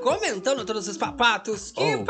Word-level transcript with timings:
comentando 0.00 0.64
todos 0.64 0.88
os 0.88 0.96
papatos 0.96 1.72
que 1.72 1.94
Oh, 1.94 2.04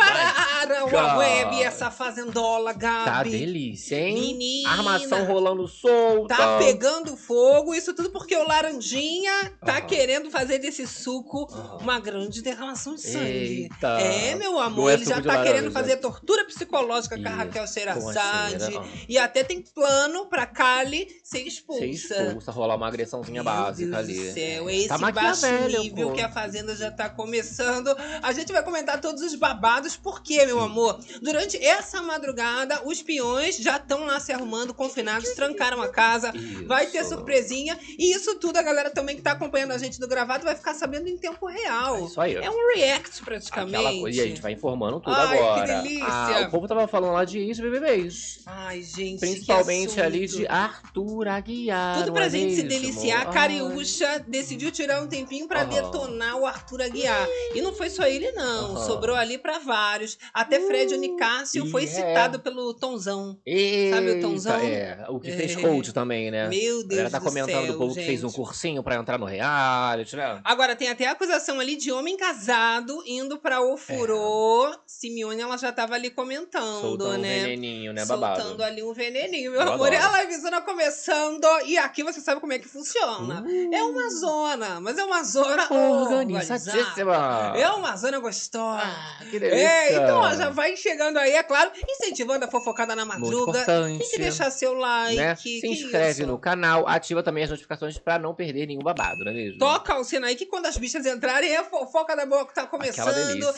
my 0.68 0.96
a 0.96 1.16
web, 1.16 1.62
essa 1.62 1.90
fazendola, 1.90 2.72
Gabi. 2.72 3.04
Tá 3.04 3.22
delícia, 3.22 3.96
hein? 3.96 4.14
Menina. 4.14 4.70
Armação 4.70 5.24
rolando 5.24 5.66
solta. 5.68 6.36
Tá 6.36 6.58
pegando 6.58 7.16
fogo, 7.16 7.74
isso 7.74 7.94
tudo 7.94 8.10
porque 8.10 8.36
o 8.36 8.46
Laranjinha 8.46 9.52
tá 9.64 9.78
Aham. 9.78 9.86
querendo 9.86 10.30
fazer 10.30 10.58
desse 10.58 10.86
suco 10.86 11.46
uma 11.80 11.98
grande 12.00 12.42
derramação 12.42 12.94
de 12.94 13.02
sangue. 13.02 13.62
Eita. 13.62 13.88
É, 14.00 14.34
meu 14.34 14.58
amor, 14.58 14.76
Não 14.84 14.90
é 14.90 14.94
ele 14.94 15.04
já 15.04 15.16
tá 15.20 15.42
querendo 15.42 15.64
laranja. 15.66 15.70
fazer 15.70 15.96
tortura 15.98 16.44
psicológica 16.44 17.16
com 17.16 17.26
a 17.26 17.30
Isso, 17.30 17.36
Raquel 17.38 17.52
com 17.52 17.68
a 17.68 17.72
Sherazade. 17.72 18.64
Sheira, 18.64 18.78
aham. 18.78 18.88
E 19.08 19.18
até 19.18 19.44
tem 19.44 19.62
plano 19.62 20.26
pra 20.26 20.46
Kali 20.46 21.08
ser 21.22 21.40
expulsa. 21.42 21.80
Ser 21.80 21.86
expulsa, 21.90 22.50
rolar 22.52 22.76
uma 22.76 22.86
agressãozinha 22.88 23.42
Meu 23.42 23.52
básica 23.52 23.90
Deus 23.90 23.98
ali. 23.98 24.14
do 24.28 24.32
céu, 24.34 24.68
é 24.68 24.76
esse 24.76 24.88
Tá 24.88 24.98
baixo 24.98 25.46
nível 25.80 26.08
pô. 26.08 26.14
que 26.14 26.20
a 26.20 26.28
Fazenda 26.30 26.74
já 26.76 26.90
tá 26.90 27.08
começando. 27.08 27.94
A 28.22 28.32
gente 28.32 28.52
vai 28.52 28.62
comentar 28.62 29.00
todos 29.00 29.22
os 29.22 29.34
babados, 29.34 29.96
porque, 29.96 30.44
meu 30.46 30.57
amor, 30.60 30.98
durante 31.20 31.56
essa 31.56 32.02
madrugada, 32.02 32.82
os 32.84 33.02
peões 33.02 33.56
já 33.56 33.76
estão 33.76 34.04
lá 34.04 34.20
se 34.20 34.32
arrumando, 34.32 34.74
confinados, 34.74 35.30
trancaram 35.30 35.80
a 35.82 35.88
casa. 35.88 36.32
Vai 36.66 36.86
ter 36.86 37.00
Isso. 37.00 37.10
surpresinha. 37.10 37.78
E 37.98 38.12
isso 38.14 38.36
tudo 38.36 38.56
a 38.56 38.62
galera 38.62 38.90
também 38.90 39.16
que 39.16 39.22
tá 39.22 39.32
acompanhando 39.32 39.72
a 39.72 39.78
gente 39.78 39.98
do 39.98 40.08
gravado 40.08 40.44
vai 40.44 40.54
ficar 40.54 40.74
sabendo 40.74 41.08
em 41.08 41.16
tempo 41.16 41.46
real. 41.46 41.96
É 41.96 42.00
isso 42.02 42.20
aí. 42.20 42.34
É 42.36 42.50
um 42.50 42.74
react 42.74 43.22
praticamente. 43.22 43.76
Aquela 43.76 44.00
coisa, 44.00 44.18
e 44.18 44.20
a 44.20 44.26
gente 44.26 44.40
vai 44.42 44.52
informando 44.52 45.00
tudo 45.00 45.14
Ai, 45.14 45.36
que 45.36 45.42
agora. 45.42 45.82
delícia. 45.82 46.06
Ah, 46.06 46.46
o 46.46 46.50
povo 46.50 46.68
tava 46.68 46.86
falando 46.86 47.12
lá 47.12 47.24
de 47.24 47.38
isso, 47.38 47.62
bebês. 47.62 48.40
Ai, 48.46 48.82
gente. 48.82 49.20
Principalmente 49.20 49.94
que 49.94 50.00
ali 50.00 50.26
de 50.26 50.46
Arthur 50.46 51.28
Aguiar. 51.28 51.98
Tudo 51.98 52.12
pra 52.12 52.26
é 52.26 52.30
gente 52.30 52.54
se 52.54 52.62
deliciar. 52.62 53.22
A. 53.22 53.32
Cariúcha 53.32 54.24
decidiu 54.26 54.70
tirar 54.70 55.02
um 55.02 55.06
tempinho 55.06 55.46
pra 55.46 55.62
Aham. 55.62 55.68
detonar 55.68 56.36
o 56.36 56.46
Arthur 56.46 56.82
Aguiar. 56.82 57.26
E 57.54 57.60
não 57.60 57.72
foi 57.74 57.90
só 57.90 58.04
ele, 58.06 58.30
não. 58.32 58.76
Aham. 58.76 58.86
Sobrou 58.86 59.16
ali 59.16 59.38
pra 59.38 59.58
vários. 59.58 60.18
Até 60.48 60.60
Fred 60.60 60.94
Unicácio 60.94 61.66
foi 61.70 61.84
é. 61.84 61.86
citado 61.86 62.40
pelo 62.40 62.72
Tonzão. 62.72 63.38
Eita, 63.44 63.96
Sabe 63.96 64.10
o 64.12 64.20
Tonzão? 64.22 64.56
É, 64.60 65.04
o 65.10 65.20
que 65.20 65.30
fez 65.30 65.52
É. 65.56 65.60
coach 65.60 65.92
também, 65.92 66.30
né? 66.30 66.48
Meu 66.48 66.86
galera 66.86 67.08
Deus 67.08 67.12
tá 67.12 67.18
do 67.18 67.24
comentando 67.26 67.64
céu, 67.64 67.66
do 67.72 67.78
povo 67.78 67.94
que 67.94 68.02
fez 68.02 68.24
um 68.24 68.28
gente. 68.28 68.36
cursinho 68.36 68.82
pra 68.82 68.96
entrar 68.96 69.18
no 69.18 69.26
reality, 69.26 70.16
né? 70.16 70.40
Agora, 70.42 70.74
tem 70.74 70.88
até 70.88 71.06
a 71.06 71.12
acusação 71.12 71.60
ali 71.60 71.76
de 71.76 71.92
homem 71.92 72.16
casado 72.16 73.02
indo 73.06 73.38
pra 73.38 73.60
Ofurô. 73.60 74.74
Simeone, 74.86 75.40
ela 75.42 75.56
já 75.58 75.70
tava 75.70 75.94
ali 75.94 76.10
comentando, 76.10 76.80
Soltando 76.80 77.18
um 77.18 77.18
né? 77.18 77.40
veneninho, 77.40 77.92
né, 77.92 78.06
Soltando 78.06 78.20
babado? 78.56 78.62
ali 78.62 78.82
um 78.82 78.92
veneninho, 78.94 79.52
meu 79.52 79.60
Eu 79.60 79.72
amor. 79.72 79.92
A 79.92 79.98
adoro. 80.06 80.22
livezona 80.22 80.60
começando. 80.62 81.46
E 81.66 81.76
aqui 81.76 82.02
você 82.02 82.20
sabe 82.20 82.40
como 82.40 82.52
é 82.54 82.58
que 82.58 82.68
funciona. 82.68 83.44
É 83.72 83.82
uma 83.82 84.08
zona, 84.10 84.80
mas 84.80 84.96
é 84.96 85.04
uma 85.04 85.22
zona 85.22 85.66
organizada. 85.70 86.14
Organizadíssima! 86.14 87.52
É 87.56 87.68
uma 87.70 87.96
zona 87.96 88.18
gostosa. 88.18 88.82
Ah, 88.84 89.18
que 89.30 89.38
delícia! 89.38 89.58
É, 89.68 89.92
então 89.96 90.22
já 90.38 90.50
vai 90.50 90.76
chegando 90.76 91.16
aí, 91.18 91.32
é 91.32 91.42
claro, 91.42 91.70
incentivando 91.88 92.44
a 92.44 92.48
fofocada 92.48 92.94
na 92.96 93.04
madruga. 93.04 93.50
importante. 93.58 93.98
Tem 93.98 94.08
que 94.10 94.18
deixar 94.18 94.50
seu 94.50 94.74
like. 94.74 95.16
né? 95.16 95.34
Se 95.36 95.66
inscreve 95.66 96.24
no 96.26 96.38
canal, 96.38 96.86
ativa 96.88 97.22
também 97.22 97.44
as 97.44 97.50
notificações 97.50 97.98
pra 97.98 98.18
não 98.18 98.34
perder 98.34 98.66
nenhum 98.66 98.82
babado, 98.82 99.24
não 99.24 99.30
é 99.30 99.34
mesmo? 99.34 99.58
Toca 99.58 99.96
o 99.98 100.04
sino 100.04 100.26
aí 100.26 100.34
que 100.36 100.46
quando 100.46 100.66
as 100.66 100.76
bichas 100.76 101.04
entrarem, 101.06 101.50
é 101.50 101.58
a 101.58 101.64
fofoca 101.64 102.14
da 102.16 102.24
boa 102.24 102.46
que 102.46 102.54
tá 102.54 102.66
começando. 102.66 103.08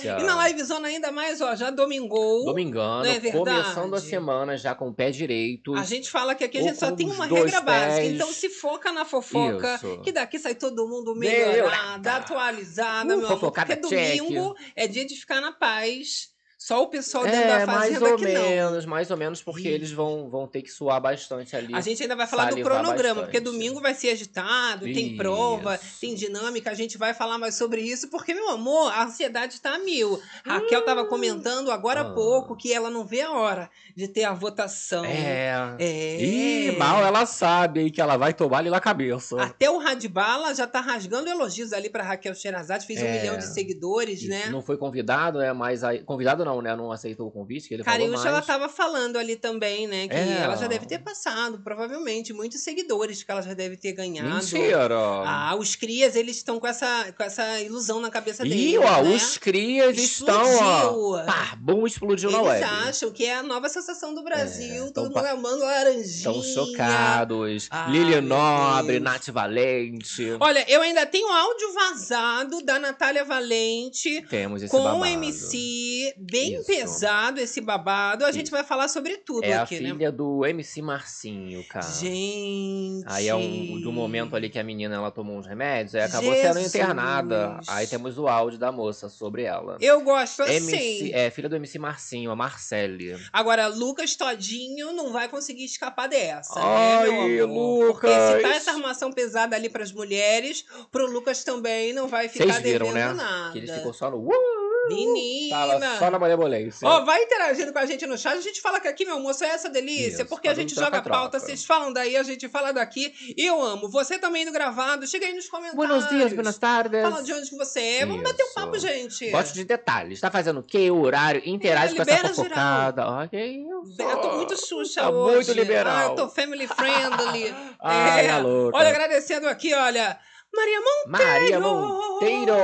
E 0.03 0.22
na 0.25 0.48
livezona 0.48 0.89
ainda 0.89 1.12
mais, 1.12 1.41
ó, 1.41 1.55
já 1.55 1.70
domingou. 1.70 2.45
Domingando, 2.45 3.06
é 3.06 3.19
verdade? 3.19 3.39
começando 3.62 3.94
a 3.94 4.00
semana 4.00 4.56
já 4.56 4.75
com 4.75 4.89
o 4.89 4.94
pé 4.94 5.11
direito. 5.11 5.75
A 5.75 5.84
gente 5.84 6.11
fala 6.11 6.34
que 6.34 6.44
aqui 6.44 6.59
a 6.59 6.62
gente 6.62 6.78
só 6.78 6.91
tem 6.93 7.06
uma 7.10 7.26
regra 7.26 7.60
básica. 7.60 7.97
pés. 7.97 8.12
Então 8.15 8.32
se 8.32 8.49
foca 8.49 8.93
na 8.93 9.05
fofoca, 9.05 9.75
Isso. 9.76 10.00
que 10.03 10.12
daqui 10.12 10.38
sai 10.38 10.55
todo 10.55 10.87
mundo 10.88 11.15
Melhorada. 11.15 11.50
melhorada, 11.53 12.12
atualizada, 12.16 13.15
Uh, 13.15 13.19
meu 13.19 13.26
amor. 13.26 13.53
Porque 13.53 13.76
check. 13.76 14.16
domingo 14.19 14.55
é 14.76 14.87
dia 14.87 15.05
de 15.05 15.15
ficar 15.16 15.41
na 15.41 15.53
paz. 15.53 16.28
Só 16.62 16.82
o 16.82 16.88
pessoal 16.88 17.25
dentro 17.25 17.41
É, 17.41 17.60
da 17.60 17.66
mais 17.66 17.94
fazenda 17.94 18.10
ou 18.10 18.16
que 18.19 18.28
não. 18.34 18.43
menos, 18.50 18.84
mais 18.84 19.10
ou 19.10 19.16
menos, 19.16 19.43
porque 19.43 19.66
eles 19.66 19.91
vão, 19.93 20.28
vão 20.28 20.47
ter 20.47 20.60
que 20.60 20.71
suar 20.71 21.00
bastante 21.00 21.56
ali. 21.56 21.75
A 21.75 21.81
gente 21.81 22.03
ainda 22.03 22.15
vai 22.15 22.26
falar 22.26 22.50
do 22.50 22.60
cronograma, 22.60 23.22
porque 23.22 23.41
bastante. 23.41 23.44
domingo 23.56 23.81
vai 23.81 23.94
ser 23.94 24.10
agitado, 24.10 24.84
tem 24.84 25.16
prova, 25.16 25.76
Isso. 25.76 26.00
tem 26.03 26.15
dinâmica, 26.15 26.70
a 26.70 26.75
gente 26.75 26.99
vai 26.99 27.15
falar 27.15 27.38
mais 27.38 27.54
sobre 27.54 27.81
isso, 27.81 28.09
porque, 28.10 28.34
meu 28.34 28.50
amor, 28.50 28.93
a 28.93 29.04
ansiedade 29.04 29.59
tá 29.59 29.75
a 29.76 29.78
mil. 29.78 30.20
Raquel 30.44 30.82
tava 30.84 31.06
comentando 31.06 31.70
agora 31.70 32.03
há 32.03 32.10
Ah. 32.10 32.12
pouco 32.12 32.54
que 32.54 32.70
ela 32.75 32.91
não 32.91 33.06
vê 33.06 33.22
a 33.22 33.32
hora 33.32 33.70
de 33.97 34.06
ter 34.06 34.25
a 34.25 34.34
votação. 34.34 35.03
É. 35.06 35.76
É. 35.78 36.22
Ih, 36.22 36.72
mal 36.76 37.03
ela 37.03 37.25
sabe 37.25 37.81
aí 37.81 37.91
que 37.91 38.03
ela 38.03 38.19
vai 38.19 38.34
tomar 38.34 38.59
ali 38.59 38.69
na 38.69 38.81
cabeça. 38.81 39.41
Até 39.43 39.70
o 39.70 39.78
Radbala 39.78 40.54
já 40.54 40.66
tá 40.66 40.81
rasgando 40.82 41.31
elogios 41.31 41.72
ali 41.72 41.88
pra 41.88 42.03
Raquel 42.03 42.34
Sherazade, 42.34 42.87
fez 42.87 43.00
um 43.00 43.06
É. 43.06 43.19
milhão 43.19 43.38
de 43.38 43.47
seguidores, 43.47 44.20
Isso, 44.20 44.28
né? 44.28 44.50
Não 44.50 44.60
foi 44.60 44.76
convidado, 44.76 45.38
né? 45.38 45.54
Mas 45.54 45.82
aí. 45.82 46.00
Convidado 46.00 46.44
não, 46.44 46.50
né? 46.61 46.75
Não 46.75 46.91
aceitou 46.91 47.28
o 47.28 47.31
convite, 47.31 47.72
ele 47.72 47.84
falou 47.84 47.99
Cariúcha, 47.99 48.16
mais. 48.25 48.27
ela 48.27 48.43
tava 48.43 48.69
falando 48.69 49.16
ali 49.16 49.37
também, 49.37 49.87
né? 49.87 50.09
Que 50.09 50.15
É. 50.15 50.41
ela 50.43 50.56
já 50.56 50.66
deve 50.66 50.87
ter 50.87 50.99
passado, 50.99 51.59
provavelmente, 51.62 52.33
muitos 52.33 52.61
seguidores 52.62 53.22
que 53.22 53.31
ela 53.31 53.43
já 53.43 53.55
deve 53.55 53.77
ter 53.77 53.93
ganhado. 53.93 54.28
Mentira! 54.34 54.88
Ah, 55.27 55.55
os 55.59 55.77
crias, 55.77 56.16
eles 56.16 56.37
estão 56.37 56.59
com 56.59 56.66
essa, 56.66 57.12
com 57.16 57.22
essa 57.22 57.61
ilusão 57.61 58.00
na 58.00 58.11
cabeça 58.11 58.43
deles, 58.43 58.72
Ih, 58.72 58.78
ó, 58.78 59.03
né? 59.03 59.15
os 59.15 59.38
crias 59.38 59.97
estão, 59.97 60.43
ó. 60.43 60.87
Explodiu. 60.87 61.27
Pá, 61.27 61.55
bom, 61.59 61.87
explodiu 61.87 62.31
na 62.31 62.38
Eles 62.38 62.49
web. 62.50 62.65
acham 62.88 63.11
que 63.12 63.25
é 63.27 63.37
a 63.37 63.43
nova 63.43 63.69
sensação 63.69 64.15
do 64.15 64.22
Brasil, 64.25 64.87
É, 64.87 64.91
todo 64.91 65.06
mundo 65.15 65.27
amando 65.27 65.59
laranjinha. 65.65 66.00
Estão 66.06 66.43
chocados. 66.43 67.69
Ah, 67.71 67.87
Lili 67.91 68.21
Nobre, 68.21 68.99
Deus. 69.00 69.03
Nath 69.03 69.28
Valente. 69.28 70.37
Olha, 70.41 70.65
eu 70.69 70.81
ainda 70.82 71.05
tenho 71.06 71.28
áudio 71.31 71.72
vazado 71.75 72.62
da 72.62 72.78
Natália 72.78 73.25
Valente 73.25 74.22
Temos 74.28 74.62
esse 74.62 74.71
com 74.71 74.82
babado. 74.82 75.00
o 75.00 75.05
MC, 75.06 76.15
bem 76.41 76.55
Isso. 76.55 76.67
pesado 76.67 77.41
esse 77.41 77.61
babado. 77.61 78.25
A 78.25 78.33
gente 78.33 78.47
Isso. 78.47 78.53
vai 78.55 78.65
falar 78.65 78.89
sobre 78.89 79.17
tudo 79.19 79.45
É 79.45 79.55
a 79.55 79.62
aqui, 79.62 79.81
né? 79.81 79.91
filha 79.91 80.12
do 80.12 80.45
MC 80.47 80.81
Marcinho, 80.83 81.65
cara. 81.69 81.87
Gente. 81.87 83.05
Aí 83.06 83.28
é 83.28 83.34
um 83.34 83.81
do 83.81 83.93
momento 83.93 84.34
ali 84.37 84.49
que 84.49 84.59
a 84.59 84.65
menina 84.65 84.95
ela 84.97 85.11
tomou 85.11 85.37
uns 85.37 85.47
remédios, 85.47 85.95
aí 85.95 86.03
acabou 86.03 86.33
sendo 86.34 86.55
Jesus. 86.55 86.75
internada. 86.75 87.61
Aí 87.67 87.87
temos 87.87 88.19
o 88.19 88.29
áudio 88.29 88.59
da 88.59 88.71
moça 88.73 89.09
sobre 89.09 89.43
ela. 89.43 89.77
Eu 89.81 90.00
gosto 90.03 90.43
assim. 90.43 90.56
MC, 90.56 91.12
é 91.15 91.31
filha 91.31 91.49
do 91.49 91.56
MC 91.56 91.79
Marcinho, 91.79 92.31
a 92.31 92.37
Marcele. 92.37 93.17
Agora, 93.33 93.67
Lucas 93.69 94.15
Todinho 94.17 94.93
não 94.93 95.12
vai 95.12 95.29
conseguir 95.29 95.65
escapar 95.65 96.09
dessa, 96.09 96.59
Ai, 96.61 97.11
né, 97.11 97.27
meu 97.29 97.45
amor? 97.45 97.93
Porque 97.93 98.09
se 98.09 98.27
Lucas. 98.37 98.43
tá 98.43 98.55
essa 98.55 98.71
armação 98.73 99.12
pesada 99.12 99.56
ali 99.56 99.69
pras 99.69 99.93
mulheres, 99.93 100.65
pro 100.91 101.06
Lucas 101.11 101.45
também 101.45 101.93
não 101.93 102.09
vai 102.09 102.29
ficar 102.29 102.45
Vocês 102.45 102.59
viram, 102.62 102.87
devendo 102.93 103.17
né? 103.17 103.23
nada. 103.23 103.53
Que 103.53 103.59
ele 103.59 103.73
ficou 103.73 103.93
só 103.93 104.11
no. 104.11 104.19
Uh, 104.19 104.69
Menina! 104.95 105.78
tava 105.81 105.99
só 105.99 106.11
na 106.11 106.19
malemolência. 106.19 106.87
Ó, 106.87 107.05
vai 107.05 107.23
interagindo 107.23 107.73
com 107.73 107.78
a 107.78 107.87
gente 107.87 108.06
no 108.06 108.17
chat. 108.19 108.37
A 108.37 108.41
gente 108.41 108.61
fala 108.61 108.81
que 108.81 108.89
aqui, 108.89 109.05
meu 109.05 109.15
almoço, 109.15 109.45
é 109.45 109.49
essa 109.49 109.69
delícia. 109.69 110.09
Isso, 110.23 110.27
porque 110.27 110.49
a 110.49 110.55
gente 110.55 110.75
joga 110.75 111.03
pauta, 111.03 111.39
vocês 111.39 111.65
falam 111.65 111.93
daí, 111.93 112.17
a 112.17 112.23
gente 112.23 112.49
fala 112.49 112.73
daqui. 112.73 113.12
E 113.37 113.45
eu 113.45 113.61
amo. 113.62 113.89
Você 113.89 114.19
também 114.19 114.43
indo 114.43 114.53
gravado. 114.53 115.06
Chega 115.06 115.27
aí 115.27 115.34
nos 115.34 115.49
comentários. 115.49 115.77
Buenos 115.77 116.09
dias, 116.09 116.33
buenas 116.33 116.59
tardes. 116.59 117.03
Fala 117.03 117.23
de 117.23 117.33
onde 117.33 117.50
que 117.50 117.56
você 117.56 117.81
é. 117.81 118.06
Vamos 118.06 118.23
bater 118.23 118.43
um 118.43 118.47
Isso. 118.47 118.55
papo, 118.55 118.79
gente. 118.79 119.31
Gosto 119.31 119.55
de 119.55 119.65
detalhes. 119.65 120.21
Tá 120.21 120.31
fazendo 120.31 120.61
o 120.61 120.62
quê? 120.62 120.91
O 120.91 121.00
horário? 121.00 121.43
Interage 121.45 121.95
É, 121.95 121.97
com 121.97 122.03
essa 122.03 122.11
libera 122.12 122.34
fofocada. 122.34 123.06
Ó, 123.09 123.27
que 123.27 123.37
isso. 123.43 123.97
Eu 123.99 124.17
tô 124.21 124.33
muito 124.37 124.56
xuxa 124.56 125.00
Tá 125.03 125.11
hoje. 125.11 125.34
muito 125.37 125.53
liberal. 125.53 125.97
Ah, 125.97 126.05
eu 126.05 126.15
tô 126.15 126.29
family 126.29 126.67
friendly. 126.67 127.55
Ai, 127.81 128.27
é. 128.27 128.39
louca. 128.39 128.77
Olha, 128.77 128.89
agradecendo 128.91 129.49
aqui, 129.49 129.75
olha. 129.75 130.19
Maria 130.53 130.81
Maria 131.06 131.61
Monteiro. 131.61 131.61
Monteiro! 131.62 132.55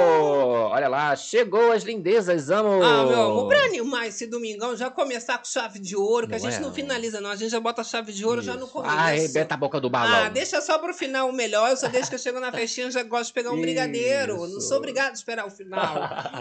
Olha 0.70 0.88
lá, 0.88 1.14
chegou 1.16 1.70
as 1.72 1.82
lindezas, 1.84 2.50
amo! 2.50 2.83
Ah, 2.83 3.04
meu 3.06 3.22
amor, 3.22 3.48
pra 3.48 3.60
animar 3.65 4.06
esse 4.09 4.27
domingão, 4.27 4.77
já 4.77 4.91
começar 4.91 5.38
com 5.38 5.44
chave 5.44 5.78
de 5.78 5.97
ouro, 5.97 6.27
que 6.27 6.34
a 6.34 6.38
Não 6.38 6.44
gente 6.44 6.59
é? 6.59 6.60
não 6.60 6.72
finaliza, 6.72 7.21
não. 7.21 7.30
A 7.30 7.36
gente 7.36 7.50
já 7.50 7.60
bota 7.60 7.83
chave 7.84 8.12
de 8.12 8.24
ouro 8.27 8.42
já 8.42 8.54
no 8.54 8.65
Isso. 8.65 8.72
começo. 8.72 8.92
Ah, 8.94 9.04
arrebenta 9.06 9.54
a 9.54 9.56
boca 9.56 9.80
do 9.80 9.88
balão. 9.88 10.24
Ah, 10.27 10.28
deixa 10.28 10.60
só 10.60 10.78
pro 10.78 10.92
final 10.92 11.28
o 11.28 11.33
melhor. 11.33 11.71
Eu 11.71 11.77
só 11.77 11.88
desde 11.88 12.10
que 12.10 12.16
eu 12.16 12.18
chego 12.18 12.41
na 12.41 12.50
festinha 12.53 12.91
já 12.91 13.03
gosto 13.04 13.28
de 13.28 13.33
pegar 13.33 13.53
um 13.53 13.60
brigadeiro. 13.60 14.36
Não 14.36 14.59
Isso. 14.59 14.62
sou 14.68 14.78
obrigada 14.78 15.10
a 15.10 15.15
esperar 15.15 15.47
o 15.47 15.50
final. 15.50 15.94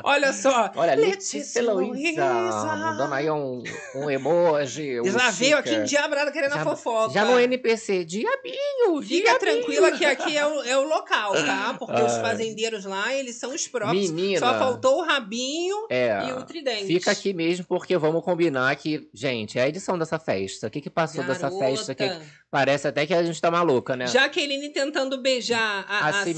Olha 0.03 0.33
só. 0.33 0.71
Olha, 0.75 0.95
Letícia 0.95 1.59
Heloísa. 1.59 2.25
mandando 2.25 3.13
aí 3.13 3.29
um, 3.29 3.61
um 3.95 4.09
emoji. 4.09 4.99
um 4.99 5.05
Já 5.11 5.29
veio 5.29 5.57
aqui 5.57 5.73
endiabrada 5.75 6.31
querendo 6.31 6.53
a 6.53 6.57
Já- 6.57 6.63
fofoca. 6.63 7.13
Já 7.13 7.23
no 7.23 7.39
NPC, 7.39 8.03
diabinho, 8.03 9.01
Fica 9.01 9.37
diabinho. 9.37 9.39
tranquila 9.39 9.91
que 9.91 10.03
aqui 10.05 10.35
é 10.37 10.45
o, 10.45 10.61
é 10.63 10.77
o 10.77 10.83
local, 10.87 11.34
tá? 11.43 11.73
Porque 11.79 12.01
os 12.01 12.13
Ah. 12.13 12.21
fazendeiros 12.21 12.85
lá, 12.85 13.13
eles 13.13 13.35
são 13.35 13.53
os 13.53 13.67
próprios. 13.67 14.11
Menina. 14.11 14.39
Só 14.39 14.57
faltou 14.57 14.99
o 14.99 15.03
rabinho 15.03 15.87
É, 15.89 16.27
e 16.27 16.33
o 16.33 16.43
tridente. 16.43 16.85
fica 16.87 17.11
aqui 17.11 17.33
mesmo 17.33 17.65
porque 17.65 17.97
vamos 17.97 18.23
combinar 18.23 18.75
que, 18.75 19.09
gente, 19.13 19.57
é 19.59 19.63
a 19.63 19.67
edição 19.69 19.97
dessa 19.97 20.17
festa. 20.19 20.67
O 20.67 20.69
que 20.69 20.81
que 20.81 20.89
passou 20.89 21.23
dessa 21.23 21.49
Garota. 21.49 21.65
festa 21.65 21.95
que 21.95 22.11
Parece 22.55 22.87
até 22.87 23.05
que 23.05 23.13
a 23.13 23.21
gente 23.21 23.41
tá 23.41 23.51
maluca, 23.51 23.97
né? 23.97 24.07
Jaqueline 24.07 24.69
tentando 24.69 25.21
beijar 25.21 25.85
a, 25.89 26.05
A 26.05 26.07
a 26.07 26.13
Simeone, 26.23 26.33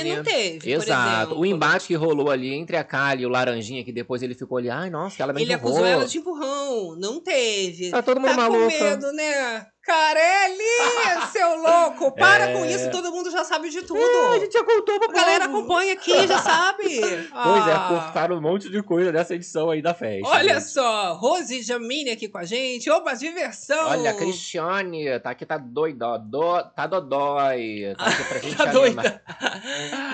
Simeone, 0.00 0.16
não 0.16 0.24
teve. 0.24 0.72
Exato. 0.72 1.38
O 1.38 1.46
embate 1.46 1.86
que 1.86 1.94
rolou 1.94 2.30
ali 2.32 2.52
entre 2.52 2.76
a 2.76 2.82
Kali 2.82 3.22
e 3.22 3.26
o 3.26 3.28
Laranjinha, 3.28 3.84
que 3.84 3.92
depois 3.92 4.24
ele 4.24 4.34
ficou 4.34 4.58
ali, 4.58 4.68
ai, 4.68 4.90
nossa, 4.90 5.14
que 5.14 5.22
ela 5.22 5.32
me 5.32 5.40
Ele 5.42 5.52
empurrou. 5.54 5.76
acusou 5.76 5.86
ela 5.86 6.04
de 6.04 6.18
empurrão. 6.18 6.96
Não 6.98 7.20
teve. 7.20 7.90
Tá 7.92 8.02
todo 8.02 8.20
mundo 8.20 8.30
tá 8.30 8.36
maluco. 8.36 8.60
com 8.72 8.84
medo, 8.84 9.12
né? 9.12 9.66
Carelli, 9.84 11.26
seu 11.32 11.56
louco! 11.56 12.12
Para 12.12 12.44
É. 12.50 12.52
com 12.52 12.64
isso, 12.64 12.88
todo 12.90 13.10
mundo 13.10 13.30
já 13.32 13.42
sabe 13.44 13.68
de 13.68 13.82
tudo. 13.82 13.98
É, 14.00 14.36
a 14.36 14.38
gente 14.38 14.52
já 14.52 14.62
contou 14.64 14.98
pra 15.00 15.08
A 15.10 15.12
galera 15.12 15.44
povo. 15.48 15.58
acompanha 15.58 15.92
aqui, 15.94 16.26
já 16.26 16.38
sabe. 16.42 16.84
Pois 17.00 17.66
é, 17.66 17.72
Ah. 17.72 17.86
cortaram 17.88 18.36
um 18.36 18.40
monte 18.40 18.68
de 18.70 18.80
coisa 18.82 19.10
dessa 19.10 19.34
edição 19.34 19.70
aí 19.70 19.82
da 19.82 19.92
festa. 19.92 20.28
Olha 20.28 20.60
só, 20.60 21.14
Rose 21.14 21.62
Jamine 21.62 22.10
aqui 22.10 22.28
com 22.28 22.38
a 22.38 22.44
gente. 22.44 22.88
Opa, 22.90 23.14
diversão! 23.14 23.88
Olha, 23.88 24.10
a 24.10 24.14
Cristiane, 24.14 25.18
tá 25.18 25.30
aqui, 25.30 25.44
tá 25.52 25.58
doida, 25.58 26.18
do, 26.18 26.62
tá 26.62 26.86
dodói. 26.86 27.94
Tá 27.96 28.06
aqui 28.06 28.24
pra 28.24 28.38
gente 28.40 28.56
Tá 28.56 28.64
doida. 28.66 29.22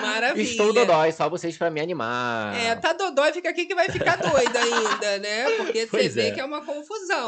Maravilha. 0.01 0.43
Estou 0.43 0.73
dodói, 0.73 1.11
só 1.11 1.29
vocês 1.29 1.57
pra 1.57 1.69
me 1.69 1.79
animar. 1.79 2.55
É, 2.55 2.75
tá 2.75 2.93
dodói, 2.93 3.31
fica 3.33 3.49
aqui 3.49 3.65
que 3.65 3.75
vai 3.75 3.89
ficar 3.89 4.17
doida 4.17 4.59
ainda, 4.59 5.17
né? 5.19 5.49
Porque 5.57 5.81
você 5.87 5.87
Pois 5.87 6.15
vê 6.15 6.27
é. 6.27 6.31
que 6.31 6.39
é 6.39 6.45
uma 6.45 6.61
confusão. 6.61 7.27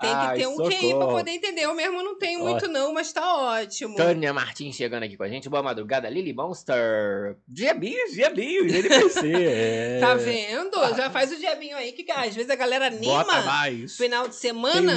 Tem 0.00 0.08
que 0.08 0.16
Ai, 0.16 0.38
ter 0.38 0.46
um 0.46 0.56
QI 0.56 0.78
pra 0.78 0.88
socorro. 0.88 1.12
poder 1.18 1.30
entender. 1.32 1.60
Eu 1.60 1.74
mesmo 1.74 2.02
não 2.02 2.16
tenho 2.18 2.40
muito, 2.40 2.66
não, 2.68 2.94
mas 2.94 3.12
tá 3.12 3.36
ótimo. 3.36 3.96
Tânia 3.96 4.32
Martins 4.32 4.74
chegando 4.74 5.02
aqui 5.02 5.14
com 5.14 5.24
a 5.24 5.28
gente. 5.28 5.46
Boa 5.50 5.62
madrugada, 5.62 6.08
Lily 6.08 6.32
Monster. 6.32 7.36
Diabinhos, 7.46 8.12
diabinhos, 8.12 8.72
NPC. 8.72 9.32
é. 9.34 10.00
Tá 10.00 10.14
vendo? 10.14 10.94
Já 10.96 11.10
faz 11.10 11.30
o 11.30 11.36
diabinho 11.36 11.76
aí, 11.76 11.92
que 11.92 12.10
às 12.10 12.34
vezes 12.34 12.50
a 12.50 12.56
galera 12.56 12.86
anima. 12.86 13.24
Bota 13.24 13.42
mais. 13.42 13.94
Final 13.94 14.26
de 14.26 14.36
semana. 14.36 14.94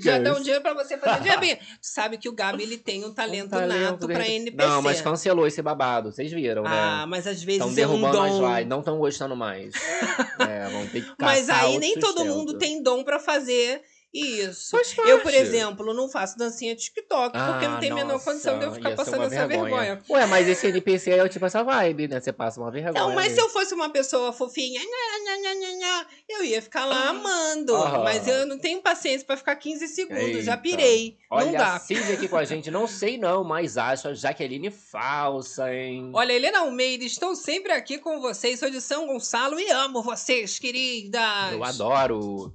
Já 0.00 0.18
dá 0.18 0.32
um 0.34 0.40
dinheiro 0.40 0.62
pra 0.62 0.72
você 0.72 0.96
fazer 0.96 1.22
diabinho. 1.22 1.56
Tu 1.84 1.88
sabe 1.88 2.16
que 2.16 2.28
o 2.28 2.32
Gabi 2.32 2.62
ele 2.62 2.78
tem 2.78 3.04
um 3.04 3.12
talento, 3.12 3.46
Um 3.46 3.50
talento, 3.58 3.80
nato 3.80 4.06
de 4.06 4.14
pra 4.14 4.28
NPC. 4.28 4.68
Não, 4.68 4.80
mas 4.80 5.00
cancelou 5.00 5.46
esse 5.48 5.60
babado, 5.62 6.12
vocês 6.12 6.30
viram, 6.30 6.62
né? 6.62 6.70
Ah, 6.72 7.06
mas 7.08 7.26
às 7.26 7.42
vezes 7.42 7.60
Estão 7.60 7.68
é 7.68 7.72
um 7.72 7.74
derrubando 7.74 8.20
as 8.20 8.32
dom. 8.32 8.48
lives, 8.54 8.68
não 8.68 8.78
estão 8.78 8.98
gostando 8.98 9.34
mais. 9.34 9.74
é, 10.38 10.68
vão 10.70 10.86
ter 10.86 11.04
que 11.04 11.12
Mas 11.18 11.48
aí 11.50 11.76
nem 11.78 11.98
todo 11.98 12.24
mundo 12.24 12.56
tem 12.56 12.82
dom 12.82 13.02
pra 13.02 13.18
fazer 13.18 13.82
isso. 14.14 14.76
Eu, 15.04 15.20
por 15.20 15.34
exemplo, 15.34 15.92
não 15.92 16.08
faço 16.08 16.38
dancinha 16.38 16.76
TikTok, 16.76 17.36
porque 17.36 17.66
não 17.66 17.76
Ah, 17.76 17.80
tem 17.80 17.90
a 17.90 17.94
menor 17.96 18.22
condição 18.22 18.58
de 18.58 18.64
eu 18.66 18.72
ficar 18.72 18.94
passando 18.94 19.24
essa 19.24 19.46
vergonha. 19.46 20.00
Ué, 20.08 20.26
mas 20.26 20.48
esse 20.48 20.68
NPC 20.68 21.12
aí 21.12 21.18
é 21.18 21.28
tipo 21.28 21.44
essa 21.44 21.64
vibe, 21.64 22.06
né? 22.06 22.20
Você 22.20 22.32
passa 22.32 22.60
uma 22.60 22.70
vergonha. 22.70 22.94
Não, 22.94 23.14
mas 23.14 23.32
se 23.32 23.40
eu 23.40 23.48
fosse 23.48 23.74
uma 23.74 23.90
pessoa 23.90 24.32
fofinha, 24.32 24.80
nha, 24.80 25.24
nha, 25.24 25.36
nha, 25.38 25.54
nha, 25.54 25.72
nha, 25.78 26.06
eu 26.28 26.44
ia 26.44 26.62
ficar 26.62 26.84
lá 26.84 27.08
amando. 27.08 27.74
Aham. 27.74 28.04
Mas 28.04 28.28
eu 28.28 28.46
não 28.46 28.58
tenho 28.58 28.80
paciência 28.80 29.26
pra 29.26 29.36
ficar 29.36 29.56
15 29.56 29.88
segundos, 29.88 30.44
já 30.44 30.52
Eita. 30.52 30.62
pirei. 30.62 31.16
Olha 31.30 31.46
não 31.46 31.54
a 31.56 31.58
dá. 31.58 31.80
Silvia 31.80 32.14
aqui 32.14 32.28
com 32.28 32.36
a 32.36 32.44
gente. 32.44 32.70
Não 32.70 32.86
sei 32.86 33.18
não, 33.18 33.42
mas 33.42 33.76
acho 33.76 34.08
a 34.08 34.14
Jaqueline 34.14 34.70
falsa, 34.70 35.74
hein? 35.74 36.12
Olha, 36.14 36.32
Helena 36.32 36.60
Almeida, 36.60 37.02
estou 37.04 37.34
sempre 37.34 37.72
aqui 37.72 37.98
com 37.98 38.20
vocês. 38.20 38.60
Sou 38.60 38.70
de 38.70 38.80
São 38.80 39.06
Gonçalo 39.06 39.58
e 39.58 39.68
amo 39.70 40.02
vocês, 40.02 40.58
queridas. 40.58 41.52
Eu 41.52 41.64
adoro. 41.64 42.54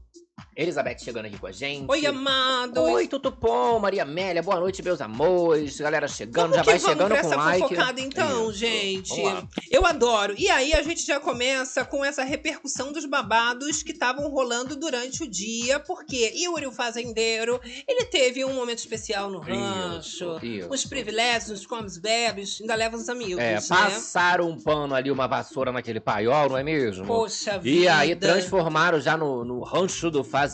Elizabeth 0.62 0.98
chegando 1.00 1.26
aqui 1.28 1.38
com 1.40 1.48
a 1.48 1.54
gente. 1.54 1.90
Oi, 1.90 2.06
amados. 2.06 2.84
Oi, 2.84 3.08
Tutupom, 3.08 3.80
Maria 3.80 4.04
Amélia, 4.04 4.44
boa 4.44 4.60
noite, 4.60 4.84
meus 4.84 5.00
amores. 5.00 5.80
Galera 5.80 6.06
chegando, 6.06 6.52
Vamos 6.52 6.58
já 6.58 6.64
vai 6.64 6.78
vamos 6.78 6.92
chegando 6.92 7.08
pra 7.14 7.22
com 7.22 7.28
essa 7.28 7.36
like. 7.38 7.62
fofocada 7.62 8.02
então, 8.02 8.50
Isso. 8.50 8.60
gente. 8.60 9.22
Eu 9.72 9.86
adoro. 9.86 10.36
E 10.38 10.50
aí 10.50 10.74
a 10.74 10.84
gente 10.84 11.06
já 11.06 11.18
começa 11.18 11.86
com 11.86 12.04
essa 12.04 12.26
repercussão 12.26 12.92
dos 12.92 13.06
babados 13.06 13.82
que 13.82 13.94
estavam 13.94 14.28
rolando 14.30 14.76
durante 14.76 15.24
o 15.24 15.30
dia, 15.30 15.80
porque 15.80 16.34
Yuri, 16.36 16.68
o 16.68 16.74
fazendeiro, 16.74 17.58
ele 17.88 18.04
teve 18.06 18.44
um 18.44 18.54
momento 18.54 18.80
especial 18.80 19.30
no 19.30 19.40
rancho. 19.40 20.40
Isso. 20.44 20.68
Os 20.70 20.86
privilégios, 20.86 21.62
os 21.62 21.66
comes 21.66 21.98
bebes, 21.98 22.58
ainda 22.60 22.76
leva 22.76 22.98
os 22.98 23.08
amigos, 23.08 23.40
É, 23.42 23.54
né? 23.56 23.62
passaram 23.66 24.50
um 24.50 24.60
pano 24.60 24.94
ali, 24.94 25.10
uma 25.10 25.26
vassoura 25.28 25.72
naquele 25.72 26.02
paiol, 26.02 26.50
não 26.50 26.58
é 26.58 26.64
mesmo? 26.64 27.06
Poxa 27.06 27.58
vida. 27.58 27.80
E 27.80 27.88
aí 27.88 28.14
transformaram 28.14 29.00
já 29.00 29.16
no, 29.16 29.46
no 29.46 29.62
rancho 29.64 30.12
do 30.12 30.22
fazendeiro. 30.22 30.49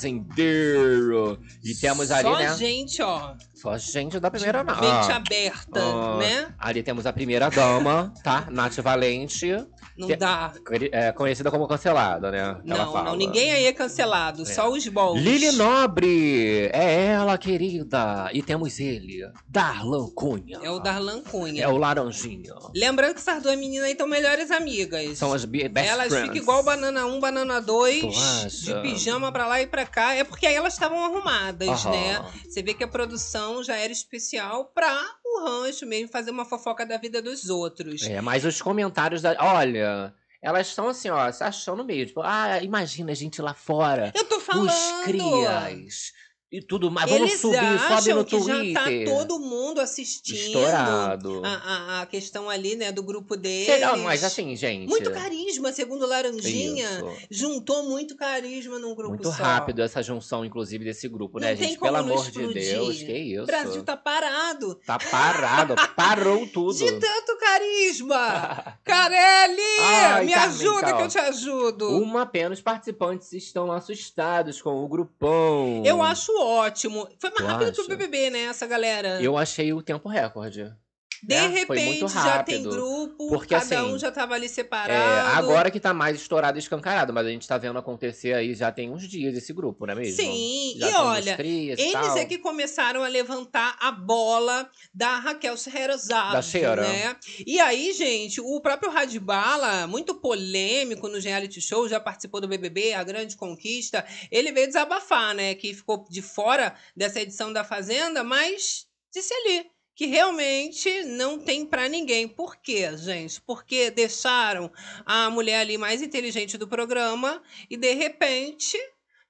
E 1.63 1.74
temos 1.80 2.12
ali, 2.12 2.24
Só 2.24 2.38
né? 2.38 2.56
gente, 2.57 3.01
ó, 3.01 3.33
Só 3.53 3.77
gente 3.77 4.19
da 4.19 4.30
primeira 4.30 4.63
mente 4.63 4.80
dama. 4.80 5.15
aberta, 5.15 5.80
Ah, 5.81 6.18
né? 6.19 6.47
Ali 6.59 6.83
temos 6.83 7.06
a 7.06 7.13
primeira 7.13 7.50
dama, 7.50 8.13
tá? 8.24 8.47
Nath 8.51 8.75
Valente, 8.80 9.51
Não 9.97 10.07
que- 10.07 10.15
dá. 10.15 10.53
é, 10.92 11.12
conhecida 11.12 11.50
como 11.50 11.68
cancelada, 11.68 12.30
né? 12.31 12.57
Não, 12.63 12.92
fala. 12.92 13.03
não, 13.09 13.15
ninguém 13.15 13.51
aí 13.51 13.65
é 13.65 13.74
cancelado, 13.74 14.44
É. 14.44 14.45
só 14.45 14.69
os 14.69 14.88
bons. 14.88 15.19
Lili 15.19 15.51
Nobre, 15.53 16.69
é 16.74 17.06
ela, 17.07 17.38
querida. 17.38 18.30
E 18.33 18.42
temos 18.44 18.80
ele, 18.80 19.21
Darlan 19.47 20.07
Cunha. 20.13 20.59
É 20.62 20.69
o 20.69 20.80
Darlan 20.80 21.21
Cunha. 21.21 21.63
É 21.63 21.68
o 21.68 21.77
Laranjinha. 21.77 22.53
Lembrando 22.75 23.13
que 23.13 23.19
essas 23.19 23.42
duas 23.42 23.57
meninas 23.57 23.86
aí 23.86 23.94
estão 23.94 24.07
melhores 24.07 24.51
amigas. 24.51 25.18
São 25.18 25.33
as 25.33 25.44
be- 25.45 25.68
best 25.69 25.89
elas 25.89 26.07
friends. 26.09 26.27
ficam 26.27 26.42
igual 26.42 26.63
banana 26.63 27.06
1, 27.06 27.19
banana 27.19 27.59
2, 27.62 28.01
Tu 28.01 28.07
acha? 28.09 28.50
de 28.75 28.81
pijama 28.81 29.31
pra 29.31 29.47
lá 29.47 29.62
e 29.62 29.68
pra 29.68 29.75
cá. 29.83 30.13
É 30.13 30.24
porque 30.24 30.45
aí 30.45 30.54
elas 30.54 30.74
estavam 30.74 31.04
arrumadas, 31.04 31.83
né? 31.86 32.24
Você 32.48 32.62
vê 32.62 32.75
que 32.75 32.83
a 32.83 32.88
produção 32.88 33.63
já 33.63 33.75
era 33.75 33.92
especial 33.92 34.66
pra 34.66 34.95
o 35.25 35.44
rancho 35.44 35.88
mesmo, 35.88 36.10
fazer 36.10 36.30
uma 36.30 36.45
fofoca 36.45 36.86
da 36.86 36.98
vida 36.98 37.19
dos 37.19 37.50
outros. 37.50 38.04
É, 38.04 38.22
mas 38.22 38.45
os 38.45 38.62
comentários 38.62 39.24
da. 39.24 39.36
Olha, 39.39 40.13
elas 40.42 40.68
estão 40.68 40.88
assim, 40.88 41.10
ó, 41.10 41.31
se 41.31 41.44
achando 41.44 41.83
meio. 41.83 42.06
Tipo, 42.06 42.22
ah, 42.24 42.62
imagina 42.62 43.12
a 43.12 43.16
gente 43.16 43.42
lá 43.42 43.56
fora. 43.56 44.13
Eu 44.13 44.24
tô 44.25 44.39
falando. 44.39 44.69
Os 44.69 45.04
crias. 45.04 46.13
E 46.56 46.62
tudo 46.62 46.90
mais. 46.90 47.10
Vamos 47.10 47.30
Eles 47.30 47.42
subir, 47.42 47.80
sobe 47.88 48.13
no 48.13 48.24
que 48.24 48.38
Twitter. 48.38 48.74
já 48.74 49.06
tá 49.06 49.12
todo 49.12 49.40
mundo 49.40 49.81
assistindo. 49.81 50.38
Estourado. 50.38 51.42
A, 51.44 51.50
a, 51.50 52.02
a 52.02 52.06
questão 52.06 52.50
ali, 52.50 52.75
né, 52.78 52.92
do 52.94 53.04
grupo 53.04 53.36
deles. 53.36 53.66
Sei 53.66 53.80
lá, 53.81 53.98
mas 53.98 54.24
assim, 54.24 54.56
gente. 54.56 54.88
Muito 54.88 55.12
carisma, 55.12 55.74
segundo 55.74 56.06
Laranjinha. 56.07 56.90
Isso. 56.90 57.28
Juntou 57.30 57.84
muito 57.84 58.16
carisma 58.16 58.80
num 58.80 58.96
grupo 58.96 59.16
Muito 59.16 59.28
só. 59.31 59.44
rápido 59.44 59.81
essa 59.81 60.02
junção, 60.02 60.46
inclusive, 60.46 60.86
desse 60.86 61.10
grupo, 61.10 61.40
né, 61.40 61.56
gente? 61.57 61.78
Pelo 61.78 61.98
amor 61.98 62.22
de 62.24 62.30
explodir. 62.30 62.72
Deus, 62.72 62.98
que 63.00 63.18
isso. 63.18 63.44
O 63.44 63.46
Brasil 63.46 63.84
tá 63.84 63.98
parado. 63.98 64.75
Tá 64.86 64.98
parado, 64.98 65.75
parou 65.96 66.48
tudo. 66.48 66.74
De 66.78 66.90
tanto 66.94 67.38
carisma! 67.38 68.78
Carelli! 68.84 69.62
Ai, 69.81 70.25
me 70.25 70.31
Carmen, 70.31 70.50
ajuda 70.56 70.81
calma. 70.81 70.98
que 70.98 71.04
eu 71.04 71.07
te 71.10 71.18
ajudo! 71.19 71.98
Uma 72.02 72.25
pena, 72.25 72.54
os 72.54 72.62
participantes 72.62 73.34
estão 73.34 73.72
assustados 73.72 74.62
com 74.62 74.84
o 74.84 74.88
grupão. 74.88 75.84
Eu 75.86 76.02
acho 76.02 76.31
ótimo. 76.45 77.07
Foi 77.19 77.30
mais 77.31 77.42
Tu 77.42 77.45
rápido 77.45 77.71
que 77.74 77.81
o 77.81 77.83
acha? 77.83 77.95
BBB, 77.95 78.30
né, 78.30 78.39
essa 78.45 78.65
galera? 78.68 79.21
Eu 79.21 79.38
achei 79.38 79.74
o 79.74 79.81
tempo 79.81 80.07
recorde. 80.09 80.74
De 81.23 81.35
né? 81.35 81.65
Foi 81.65 81.77
repente 81.77 82.07
já 82.13 82.44
tem 82.44 82.63
grupo, 82.63 83.27
Porque, 83.29 83.53
cada 83.56 83.79
assim, 83.81 83.94
um 83.94 83.97
já 83.97 84.12
tava 84.12 84.33
ali 84.35 84.45
É, 84.45 84.50
separado. 84.50 85.38
agora 85.38 85.71
que 85.71 85.79
tá 85.79 85.94
mais 85.94 86.19
estourado 86.19 86.57
e 86.57 86.59
escancarado, 86.62 87.13
mas 87.13 87.25
a 87.25 87.29
gente 87.29 87.47
tá 87.47 87.57
vendo 87.57 87.77
acontecer 87.79 88.33
aí 88.33 88.54
já 88.54 88.71
tem 88.71 88.90
uns 88.92 89.07
dias 89.07 89.35
esse 89.35 89.54
grupo, 89.54 89.85
não 89.85 89.94
é 89.94 89.95
mesmo? 89.95 90.16
Sim, 90.16 90.73
Já 90.78 90.90
e 90.90 90.94
olha, 90.95 91.42
Eles 91.42 91.92
tal. 91.92 92.18
é 92.18 92.25
que 92.25 92.37
começaram 92.37 93.04
a 93.04 93.07
levantar 93.07 93.78
a 93.80 93.92
bola 93.92 94.69
da 94.94 95.18
Raquel 95.19 95.57
Scheherazade, 95.57 96.33
Da 96.33 96.42
Sheila. 96.42 96.75
né? 96.81 97.16
E 97.45 97.59
aí, 97.59 97.94
gente, 97.94 98.40
o 98.42 98.59
próprio 98.61 98.92
Radbala, 98.92 99.87
muito 99.87 100.16
polêmico 100.16 101.07
no 101.07 101.19
reality 101.19 101.61
show, 101.61 101.87
já 101.87 101.99
participou 101.99 102.40
do 102.42 102.47
BBB, 102.47 102.94
A 102.94 103.04
Grande 103.04 103.35
Conquista, 103.35 104.06
ele 104.31 104.51
veio 104.51 104.68
desabafar, 104.68 105.33
né? 105.33 105.56
Que 105.56 105.73
ficou 105.73 106.06
de 106.09 106.21
fora 106.21 106.75
dessa 106.95 107.19
edição 107.21 107.51
da 107.51 107.63
Fazenda, 107.63 108.23
mas 108.23 108.85
disse 109.13 109.33
ali 109.33 109.66
que 109.95 110.06
realmente 110.07 111.04
não 111.06 111.40
tem 111.40 111.66
pra 111.66 111.87
ninguém. 111.87 112.28
Por 112.28 112.56
quê, 112.57 112.95
gente? 112.97 113.42
Porque 113.42 113.90
deixaram 113.90 114.69
a 115.06 115.30
mulher 115.30 115.61
ali 115.61 115.78
mais 115.78 116.02
inteligente 116.02 116.57
do 116.57 116.68
programa 116.68 117.42
e, 117.69 117.78
de 117.78 117.94
repente... 117.94 118.78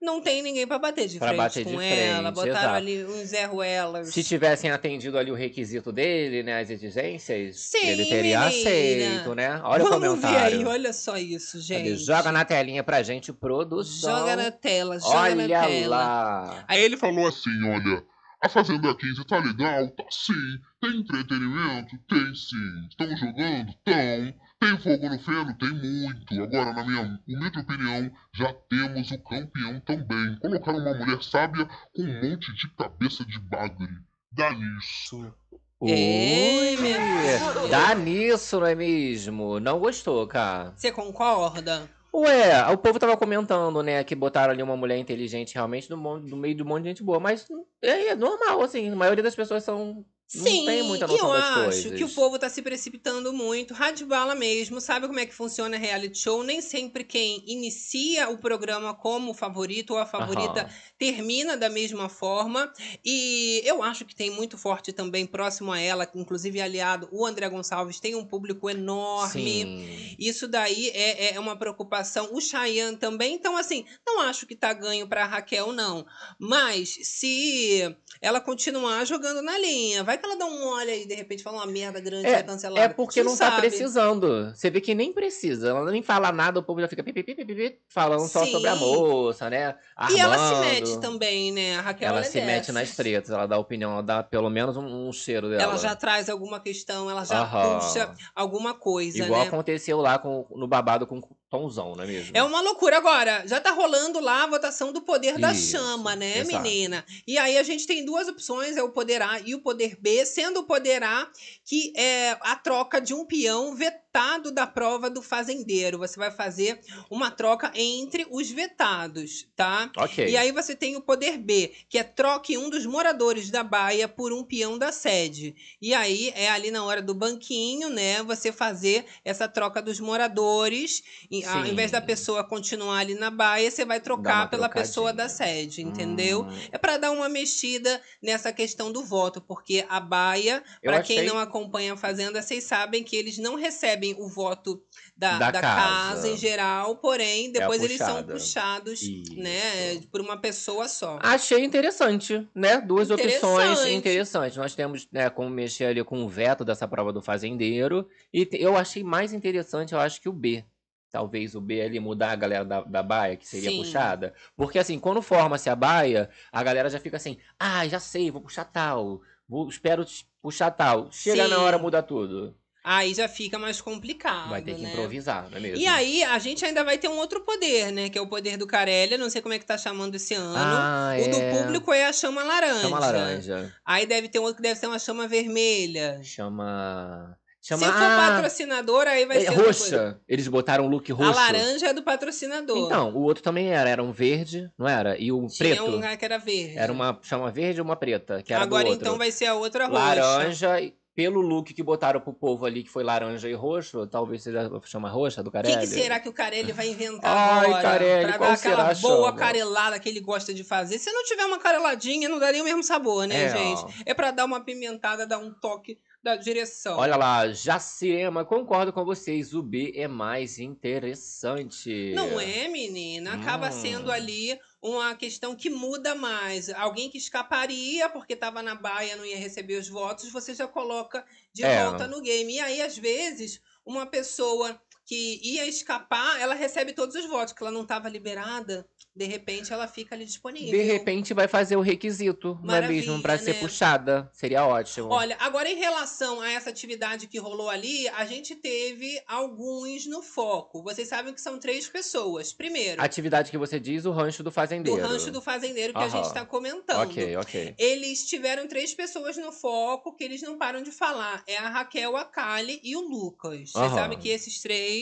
Não 0.02 0.22
tem 0.22 0.44
ninguém 0.44 0.68
pra 0.68 0.78
bater 0.78 1.08
de 1.08 1.18
Pra 1.18 1.30
frente 1.30 1.38
bater 1.40 1.64
com 1.64 1.78
de 1.80 1.84
ela. 1.84 2.22
frente, 2.32 2.36
Botaram 2.36 2.60
exato. 2.60 2.76
ali 2.76 3.06
uns 3.06 3.32
Ruelas. 3.50 4.14
Se 4.14 4.24
tivessem 4.24 4.70
atendido 4.70 5.18
ali 5.18 5.32
o 5.32 5.34
requisito 5.34 5.92
dele, 5.92 6.44
né, 6.44 6.60
as 6.60 6.70
exigências, 6.70 7.56
Sim, 7.58 7.88
ele 7.88 8.06
teria 8.06 8.42
menina. 8.42 8.46
aceito, 8.48 9.34
né? 9.34 9.60
Olha 9.64 9.84
o 9.84 9.88
Vamos 9.90 10.02
ver 10.02 10.08
comentário. 10.28 10.58
aí, 10.60 10.66
olha 10.66 10.94
só 10.94 11.18
isso, 11.18 11.60
gente. 11.62 11.96
Joga 11.96 12.32
na 12.32 12.46
telinha 12.46 12.84
pra 12.84 13.02
gente, 13.02 13.34
produção. 13.34 14.20
Joga 14.20 14.36
na 14.36 14.52
tela, 14.52 15.00
joga 15.00 15.18
Olha 15.18 15.48
na 15.48 15.66
tela. 15.66 15.88
lá. 15.98 16.66
Aí 16.68 16.84
ele 16.84 16.98
falou 16.98 17.28
assim, 17.28 17.50
olha, 17.64 18.04
a 18.46 18.50
Fazenda 18.50 18.94
15 18.94 19.26
tá 19.26 19.40
legal? 19.40 19.90
Tá 19.90 20.04
sim. 20.12 20.60
Tem 20.80 21.00
entretenimento? 21.00 21.98
Tem 22.08 22.36
sim. 22.36 22.88
Estão 22.88 23.18
jogando? 23.18 23.74
Tão. 23.84 24.34
Tem 24.60 24.78
fogo 24.78 25.10
no 25.10 25.20
feno? 25.20 25.58
Tem 25.58 25.70
muito. 25.72 26.44
Agora, 26.44 26.74
na 26.74 26.84
minha 26.86 27.02
humilde 27.28 27.60
opinião, 27.60 28.12
já 28.34 28.54
temos 28.70 29.12
o 29.12 29.24
campeão 29.24 29.80
também. 29.82 30.38
Colocaram 30.40 30.78
uma 30.78 30.94
mulher 30.94 31.24
sábia 31.24 31.68
com 31.94 32.04
um 32.04 32.30
monte 32.30 32.54
de 32.54 32.70
cabeça 32.76 33.26
de 33.26 33.40
bagre. 33.40 33.90
Dá 34.32 34.52
nisso. 34.54 35.34
Ei, 35.82 36.78
Ui, 36.78 36.82
meu. 36.82 37.68
Dá 37.68 37.96
nisso, 37.96 38.60
não 38.60 38.68
é 38.68 38.76
mesmo? 38.76 39.60
Não 39.60 39.80
gostou, 39.80 40.26
cara. 40.28 40.74
Você 40.76 40.92
concorda? 40.92 41.90
Ué, 42.18 42.72
o 42.72 42.78
povo 42.78 42.98
tava 42.98 43.18
comentando, 43.18 43.84
né, 43.84 44.02
que 44.04 44.16
botaram 44.16 44.54
ali 44.54 44.64
uma 44.64 44.78
mulher 44.78 44.98
inteligente 44.98 45.54
realmente 45.54 45.90
no, 45.90 45.98
no 45.98 46.38
meio 46.38 46.56
de 46.56 46.64
um 46.64 46.66
monte 46.66 46.84
de 46.84 46.90
gente 46.90 47.04
boa, 47.04 47.20
mas 47.20 47.46
é, 47.82 48.08
é 48.08 48.16
normal, 48.16 48.62
assim, 48.62 48.90
a 48.90 48.96
maioria 48.96 49.24
das 49.24 49.36
pessoas 49.36 49.64
são. 49.66 50.06
Sim, 50.28 50.68
e 50.68 51.18
eu 51.18 51.32
acho 51.32 51.64
coisas. 51.64 51.98
que 51.98 52.04
o 52.04 52.10
povo 52.10 52.40
tá 52.40 52.50
se 52.50 52.62
precipitando 52.62 53.32
muito. 53.32 53.76
Rádio 53.76 54.08
Bala 54.08 54.34
mesmo, 54.34 54.82
sabe 54.82 55.06
como 55.08 55.20
é 55.20 55.26
que 55.26 55.34
funciona 55.34 55.78
reality 55.78 56.18
show? 56.18 56.44
Nem 56.44 56.62
sempre 56.62 57.04
quem 57.04 57.44
inicia 57.46 58.28
o 58.30 58.38
programa 58.38 58.94
como 58.96 59.36
favorito 59.36 59.92
ou 59.92 60.00
a 60.00 60.06
favorita 60.06 60.62
Aham. 60.62 60.70
termina 60.98 61.56
da 61.56 61.70
mesma 61.70 62.10
forma. 62.10 62.74
E 63.04 63.62
eu 63.64 63.84
acho 63.84 64.04
que 64.04 64.16
tem 64.16 64.32
muito 64.32 64.58
forte 64.58 64.92
também, 64.92 65.28
próximo 65.28 65.72
a 65.72 65.80
ela, 65.80 66.10
inclusive 66.16 66.60
aliado, 66.60 67.08
o 67.12 67.24
André 67.24 67.48
Gonçalves 67.48 68.00
tem 68.00 68.16
um 68.16 68.26
público 68.26 68.68
enorme. 68.68 69.64
Sim. 69.64 70.16
Isso 70.18 70.48
daí 70.48 70.90
é, 70.90 71.36
é 71.36 71.40
uma 71.40 71.56
preocupação. 71.56 72.30
O 72.32 72.42
Cheyenne 72.42 72.98
também. 72.98 73.36
Então, 73.36 73.56
assim, 73.56 73.86
não 74.06 74.22
acho 74.22 74.48
que 74.48 74.56
tá 74.56 74.74
ganho 74.74 75.08
pra 75.08 75.26
Raquel, 75.26 75.72
não. 75.72 76.06
Mas 76.40 76.98
se 77.04 77.96
ela 78.20 78.42
continuar 78.42 79.06
jogando 79.06 79.42
na 79.42 79.58
linha, 79.58 80.04
vai 80.04 80.15
que 80.18 80.26
ela 80.26 80.36
dá 80.36 80.46
um 80.46 80.60
mole 80.60 80.92
aí, 80.92 81.06
de 81.06 81.16
repente 81.16 81.44
fala 81.44 81.58
uma 81.58 81.66
merda 81.66 82.00
grande, 82.00 82.30
vai 82.30 82.44
cancelar. 82.44 82.84
É 82.84 82.88
porque 82.88 83.24
não 83.24 83.32
tá 83.32 83.50
sabe? 83.50 83.62
precisando. 83.62 84.54
Você 84.54 84.70
vê 84.70 84.82
que 84.82 84.96
nem 84.96 85.14
precisa. 85.14 85.70
Ela 85.70 85.92
nem 85.92 86.02
fala 86.02 86.32
nada, 86.32 86.60
o 86.60 86.64
povo 86.64 86.82
já 86.82 86.88
fica 86.88 87.04
pi, 87.04 87.12
pi, 87.14 87.24
pi, 87.24 87.80
falando 87.88 88.28
só 88.28 88.46
Sim. 88.46 88.52
sobre 88.52 88.70
a 88.70 88.76
moça, 88.76 89.50
né? 89.50 89.76
E 90.12 90.20
ela 90.20 90.38
se 90.38 90.54
Armando. 90.54 90.70
mete 90.70 91.00
também, 91.00 91.52
né? 91.52 91.78
A 91.78 91.82
Raquel 91.82 92.10
Ela 92.10 92.20
é 92.20 92.24
se 92.24 92.42
mete 92.42 92.72
nas 92.72 92.96
tretas, 92.96 93.32
ela 93.32 93.46
dá 93.46 93.58
opinião, 93.58 93.94
ela 93.94 94.04
dá 94.04 94.24
pelo 94.24 94.50
menos 94.50 94.78
um, 94.78 95.08
um 95.08 95.14
cheiro 95.14 95.50
dela. 95.50 95.64
Ela 95.64 95.78
já 95.78 95.96
traz 95.96 96.30
alguma 96.30 96.60
questão, 96.60 97.10
ela 97.10 97.24
já 97.24 97.42
Aham. 97.42 97.80
puxa 97.80 98.14
alguma 98.36 98.74
coisa, 98.74 99.26
Igual 99.26 99.42
né? 99.42 99.48
aconteceu 99.48 100.00
lá 100.00 100.18
com, 100.20 100.46
no 100.52 100.68
babado 100.68 101.08
com 101.08 101.22
o 101.56 101.62
Tomzão, 101.62 101.96
não 101.96 102.04
é 102.04 102.08
mesmo? 102.08 102.32
É 102.34 102.44
uma 102.44 102.62
loucura. 102.62 102.98
Agora, 102.98 103.44
já 103.46 103.60
tá 103.60 103.72
rolando 103.72 104.20
lá 104.20 104.44
a 104.44 104.48
votação 104.48 104.92
do 104.92 105.02
poder 105.02 105.38
da 105.38 105.52
Isso, 105.52 105.72
chama, 105.72 106.16
né, 106.16 106.40
exato. 106.40 106.64
menina? 106.64 107.06
E 107.28 107.38
aí 107.38 107.58
a 107.58 107.64
gente 107.64 107.88
tem 107.88 108.06
duas 108.06 108.28
opções, 108.28 108.78
é 108.78 108.84
o 108.84 108.92
poder 108.92 109.22
A 109.22 109.40
e 109.40 109.56
o 109.56 109.60
poder 109.60 109.98
B, 110.00 110.26
sendo 110.26 110.62
o 110.62 110.64
poder 110.64 111.04
A 111.04 111.30
que 111.64 111.94
é 111.96 112.38
a 112.42 112.56
troca 112.56 113.02
de 113.02 113.14
um 113.14 113.26
peão 113.26 113.76
vetado 113.76 114.05
da 114.52 114.66
prova 114.66 115.10
do 115.10 115.22
fazendeiro. 115.22 115.98
Você 115.98 116.18
vai 116.18 116.32
fazer 116.32 116.80
uma 117.10 117.30
troca 117.32 117.70
entre 117.76 118.26
os 118.32 118.50
vetados, 118.50 119.46
tá? 119.56 119.92
Ok. 119.98 120.26
E 120.28 120.38
aí 120.38 120.52
você 120.54 120.74
tem 120.76 120.96
o 120.96 121.02
poder 121.02 121.38
B, 121.38 121.74
que 121.90 121.98
é 121.98 122.04
troque 122.04 122.58
um 122.58 122.70
dos 122.70 122.86
moradores 122.86 123.50
da 123.50 123.62
baia 123.64 124.08
por 124.08 124.32
um 124.32 124.42
peão 124.44 124.78
da 124.78 124.92
sede. 124.92 125.54
E 125.82 125.94
aí 125.94 126.32
é 126.34 126.50
ali 126.50 126.72
na 126.72 126.84
hora 126.86 127.02
do 127.02 127.14
banquinho, 127.14 127.90
né? 127.90 128.24
Você 128.24 128.52
fazer 128.54 129.06
essa 129.26 129.48
troca 129.50 129.82
dos 129.82 130.00
moradores. 130.00 131.04
E, 131.30 131.44
ao 131.46 131.66
invés 131.66 131.92
da 131.92 132.02
pessoa 132.02 132.44
continuar 132.44 133.00
ali 133.00 133.16
na 133.16 133.30
baia, 133.30 133.70
você 133.70 133.84
vai 133.84 134.00
trocar 134.00 134.50
pela 134.50 134.70
pessoa 134.70 135.14
trocadinha. 135.14 135.16
da 135.16 135.30
sede, 135.30 135.82
entendeu? 135.82 136.44
Hum, 136.44 136.60
É 136.72 136.78
para 136.78 136.98
dar 136.98 137.12
uma 137.12 137.28
mexida 137.28 138.02
nessa 138.22 138.54
questão 138.54 138.92
do 138.92 139.04
voto, 139.04 139.42
porque 139.42 139.86
a 139.90 140.00
baia, 140.00 140.64
para 140.82 141.02
quem 141.04 141.18
achei- 141.20 141.30
não 141.30 141.38
acompanha 141.40 141.94
a 141.94 141.98
Fazenda, 141.98 142.42
vocês 142.42 142.64
sabem 142.64 143.04
que 143.04 143.16
eles 143.16 143.38
não 143.38 143.56
recebem 143.56 144.05
o 144.14 144.28
voto 144.28 144.84
da, 145.18 145.40
Da 145.40 145.52
da 145.52 145.62
casa. 145.62 145.76
casa 146.14 146.28
em 146.30 146.38
geral, 146.38 146.98
porém, 146.98 147.48
É 147.48 147.52
depois 147.52 147.82
eles 147.82 147.98
são 147.98 148.22
puxados, 148.24 149.02
né, 149.36 149.94
Isso. 149.94 150.08
por 150.10 150.22
uma 150.22 150.38
pessoa 150.38 150.88
só. 150.88 151.18
Achei 151.22 151.64
interessante, 151.64 152.48
né? 152.54 152.80
Duas 152.80 153.10
opções 153.10 153.32
Interessante. 153.36 153.94
interessantes. 153.96 154.58
Nós 154.58 154.76
temos, 154.76 155.08
né, 155.12 155.30
como 155.30 155.50
mexer 155.50 155.86
ali 155.86 156.04
com 156.04 156.24
o 156.24 156.30
veto 156.30 156.64
dessa 156.64 156.88
prova 156.88 157.12
do 157.12 157.22
fazendeiro. 157.22 158.08
E 158.34 158.48
eu 158.54 158.78
achei 158.78 159.04
mais 159.04 159.34
interessante, 159.34 159.94
eu 159.94 160.00
acho 160.00 160.22
que 160.22 160.30
o 160.30 160.34
B. 160.34 160.64
Talvez 161.12 161.56
o 161.56 161.62
B 161.62 161.82
ali 161.82 161.98
mudar 162.00 162.32
a 162.32 162.36
galera 162.36 162.66
da, 162.66 162.82
da 162.82 163.02
baia, 163.02 163.38
que 163.38 163.48
seria 163.48 163.70
Sim. 163.70 163.78
puxada. 163.78 164.34
Porque 164.56 164.78
assim, 164.78 165.00
quando 165.00 165.22
forma-se 165.22 165.70
a 165.70 165.76
baia, 165.76 166.30
a 166.52 166.62
galera 166.62 166.90
já 166.90 167.00
fica 167.00 167.16
assim, 167.16 167.38
ah, 167.58 167.88
já 167.88 168.02
sei, 168.02 168.30
vou 168.30 168.42
puxar 168.42 168.66
tal. 168.66 169.22
Vou, 169.48 169.70
espero 169.70 170.04
puxar 170.42 170.72
tal. 170.72 171.10
Chega 171.12 171.48
na 171.48 171.56
Sim. 171.56 171.62
hora, 171.62 171.78
muda 171.78 172.04
tudo. 172.04 172.54
Aí 172.88 173.16
já 173.16 173.28
fica 173.28 173.58
mais 173.58 173.82
complicado, 173.82 174.52
Vai 174.52 174.62
ter 174.62 174.76
que 174.76 174.84
né? 174.84 174.92
improvisar, 174.92 175.50
não 175.50 175.58
é 175.58 175.60
mesmo? 175.60 175.78
E 175.78 175.88
aí, 175.88 176.24
a 176.24 176.38
gente 176.38 176.64
ainda 176.64 176.84
vai 176.84 177.00
ter 177.00 177.08
um 177.08 177.18
outro 177.18 177.42
poder, 177.42 177.92
né? 177.92 178.10
Que 178.10 178.18
é 178.20 178.22
o 178.22 178.28
poder 178.28 178.58
do 178.58 178.68
Carelli. 178.68 179.18
Não 179.18 179.28
sei 179.28 179.42
como 179.42 179.56
é 179.56 179.60
que 179.60 179.66
tá 179.66 179.76
chamando 179.76 180.14
esse 180.14 180.36
ano. 180.36 180.54
Ah, 180.56 181.16
o 181.20 181.32
do 181.32 181.38
é. 181.38 181.52
público 181.52 181.92
é 181.92 182.06
a 182.06 182.14
chama 182.14 182.44
laranja. 182.44 182.82
Chama 182.82 183.00
laranja. 183.00 183.74
Aí 183.84 184.06
deve 184.06 184.30
ter 184.30 184.38
um 184.38 184.44
outro 184.44 184.58
que 184.58 184.62
deve 184.62 184.80
ser 184.80 184.86
uma 184.86 185.00
chama 185.00 185.28
vermelha. 185.28 186.22
Chama. 186.24 187.36
Se 187.60 187.70
Chama. 187.70 187.88
for 187.88 188.04
ah, 188.04 188.32
patrocinador, 188.34 189.08
aí 189.08 189.26
vai 189.26 189.38
é 189.38 189.42
ser 189.42 189.50
roxa. 189.56 190.20
Eles 190.28 190.48
botaram 190.48 190.86
um 190.86 190.88
look 190.88 191.12
roxo. 191.12 191.32
A 191.32 191.34
laranja 191.34 191.88
é 191.88 191.94
do 191.94 192.04
patrocinador. 192.04 192.86
Então, 192.86 193.16
o 193.16 193.24
outro 193.24 193.42
também 193.42 193.70
era, 193.72 193.90
era 193.90 194.04
um 194.04 194.12
verde, 194.12 194.70
não 194.78 194.88
era? 194.88 195.18
E 195.18 195.32
o 195.32 195.48
Tinha 195.48 195.70
preto 195.70 195.86
um 195.86 195.90
lugar 195.90 196.16
que 196.16 196.24
era 196.24 196.38
verde. 196.38 196.78
era 196.78 196.92
uma 196.92 197.18
chama 197.24 197.50
verde 197.50 197.80
e 197.80 197.82
uma 197.82 197.96
preta, 197.96 198.44
que 198.44 198.54
era 198.54 198.62
Agora 198.62 198.90
do 198.90 198.94
então 198.94 199.18
vai 199.18 199.32
ser 199.32 199.48
a 199.48 199.56
outra 199.56 199.88
roxa. 199.88 200.00
laranja, 200.00 200.80
e 200.80 200.94
pelo 201.16 201.40
look 201.40 201.74
que 201.74 201.82
botaram 201.82 202.20
pro 202.20 202.34
povo 202.34 202.66
ali, 202.66 202.84
que 202.84 202.90
foi 202.90 203.04
laranja 203.04 203.48
e 203.50 203.54
roxo, 203.54 204.06
talvez 204.06 204.44
seja 204.44 204.70
chama 204.84 205.10
roxa 205.10 205.42
do 205.42 205.48
O 205.48 205.52
Carelli. 205.52 205.76
que, 205.76 205.88
que 205.88 205.94
será 206.02 206.20
que 206.20 206.28
o 206.28 206.34
Carelli 206.34 206.74
vai 206.74 206.90
inventar 206.90 207.32
Ai, 207.36 207.66
agora? 207.68 207.82
Carelli, 207.82 208.28
pra 208.28 208.38
qual 208.38 208.50
dar 208.50 208.56
aquela 208.56 208.94
boa 208.94 208.96
chama? 209.30 209.34
carelada 209.34 210.00
que 210.00 210.10
ele 210.10 210.20
gosta 210.20 210.54
de 210.54 210.64
fazer. 210.64 210.98
Se 211.00 211.10
não 211.12 211.24
tiver 211.24 211.46
uma 211.46 211.58
careladinha, 211.58 212.28
não 212.28 212.38
daria 212.38 212.62
o 212.62 212.66
mesmo 212.66 212.84
sabor, 212.84 213.26
né, 213.28 213.46
É, 213.46 213.50
gente? 213.50 213.82
ó. 213.86 213.90
É 214.06 214.14
pra 214.14 214.32
dar 214.32 214.44
uma 214.46 214.60
pimentada, 214.60 215.26
dar 215.26 215.38
um 215.40 215.54
toque 215.54 215.98
da 216.22 216.36
direção. 216.36 216.98
Olha 216.98 217.16
lá, 217.16 217.48
Jacirema, 217.50 218.44
concordo 218.44 218.92
com 218.92 219.06
vocês, 219.06 219.54
o 219.54 219.62
B 219.64 219.94
é 219.96 220.08
mais 220.08 220.58
interessante. 220.60 222.12
Não 222.16 222.40
é, 222.40 222.68
menina? 222.68 223.36
Acaba 223.36 223.70
Hum. 223.70 223.72
sendo 223.72 224.12
ali 224.12 224.60
uma 224.86 225.16
questão 225.16 225.56
que 225.56 225.70
muda 225.70 226.14
mais. 226.16 226.70
Alguém 226.70 227.10
que 227.10 227.18
escaparia 227.18 228.08
porque 228.10 228.34
estava 228.34 228.62
na 228.62 228.76
baia, 228.76 229.16
não 229.16 229.26
ia 229.26 229.38
receber 229.38 229.78
os 229.78 229.90
votos, 229.90 230.32
você 230.32 230.54
já 230.54 230.68
coloca 230.68 231.26
de 231.54 231.64
É. 231.64 231.84
volta 231.84 232.08
no 232.08 232.22
game. 232.22 232.54
E 232.56 232.60
aí, 232.60 232.82
às 232.82 232.98
vezes, 232.98 233.62
uma 233.86 234.06
pessoa 234.06 234.80
que 235.06 235.40
ia 235.44 235.68
escapar, 235.68 236.40
ela 236.42 236.56
recebe 236.56 236.92
todos 236.94 237.16
os 237.16 237.28
votos, 237.28 237.54
que 237.54 237.62
ela 237.62 237.72
não 237.72 237.84
estava 237.84 238.10
liberada, 238.10 238.88
de 239.16 239.26
repente 239.26 239.72
ela 239.72 239.88
fica 239.88 240.16
ali 240.16 240.26
disponível. 240.26 240.72
De 240.72 240.82
repente 240.82 241.34
vai 241.34 241.48
fazer 241.48 241.76
o 241.76 241.82
requisito, 241.82 242.60
não 242.64 242.76
é 242.76 242.82
mesmo? 242.88 243.22
Pra 243.22 243.34
Maravilha, 243.34 243.54
ser 243.54 243.54
né? 243.54 243.60
puxada. 243.60 244.30
Seria 244.34 244.66
ótimo. 244.66 245.10
Olha, 245.10 245.38
agora 245.40 245.70
em 245.70 245.76
relação 245.78 246.42
a 246.42 246.50
essa 246.52 246.70
atividade 246.70 247.28
que 247.28 247.38
rolou 247.38 247.70
ali, 247.70 248.08
a 248.10 248.26
gente 248.26 248.56
teve 248.56 249.22
alguns 249.28 250.06
no 250.08 250.22
foco. 250.22 250.82
Vocês 250.84 251.08
sabem 251.08 251.34
que 251.34 251.42
são 251.42 251.60
três 251.60 251.88
pessoas. 251.88 252.52
Primeiro, 252.52 253.02
Atividade 253.02 253.52
que 253.52 253.58
você 253.58 253.80
diz, 253.80 254.06
o 254.06 254.12
rancho 254.12 254.42
do 254.44 254.52
fazendeiro. 254.52 255.02
rancho 255.02 255.32
do 255.32 255.42
fazendeiro 255.42 255.94
que 255.94 256.00
a 256.00 256.08
gente 256.10 256.16
Aham. 256.22 256.28
está 256.28 256.46
comentando. 256.46 257.10
Ok, 257.10 257.38
ok. 257.38 257.76
Eles 257.78 258.26
tiveram 258.26 258.68
três 258.68 258.94
pessoas 258.94 259.38
no 259.38 259.52
foco 259.52 260.14
que 260.16 260.24
eles 260.24 260.42
não 260.42 260.58
param 260.58 260.82
de 260.82 260.92
falar. 260.92 261.44
É 261.48 261.58
a 261.58 261.70
Raquel, 261.70 262.18
a 262.18 262.26
Kali 262.26 262.80
e 262.84 262.96
o 262.96 263.02
Lucas. 263.02 263.72
Vocês 263.72 263.76
Aham. 263.76 263.96
sabem 263.96 264.18
que 264.20 264.30
esses 264.30 264.60
três, 264.62 264.95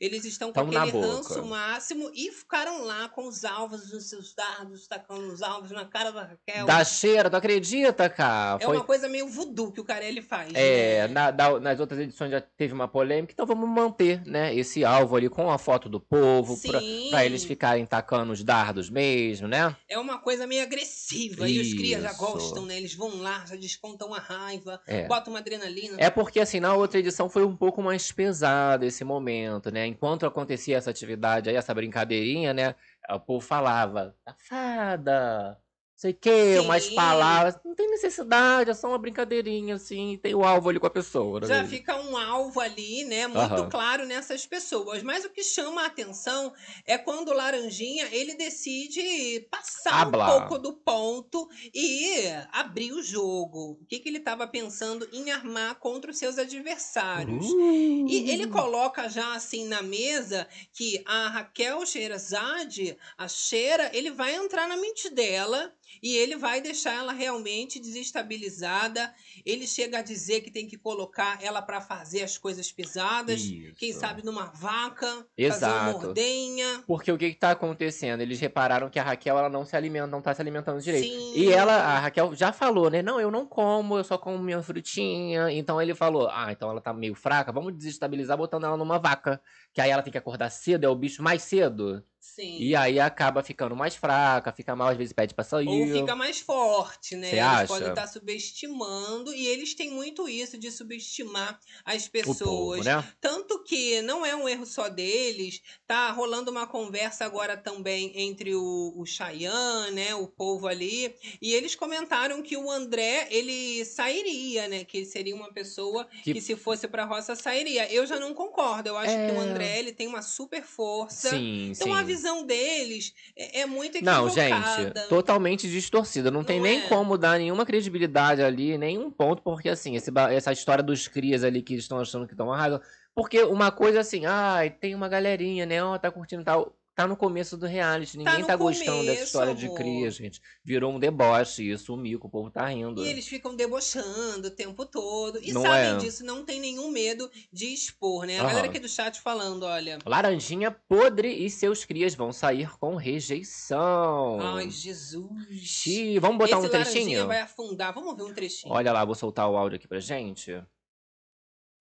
eles 0.00 0.24
estão 0.24 0.48
com 0.52 0.54
Tão 0.70 0.82
aquele 0.82 1.00
ranço 1.04 1.44
máximo 1.44 2.10
e 2.14 2.30
ficaram 2.30 2.84
lá 2.84 3.08
com 3.08 3.26
os 3.26 3.44
alvos 3.44 3.88
dos 3.90 4.08
seus 4.08 4.34
dardos, 4.34 4.86
tacando 4.86 5.32
os 5.32 5.42
alvos 5.42 5.70
na 5.70 5.84
cara 5.84 6.10
da 6.10 6.22
Raquel. 6.22 6.66
Da 6.66 6.84
cheira, 6.84 7.30
tu 7.30 7.36
acredita, 7.36 8.08
cara? 8.08 8.62
É 8.62 8.66
uma 8.68 8.84
coisa 8.84 9.08
meio 9.08 9.28
voodoo 9.28 9.72
que 9.72 9.80
o 9.80 9.84
Carelli 9.84 10.22
faz. 10.22 10.52
É, 10.54 11.08
né? 11.08 11.32
na- 11.32 11.60
nas 11.60 11.80
outras 11.80 12.00
edições 12.00 12.30
já 12.30 12.40
teve 12.40 12.72
uma 12.72 12.88
polêmica, 12.88 13.32
então 13.32 13.46
vamos 13.46 13.68
manter, 13.68 14.22
né, 14.26 14.54
esse 14.54 14.84
alvo 14.84 15.16
ali 15.16 15.28
com 15.28 15.50
a 15.50 15.58
foto 15.58 15.88
do 15.88 16.00
povo, 16.00 16.56
pra, 16.60 16.80
pra 17.10 17.24
eles 17.24 17.44
ficarem 17.44 17.84
tacando 17.86 18.32
os 18.32 18.42
dardos 18.42 18.88
mesmo, 18.90 19.48
né? 19.48 19.74
É 19.88 19.98
uma 19.98 20.18
coisa 20.18 20.46
meio 20.46 20.62
agressiva. 20.62 21.48
E 21.48 21.60
os 21.60 21.72
crias 21.74 22.02
já 22.02 22.10
Isso. 22.10 22.18
gostam, 22.18 22.64
né? 22.66 22.76
Eles 22.76 22.94
vão 22.94 23.16
lá, 23.20 23.44
já 23.46 23.56
descontam 23.56 24.12
a 24.14 24.18
raiva, 24.18 24.80
É. 24.86 25.06
botam 25.06 25.32
uma 25.32 25.38
adrenalina. 25.40 25.96
É 25.98 26.10
porque, 26.10 26.40
assim, 26.40 26.60
na 26.60 26.74
outra 26.74 26.98
edição 26.98 27.28
foi 27.28 27.44
um 27.44 27.56
pouco 27.56 27.82
mais 27.82 28.10
pesado 28.12 28.84
esse 28.84 29.04
momento, 29.04 29.35
né? 29.72 29.86
Enquanto 29.86 30.26
acontecia 30.26 30.76
essa 30.76 30.90
atividade 30.90 31.48
aí, 31.50 31.56
essa 31.56 31.74
brincadeirinha, 31.74 32.52
né? 32.54 32.74
O 33.10 33.20
povo 33.20 33.44
falava, 33.46 34.14
safada, 34.24 35.58
sei 35.96 36.12
que, 36.12 36.58
umas 36.58 36.84
Sim. 36.84 36.94
palavras. 36.94 37.58
Não 37.64 37.74
tem 37.74 37.90
necessidade, 37.90 38.70
é 38.70 38.74
só 38.74 38.88
uma 38.88 38.98
brincadeirinha, 38.98 39.76
assim, 39.76 40.18
tem 40.22 40.34
o 40.34 40.44
alvo 40.44 40.68
ali 40.68 40.78
com 40.78 40.86
a 40.86 40.90
pessoa, 40.90 41.40
né? 41.40 41.46
Já 41.46 41.64
fica 41.66 41.96
um 41.98 42.16
alvo 42.16 42.60
ali, 42.60 43.04
né? 43.04 43.26
Muito 43.26 43.54
Aham. 43.54 43.70
claro 43.70 44.04
nessas 44.04 44.44
pessoas. 44.44 45.02
Mas 45.02 45.24
o 45.24 45.30
que 45.30 45.42
chama 45.42 45.82
a 45.82 45.86
atenção 45.86 46.52
é 46.84 46.98
quando 46.98 47.28
o 47.28 47.34
Laranjinha 47.34 48.08
ele 48.12 48.34
decide 48.34 49.46
passar 49.50 50.02
Hablar. 50.02 50.28
um 50.28 50.40
pouco 50.40 50.58
do 50.58 50.74
ponto 50.74 51.48
e 51.74 52.26
abrir 52.52 52.92
o 52.92 53.02
jogo. 53.02 53.78
O 53.80 53.86
que, 53.88 53.98
que 53.98 54.08
ele 54.08 54.18
estava 54.18 54.46
pensando 54.46 55.08
em 55.12 55.30
armar 55.30 55.76
contra 55.76 56.10
os 56.10 56.18
seus 56.18 56.36
adversários. 56.36 57.46
Uh. 57.46 58.06
E 58.08 58.30
ele 58.30 58.48
coloca 58.48 59.08
já 59.08 59.34
assim 59.34 59.66
na 59.66 59.82
mesa 59.82 60.46
que 60.74 61.02
a 61.06 61.28
Raquel 61.28 61.86
Sherazade, 61.86 62.98
a 63.16 63.26
Cheira, 63.28 63.90
ele 63.94 64.10
vai 64.10 64.34
entrar 64.34 64.68
na 64.68 64.76
mente 64.76 65.08
dela 65.08 65.72
e 66.02 66.16
ele 66.16 66.36
vai 66.36 66.60
deixar 66.60 66.94
ela 66.94 67.12
realmente 67.12 67.80
desestabilizada. 67.80 69.12
Ele 69.44 69.66
chega 69.66 69.98
a 69.98 70.02
dizer 70.02 70.40
que 70.40 70.50
tem 70.50 70.66
que 70.66 70.76
colocar 70.76 71.38
ela 71.42 71.62
para 71.62 71.80
fazer 71.80 72.22
as 72.22 72.36
coisas 72.38 72.70
pesadas, 72.72 73.42
quem 73.76 73.90
Isso. 73.90 74.00
sabe 74.00 74.24
numa 74.24 74.46
vaca, 74.46 75.06
fazer 75.06 75.66
uma 75.66 75.90
Exato. 75.90 76.06
ordenha. 76.08 76.82
Porque 76.86 77.10
o 77.10 77.18
que 77.18 77.30
que 77.30 77.38
tá 77.38 77.50
acontecendo? 77.50 78.20
Eles 78.20 78.40
repararam 78.40 78.88
que 78.88 78.98
a 78.98 79.02
Raquel 79.02 79.38
ela 79.38 79.48
não 79.48 79.64
se 79.64 79.76
alimenta, 79.76 80.06
não 80.06 80.22
tá 80.22 80.34
se 80.34 80.40
alimentando 80.40 80.80
direito. 80.80 81.08
Sim. 81.08 81.32
E 81.34 81.52
ela, 81.52 81.74
a 81.74 81.98
Raquel 82.00 82.34
já 82.34 82.52
falou, 82.52 82.90
né? 82.90 83.02
Não, 83.02 83.20
eu 83.20 83.30
não 83.30 83.46
como, 83.46 83.96
eu 83.98 84.04
só 84.04 84.18
como 84.18 84.38
minha 84.38 84.62
frutinha. 84.62 85.50
Então 85.50 85.80
ele 85.80 85.94
falou: 85.94 86.28
Ah, 86.30 86.52
então 86.52 86.70
ela 86.70 86.80
tá 86.80 86.92
meio 86.92 87.14
fraca, 87.14 87.52
vamos 87.52 87.76
desestabilizar 87.76 88.36
botando 88.36 88.64
ela 88.64 88.76
numa 88.76 88.98
vaca. 88.98 89.40
Que 89.72 89.80
aí 89.80 89.90
ela 89.90 90.02
tem 90.02 90.12
que 90.12 90.18
acordar 90.18 90.50
cedo, 90.50 90.84
é 90.84 90.88
o 90.88 90.94
bicho 90.94 91.22
mais 91.22 91.42
cedo. 91.42 92.04
Sim. 92.34 92.58
E 92.58 92.74
aí 92.76 92.98
acaba 93.00 93.42
ficando 93.42 93.74
mais 93.74 93.94
fraca, 93.94 94.52
fica 94.52 94.74
mal, 94.76 94.88
às 94.88 94.96
vezes 94.96 95.12
pede 95.12 95.32
pra 95.34 95.44
sair. 95.44 95.68
Ou 95.68 95.86
fica 95.86 96.14
mais 96.16 96.40
forte, 96.40 97.14
né? 97.16 97.30
Cê 97.30 97.36
eles 97.36 97.46
acha? 97.46 97.66
podem 97.66 97.88
estar 97.88 98.06
subestimando 98.06 99.32
e 99.34 99.46
eles 99.46 99.74
têm 99.74 99.90
muito 99.90 100.28
isso 100.28 100.58
de 100.58 100.70
subestimar 100.70 101.58
as 101.84 102.08
pessoas. 102.08 102.38
povo, 102.38 102.82
né? 102.84 103.04
Tanto 103.20 103.62
que 103.64 104.00
não 104.02 104.24
é 104.24 104.34
um 104.34 104.48
erro 104.48 104.66
só 104.66 104.88
deles, 104.88 105.62
tá 105.86 106.10
rolando 106.10 106.50
uma 106.50 106.66
conversa 106.66 107.24
agora 107.24 107.56
também 107.56 108.12
entre 108.14 108.54
o, 108.54 108.92
o 108.96 109.04
Chayanne, 109.06 109.94
né, 109.94 110.14
o 110.14 110.26
povo 110.26 110.66
ali, 110.66 111.14
e 111.40 111.52
eles 111.54 111.74
comentaram 111.74 112.42
que 112.42 112.56
o 112.56 112.70
André, 112.70 113.28
ele 113.30 113.84
sairia, 113.84 114.68
né, 114.68 114.84
que 114.84 114.98
ele 114.98 115.06
seria 115.06 115.34
uma 115.34 115.52
pessoa 115.52 116.04
que, 116.22 116.34
Que- 116.34 116.40
se 116.40 116.56
fosse 116.56 116.86
pra 116.88 117.04
roça 117.04 117.34
sairia. 117.34 117.90
Eu 117.92 118.06
já 118.06 118.18
não 118.18 118.34
concordo, 118.34 118.88
eu 118.90 118.96
acho 118.96 119.14
que 119.14 119.32
o 119.32 119.36
É. 119.36 119.38
André, 119.38 119.78
ele 119.78 119.92
tem 119.92 120.06
uma 120.06 120.22
super 120.22 120.62
força. 120.62 121.30
Sim, 121.30 121.70
Então 121.70 121.88
sim. 121.88 121.92
A 122.16 122.18
visão 122.18 122.46
deles 122.46 123.12
é, 123.36 123.60
é 123.60 123.66
muito 123.66 124.02
Não, 124.02 124.28
equivocada. 124.28 124.94
gente, 124.94 125.08
totalmente 125.08 125.68
distorcida. 125.70 126.30
Não 126.30 126.42
tem 126.42 126.56
Não 126.58 126.64
nem 126.64 126.78
é? 126.80 126.88
como 126.88 127.16
dar 127.18 127.38
nenhuma 127.38 127.66
credibilidade 127.66 128.42
ali, 128.42 128.76
nenhum 128.78 129.10
ponto, 129.10 129.42
porque 129.42 129.68
assim, 129.68 129.94
esse 129.96 130.10
essa 130.30 130.52
história 130.52 130.82
dos 130.82 131.06
crias 131.08 131.44
ali 131.44 131.62
que 131.62 131.74
estão 131.74 131.98
achando 131.98 132.26
que 132.26 132.32
estão 132.34 132.52
arrasando. 132.52 132.82
Porque 133.14 133.42
uma 133.44 133.70
coisa 133.70 134.00
assim, 134.00 134.26
ai, 134.26 134.70
tem 134.70 134.94
uma 134.94 135.08
galerinha, 135.08 135.64
né? 135.64 135.82
Ó, 135.82 135.96
tá 135.98 136.10
curtindo 136.10 136.44
tal. 136.44 136.76
Tá 136.96 137.06
no 137.06 137.14
começo 137.14 137.58
do 137.58 137.66
reality, 137.66 138.16
ninguém 138.16 138.40
no 138.40 138.46
tá, 138.46 138.56
gostando 138.56 139.00
dessa 139.00 139.04
começo, 139.04 139.24
história 139.24 139.54
de 139.54 139.66
amor. 139.66 139.76
cria, 139.76 140.10
gente. 140.10 140.40
Virou 140.64 140.90
um 140.94 140.98
deboche 140.98 141.70
isso, 141.70 141.92
um 141.92 141.96
mico, 141.98 142.26
o 142.26 142.30
povo 142.30 142.50
tá 142.50 142.66
rindo. 142.68 143.04
E 143.04 143.06
eles 143.06 143.28
ficam 143.28 143.54
debochando 143.54 144.48
o 144.48 144.50
tempo 144.50 144.86
todo. 144.86 145.38
E 145.42 145.52
Não 145.52 145.60
sabem 145.60 145.90
é? 145.90 145.96
disso, 145.98 146.24
não 146.24 146.42
tem 146.42 146.58
nenhum 146.58 146.90
medo 146.90 147.30
de 147.52 147.66
expor, 147.66 148.24
né? 148.24 148.38
A 148.38 148.40
Aham. 148.40 148.48
galera 148.48 148.68
aqui 148.68 148.78
do 148.78 148.88
chat 148.88 149.20
falando, 149.20 149.64
olha. 149.64 149.98
Laranjinha 150.06 150.70
podre 150.70 151.28
e 151.28 151.50
seus 151.50 151.84
crias 151.84 152.14
vão 152.14 152.32
sair 152.32 152.70
com 152.78 152.96
rejeição. 152.96 154.38
Ai, 154.40 154.70
Jesus. 154.70 155.30
Xiii, 155.52 156.18
vamos 156.18 156.38
botar 156.38 156.56
Esse 156.56 156.66
um 156.66 156.70
laranjinha 156.72 156.92
trechinho? 157.02 157.26
vai 157.26 157.40
afundar. 157.42 157.92
Vamos 157.92 158.16
ver 158.16 158.22
um 158.22 158.32
trechinho. 158.32 158.72
Olha 158.72 158.90
lá, 158.90 159.04
vou 159.04 159.14
soltar 159.14 159.50
o 159.50 159.56
áudio 159.58 159.76
aqui 159.76 159.86
pra 159.86 160.00
gente. 160.00 160.62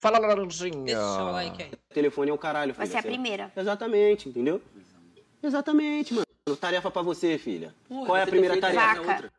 Fala, 0.01 0.19
Laranjinha. 0.19 0.83
Deixa 0.83 1.23
o 1.23 1.31
like 1.31 1.63
aí. 1.63 1.71
O 1.89 1.93
telefone 1.93 2.29
é 2.29 2.33
o 2.33 2.37
caralho. 2.37 2.73
Você 2.75 2.97
é 2.97 2.99
a 2.99 3.01
primeira. 3.01 3.49
Exatamente, 3.55 4.27
entendeu? 4.27 4.61
Exatamente, 5.45 6.13
mano. 6.13 6.25
Tarefa 6.59 6.89
pra 6.91 7.01
você, 7.01 7.37
filha. 7.37 7.73
Qual 7.87 8.15
é 8.15 8.23
a 8.23 8.27
primeira 8.27 8.59
tarefa? 8.59 9.01
Vaca. 9.03 9.31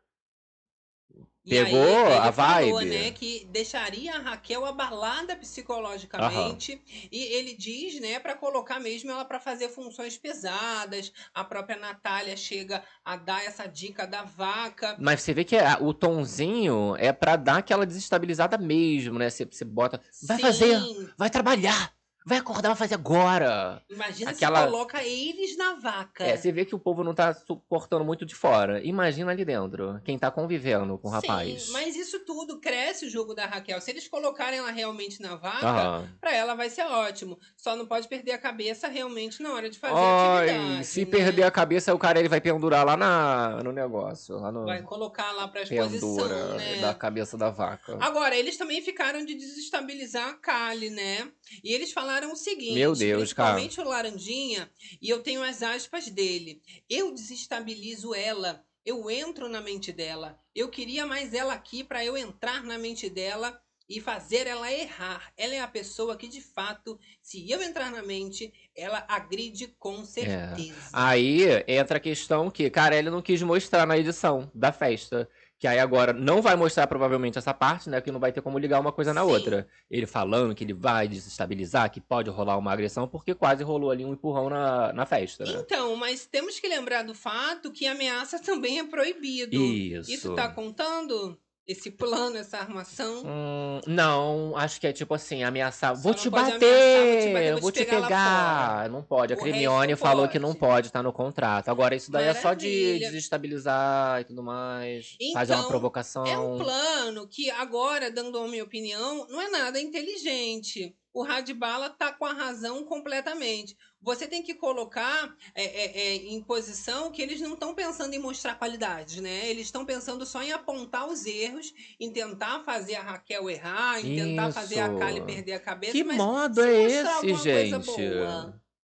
E 1.45 1.57
aí, 1.57 1.63
Pegou 1.63 1.79
ele 1.79 2.13
a 2.13 2.31
falou, 2.33 2.73
vibe? 2.75 2.85
né, 2.89 3.11
que 3.11 3.45
deixaria 3.45 4.15
a 4.15 4.19
Raquel 4.19 4.65
abalada 4.65 5.33
psicologicamente. 5.37 6.81
E 7.09 7.23
ele 7.33 7.53
diz, 7.53 8.01
né, 8.01 8.19
pra 8.19 8.35
colocar 8.35 8.81
mesmo 8.81 9.09
ela 9.11 9.23
pra 9.23 9.39
fazer 9.39 9.69
funções 9.69 10.17
pesadas. 10.17 11.13
A 11.33 11.45
própria 11.45 11.77
Natália 11.77 12.35
chega 12.35 12.83
a 13.05 13.15
dar 13.15 13.45
essa 13.45 13.65
dica 13.65 14.05
da 14.05 14.23
vaca. 14.23 14.97
Mas 14.99 15.21
você 15.21 15.33
vê 15.33 15.45
que 15.45 15.55
a- 15.55 15.77
o 15.79 15.93
tonzinho 15.93 16.97
é 16.97 17.13
pra 17.13 17.37
dar 17.37 17.59
aquela 17.59 17.85
desestabilizada 17.85 18.57
mesmo, 18.57 19.17
né? 19.17 19.29
Você, 19.29 19.45
você 19.45 19.63
bota. 19.63 20.01
Vai 20.23 20.35
Sim. 20.37 20.43
fazer! 20.43 21.13
Vai 21.17 21.29
trabalhar! 21.29 21.93
Vai 22.27 22.39
acordar, 22.39 22.67
vai 22.67 22.75
fazer 22.77 22.95
agora! 22.95 23.81
Imagina 23.89 24.31
Aquela- 24.31 24.59
se 24.59 24.65
coloca 24.65 25.01
eles 25.01 25.55
na 25.55 25.75
vaca. 25.75 26.25
É, 26.25 26.35
você 26.35 26.51
vê 26.51 26.65
que 26.65 26.75
o 26.75 26.79
povo 26.79 27.01
não 27.01 27.13
tá 27.15 27.33
suportando 27.33 28.03
muito 28.03 28.25
de 28.25 28.35
fora. 28.35 28.83
Imagina 28.83 29.31
ali 29.31 29.45
dentro, 29.45 30.01
quem 30.03 30.19
tá 30.19 30.29
convivendo 30.29 30.97
com 30.97 31.07
o 31.07 31.11
rapaz. 31.11 31.63
Sim, 31.67 31.71
mas 31.71 31.95
isso 31.95 32.19
tudo 32.25 32.59
cresce 32.59 33.05
o 33.05 33.09
jogo 33.09 33.33
da 33.33 33.45
Raquel. 33.45 33.79
Se 33.79 33.91
eles 33.91 34.09
colocarem 34.09 34.59
ela 34.59 34.71
realmente 34.71 35.21
na 35.21 35.35
vaca, 35.37 35.65
Aham. 35.65 36.09
pra 36.19 36.35
ela 36.35 36.53
vai 36.53 36.69
ser 36.69 36.81
ótimo. 36.83 37.39
Só 37.55 37.77
não 37.77 37.85
pode 37.85 38.09
perder 38.09 38.33
a 38.33 38.37
cabeça 38.37 38.89
realmente 38.89 39.41
na 39.41 39.53
hora 39.53 39.69
de 39.69 39.79
fazer 39.79 39.93
Ai, 39.95 40.49
atividade. 40.49 40.85
se 40.85 41.05
né? 41.05 41.11
perder 41.11 41.43
a 41.43 41.51
cabeça, 41.51 41.93
o 41.95 41.97
cara 41.97 42.19
ele 42.19 42.27
vai 42.27 42.41
pendurar 42.41 42.85
lá 42.85 42.97
na, 42.97 43.63
no 43.63 43.71
negócio. 43.71 44.35
Lá 44.35 44.51
no 44.51 44.65
Vai 44.65 44.81
colocar 44.81 45.31
lá 45.31 45.47
pra 45.47 45.61
exposição, 45.61 46.15
pendura 46.17 46.53
né? 46.55 46.81
da 46.81 46.93
cabeça 46.93 47.37
da 47.37 47.49
vaca. 47.49 47.97
Agora, 48.01 48.35
eles 48.35 48.57
também 48.57 48.81
ficaram 48.81 49.23
de 49.23 49.33
desestabilizar 49.33 50.27
a 50.27 50.33
Kali, 50.33 50.89
né? 50.89 51.31
E 51.63 51.71
eles 51.73 51.93
falaram 51.93 52.16
o 52.25 52.35
seguinte: 52.35 52.73
Meu 52.73 52.93
Deus, 52.93 53.33
cara. 53.33 53.55
principalmente 53.55 53.79
o 53.81 53.91
Laranjinha, 53.91 54.71
e 55.01 55.09
eu 55.09 55.21
tenho 55.21 55.43
as 55.43 55.61
aspas 55.61 56.09
dele. 56.09 56.61
Eu 56.89 57.13
desestabilizo 57.13 58.15
ela. 58.15 58.63
Eu 58.85 59.11
entro 59.11 59.49
na 59.49 59.59
mente 59.59 59.91
dela. 59.91 60.39
Eu 60.55 60.69
queria 60.69 61.05
mais 61.05 61.33
ela 61.33 61.53
aqui 61.53 61.83
pra 61.83 62.05
eu 62.05 62.17
entrar 62.17 62.63
na 62.63 62.77
mente 62.77 63.09
dela 63.09 63.61
e 63.89 64.01
fazer 64.01 64.47
ela 64.47 64.71
errar. 64.71 65.31
Ela 65.37 65.55
é 65.55 65.59
a 65.59 65.67
pessoa 65.67 66.17
que, 66.17 66.27
de 66.27 66.41
fato, 66.41 66.99
se 67.21 67.49
eu 67.49 67.61
entrar 67.61 67.91
na 67.91 68.01
mente, 68.01 68.51
ela 68.75 69.05
agride 69.07 69.67
com 69.79 70.03
certeza. 70.03 70.89
Aí 70.91 71.43
entra 71.67 71.97
a 71.97 72.01
questão 72.01 72.49
que, 72.49 72.69
cara, 72.69 72.95
ele 72.95 73.09
não 73.09 73.21
quis 73.21 73.41
mostrar 73.41 73.85
na 73.85 73.97
edição 73.97 74.51
da 74.53 74.71
festa. 74.71 75.29
Que 75.59 75.67
aí 75.67 75.79
agora 75.79 76.13
não 76.13 76.41
vai 76.41 76.55
mostrar 76.55 76.85
provavelmente 76.85 77.37
essa 77.37 77.53
parte, 77.53 77.89
né? 77.89 77.99
Que 77.99 78.11
não 78.11 78.19
vai 78.19 78.31
ter 78.31 78.41
como 78.41 78.59
ligar 78.59 78.79
uma 78.79 78.91
coisa 78.91 79.13
na 79.13 79.23
Sim. 79.23 79.31
outra. 79.31 79.67
Ele 79.89 80.05
falando 80.05 80.53
que 80.53 80.63
ele 80.63 80.73
vai 80.73 81.07
desestabilizar, 81.07 81.91
que 81.91 81.99
pode 81.99 82.29
rolar 82.29 82.57
uma 82.57 82.71
agressão, 82.71 83.07
porque 83.07 83.33
quase 83.33 83.63
rolou 83.63 83.89
ali 83.89 84.05
um 84.05 84.13
empurrão 84.13 84.49
na, 84.49 84.93
na 84.93 85.05
festa, 85.05 85.45
né? 85.45 85.53
Então, 85.59 85.95
mas 85.95 86.25
temos 86.27 86.59
que 86.59 86.67
lembrar 86.67 87.03
do 87.03 87.15
fato 87.15 87.71
que 87.71 87.87
ameaça 87.87 88.37
também 88.43 88.79
é 88.79 88.83
proibido. 88.83 89.55
Isso. 89.55 90.11
Isso 90.11 90.35
tá 90.35 90.47
contando? 90.47 91.39
Esse 91.67 91.91
plano, 91.91 92.37
essa 92.37 92.57
armação? 92.59 93.23
Hum, 93.25 93.81
não, 93.85 94.55
acho 94.55 94.79
que 94.79 94.87
é 94.87 94.93
tipo 94.93 95.13
assim, 95.13 95.43
ameaçar. 95.43 95.93
Vou 95.93 96.13
te, 96.13 96.29
bater, 96.29 96.53
ameaçar, 96.55 97.05
vou 97.05 97.19
te 97.19 97.33
bater, 97.33 97.51
vou 97.51 97.61
vou 97.61 97.71
te 97.73 97.85
pegar 97.85 98.01
pegar. 98.03 98.89
Não 98.89 99.03
pode. 99.03 99.33
A 99.33 99.35
O 99.35 99.39
Crimione 99.39 99.87
resto 99.91 100.01
falou 100.01 100.23
pode. 100.23 100.31
que 100.31 100.39
não 100.39 100.53
pode, 100.55 100.91
tá 100.93 101.03
no 101.03 101.11
contrato. 101.11 101.67
Agora, 101.67 101.93
isso 101.93 102.09
daí 102.09 102.27
é 102.27 102.33
só 102.33 102.53
de 102.53 102.67
Maravilha. 102.67 103.07
desestabilizar 103.11 104.21
e 104.21 104.23
tudo 104.23 104.41
mais. 104.41 105.17
fazer 105.33 105.53
uma 105.53 105.59
Então, 105.59 105.69
provocação. 105.69 106.25
É 106.25 106.37
um 106.37 106.57
plano 106.57 107.27
que 107.27 107.51
agora, 107.51 108.09
dando 108.09 108.37
a 108.39 108.47
minha 108.47 108.63
opinião, 108.63 109.27
não 109.29 109.41
é 109.41 109.49
nada 109.49 109.77
inteligente. 109.81 110.95
O 111.13 111.23
Radbala 111.23 111.89
tá 111.89 112.13
com 112.13 112.25
a 112.25 112.31
razão 112.33 112.83
completamente. 112.85 113.75
Você 114.01 114.27
tem 114.27 114.43
que 114.43 114.53
colocar 114.53 115.35
é, 115.55 115.63
é, 115.63 115.99
é, 115.99 116.15
em 116.15 116.41
posição 116.41 117.11
que 117.11 117.21
eles 117.21 117.41
não 117.41 117.53
estão 117.53 117.73
pensando 117.73 118.13
em 118.13 118.19
mostrar 118.19 118.55
qualidades, 118.55 119.19
né? 119.19 119.49
Eles 119.49 119.65
estão 119.67 119.85
pensando 119.85 120.25
só 120.25 120.41
em 120.41 120.51
apontar 120.51 121.07
os 121.07 121.25
erros, 121.25 121.73
em 121.99 122.11
tentar 122.11 122.63
fazer 122.63 122.95
a 122.95 123.01
Raquel 123.01 123.49
errar, 123.49 123.99
em 123.99 124.15
tentar 124.15 124.51
fazer 124.51 124.79
a. 124.79 124.97
Kali 124.97 125.21
perder 125.21 125.53
a 125.53 125.59
cabeça. 125.59 125.91
Que 125.91 126.03
modo 126.03 126.61
é 126.61 126.83
esse, 126.83 127.33
gente? 127.37 128.01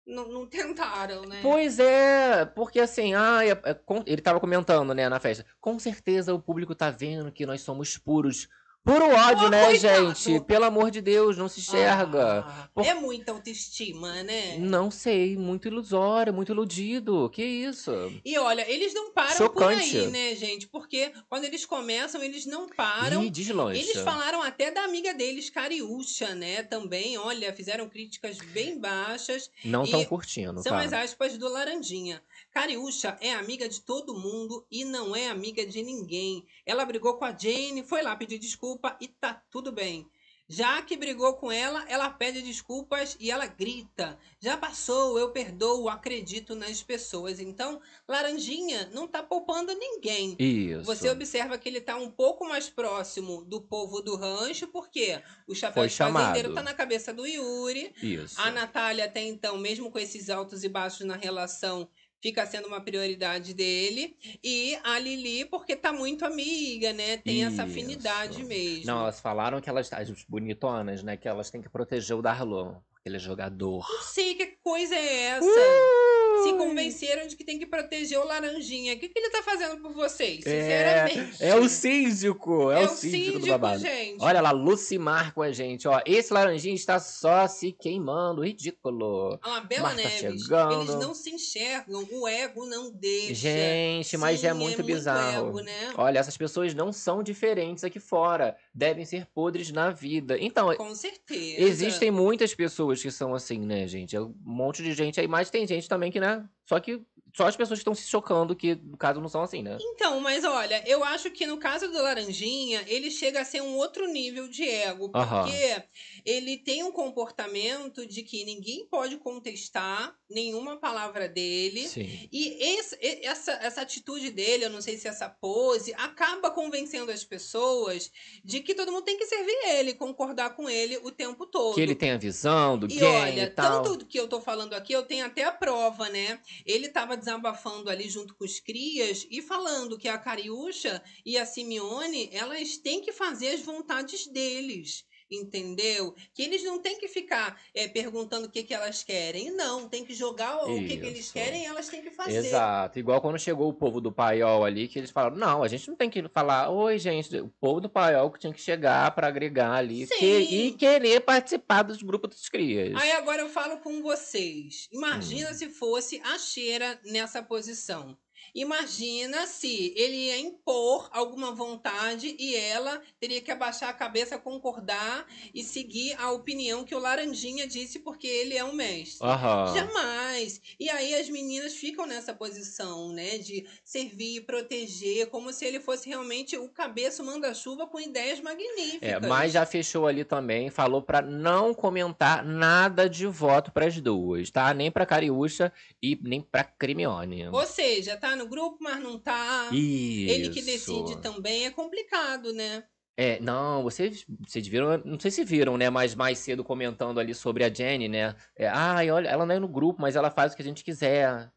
Não, 0.06 0.30
não 0.30 0.46
tentaram, 0.46 1.24
né? 1.24 1.42
Pois 1.42 1.80
é, 1.80 2.46
porque 2.46 2.80
assim, 2.80 3.14
ah, 3.14 3.46
é- 3.46 3.52
é 3.52 3.80
ele 4.06 4.22
tava 4.22 4.40
comentando, 4.40 4.94
né, 4.94 5.10
na 5.10 5.20
festa. 5.20 5.46
Com 5.60 5.78
certeza 5.78 6.34
o 6.34 6.42
público 6.42 6.74
tá 6.74 6.90
vendo 6.90 7.32
que 7.32 7.46
nós 7.46 7.62
somos 7.62 7.98
puros. 7.98 8.48
Puro 8.88 9.10
ódio, 9.14 9.48
Oh, 9.48 9.50
né, 9.50 9.66
coitado. 9.66 10.16
gente? 10.16 10.40
Pelo 10.46 10.64
amor 10.64 10.90
de 10.90 11.02
Deus, 11.02 11.36
não 11.38 11.50
se 11.50 11.60
enxerga. 11.60 12.46
Ah, 12.48 12.70
Por- 12.74 12.86
É 12.86 12.94
muita 12.94 13.34
autoestima, 13.34 14.24
né? 14.24 14.58
Não 14.60 14.90
sei, 14.90 15.36
muito 15.36 15.68
ilusório, 15.68 16.34
muito 16.34 16.54
iludido. 16.54 17.30
Que 17.32 17.44
isso? 17.44 17.92
E 18.24 18.38
olha, 18.38 18.66
eles 18.72 18.94
não 18.94 19.12
param 19.12 19.36
Chocante. 19.36 19.92
por 19.92 19.98
aí, 20.00 20.08
né, 20.08 20.34
gente? 20.36 20.68
Porque 20.68 21.12
quando 21.28 21.44
eles 21.44 21.66
começam, 21.66 22.24
eles 22.24 22.46
não 22.46 22.70
param. 22.70 23.22
Ih, 23.26 23.30
deslancha. 23.30 23.78
Eles 23.78 23.98
falaram 24.04 24.42
até 24.42 24.72
da 24.72 24.86
amiga 24.86 25.14
deles, 25.14 25.50
Cariúcha, 25.50 26.34
né? 26.34 26.64
Também, 26.64 27.18
olha, 27.18 27.52
fizeram 27.54 27.90
críticas 27.90 28.38
bem 28.38 28.80
baixas. 28.80 29.52
Não 29.66 29.84
e 29.86 29.92
tão 29.92 30.06
curtindo, 30.06 30.64
São 30.64 30.72
tá? 30.72 30.80
as 30.80 30.94
aspas 30.94 31.38
do 31.38 31.50
Laranjinha. 31.50 32.24
Cariúcha 32.54 33.18
é 33.20 33.34
amiga 33.34 33.68
de 33.68 33.82
todo 33.82 34.18
mundo 34.18 34.66
e 34.72 34.86
não 34.86 35.14
é 35.14 35.28
amiga 35.28 35.66
de 35.66 35.84
ninguém. 35.84 36.46
Ela 36.66 36.86
brigou 36.86 37.16
com 37.16 37.26
a 37.26 37.36
Jane, 37.38 37.84
foi 37.84 38.02
lá 38.02 38.16
pedir 38.16 38.38
desculpa 38.40 38.77
e 39.00 39.08
tá 39.08 39.42
tudo 39.50 39.72
bem. 39.72 40.10
Já 40.50 40.82
que 40.82 40.96
brigou 40.96 41.34
com 41.34 41.52
ela, 41.52 41.84
ela 41.90 42.10
pede 42.10 42.42
desculpas 42.42 43.18
e 43.20 43.30
ela 43.30 43.46
grita. 43.48 44.18
Já 44.40 44.56
passou, 44.56 45.20
eu 45.20 45.30
perdoo, 45.32 45.90
acredito 45.90 46.56
nas 46.56 46.82
pessoas. 46.82 47.42
Então, 47.42 47.82
Laranjinha 48.08 48.90
não 48.94 49.10
tá 49.10 49.22
poupando 49.22 49.74
ninguém. 49.74 50.38
Isso. 50.40 50.84
Você 50.86 51.10
observa 51.10 51.58
que 51.58 51.68
ele 51.68 51.82
tá 51.82 51.98
um 51.98 52.10
pouco 52.10 52.48
mais 52.48 52.70
próximo 52.70 53.44
do 53.44 53.60
povo 53.60 54.02
do 54.02 54.16
rancho, 54.16 54.68
porque 54.68 55.22
o 55.46 55.54
chapéu 55.54 55.82
Foi 55.84 55.90
de 55.90 55.96
fazendeiro 55.98 56.48
chamado. 56.48 56.56
tá 56.56 56.64
na 56.64 56.74
cabeça 56.74 57.14
do 57.14 57.28
Yuri. 57.28 57.94
Isso. 58.02 58.40
A 58.40 58.50
Natália, 58.50 59.04
até 59.04 59.22
então, 59.22 59.58
mesmo 59.58 59.92
com 59.92 60.00
esses 60.00 60.30
altos 60.30 60.64
e 60.64 60.70
baixos 60.70 61.06
na 61.06 61.18
relação, 61.18 61.90
fica 62.22 62.46
sendo 62.46 62.68
uma 62.68 62.82
prioridade 62.82 63.54
dele. 63.54 64.18
E 64.44 64.78
a 64.84 65.00
Lili, 65.00 65.46
porque 65.46 65.76
tá 65.76 65.94
muito 65.94 66.26
amiga, 66.26 66.94
né? 66.94 67.18
Tem 67.18 67.44
essa 67.46 67.64
afinidade 67.64 68.40
Isso. 68.40 68.48
mesmo. 68.48 68.86
Não, 68.86 69.02
elas 69.02 69.20
falaram 69.20 69.62
que 69.62 69.70
elas, 69.70 69.92
as 69.92 70.10
bonitonas, 70.24 71.04
né? 71.04 71.18
Que 71.18 71.28
elas 71.28 71.50
têm 71.50 71.62
que 71.62 71.70
proteger 71.70 72.18
o 72.18 72.22
Darlon, 72.22 72.76
ele 73.08 73.18
é 73.18 73.20
jogador. 73.20 73.86
Não 73.90 74.02
sei 74.04 74.36
que 74.36 74.46
coisa 74.64 74.96
é 74.96 75.24
essa. 75.38 75.46
Uh! 75.46 76.44
Se 76.44 76.54
convenceram 76.54 77.26
de 77.28 77.36
que 77.36 77.44
tem 77.44 77.58
que 77.58 77.66
proteger 77.66 78.20
o 78.20 78.24
laranjinha. 78.24 78.94
O 78.94 79.00
que, 79.00 79.10
que 79.10 79.20
ele 79.20 79.30
tá 79.32 79.42
fazendo 79.42 79.82
por 79.82 79.92
vocês? 79.94 80.46
É, 80.46 81.08
Sinceramente. 81.08 81.44
é 81.44 81.56
o 81.56 81.68
síndico, 81.68 82.72
é, 82.72 82.84
É 82.84 82.86
o 82.86 82.90
síndico, 82.90 83.40
do 83.40 83.48
babado. 83.48 83.80
gente. 83.80 84.18
Olha 84.22 84.40
lá, 84.40 84.52
Lucimar 84.52 85.34
com 85.34 85.42
a 85.42 85.52
gente, 85.52 85.88
ó. 85.88 86.00
Esse 86.06 86.32
laranjinha 86.32 86.76
está 86.76 87.00
só 87.00 87.48
se 87.48 87.72
queimando, 87.72 88.44
ridículo. 88.44 89.40
A 89.42 89.62
Bela 89.62 89.94
Marta 89.94 90.04
Neves, 90.04 90.42
chegando. 90.44 90.82
eles 90.84 90.96
não 90.96 91.14
se 91.14 91.32
enxergam, 91.32 92.08
o 92.12 92.28
ego 92.28 92.66
não 92.68 92.92
deixa. 92.92 93.34
Gente, 93.34 94.16
mas 94.18 94.42
Sim, 94.42 94.48
é 94.48 94.54
muito 94.54 94.84
bizarro. 94.84 95.48
ego, 95.48 95.60
né? 95.62 95.94
Olha, 95.98 96.20
essas 96.20 96.38
pessoas 96.38 96.74
não 96.76 96.92
são 96.94 97.24
diferentes 97.24 97.84
aqui 97.84 98.00
fora. 98.00 98.56
Devem 98.74 99.06
ser 99.06 99.26
podres 99.34 99.72
na 99.72 99.90
vida. 99.90 100.38
Então, 100.40 100.74
Com 100.76 100.94
certeza. 100.94 101.62
existem 101.62 102.12
muitas 102.12 102.54
pessoas 102.54 102.97
que 103.02 103.12
são 103.12 103.34
assim, 103.34 103.60
né, 103.60 103.88
gente? 103.88 104.16
É 104.16 104.22
um 104.22 104.34
monte 104.44 104.84
de 104.84 104.94
gente 104.94 105.20
aí, 105.20 105.28
mas 105.28 105.50
tem 105.50 105.66
gente 105.68 105.88
também 105.88 106.12
que, 106.12 106.20
né? 106.20 106.48
Só 106.66 106.80
que 106.80 107.02
só 107.38 107.46
as 107.48 107.56
pessoas 107.56 107.78
que 107.78 107.82
estão 107.82 107.94
se 107.94 108.10
chocando 108.10 108.56
que, 108.56 108.74
no 108.74 108.98
caso, 108.98 109.22
não 109.22 109.30
são 109.30 109.44
assim, 109.44 109.62
né? 109.62 109.78
Então, 109.80 110.20
mas 110.20 110.44
olha, 110.44 110.84
eu 110.88 111.04
acho 111.04 111.30
que 111.30 111.46
no 111.46 111.58
caso 111.58 111.88
do 111.92 112.02
Laranjinha, 112.02 112.84
ele 112.88 113.12
chega 113.12 113.42
a 113.42 113.46
ser 113.46 113.62
um 113.62 113.76
outro 113.76 114.08
nível 114.08 114.48
de 114.48 114.68
ego, 114.68 115.10
porque 115.10 115.84
ele 116.26 116.58
tem 116.58 116.84
um 116.84 116.92
comportamento 116.92 118.06
de 118.08 118.24
que 118.24 118.44
ninguém 118.44 118.88
pode 118.90 119.18
contestar 119.18 120.16
nenhuma 120.30 120.78
palavra 120.78 121.30
dele. 121.30 121.88
Sim. 121.88 122.28
E 122.32 122.58
esse- 122.78 122.98
essa, 123.24 123.52
essa 123.54 123.82
atitude 123.82 124.32
dele, 124.32 124.66
eu 124.66 124.70
não 124.70 124.82
sei 124.82 124.98
se 124.98 125.08
essa 125.08 125.30
pose, 125.30 125.94
acaba 125.94 126.50
convencendo 126.50 127.12
as 127.12 127.24
pessoas 127.24 128.12
de 128.44 128.62
que 128.62 128.74
todo 128.74 128.92
mundo 128.92 129.04
tem 129.04 129.18
que 129.18 129.26
servir 129.26 129.56
ele, 129.78 129.94
concordar 129.94 130.56
com 130.56 130.70
ele 130.70 130.98
o 131.04 131.12
tempo 131.12 131.46
todo. 131.46 131.76
Que 131.76 131.82
ele 131.82 131.96
tem 131.96 132.12
a 132.12 132.18
visão 132.18 132.78
do 132.78 132.88
E 132.88 132.96
game 132.96 133.06
olha, 133.32 133.44
e 133.44 133.48
tal. 133.50 133.84
tanto 133.84 134.06
que 134.06 134.20
eu 134.20 134.28
tô 134.28 134.42
falando 134.42 134.74
aqui, 134.74 134.92
eu 134.94 135.04
tenho 135.04 135.26
até 135.26 135.44
a 135.44 135.52
prova, 135.52 136.10
né? 136.10 136.40
Ele 136.66 136.90
tava 136.90 137.16
desabafando 137.28 137.90
ali 137.90 138.10
junto 138.10 138.34
com 138.36 138.46
os 138.46 138.62
crias 138.62 139.28
e 139.30 139.42
falando 139.42 139.98
que 139.98 140.08
a 140.08 140.18
Cariúcha 140.18 141.04
e 141.26 141.38
a 141.38 141.46
Simeone, 141.46 142.30
elas 142.32 142.78
têm 142.78 143.02
que 143.02 143.12
fazer 143.12 143.50
as 143.50 143.62
vontades 143.62 144.28
deles. 144.28 145.06
Entendeu? 145.30 146.16
Que 146.34 146.44
eles 146.44 146.64
não 146.64 146.80
têm 146.80 146.98
que 146.98 147.08
ficar 147.08 147.60
eh, 147.74 147.88
perguntando 147.88 148.48
o 148.48 148.50
que, 148.50 148.64
que 148.64 148.74
elas 148.74 149.04
querem. 149.04 149.52
Não, 149.52 149.88
tem 149.90 150.06
que 150.06 150.14
jogar 150.14 150.64
o 150.66 150.78
que, 150.88 150.98
que 150.98 151.06
eles 151.06 151.32
querem 151.32 151.64
e 151.64 151.66
elas 151.66 151.88
têm 151.90 152.02
que 152.02 152.12
fazer. 152.12 152.38
Exato. 152.38 152.98
Igual 153.00 153.22
quando 153.22 153.38
chegou 153.40 153.70
o 153.70 153.74
povo 153.74 154.00
do 154.00 154.12
paiol 154.12 154.64
ali, 154.64 154.88
que 154.88 154.98
eles 155.00 155.12
falaram, 155.12 155.36
não, 155.36 155.64
a 155.64 155.68
gente 155.68 155.88
não 155.90 155.96
tem 155.96 156.10
que 156.10 156.22
falar, 156.30 156.70
oi, 156.70 156.98
gente, 156.98 157.36
o 157.38 157.50
povo 157.60 157.82
do 157.82 157.90
paiol 157.90 158.32
que 158.32 158.40
tinha 158.40 158.54
que 158.54 158.62
chegar 158.62 159.14
pra 159.14 159.28
agregar 159.28 159.74
ali 159.74 160.08
que- 160.08 160.26
e 160.40 160.72
querer 160.74 161.22
participar 161.22 161.84
dos 161.84 162.02
grupos 162.02 162.30
dos 162.32 162.50
crias. 162.50 162.94
Aí 162.96 163.12
agora 163.12 163.42
eu 163.42 163.50
falo 163.50 163.78
com 163.80 164.02
vocês. 164.02 164.88
Imagina 164.92 165.52
Hum. 165.52 165.54
se 165.54 165.70
fosse 165.70 166.22
a 166.24 166.38
Cheira 166.38 167.00
nessa 167.06 167.42
posição. 167.44 168.18
Imagina 168.54 169.46
se 169.46 169.94
ele 169.96 170.16
ia 170.28 170.40
impor 170.40 171.10
alguma 171.12 171.52
vontade 171.52 172.36
e 172.40 172.56
ela 172.56 173.02
teria 173.20 173.42
que 173.42 173.52
abaixar 173.52 173.90
a 173.90 173.94
cabeça, 173.94 174.38
concordar 174.38 175.26
e 175.54 175.64
seguir 175.64 176.14
a 176.20 176.32
opinião 176.32 176.84
que 176.84 176.96
o 176.96 177.00
Laranjinha 177.00 177.68
disse 177.68 178.00
porque 178.00 178.28
ele 178.28 178.56
é 178.58 178.64
um 178.64 178.74
mestre. 178.74 179.28
Aham. 179.28 179.74
Jamais. 179.76 180.62
E 180.80 180.90
aí 180.90 181.16
as 181.16 181.30
meninas 181.30 181.74
ficam 181.74 182.06
nessa 182.06 182.34
posição, 182.34 183.12
né, 183.12 183.38
de 183.38 183.68
servir, 183.84 184.42
proteger, 184.46 185.28
como 185.28 185.52
se 185.54 185.66
ele 185.66 185.80
fosse 185.80 186.10
realmente 186.10 186.58
o 186.58 186.70
cabeça 186.70 187.24
manda-chuva 187.24 187.88
com 187.88 188.00
ideias 188.00 188.40
magníficas. 188.42 189.10
É, 189.10 189.20
mas 189.20 189.54
já 189.54 189.66
fechou 189.66 190.08
ali 190.08 190.24
também, 190.24 190.70
falou 190.70 191.02
pra 191.02 191.22
não 191.22 191.74
comentar 191.74 192.44
nada 192.44 193.10
de 193.10 193.26
voto 193.26 193.72
pras 193.72 194.00
duas, 194.00 194.50
tá? 194.50 194.74
Nem 194.74 194.92
pra 194.92 195.06
Cariúcha 195.06 195.72
e 196.02 196.18
nem 196.22 196.42
pra 196.42 196.64
Crimione. 196.64 197.48
Ou 197.48 197.66
seja, 197.66 198.18
tá 198.18 198.27
no 198.36 198.48
grupo, 198.48 198.78
mas 198.82 199.00
não 199.02 199.18
tá. 199.20 199.70
Isso. 199.72 200.32
Ele 200.32 200.50
que 200.50 200.62
decide 200.62 201.22
também 201.22 201.66
é 201.66 201.72
complicado, 201.72 202.52
né? 202.54 202.84
É, 203.20 203.40
não, 203.40 203.82
vocês, 203.82 204.24
vocês 204.48 204.68
viram, 204.68 205.02
não 205.04 205.20
sei 205.20 205.32
se 205.32 205.44
viram, 205.44 205.76
né, 205.76 205.90
mas 205.90 206.14
mais 206.14 206.38
cedo 206.38 206.64
comentando 206.64 207.20
ali 207.20 207.34
sobre 207.34 207.64
a 207.64 207.74
Jenny, 207.74 208.08
né? 208.08 208.36
É, 208.56 208.68
ai, 208.68 209.10
olha, 209.10 209.28
ela 209.28 209.44
não 209.44 209.56
é 209.56 209.60
no 209.60 209.68
grupo, 209.68 210.00
mas 210.00 210.16
ela 210.16 210.30
faz 210.30 210.54
o 210.54 210.56
que 210.56 210.62
a 210.62 210.66
gente 210.66 210.84
quiser. 210.84 211.52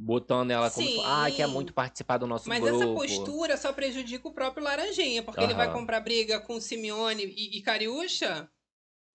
Botando 0.00 0.52
ela 0.52 0.70
como 0.70 0.86
Sim. 0.86 1.02
ai, 1.04 1.32
quer 1.32 1.48
muito 1.48 1.74
participar 1.74 2.18
do 2.18 2.26
nosso 2.26 2.48
Mas 2.48 2.60
grupo. 2.60 2.76
essa 2.76 2.86
postura 2.94 3.56
só 3.56 3.72
prejudica 3.72 4.28
o 4.28 4.32
próprio 4.32 4.62
Laranjinha, 4.62 5.24
porque 5.24 5.42
ele 5.42 5.54
vai 5.54 5.72
comprar 5.72 5.98
briga 6.00 6.38
com 6.40 6.60
Simeone 6.60 7.24
e, 7.24 7.58
e 7.58 7.62
Cariúcha, 7.62 8.48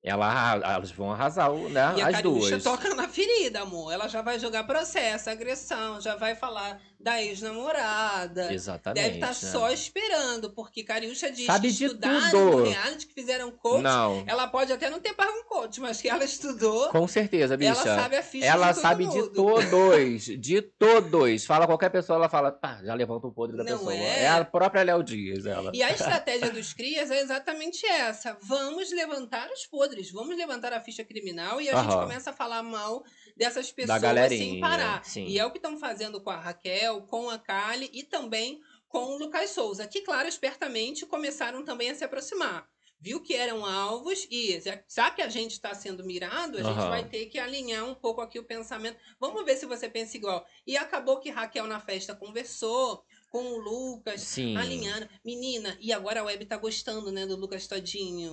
Ela, 0.03 0.55
elas 0.55 0.91
vão 0.91 1.09
arrasar, 1.13 1.49
né, 1.69 1.93
e 1.95 2.01
a 2.01 2.07
as 2.07 2.15
Cariúcha 2.15 2.49
duas. 2.49 2.63
toca 2.63 2.93
na 2.95 3.07
ferida, 3.07 3.61
amor. 3.61 3.93
Ela 3.93 4.09
já 4.09 4.21
vai 4.21 4.37
jogar 4.37 4.65
processo, 4.65 5.29
agressão, 5.29 6.01
já 6.01 6.17
vai 6.17 6.35
falar 6.35 6.81
da 7.03 7.21
ex-namorada. 7.21 8.53
Exatamente. 8.53 9.03
Deve 9.03 9.15
estar 9.15 9.27
né? 9.27 9.33
só 9.33 9.69
esperando, 9.71 10.51
porque 10.51 10.83
Cariúcha 10.83 11.29
diz 11.31 11.45
Sabe 11.45 11.67
que 11.67 11.83
estudaram 11.83 12.63
reality, 12.63 13.07
que 13.07 13.13
fizeram 13.13 13.51
coach. 13.51 13.81
Não, 13.83 14.23
Ela 14.25 14.47
pode 14.47 14.71
até 14.71 14.89
não 14.89 14.99
ter 14.99 15.13
pago 15.13 15.31
um 15.31 15.43
coach, 15.43 15.81
mas 15.81 16.01
que 16.01 16.07
ela 16.09 16.23
estudou, 16.23 16.89
com 16.89 17.07
certeza, 17.07 17.57
bicha. 17.57 17.71
ela 17.71 17.83
sabe 18.01 18.15
a 18.15 18.23
ficha 18.23 18.45
Ela 18.45 18.71
de 18.71 18.79
sabe 18.79 19.05
mundo. 19.05 19.29
de 19.29 19.35
todos, 19.35 20.23
de 20.25 20.61
todos. 20.61 21.45
Fala 21.45 21.67
qualquer 21.67 21.89
pessoa, 21.89 22.15
ela 22.17 22.29
fala, 22.29 22.51
pá, 22.51 22.79
já 22.83 22.93
levanta 22.93 23.27
o 23.27 23.31
podre 23.31 23.57
da 23.57 23.63
Não 23.63 23.77
pessoa. 23.77 23.93
é? 23.93 24.23
É 24.23 24.29
a 24.29 24.45
própria 24.45 24.83
Léo 24.83 25.03
Dias, 25.03 25.45
ela. 25.45 25.71
E 25.73 25.83
a 25.83 25.91
estratégia 25.93 26.51
dos 26.51 26.73
crias 26.73 27.11
é 27.11 27.19
exatamente 27.21 27.85
essa. 27.85 28.37
Vamos 28.41 28.91
levantar 28.91 29.49
os 29.51 29.65
podres, 29.65 30.09
vamos 30.11 30.37
levantar 30.37 30.71
a 30.73 30.79
ficha 30.79 31.03
criminal 31.03 31.59
e 31.59 31.69
a 31.69 31.75
gente 31.81 31.91
Aham. 31.91 32.01
começa 32.03 32.29
a 32.29 32.33
falar 32.33 32.63
mal 32.63 33.03
dessas 33.35 33.71
pessoas 33.71 34.01
sem 34.29 34.59
parar. 34.59 35.03
sim. 35.05 35.25
E 35.25 35.39
é 35.39 35.45
o 35.45 35.51
que 35.51 35.57
estão 35.57 35.77
fazendo 35.77 36.21
com 36.21 36.29
a 36.29 36.39
Raquel, 36.39 37.01
com 37.03 37.29
a 37.29 37.37
Kali 37.37 37.89
e 37.93 38.03
também 38.03 38.61
com 38.87 39.15
o 39.15 39.17
Lucas 39.17 39.49
Souza, 39.49 39.87
que, 39.87 40.01
claro, 40.01 40.27
espertamente 40.27 41.05
começaram 41.05 41.65
também 41.65 41.89
a 41.89 41.95
se 41.95 42.03
aproximar. 42.03 42.69
Viu 43.03 43.19
que 43.21 43.33
eram 43.35 43.65
alvos 43.65 44.25
e 44.31 44.61
já, 44.87 45.11
que 45.11 45.21
a 45.21 45.27
gente 45.27 45.51
está 45.51 45.73
sendo 45.73 46.05
mirado, 46.05 46.57
a 46.57 46.63
gente 46.63 46.79
Aham. 46.79 46.89
vai 46.89 47.03
ter 47.03 47.25
que 47.25 47.37
alinhar 47.37 47.83
um 47.83 47.93
pouco 47.93 48.21
aqui 48.21 48.39
o 48.39 48.45
pensamento. 48.45 48.97
Vamos 49.19 49.43
ver 49.43 49.57
se 49.57 49.65
você 49.65 49.89
pensa 49.89 50.15
igual. 50.15 50.45
E 50.65 50.77
acabou 50.77 51.19
que 51.19 51.29
Raquel 51.29 51.67
na 51.67 51.81
festa 51.81 52.15
conversou 52.15 53.03
com 53.33 53.53
o 53.53 53.57
Lucas, 53.57 54.21
Sim. 54.21 54.55
alinhando. 54.55 55.09
Menina, 55.25 55.75
e 55.81 55.91
agora 55.91 56.19
a 56.19 56.23
web 56.23 56.45
tá 56.45 56.55
gostando, 56.55 57.11
né, 57.11 57.25
do 57.25 57.35
Lucas 57.35 57.65
Todinho. 57.65 58.31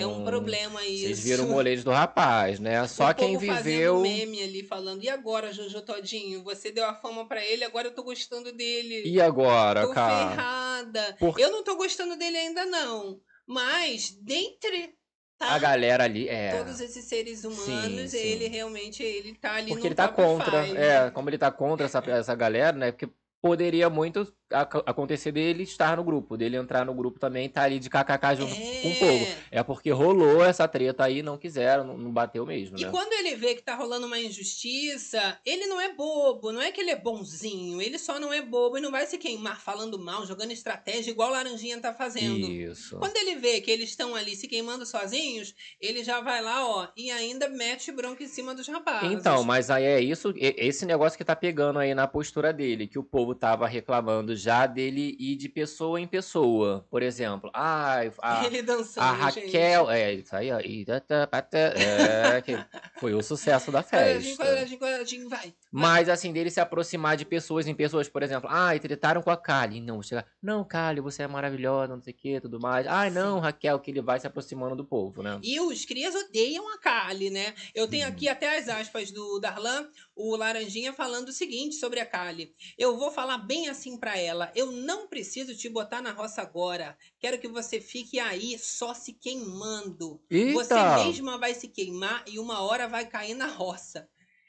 É 0.00 0.06
um 0.06 0.22
Hum, 0.22 0.24
problema 0.24 0.82
isso. 0.86 1.02
Vocês 1.08 1.20
viram 1.22 1.44
o 1.44 1.50
molejo 1.50 1.84
do 1.84 1.90
rapaz, 1.90 2.58
né? 2.58 2.82
Só 2.88 3.10
O 3.10 3.14
quem 3.14 3.36
viveu. 3.36 4.00
meme 4.00 4.42
ali 4.42 4.62
falando. 4.62 5.04
E 5.04 5.10
agora, 5.10 5.52
Jojo 5.52 5.82
Todinho? 5.82 6.42
Você 6.44 6.72
deu 6.72 6.86
a 6.86 6.94
fama 6.94 7.28
pra 7.28 7.44
ele, 7.44 7.62
agora 7.62 7.88
eu 7.88 7.94
tô 7.94 8.02
gostando 8.02 8.50
dele. 8.52 9.02
E 9.04 9.20
agora, 9.20 9.86
tô 9.86 9.92
cara? 9.92 10.30
ferrada. 10.30 11.16
Por- 11.18 11.38
Eu 11.38 11.50
não 11.52 11.62
tô 11.62 11.76
gostando 11.76 12.16
dele 12.16 12.38
ainda, 12.38 12.64
não. 12.64 13.20
Mas, 13.46 14.16
dentre 14.22 14.94
tá, 15.36 15.48
A 15.48 15.58
galera 15.58 16.04
ali, 16.04 16.26
é. 16.26 16.56
todos 16.56 16.80
esses 16.80 17.04
seres 17.04 17.44
humanos, 17.44 18.12
sim. 18.12 18.16
ele 18.16 18.48
realmente 18.48 19.02
ele 19.02 19.34
tá 19.34 19.56
ali 19.56 19.68
Porque 19.72 19.88
ele 19.88 19.94
tá 19.94 20.08
contra. 20.08 20.66
É, 20.68 21.10
como 21.10 21.28
ele 21.28 21.36
tá 21.36 21.50
contra 21.50 21.84
essa, 21.84 21.98
essa 22.06 22.34
galera, 22.34 22.74
né? 22.74 22.92
Porque 22.92 23.10
poderia 23.42 23.90
muito 23.90 24.32
acontecer 24.52 25.32
dele 25.32 25.62
estar 25.62 25.96
no 25.96 26.04
grupo, 26.04 26.36
dele 26.36 26.56
entrar 26.56 26.84
no 26.84 26.94
grupo 26.94 27.18
também 27.18 27.46
e 27.46 27.48
tá 27.48 27.62
ali 27.62 27.78
de 27.78 27.88
kkk 27.88 28.36
junto 28.36 28.54
com 28.54 28.88
o 28.88 28.98
povo. 28.98 29.24
É. 29.50 29.60
É 29.60 29.62
porque 29.62 29.90
rolou 29.90 30.44
essa 30.44 30.66
treta 30.66 31.04
aí, 31.04 31.22
não 31.22 31.36
quiseram, 31.38 31.84
não, 31.84 31.98
não 31.98 32.10
bateu 32.10 32.44
mesmo, 32.46 32.78
E 32.78 32.82
né? 32.84 32.90
quando 32.90 33.12
ele 33.12 33.36
vê 33.36 33.54
que 33.54 33.62
tá 33.62 33.74
rolando 33.74 34.06
uma 34.06 34.18
injustiça, 34.18 35.38
ele 35.44 35.66
não 35.66 35.80
é 35.80 35.92
bobo, 35.92 36.52
não 36.52 36.60
é 36.60 36.70
que 36.70 36.80
ele 36.80 36.90
é 36.90 36.96
bonzinho, 36.96 37.80
ele 37.80 37.98
só 37.98 38.18
não 38.18 38.32
é 38.32 38.40
bobo 38.40 38.78
e 38.78 38.80
não 38.80 38.90
vai 38.90 39.06
se 39.06 39.18
queimar 39.18 39.60
falando 39.60 39.98
mal, 39.98 40.26
jogando 40.26 40.52
estratégia 40.52 41.10
igual 41.10 41.30
o 41.30 41.32
Laranjinha 41.32 41.80
tá 41.80 41.92
fazendo. 41.92 42.46
Isso. 42.46 42.98
Quando 42.98 43.16
ele 43.16 43.36
vê 43.36 43.60
que 43.60 43.70
eles 43.70 43.90
estão 43.90 44.14
ali 44.14 44.34
se 44.36 44.48
queimando 44.48 44.84
sozinhos, 44.86 45.54
ele 45.80 46.02
já 46.02 46.20
vai 46.20 46.42
lá, 46.42 46.66
ó, 46.66 46.88
e 46.96 47.10
ainda 47.10 47.48
mete 47.48 47.92
bronca 47.92 48.22
em 48.22 48.28
cima 48.28 48.54
dos 48.54 48.66
rapazes. 48.68 49.12
Então, 49.12 49.44
mas 49.44 49.70
aí 49.70 49.84
é 49.84 50.00
isso, 50.00 50.32
esse 50.36 50.84
negócio 50.86 51.16
que 51.16 51.24
tá 51.24 51.36
pegando 51.36 51.78
aí 51.78 51.94
na 51.94 52.06
postura 52.06 52.52
dele, 52.52 52.86
que 52.86 52.98
o 52.98 53.04
povo 53.04 53.34
tava 53.34 53.66
reclamando 53.66 54.34
já 54.42 54.66
dele 54.66 55.16
ir 55.18 55.36
de 55.36 55.48
pessoa 55.48 56.00
em 56.00 56.06
pessoa. 56.06 56.84
Por 56.90 57.02
exemplo, 57.02 57.50
ah, 57.54 58.00
a, 58.20 58.44
ele 58.44 58.62
dançando, 58.62 59.22
a 59.24 59.30
gente. 59.30 59.46
Raquel, 59.46 59.90
é, 59.90 60.14
isso 60.14 60.34
aí, 60.34 60.50
ó, 60.50 60.58
tá, 61.06 61.26
tá, 61.26 61.42
tá, 61.42 61.58
é, 61.58 62.42
que 62.42 62.52
foi 62.98 63.14
o 63.14 63.22
sucesso 63.22 63.70
da 63.70 63.82
Quadradinho, 63.82 64.36
festa. 64.36 64.44
quadradinho, 64.44 64.78
quadradinho, 64.78 65.28
vai. 65.28 65.54
Mas 65.70 66.08
assim, 66.08 66.32
dele 66.32 66.50
se 66.50 66.60
aproximar 66.60 67.16
de 67.16 67.24
pessoas 67.24 67.66
em 67.66 67.74
pessoas, 67.74 68.08
por 68.08 68.22
exemplo, 68.22 68.48
ai, 68.50 68.78
tretaram 68.80 69.22
com 69.22 69.30
a 69.30 69.36
Kali. 69.36 69.80
Não, 69.80 70.02
chegar, 70.02 70.26
não, 70.42 70.64
Kali, 70.64 71.00
você 71.00 71.22
é 71.22 71.26
maravilhosa, 71.28 71.94
não 71.94 72.02
sei 72.02 72.12
o 72.12 72.16
que, 72.16 72.40
tudo 72.40 72.60
mais. 72.60 72.86
Ai, 72.86 73.10
não, 73.10 73.38
Raquel, 73.38 73.78
que 73.78 73.90
ele 73.90 74.02
vai 74.02 74.18
se 74.18 74.26
aproximando 74.26 74.74
do 74.76 74.84
povo, 74.84 75.22
né? 75.22 75.38
E 75.42 75.60
os 75.60 75.84
crias 75.84 76.14
odeiam 76.14 76.68
a 76.74 76.78
Kali, 76.78 77.30
né? 77.30 77.54
Eu 77.74 77.86
tenho 77.88 78.06
Hum. 78.06 78.10
aqui 78.10 78.28
até 78.28 78.58
as 78.58 78.68
aspas 78.68 79.10
do 79.10 79.38
Darlan. 79.38 79.86
O 80.14 80.36
Laranjinha 80.36 80.92
falando 80.92 81.28
o 81.28 81.32
seguinte 81.32 81.76
sobre 81.76 82.00
a 82.00 82.06
Kali. 82.06 82.54
Eu 82.78 82.96
vou 82.98 83.10
falar 83.10 83.38
bem 83.38 83.68
assim 83.68 83.98
pra 83.98 84.16
ela. 84.18 84.52
Eu 84.54 84.70
não 84.70 85.08
preciso 85.08 85.56
te 85.56 85.68
botar 85.68 86.02
na 86.02 86.12
roça 86.12 86.42
agora. 86.42 86.96
Quero 87.18 87.38
que 87.38 87.48
você 87.48 87.80
fique 87.80 88.18
aí 88.18 88.58
só 88.58 88.94
se 88.94 89.14
queimando. 89.14 90.22
Você 90.46 90.74
Eita! 90.74 90.84
mesma 90.84 91.38
vai 91.38 91.54
se 91.54 91.68
queimar 91.68 92.24
e 92.26 92.38
uma 92.38 92.62
hora 92.62 92.88
vai 92.88 93.06
cair 93.08 93.34
na 93.34 93.46
roça. 93.46 94.08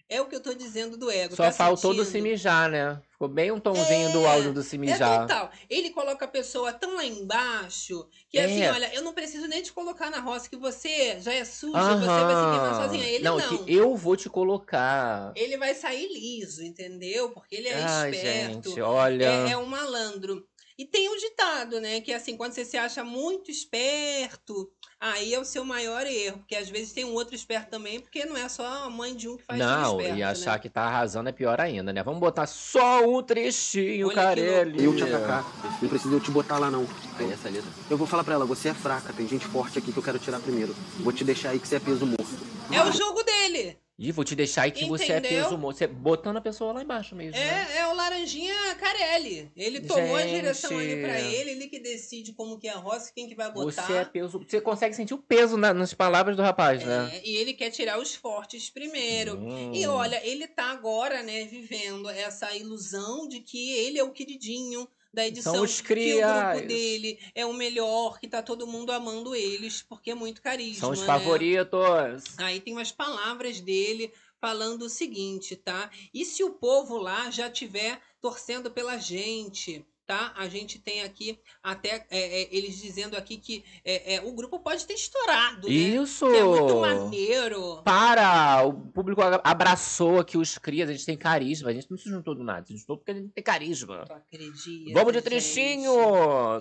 É 0.09 0.21
o 0.21 0.25
que 0.27 0.35
eu 0.35 0.41
tô 0.41 0.53
dizendo 0.53 0.97
do 0.97 1.09
ego. 1.09 1.35
Só 1.35 1.43
tá 1.45 1.51
faltou 1.51 1.93
do 1.93 2.03
sentindo? 2.03 2.11
se 2.11 2.21
mijar, 2.21 2.69
né? 2.69 3.01
Ficou 3.11 3.27
bem 3.27 3.51
um 3.51 3.59
tomzinho 3.59 4.11
do 4.11 4.21
É, 4.21 4.27
áudio 4.27 4.53
do 4.53 4.61
se 4.61 4.75
É 4.75 4.97
total. 4.97 5.49
Ele 5.69 5.89
coloca 5.91 6.25
a 6.25 6.27
pessoa 6.27 6.73
tão 6.73 6.95
lá 6.95 7.05
embaixo 7.05 8.07
que 8.29 8.37
assim, 8.37 8.63
É. 8.63 8.71
olha, 8.71 8.93
eu 8.93 9.01
não 9.01 9.13
preciso 9.13 9.47
nem 9.47 9.61
te 9.61 9.71
colocar 9.71 10.09
na 10.11 10.19
roça, 10.19 10.49
que 10.49 10.57
você 10.57 11.19
já 11.19 11.33
é 11.33 11.45
suja, 11.45 11.95
você 11.95 12.05
vai 12.05 12.35
se 12.35 12.49
queimar 12.51 12.75
sozinha. 12.75 13.07
Ele 13.07 13.23
não, 13.23 13.37
não. 13.37 13.65
que 13.65 13.73
eu 13.73 13.95
vou 13.95 14.15
te 14.15 14.29
colocar. 14.29 15.31
Ele 15.35 15.57
vai 15.57 15.73
sair 15.73 16.07
liso, 16.11 16.63
entendeu? 16.63 17.29
Porque 17.31 17.55
ele 17.55 17.69
é 17.69 17.81
Ai, 17.81 18.11
esperto. 18.11 18.69
gente, 18.69 18.81
olha. 18.81 19.25
É, 19.25 19.51
é 19.51 19.57
um 19.57 19.65
malandro. 19.65 20.45
E 20.77 20.85
tem 20.85 21.07
um 21.07 21.17
ditado, 21.17 21.79
né? 21.79 22.01
Que 22.01 22.11
assim, 22.11 22.35
quando 22.35 22.53
você 22.53 22.65
se 22.65 22.75
acha 22.77 23.03
muito 23.03 23.51
esperto, 23.51 24.71
aí 25.03 25.33
é 25.33 25.39
o 25.39 25.43
seu 25.43 25.65
maior 25.65 26.05
erro. 26.07 26.37
Porque 26.37 26.55
às 26.55 26.69
vezes 26.69 26.93
tem 26.93 27.03
um 27.03 27.13
outro 27.13 27.35
esperto 27.35 27.69
também, 27.69 27.99
porque 27.99 28.25
não 28.25 28.37
é 28.37 28.47
só 28.47 28.65
a 28.85 28.89
mãe 28.89 29.13
de 29.13 29.27
um 29.27 29.35
que 29.35 29.43
faz 29.43 29.59
Não, 29.59 29.99
esperto, 29.99 30.17
e 30.17 30.23
achar 30.23 30.53
né? 30.53 30.59
que 30.59 30.69
tá 30.69 30.83
arrasando 30.83 31.29
é 31.29 31.31
pior 31.31 31.59
ainda, 31.59 31.91
né? 31.91 32.01
Vamos 32.01 32.19
botar 32.19 32.47
só 32.47 33.05
um 33.05 33.21
trechinho, 33.21 34.07
Olha 34.07 34.15
Carelli. 34.15 34.83
Eu 34.83 34.95
te 34.95 35.03
atacar. 35.03 35.43
Não 35.81 35.89
precisa 35.89 36.13
eu 36.13 36.19
te 36.21 36.31
botar 36.31 36.57
lá, 36.57 36.71
não. 36.71 36.87
Aí 37.19 37.31
essa 37.31 37.49
letra. 37.49 37.69
Eu 37.89 37.97
vou 37.97 38.07
falar 38.07 38.23
pra 38.23 38.35
ela, 38.35 38.45
você 38.45 38.69
é 38.69 38.73
fraca, 38.73 39.11
tem 39.13 39.27
gente 39.27 39.45
forte 39.45 39.77
aqui 39.77 39.91
que 39.91 39.97
eu 39.97 40.03
quero 40.03 40.19
tirar 40.19 40.39
primeiro. 40.39 40.73
Vou 40.99 41.11
te 41.11 41.23
deixar 41.23 41.49
aí 41.49 41.59
que 41.59 41.67
você 41.67 41.75
é 41.75 41.79
peso 41.79 42.05
morto. 42.05 42.23
É 42.71 42.81
o 42.81 42.91
jogo 42.91 43.21
dele. 43.23 43.82
Ih, 44.07 44.11
vou 44.11 44.25
te 44.25 44.35
deixar 44.35 44.63
aí 44.63 44.71
que 44.71 44.85
você 44.85 45.13
é 45.13 45.17
Entendeu? 45.19 45.43
peso. 45.45 45.57
Você 45.57 45.87
botando 45.87 46.37
a 46.37 46.41
pessoa 46.41 46.73
lá 46.73 46.81
embaixo 46.83 47.15
mesmo. 47.15 47.39
né? 47.39 47.67
É, 47.73 47.77
é 47.79 47.87
o 47.87 47.93
Laranjinha 47.93 48.53
Carelli. 48.75 49.51
Ele 49.55 49.79
tomou 49.81 50.15
a 50.15 50.21
Gente. 50.21 50.35
direção 50.35 50.77
ali 50.77 51.01
pra 51.01 51.19
ele, 51.21 51.51
ele 51.51 51.67
que 51.67 51.79
decide 51.79 52.33
como 52.33 52.59
que 52.59 52.67
é 52.67 52.71
a 52.73 52.77
roça, 52.77 53.11
quem 53.15 53.27
que 53.29 53.35
vai 53.35 53.51
botar. 53.51 53.83
Você 53.85 53.93
é 53.93 54.03
peso. 54.05 54.39
Você 54.45 54.59
consegue 54.59 54.93
sentir 54.95 55.13
o 55.13 55.17
peso 55.17 55.55
na- 55.55 55.73
nas 55.73 55.93
palavras 55.93 56.35
do 56.35 56.41
rapaz, 56.41 56.83
né? 56.83 57.11
É, 57.13 57.21
e 57.27 57.35
ele 57.37 57.53
quer 57.53 57.69
tirar 57.71 57.99
os 57.99 58.13
fortes 58.13 58.69
primeiro. 58.69 59.35
Hum. 59.37 59.71
E 59.73 59.87
olha, 59.87 60.19
ele 60.27 60.47
tá 60.47 60.65
agora, 60.71 61.23
né, 61.23 61.45
vivendo 61.45 62.09
essa 62.09 62.53
ilusão 62.55 63.27
de 63.27 63.39
que 63.39 63.71
ele 63.77 63.97
é 63.99 64.03
o 64.03 64.11
queridinho 64.11 64.87
da 65.13 65.27
edição, 65.27 65.53
São 65.53 65.63
os 65.63 65.79
que 65.79 66.15
o 66.15 66.21
grupo 66.21 66.67
dele 66.67 67.19
é 67.35 67.45
o 67.45 67.53
melhor, 67.53 68.19
que 68.19 68.27
tá 68.27 68.41
todo 68.41 68.65
mundo 68.65 68.91
amando 68.91 69.35
eles, 69.35 69.83
porque 69.83 70.09
é 70.11 70.15
muito 70.15 70.41
carisma, 70.41 70.79
São 70.79 70.91
os 70.91 71.01
né? 71.01 71.05
favoritos. 71.05 72.23
Aí 72.37 72.59
tem 72.59 72.73
umas 72.73 72.91
palavras 72.91 73.59
dele 73.59 74.11
falando 74.41 74.83
o 74.83 74.89
seguinte, 74.89 75.55
tá? 75.55 75.89
E 76.13 76.25
se 76.25 76.43
o 76.43 76.49
povo 76.49 76.97
lá 76.97 77.29
já 77.29 77.49
tiver 77.49 78.01
torcendo 78.19 78.71
pela 78.71 78.97
gente, 78.97 79.85
tá? 80.05 80.33
A 80.35 80.47
gente 80.47 80.79
tem 80.79 81.01
aqui 81.03 81.39
até 81.61 82.05
é, 82.09 82.41
é, 82.43 82.47
eles 82.55 82.77
dizendo 82.81 83.15
aqui 83.15 83.37
que 83.37 83.63
é, 83.85 84.15
é, 84.15 84.21
o 84.21 84.31
grupo 84.33 84.59
pode 84.59 84.85
ter 84.85 84.93
estourado, 84.93 85.67
né? 85.67 85.73
Isso! 85.73 86.29
Que 86.29 86.37
é 86.37 86.43
muito 86.43 86.75
maneiro. 86.81 87.81
Para! 87.83 88.63
O 88.63 88.73
público 88.73 89.21
a- 89.21 89.41
abraçou 89.43 90.19
aqui 90.19 90.37
os 90.37 90.57
crias, 90.57 90.89
a 90.89 90.93
gente 90.93 91.05
tem 91.05 91.17
carisma. 91.17 91.69
A 91.69 91.73
gente 91.73 91.89
não 91.89 91.97
se 91.97 92.09
juntou 92.09 92.35
do 92.35 92.43
nada, 92.43 92.65
se 92.65 92.75
juntou 92.77 92.97
porque 92.97 93.11
a 93.11 93.15
gente 93.15 93.29
tem 93.29 93.43
carisma. 93.43 94.03
Tu 94.05 94.13
acredita, 94.13 94.91
Vamos 94.93 95.13
de 95.13 95.19
gente? 95.19 95.23
trechinho! 95.23 95.91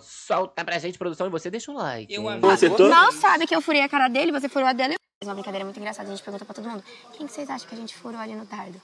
Solta 0.00 0.64
pra 0.64 0.78
gente, 0.78 0.98
produção, 0.98 1.26
e 1.26 1.30
você 1.30 1.50
deixa 1.50 1.70
o 1.70 1.74
like. 1.74 2.12
Eu 2.12 2.28
Acertou? 2.28 2.78
vocês. 2.78 2.90
Mal 2.90 3.12
sabe 3.12 3.46
que 3.46 3.54
eu 3.54 3.60
furei 3.60 3.82
a 3.82 3.88
cara 3.88 4.08
dele, 4.08 4.32
você 4.32 4.48
furou 4.48 4.68
a 4.68 4.72
dela. 4.72 4.94
Mas 5.20 5.28
uma 5.28 5.34
brincadeira 5.34 5.64
muito 5.64 5.78
engraçada, 5.78 6.08
a 6.08 6.12
gente 6.14 6.22
pergunta 6.24 6.44
pra 6.44 6.54
todo 6.54 6.68
mundo. 6.68 6.82
Quem 7.16 7.26
que 7.26 7.32
vocês 7.32 7.48
acham 7.48 7.68
que 7.68 7.74
a 7.74 7.78
gente 7.78 7.94
furou 7.94 8.18
ali 8.20 8.34
no 8.34 8.44
dardo? 8.44 8.80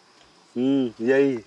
Hum, 0.56 0.92
e 0.98 1.12
aí? 1.12 1.44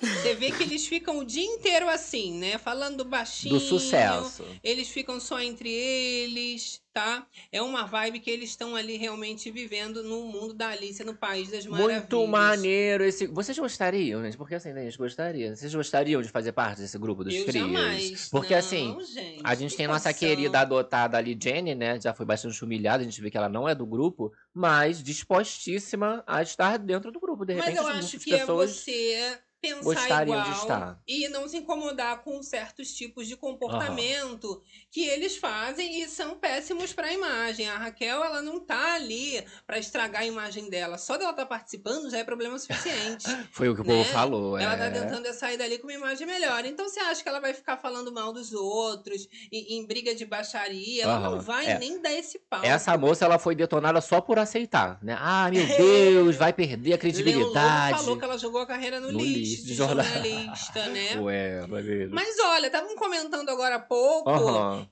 Você 0.00 0.34
vê 0.34 0.50
que 0.50 0.62
eles 0.62 0.86
ficam 0.86 1.18
o 1.18 1.24
dia 1.24 1.44
inteiro 1.44 1.88
assim, 1.88 2.38
né? 2.38 2.58
Falando 2.58 3.04
baixinho. 3.04 3.54
Do 3.54 3.60
sucesso. 3.60 4.44
Eles 4.62 4.88
ficam 4.88 5.18
só 5.18 5.40
entre 5.40 5.70
eles, 5.70 6.82
tá? 6.92 7.26
É 7.50 7.62
uma 7.62 7.84
vibe 7.84 8.20
que 8.20 8.30
eles 8.30 8.50
estão 8.50 8.76
ali 8.76 8.96
realmente 8.96 9.50
vivendo 9.50 10.02
no 10.02 10.24
mundo 10.24 10.52
da 10.54 10.68
Alice, 10.68 11.02
no 11.04 11.14
País 11.14 11.50
das 11.50 11.66
Maravilhas. 11.66 12.00
Muito 12.00 12.26
maneiro 12.26 13.04
esse. 13.04 13.26
Vocês 13.26 13.58
gostariam, 13.58 14.22
gente? 14.22 14.36
Porque 14.36 14.54
assim, 14.54 14.70
a 14.70 14.80
gente 14.82 14.98
gostaria. 14.98 15.54
Vocês 15.54 15.74
gostariam 15.74 16.20
de 16.20 16.28
fazer 16.28 16.52
parte 16.52 16.80
desse 16.80 16.98
grupo 16.98 17.24
dos 17.24 17.34
Eu 17.34 17.50
jamais. 17.50 18.28
Porque 18.28 18.52
Não, 18.52 18.58
assim, 18.58 18.96
gente, 19.04 19.40
a 19.44 19.54
gente 19.54 19.76
tem 19.76 19.86
nossa 19.86 20.12
querida 20.12 20.60
adotada 20.60 21.16
ali, 21.16 21.36
Jenny, 21.40 21.74
né? 21.74 22.00
Já 22.00 22.12
foi 22.12 22.26
bastante 22.26 22.62
humilhada, 22.62 23.02
a 23.02 23.04
gente 23.04 23.20
vê 23.20 23.30
que 23.30 23.36
ela 23.36 23.48
não 23.48 23.68
é 23.68 23.74
do 23.74 23.86
grupo, 23.86 24.32
mas 24.52 25.02
dispostíssima 25.02 26.22
a 26.26 26.42
estar 26.42 26.78
dentro 26.78 27.10
do 27.10 27.20
grupo. 27.20 27.44
De 27.44 27.54
Mas 27.54 27.66
repente, 27.66 27.78
eu 27.78 27.84
um 27.84 27.88
acho 27.88 28.18
que 28.18 28.34
é 28.34 28.38
pessoas. 28.38 28.70
você 28.70 29.38
pensar 29.60 29.82
gostariam 29.82 30.38
igual 30.40 30.52
estar. 30.52 31.00
e 31.06 31.28
não 31.28 31.48
se 31.48 31.56
incomodar 31.56 32.22
com 32.22 32.42
certos 32.42 32.92
tipos 32.94 33.26
de 33.26 33.36
comportamento 33.36 34.62
que 34.90 35.06
eles 35.06 35.36
fazem 35.36 36.02
e 36.02 36.08
são 36.08 36.36
péssimos 36.38 36.92
para 36.92 37.08
a 37.08 37.12
imagem. 37.12 37.68
A 37.68 37.76
Raquel, 37.76 38.24
ela 38.24 38.42
não 38.42 38.60
tá 38.60 38.94
ali 38.94 39.44
para 39.66 39.78
estragar 39.78 40.22
a 40.22 40.26
imagem 40.26 40.70
dela. 40.70 40.98
Só 40.98 41.16
dela 41.16 41.30
estar 41.30 41.46
participando 41.46 42.10
já 42.10 42.18
é 42.18 42.24
problema 42.24 42.58
suficiente. 42.58 43.26
Foi 43.52 43.68
o 43.68 43.74
que 43.74 43.80
o 43.80 43.84
né? 43.84 43.94
povo 43.94 44.12
falou. 44.12 44.58
Ela 44.58 44.74
é. 44.74 44.76
tá 44.76 44.90
tentando 44.90 45.32
sair 45.32 45.56
dali 45.56 45.78
com 45.78 45.86
uma 45.86 45.94
imagem 45.94 46.26
melhor. 46.26 46.64
Então 46.64 46.88
você 46.88 47.00
acha 47.00 47.22
que 47.22 47.28
ela 47.28 47.40
vai 47.40 47.54
ficar 47.54 47.76
falando 47.76 48.12
mal 48.12 48.32
dos 48.32 48.52
outros, 48.52 49.28
em, 49.52 49.78
em 49.78 49.86
briga 49.86 50.14
de 50.14 50.24
baixaria? 50.24 51.04
Ela 51.04 51.20
não 51.20 51.34
Aham, 51.34 51.40
vai 51.40 51.66
é. 51.66 51.78
nem 51.78 52.00
dar 52.00 52.12
esse 52.12 52.38
pau. 52.38 52.64
Essa 52.64 52.96
moça, 52.96 53.24
ela 53.24 53.38
foi 53.38 53.54
detonada 53.54 54.00
só 54.00 54.20
por 54.20 54.38
aceitar, 54.38 54.98
né? 55.02 55.16
Ah, 55.18 55.50
meu 55.50 55.66
Deus, 55.76 56.36
vai 56.36 56.52
perder 56.52 56.92
a 56.92 56.96
Leão 56.96 56.98
credibilidade. 56.98 57.92
Lobo 57.92 58.04
falou 58.04 58.18
que 58.18 58.24
ela 58.24 58.38
jogou 58.38 58.60
a 58.60 58.66
carreira 58.66 59.00
no, 59.00 59.12
No 59.12 59.20
lixo, 59.20 59.45
de 59.64 59.74
jornal. 59.74 60.04
jornalista, 60.04 60.86
né? 60.86 61.16
Ué. 61.20 61.66
Mas 62.10 62.38
olha, 62.44 62.66
estavam 62.66 62.96
comentando 62.96 63.48
agora 63.48 63.76
há 63.76 63.80
pouco 63.80 64.30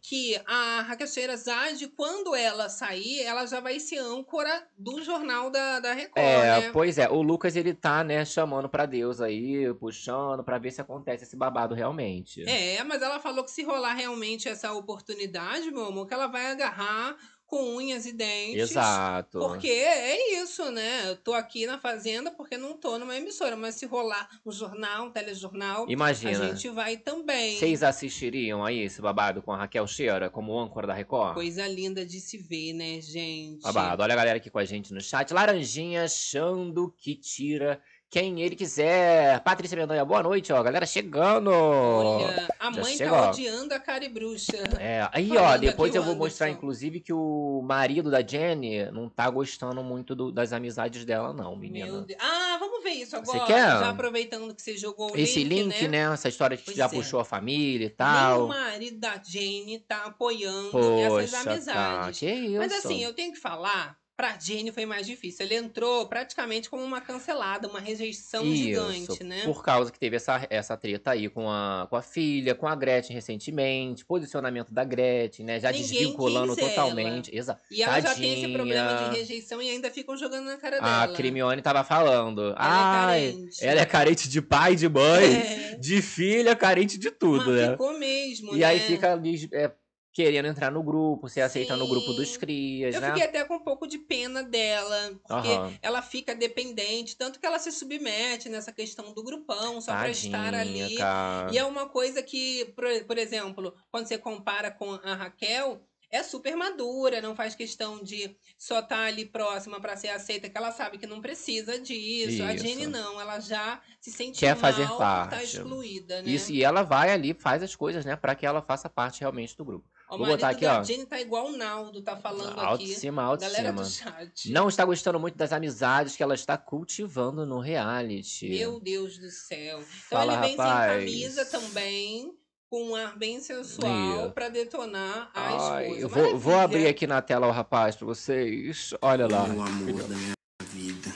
que 0.01 0.41
a 0.47 0.83
Raquel 0.83 1.07
Sherazade, 1.07 1.89
quando 1.89 2.35
ela 2.35 2.69
sair, 2.69 3.23
ela 3.23 3.47
já 3.47 3.61
vai 3.61 3.81
ser 3.81 3.99
âncora 3.99 4.67
do 4.79 5.03
jornal 5.03 5.51
da, 5.51 5.81
da 5.81 5.93
Record, 5.93 6.19
É, 6.25 6.61
né? 6.61 6.71
pois 6.73 6.99
é, 6.99 7.09
o 7.09 7.23
Lucas 7.23 7.57
ele 7.57 7.75
tá, 7.75 8.05
né, 8.05 8.25
chamando 8.25 8.69
pra 8.69 8.87
Deus 8.87 9.21
aí, 9.21 9.73
puxando 9.75 10.43
pra 10.45 10.59
ver 10.59 10.71
se 10.71 10.81
acontece 10.81 11.25
esse 11.25 11.37
babado 11.37 11.75
realmente. 11.75 12.43
É, 12.49 12.83
mas 12.85 13.03
ela 13.03 13.19
falou 13.21 13.45
que 13.45 13.51
se 13.51 13.63
rolar 13.63 13.95
realmente 13.95 14.49
essa 14.49 14.73
oportunidade, 14.73 15.71
meu 15.71 15.87
amor, 15.87 16.07
que 16.07 16.15
ela 16.15 16.27
vai 16.27 16.51
agarrar 16.51 17.17
com 17.47 17.77
unhas 17.77 18.07
e 18.07 18.13
dentes. 18.13 18.71
Exato. 18.71 19.39
Porque 19.39 19.69
é 19.69 20.43
isso, 20.43 20.71
né? 20.71 21.11
Eu 21.11 21.17
tô 21.17 21.35
aqui 21.35 21.67
na 21.67 21.79
fazenda 21.79 22.31
porque 22.31 22.57
não 22.57 22.75
tô 22.75 22.99
numa 22.99 23.17
emissora, 23.17 23.57
mas 23.57 23.75
se 23.75 23.87
rolar 23.87 24.29
um 24.45 24.51
jornal, 24.51 25.07
um 25.07 25.11
telejornal, 25.11 25.89
Imagina. 25.89 26.31
a 26.45 26.49
gente 26.49 26.69
vai 26.71 26.97
também. 26.97 27.59
Vocês 27.59 27.83
assistiriam 27.83 28.65
aí 28.65 28.81
esse 28.81 29.01
babado 29.01 29.43
com 29.43 29.53
a 29.53 29.57
Raquel 29.59 29.87
Cheira 29.87 30.31
como 30.31 30.59
âncora 30.59 30.87
da 30.87 30.95
Record? 30.95 31.35
Coisa 31.35 31.67
linda 31.67 32.05
de 32.05 32.21
se 32.21 32.39
ver, 32.39 32.73
né, 32.73 33.01
gente? 33.01 33.63
Babado. 33.63 34.03
Olha 34.03 34.15
a 34.15 34.17
galera 34.17 34.37
aqui 34.39 34.51
com 34.51 34.59
a 34.59 34.65
gente 34.65 34.93
no 34.93 35.01
chat. 35.01 35.33
Laranjinha 35.33 36.05
achando 36.05 36.93
que 36.99 37.15
tira 37.15 37.81
quem 38.11 38.41
ele 38.43 38.55
quiser. 38.55 39.41
Patrícia 39.41 39.77
Mendanha, 39.77 40.05
boa 40.05 40.23
noite, 40.23 40.53
ó. 40.53 40.63
Galera 40.63 40.87
chegando. 40.87 41.51
Olha, 41.51 42.49
a 42.61 42.71
Já 42.73 42.81
mãe 42.81 42.97
chegou. 42.97 43.19
tá 43.19 43.31
odiando 43.31 43.75
a 43.75 43.81
cara 43.81 44.05
e 44.05 44.09
bruxa. 44.09 44.57
É, 44.79 45.09
aí, 45.13 45.37
ó, 45.37 45.57
depois 45.57 45.93
eu 45.95 46.03
vou 46.05 46.15
mostrar, 46.15 46.49
inclusive, 46.49 47.01
que 47.01 47.13
o 47.13 47.61
marido 47.65 48.13
da 48.13 48.25
Jenny 48.25 48.89
não 48.93 49.09
tá 49.09 49.29
gostando 49.29 49.83
muito 49.83 50.15
do- 50.15 50.31
das 50.31 50.53
amizades 50.53 51.05
dela, 51.05 51.33
não, 51.33 51.57
menina. 51.57 52.07
Ah, 52.21 52.57
vamos 52.61 52.85
ver 52.85 52.91
isso 52.91 53.17
Você 53.19 53.37
agora. 53.37 53.47
quer? 53.47 53.61
Já 53.69 53.91
aproveitando 53.91 54.55
que 54.55 54.63
você 54.63 54.77
jogou 54.77 55.11
o 55.13 55.17
Esse 55.19 55.43
link, 55.43 55.73
link, 55.73 55.89
né? 55.89 56.13
Essa 56.13 56.29
história 56.29 56.57
que 56.57 56.65
Pois 56.67 56.77
já 56.77 56.85
é. 56.85 56.89
puxou 56.89 57.19
a 57.19 57.25
família 57.25 57.87
e 57.87 57.89
Nem 57.89 57.89
o 57.89 57.97
tal. 57.97 58.47
marido 58.47 58.99
da 59.01 59.21
Jane 59.27 59.81
tá 59.89 60.05
apoiando 60.05 60.71
Poxa, 60.71 61.25
essas 61.25 61.43
tá. 61.45 61.51
amizades. 61.51 62.21
Que 62.21 62.31
isso? 62.33 62.59
Mas 62.59 62.73
assim, 62.73 63.03
eu 63.03 63.13
tenho 63.13 63.33
que 63.33 63.41
falar, 63.41 63.97
pra 64.17 64.39
Jane 64.39 64.71
foi 64.73 64.87
mais 64.87 65.07
difícil. 65.07 65.45
Ele 65.45 65.57
entrou 65.57 66.07
praticamente 66.07 66.71
como 66.71 66.83
uma 66.83 67.01
cancelada, 67.01 67.69
uma 67.69 67.81
rejeição 67.81 68.45
Isso, 68.45 68.57
gigante, 68.63 69.25
né? 69.25 69.43
Por 69.45 69.63
causa 69.63 69.91
que 69.91 69.99
teve 69.99 70.17
essa, 70.17 70.47
essa 70.49 70.77
treta 70.77 71.11
aí 71.11 71.29
com 71.29 71.51
a, 71.51 71.87
com 71.91 71.97
a 71.97 72.03
filha, 72.03 72.55
com 72.55 72.67
a 72.67 72.75
Gretchen 72.75 73.15
recentemente, 73.15 74.05
posicionamento 74.05 74.73
da 74.73 74.85
Gretchen, 74.85 75.45
né? 75.47 75.59
Já 75.61 75.73
Ninguém 75.73 75.87
desvinculando 75.89 76.55
totalmente. 76.57 77.35
Exato. 77.37 77.61
E 77.71 77.83
ela 77.83 78.01
já 78.01 78.15
tem 78.15 78.33
esse 78.33 78.41
Tadinha. 78.43 78.57
problema 78.57 78.95
de 79.11 79.17
rejeição 79.19 79.61
e 79.61 79.69
ainda 79.71 79.91
ficam 79.91 80.17
jogando 80.17 80.47
na 80.47 80.57
cara 80.59 80.79
A 80.81 81.07
dela. 81.07 81.17
Crimione 81.17 81.61
tava 81.63 81.83
falando. 81.83 82.51
é 82.53 82.55
Ai, 82.57 83.33
carente. 83.33 83.65
ela 83.65 83.81
é 83.81 83.85
carente 83.87 84.29
de 84.29 84.41
pai, 84.41 84.77
de 84.77 84.89
mãe, 84.89 85.35
É. 85.35 85.77
de 85.77 86.01
filha, 86.01 86.55
carente 86.55 86.97
de 86.99 87.11
tudo, 87.11 87.47
Mas 87.51 87.57
né? 87.61 87.71
ficou 87.73 87.99
mesmo, 87.99 88.55
E 88.55 88.59
né? 88.61 88.65
aí 88.67 88.81
fica 88.81 89.13
ali 89.13 89.49
é, 89.53 89.71
querendo 90.15 90.47
entrar 90.47 90.71
no 90.71 90.81
grupo, 90.81 91.29
ser 91.29 91.41
aceita 91.41 91.77
no 91.77 91.89
grupo 91.89 92.13
dos 92.13 92.37
crias, 92.37 92.95
Eu 92.95 93.01
né? 93.01 93.09
fiquei 93.09 93.25
até 93.25 93.45
com 93.45 93.57
um 93.57 93.65
pouco 93.65 93.85
de 93.85 93.99
pena 93.99 94.45
dela, 94.45 95.21
porque 95.27 95.49
Aham. 95.49 95.75
ela 95.83 96.01
fica 96.03 96.37
dependente, 96.37 97.17
tanto 97.17 97.41
que 97.41 97.45
ela 97.45 97.59
se 97.59 97.73
submete 97.73 98.49
nessa 98.49 98.73
questão 98.73 99.13
do 99.13 99.25
grupão, 99.25 99.81
só 99.81 99.93
pra 99.93 100.09
estar 100.09 100.55
ali. 100.55 100.95
cara. 100.97 101.53
E 101.53 101.59
é 101.59 101.65
uma 101.65 101.89
coisa 101.89 102.23
que, 102.23 102.65
por, 102.77 102.85
por 103.07 103.19
exemplo, 103.19 103.75
quando 103.91 104.07
você 104.07 104.17
compara 104.17 104.71
com 104.71 104.93
a 104.93 105.15
Raquel, 105.17 105.85
é 106.09 106.23
super 106.23 106.55
madura, 106.55 107.21
não 107.21 107.35
faz 107.35 107.57
questão 107.57 108.01
de 108.01 108.37
só 108.57 108.79
estar 108.79 109.07
ali 109.07 109.27
próxima 109.27 109.81
para 109.81 109.97
ser 109.97 110.11
aceita, 110.11 110.49
que 110.49 110.57
ela 110.57 110.71
sabe 110.71 110.97
que 110.97 111.09
não 111.09 111.21
precisa 111.21 111.77
disso. 111.77 112.41
A 112.45 112.55
Isso. 112.55 112.65
Jenny 112.65 112.87
não, 112.87 113.21
ela 113.21 113.41
já 113.41 113.83
se 114.01 114.13
sente 114.13 114.39
Quer 114.39 114.55
mal 114.55 114.61
fazer 114.61 114.87
por 114.87 114.99
tá 114.99 115.27
parte. 115.31 115.57
excluída, 115.57 116.23
né? 116.23 116.31
Isso, 116.31 116.53
e 116.53 116.63
ela 116.63 116.85
vai 116.85 117.11
ali, 117.11 117.35
faz 117.35 117.65
as 117.65 117.75
coisas, 117.75 118.05
né, 118.05 118.15
pra 118.15 118.37
que 118.37 118.47
ela 118.47 118.63
faça 118.63 118.89
parte 118.89 119.23
realmente 119.23 119.57
do 119.57 119.65
grupo. 119.65 119.89
O 120.15 120.19
vou 120.19 120.27
marido 120.27 120.37
botar 120.41 120.49
aqui, 120.51 120.65
da 120.65 120.81
ó. 120.81 120.85
Jenny 120.85 121.07
tá 121.07 121.21
igual 121.21 121.47
o 121.49 121.57
Naldo, 121.57 122.03
tá 122.03 122.17
falando 122.17 122.59
Alto 122.59 122.83
aqui. 122.83 122.95
cima, 122.95 123.23
alto 123.23 123.41
Galera 123.43 123.69
cima. 123.69 123.83
do 123.83 123.89
chat. 123.89 124.53
Não 124.53 124.69
está 124.69 124.85
gostando 124.85 125.19
muito 125.21 125.37
das 125.37 125.53
amizades 125.53 126.17
que 126.17 126.23
ela 126.23 126.35
está 126.35 126.57
cultivando 126.57 127.45
no 127.47 127.59
reality. 127.61 128.49
Meu 128.49 128.81
Deus 128.81 129.19
do 129.19 129.31
céu. 129.31 129.79
Então 129.79 130.19
Fala, 130.19 130.33
ele 130.35 130.43
vem 130.43 130.57
rapaz. 130.57 130.93
sem 130.93 131.01
camisa 131.01 131.45
também, 131.47 132.33
com 132.71 132.91
um 132.91 132.95
ar 132.97 133.17
bem 133.17 133.41
sensual, 133.41 134.33
pra 134.33 134.49
detonar 134.49 135.31
a 135.35 135.75
Ai, 135.77 135.85
esposa. 135.93 136.01
eu 136.01 136.09
vou, 136.09 136.39
vou 136.39 136.59
abrir 136.59 136.87
aqui 136.89 137.07
na 137.07 137.23
tela 137.23 137.47
o 137.47 137.51
rapaz 137.53 137.95
pra 137.97 138.07
vocês. 138.07 138.93
Olha 139.01 139.27
lá. 139.29 139.47
Meu 139.47 139.63
amor 139.63 140.03
da 140.03 140.15
minha 140.17 140.35
vida. 140.73 141.13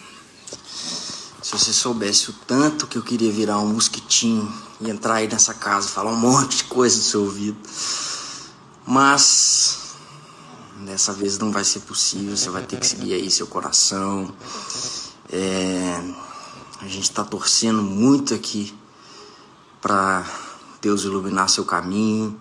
Se 1.42 1.52
você 1.52 1.72
soubesse 1.72 2.30
o 2.30 2.32
tanto 2.46 2.86
que 2.86 2.98
eu 2.98 3.02
queria 3.02 3.32
virar 3.32 3.58
um 3.58 3.72
mosquitinho 3.72 4.46
e 4.80 4.90
entrar 4.90 5.14
aí 5.14 5.28
nessa 5.28 5.54
casa, 5.54 5.88
falar 5.88 6.10
um 6.12 6.16
monte 6.16 6.58
de 6.58 6.64
coisa 6.64 6.96
no 6.96 7.02
seu 7.02 7.20
ouvido. 7.22 7.58
Mas 8.90 9.96
dessa 10.86 11.12
vez 11.12 11.36
não 11.36 11.52
vai 11.52 11.62
ser 11.62 11.80
possível, 11.80 12.34
você 12.34 12.48
vai 12.48 12.62
ter 12.62 12.80
que 12.80 12.86
seguir 12.86 13.12
aí 13.12 13.30
seu 13.30 13.46
coração. 13.46 14.34
É, 15.30 16.14
a 16.80 16.88
gente 16.88 17.10
tá 17.10 17.22
torcendo 17.22 17.82
muito 17.82 18.32
aqui 18.32 18.74
pra 19.82 20.24
Deus 20.80 21.02
iluminar 21.02 21.50
seu 21.50 21.66
caminho 21.66 22.40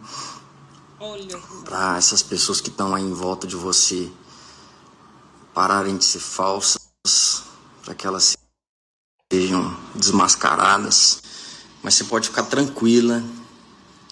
para 1.66 1.98
essas 1.98 2.24
pessoas 2.24 2.62
que 2.62 2.70
estão 2.70 2.96
aí 2.96 3.04
em 3.04 3.14
volta 3.14 3.46
de 3.46 3.58
você 3.58 4.10
pararem 5.54 5.98
de 5.98 6.06
ser 6.06 6.20
falsas, 6.22 6.80
para 7.84 7.94
que 7.94 8.08
elas 8.08 8.38
sejam 9.30 9.78
desmascaradas. 9.94 11.22
Mas 11.84 11.96
você 11.96 12.06
pode 12.06 12.30
ficar 12.30 12.44
tranquila 12.44 13.22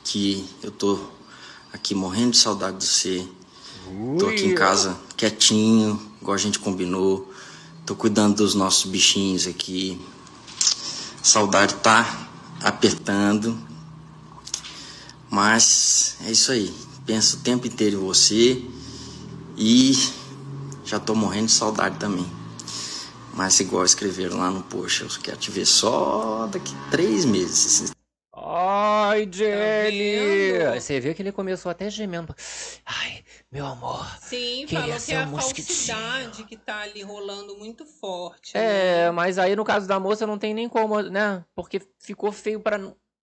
que 0.03 0.45
eu 0.61 0.69
tô 0.69 1.14
aqui 1.75 1.93
morrendo 1.93 2.31
de 2.31 2.37
saudade 2.37 2.77
de 2.77 2.85
você. 2.85 3.27
Tô 4.17 4.29
aqui 4.29 4.45
em 4.45 4.55
casa 4.55 4.97
quietinho, 5.15 6.01
igual 6.21 6.33
a 6.33 6.37
gente 6.37 6.57
combinou. 6.57 7.31
Tô 7.85 7.95
cuidando 7.95 8.37
dos 8.37 8.55
nossos 8.55 8.89
bichinhos 8.89 9.45
aqui. 9.45 10.01
Saudade 11.21 11.75
tá 11.75 12.29
apertando. 12.63 13.59
Mas 15.29 16.15
é 16.25 16.31
isso 16.31 16.51
aí. 16.51 16.73
Penso 17.05 17.37
o 17.37 17.39
tempo 17.41 17.67
inteiro 17.67 17.97
em 17.97 18.05
você 18.05 18.63
e 19.57 19.95
já 20.85 20.99
tô 20.99 21.13
morrendo 21.13 21.47
de 21.47 21.51
saudade 21.51 21.99
também. 21.99 22.25
Mas 23.33 23.59
igual 23.59 23.83
escreveram 23.83 24.37
lá 24.37 24.49
no 24.49 24.63
post, 24.63 25.01
eu 25.01 25.09
quero 25.21 25.37
te 25.37 25.51
ver 25.51 25.65
só 25.65 26.47
daqui 26.49 26.73
três 26.89 27.25
meses. 27.25 27.94
Ai, 29.15 29.29
Jenny! 29.31 30.51
vendo? 30.51 30.73
Você 30.81 30.99
viu 30.99 31.15
que 31.15 31.21
ele 31.21 31.31
começou 31.31 31.69
até 31.69 31.89
gemendo. 31.89 32.35
Ai, 32.85 33.23
meu 33.49 33.65
amor. 33.65 34.05
sim, 34.19 34.67
falou 34.67 34.99
que 34.99 35.13
é 35.13 35.17
a 35.17 35.25
um 35.25 35.37
falsidade 35.37 36.43
que 36.43 36.57
tá 36.57 36.81
ali 36.81 37.01
rolando 37.01 37.57
muito 37.57 37.85
forte. 37.85 38.57
É, 38.57 39.05
né? 39.05 39.11
mas 39.11 39.39
aí 39.39 39.55
no 39.55 39.63
caso 39.63 39.87
da 39.87 39.99
moça 39.99 40.27
não 40.27 40.37
tem 40.37 40.53
nem 40.53 40.67
como, 40.67 41.01
né? 41.01 41.43
Porque 41.55 41.81
ficou 41.97 42.31
feio 42.31 42.59
pra 42.59 42.77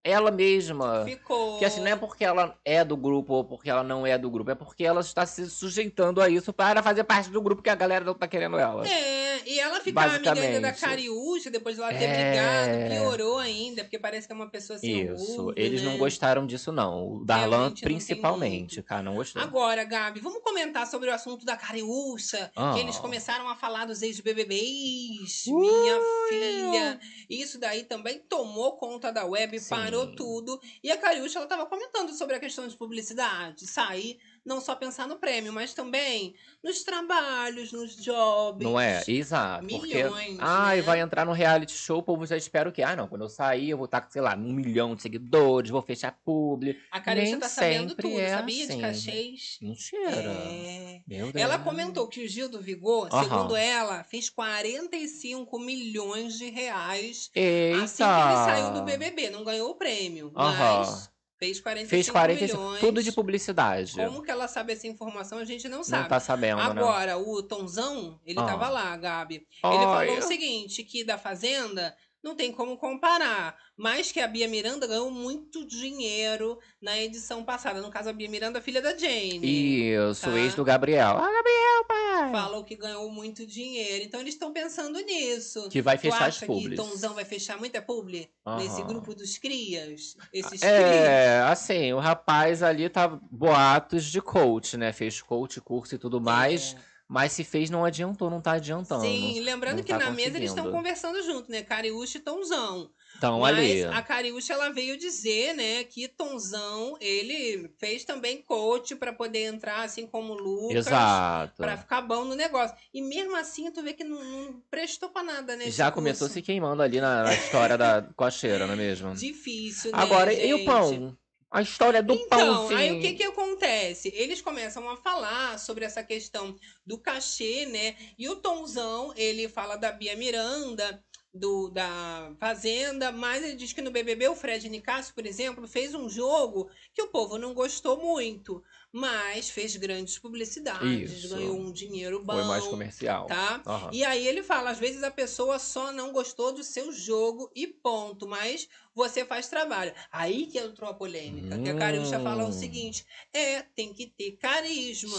ela 0.05 0.31
mesma. 0.31 1.05
Ficou. 1.05 1.51
Porque 1.53 1.65
assim, 1.65 1.81
não 1.81 1.89
é 1.89 1.97
porque 1.97 2.25
ela 2.25 2.59
é 2.65 2.85
do 2.85 2.97
grupo 2.97 3.35
ou 3.35 3.45
porque 3.45 3.71
ela 3.71 3.83
não 3.83 4.07
é 4.07 4.19
do 4.19 4.31
grupo, 4.31 4.51
é 4.51 4.55
porque 4.55 4.85
ela 4.85 5.01
está 5.01 5.25
se 5.27 5.49
sujeitando 5.49 6.21
a 6.21 6.29
isso 6.29 6.53
para 6.53 6.83
fazer 6.83 7.05
parte 7.05 7.31
do 7.31 7.41
grupo 7.41 7.63
que 7.63 7.71
a 7.71 7.75
galera 7.75 8.05
não 8.05 8.15
tá 8.15 8.27
querendo 8.27 8.59
ela. 8.59 8.87
É, 8.87 9.41
e 9.49 9.61
ela 9.61 9.81
ficar 9.81 10.11
amiga 10.15 10.33
ainda 10.33 10.61
da. 10.61 10.73
Cariúcha, 10.73 11.51
depois 11.51 11.77
de 11.77 11.83
ela 11.83 11.93
ter 11.95 12.05
É. 12.05 12.31
brigado, 12.31 12.91
piorou 13.01 13.39
ainda, 13.39 13.85
porque 13.85 13.99
parece 13.99 14.27
que 14.27 14.33
é 14.33 14.37
uma 14.37 14.49
pessoa 14.51 14.79
sem 14.79 15.13
Isso, 15.13 15.33
orgulho, 15.39 15.55
eles 15.57 15.83
não 15.83 15.93
né? 15.93 15.99
gostaram 15.99 16.47
disso 16.47 16.73
não. 16.73 17.07
O 17.19 17.25
Darlan 17.25 17.57
Realmente 17.59 17.83
não 17.83 17.91
principalmente, 17.93 18.83
cara, 18.83 19.03
não 19.03 19.15
gostou. 19.15 19.41
Agora, 19.41 19.85
Gabi, 19.85 20.21
vamos 20.21 20.43
comentar 20.43 20.87
sobre 20.87 21.11
o 21.11 21.13
assunto 21.15 21.45
da 21.45 21.57
Cariúcha, 21.57 22.51
Ah. 22.57 22.73
que 22.75 22.81
eles 22.81 22.97
começaram 22.99 23.49
a 23.49 23.55
falar 23.55 23.87
dos 23.87 24.03
ex-BBBs, 24.03 25.45
minha 25.47 25.99
filha. 26.29 27.01
Isso 27.29 27.59
daí 27.59 27.85
também 27.85 28.19
tomou 28.29 28.73
conta 28.77 29.13
da 29.13 29.25
web, 29.25 29.59
Sim. 29.59 29.69
parou 29.71 29.92
tudo. 30.15 30.61
E 30.83 30.91
a 30.91 30.99
Cariúcha, 30.99 31.39
ela 31.39 31.49
tava 31.49 31.67
comentando 31.67 32.13
sobre 32.13 32.37
a 32.37 32.41
questão 32.41 32.67
de 32.67 32.77
publicidade, 32.77 33.67
sair, 33.67 34.19
não 34.45 34.61
só 34.61 34.75
pensar 34.75 35.07
no 35.07 35.17
prêmio, 35.17 35.53
mas 35.53 35.73
também 35.73 36.35
nos 36.63 36.83
trabalhos, 36.83 37.73
nos 37.73 37.97
jobs. 37.97 38.63
Não 38.63 38.79
é? 38.79 39.03
Exato. 39.07 39.65
Milhões, 39.65 40.37
porque, 40.37 40.39
ai, 40.41 40.77
né? 40.77 40.83
vai 40.83 41.01
entrar 41.01 41.25
no 41.25 41.33
reality 41.33 41.73
show, 41.73 41.99
o 41.99 42.03
povo 42.03 42.27
já 42.27 42.37
espera 42.37 42.69
o 42.69 42.73
quê? 42.73 42.83
Ah, 42.83 42.97
não, 42.97 43.07
quando 43.07 43.23
eu 43.23 43.29
sair 43.29 43.71
eu 43.71 43.77
vou 43.77 43.87
estar 43.87 44.01
com, 44.01 44.11
sei 44.11 44.23
lá, 44.23 44.35
um 44.35 44.53
milhão 44.53 44.95
de 44.95 45.03
seguidores, 45.03 45.71
vou 45.71 45.83
fechar 45.83 46.19
publi. 46.25 46.79
A 46.91 47.01
Cariúcha 47.01 47.31
Nem 47.31 47.41
tá 47.41 47.49
sabendo 47.49 47.95
tudo, 47.95 48.19
é 48.21 48.31
sabia? 48.31 48.67
De 48.67 48.73
assim. 48.73 48.81
cachês. 48.81 49.59
Mentira. 49.61 50.11
É. 50.11 51.01
Meu 51.07 51.33
Deus. 51.33 51.37
Ela 51.37 51.59
comentou 51.59 52.09
que 52.09 52.25
o 52.25 52.29
Gil 52.29 52.49
do 52.49 52.61
Vigor, 52.61 53.09
Aham. 53.13 53.23
segundo 53.23 53.57
ela, 53.57 54.05
fez 54.05 54.29
45 54.29 55.59
milhões 55.59 56.39
de 56.39 56.51
reais 56.51 57.31
Eita. 57.35 57.85
assim 57.85 58.05
que 58.05 58.11
ele 58.11 58.45
saiu 58.45 58.73
do 58.73 58.83
BBB. 58.83 59.31
Não 59.31 59.45
ganhou 59.45 59.71
o 59.71 59.75
prêmio, 59.75 60.33
Aham. 60.37 60.79
mas 60.79 61.12
fez 61.43 61.61
45 61.61 61.91
Fez 61.91 62.09
45, 62.11 62.57
milhões. 62.61 62.81
tudo 62.81 63.03
de 63.03 63.11
publicidade. 63.13 63.95
Como 63.97 64.23
que 64.23 64.31
ela 64.31 64.47
sabe 64.47 64.73
essa 64.73 64.87
informação, 64.87 65.39
a 65.39 65.45
gente 65.45 65.69
não 65.69 65.79
Não 65.79 65.85
sabe. 65.85 66.09
tá 66.09 66.21
sabendo, 66.21 66.59
né? 66.59 66.63
Agora, 66.65 67.19
o 67.19 67.43
Tonzão, 67.43 68.21
ele 68.25 68.39
Ah. 68.39 68.45
tava 68.45 68.69
lá, 68.69 68.97
Gabi. 68.97 69.35
Ele 69.37 69.47
Ai. 69.63 70.07
falou 70.07 70.19
o 70.19 70.23
seguinte, 70.23 70.85
que 70.85 71.03
da 71.05 71.19
Fazenda 71.19 71.95
não 72.23 72.35
tem 72.37 72.53
como 72.53 72.77
comparar, 72.77 73.57
mas 73.77 74.13
que 74.13 74.21
a 74.21 74.29
Bia 74.29 74.47
Miranda 74.49 74.87
ganhou 74.87 75.11
muito 75.11 75.67
dinheiro 75.67 76.59
na 76.81 76.99
edição 76.99 77.45
passada. 77.45 77.81
No 77.81 77.91
caso, 77.91 78.09
a 78.09 78.13
Bia 78.13 78.29
Miranda, 78.29 78.61
filha 78.61 78.81
da 78.81 78.97
Jane. 78.97 79.41
Isso, 79.43 80.23
Tá. 80.23 80.31
o 80.31 80.39
ex 80.39 80.55
do 80.55 80.65
Gabriel. 80.65 81.17
Ah, 81.19 81.33
Gabriel, 81.33 81.85
pai! 81.89 82.33
Falou 82.33 82.65
que 82.65 82.77
ganhou 82.77 83.11
muito 83.11 83.47
dinheiro. 83.47 84.05
Então, 84.05 84.21
eles 84.21 84.35
estão 84.35 84.53
pensando 84.53 84.99
nisso. 85.01 85.69
Que 85.69 85.83
vai 85.83 85.97
Tu 85.99 86.03
fechar 86.03 86.17
as 86.23 86.37
acha 86.37 86.41
que 86.41 86.47
publis. 86.47 86.77
Tonzão 86.77 87.15
vai 87.15 87.25
fechar 87.25 87.59
muita 87.59 87.83
publi? 87.83 88.31
Nesse 88.59 88.81
Aham. 88.83 88.87
grupo 88.87 89.15
dos 89.15 89.39
crias? 89.39 90.17
Esses 90.33 90.63
É, 90.63 91.41
assim, 91.47 91.93
o 91.93 91.99
rapaz 91.99 92.63
ali 92.63 92.89
tá 92.89 93.09
boatos 93.09 94.05
de 94.05 94.21
coach, 94.21 94.77
né? 94.77 94.93
Fez 94.93 95.21
coach, 95.21 95.61
curso 95.61 95.95
e 95.95 95.99
tudo 95.99 96.21
crias? 96.21 96.33
mais. 96.35 96.77
É. 96.79 96.92
Mas 97.13 97.33
se 97.33 97.45
fez, 97.45 97.69
não 97.69 97.85
adiantou, 97.85 98.31
não 98.31 98.41
tá 98.41 98.53
adiantando. 98.53 99.03
Sim, 99.03 99.39
lembrando 99.41 99.77
não 99.77 99.83
que 99.85 99.93
tá 99.93 99.99
na 99.99 100.11
mesa 100.11 100.39
eles 100.39 100.49
estão 100.49 100.73
conversando 100.73 101.23
junto, 101.23 101.51
né? 101.51 101.63
Cariúcha 101.63 102.17
e 102.17 102.23
Tonzão. 102.23 102.91
Então, 103.19 103.41
Mas 103.41 103.59
ali. 103.59 103.85
a 103.85 104.01
Cariúcha, 104.01 104.55
ela 104.55 104.71
veio 104.71 104.97
dizer, 104.97 105.53
né, 105.55 105.85
que 105.85 106.09
Tonzão, 106.09 106.97
ele 106.99 107.71
fez 107.77 108.03
também 108.07 108.41
coach 108.41 108.97
pra 108.97 109.13
poder 109.13 109.45
entrar, 109.45 109.83
assim 109.83 110.07
como 110.07 110.33
Lucas. 110.33 110.87
Exato. 110.87 111.57
Pra 111.59 111.77
ficar 111.77 112.01
bom 112.01 112.25
no 112.25 112.35
negócio. 112.35 112.75
E 112.95 113.03
mesmo 113.03 113.37
assim, 113.37 113.71
tu 113.71 113.83
vê 113.83 113.93
que 113.93 114.05
não, 114.05 114.25
não 114.25 114.63
prestou 114.71 115.11
pra 115.11 115.23
nada, 115.23 115.55
né? 115.55 115.71
Já 115.71 115.91
começou 115.91 116.29
curso. 116.29 116.33
se 116.33 116.41
queimando 116.41 116.81
ali 116.81 116.99
na, 116.99 117.25
na 117.25 117.35
história 117.35 117.77
da 117.77 118.01
cocheira, 118.17 118.67
não 118.67 118.73
é 118.73 118.77
mesmo? 118.77 119.15
Difícil, 119.15 119.93
né, 119.93 119.99
Agora, 119.99 120.33
e 120.33 120.55
o 120.55 120.57
gente? 120.57 120.67
pão? 120.67 121.15
A 121.53 121.61
história 121.61 122.03
do 122.03 122.15
Então, 122.15 122.29
pãozinho. 122.29 122.79
aí 122.79 122.93
o 122.93 123.01
que 123.01 123.13
que 123.13 123.23
acontece? 123.25 124.11
Eles 124.15 124.41
começam 124.41 124.89
a 124.89 124.97
falar 124.97 125.59
sobre 125.59 125.85
essa 125.85 126.03
questão 126.03 126.57
do 126.87 126.99
cachê, 126.99 127.67
né? 127.67 127.95
E 128.19 128.29
o 128.29 128.37
Tonzão, 128.37 129.13
ele 129.17 129.49
fala 129.49 129.77
da 129.77 129.93
Bia 129.93 130.17
Miranda, 130.17 131.05
do, 131.35 131.69
da 131.71 132.35
Fazenda, 132.39 133.13
mas 133.13 133.43
ele 133.43 133.55
diz 133.55 133.73
que 133.73 133.83
no 133.83 133.91
BBB 133.91 134.29
o 134.29 134.35
Fred 134.35 134.69
Nicásio, 134.69 135.15
por 135.15 135.27
exemplo, 135.27 135.67
fez 135.69 135.95
um 135.95 136.09
jogo 136.09 136.71
que 136.95 137.03
o 137.03 137.09
povo 137.09 137.39
não 137.39 137.55
gostou 137.55 137.99
muito, 137.99 138.63
mas 138.93 139.49
fez 139.49 139.75
grandes 139.77 140.19
publicidades, 140.19 141.25
Isso. 141.25 141.35
ganhou 141.35 141.57
um 141.59 141.73
dinheiro 141.73 142.23
bom, 142.23 142.35
Foi 142.35 142.45
mais 142.45 142.67
comercial. 142.67 143.27
tá? 143.27 143.63
Aham. 143.67 143.91
E 143.93 144.05
aí 144.05 144.27
ele 144.29 144.43
fala, 144.43 144.71
às 144.71 144.79
vezes 144.79 145.03
a 145.03 145.11
pessoa 145.11 145.59
só 145.59 145.91
não 145.93 146.13
gostou 146.13 146.53
do 146.53 146.63
seu 146.63 146.93
jogo 146.93 147.51
e 147.57 147.67
ponto, 147.67 148.29
mas 148.29 148.69
você 148.95 149.25
faz 149.25 149.49
trabalho. 149.49 149.95
Aí 150.13 150.47
que 150.47 150.59
entrou 150.59 150.91
a 150.91 150.95
polêmica, 150.95 151.59
que 151.59 151.71
a 151.71 151.75
Cariúcha 151.75 152.21
fala 152.21 152.45
o 152.45 152.49
Hum. 152.49 152.53
seguinte, 152.53 153.07
é, 153.33 153.63
tem 153.75 153.95
que 153.95 154.07
ter 154.07 154.33
carisma. 154.33 155.17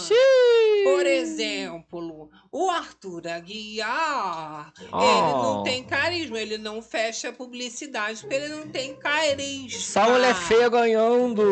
Por 0.84 1.04
exemplo, 1.06 2.30
o 2.52 2.70
Arthur 2.70 3.26
Aguiar, 3.26 4.72
ele 4.78 5.32
não 5.32 5.60
Oh. 5.60 5.62
tem 5.64 5.82
carisma, 5.82 6.38
ele 6.40 6.58
não 6.58 6.80
fecha 6.80 7.32
publicidade 7.32 8.20
porque 8.20 8.34
ele 8.34 8.48
não 8.48 8.68
tem 8.68 8.94
carisma. 8.96 9.80
Só 9.80 10.08
mulher 10.10 10.34
feia 10.36 10.68
ganhando. 10.68 11.42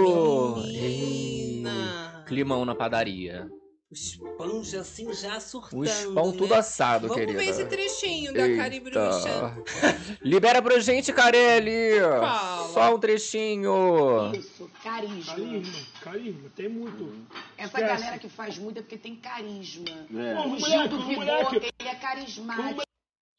Menina. 0.62 0.68
Ei, 0.68 1.62
Climão 2.33 2.64
na 2.64 2.75
padaria. 2.75 3.47
O 3.90 3.94
Spanja, 3.94 4.81
assim, 4.81 5.13
já 5.13 5.38
surtando, 5.38 5.83
Os 5.83 6.04
pão 6.15 6.31
né? 6.31 6.38
tudo 6.38 6.54
assado, 6.54 7.09
Vamos 7.09 7.21
querida. 7.27 7.38
ver 7.38 7.50
esse 7.50 7.65
trechinho 7.67 8.33
da 8.33 8.56
Cari 8.56 8.81
Bruxa. 8.81 9.54
Libera 10.25 10.63
pra 10.63 10.81
gente, 10.81 11.13
Carelli. 11.13 12.00
Fala. 12.00 12.69
Só 12.73 12.94
um 12.94 12.98
trechinho. 12.98 14.33
Isso, 14.35 14.71
carisma. 14.83 15.35
Carisma, 15.35 15.79
carisma, 16.00 16.50
tem 16.56 16.71
muito. 16.71 17.13
Essa 17.59 17.79
Esquece. 17.83 17.87
galera 18.00 18.19
que 18.19 18.31
faz 18.31 18.56
muito 18.56 18.79
é 18.79 18.81
porque 18.81 18.96
tem 18.96 19.15
carisma. 19.15 19.85
Pô, 20.11 20.48
O 20.48 20.59
Gil 20.59 20.88
do 20.88 21.06
Vigor, 21.06 21.27
moleque. 21.27 21.56
ele 21.79 21.88
é 21.90 21.94
carismático. 21.96 22.83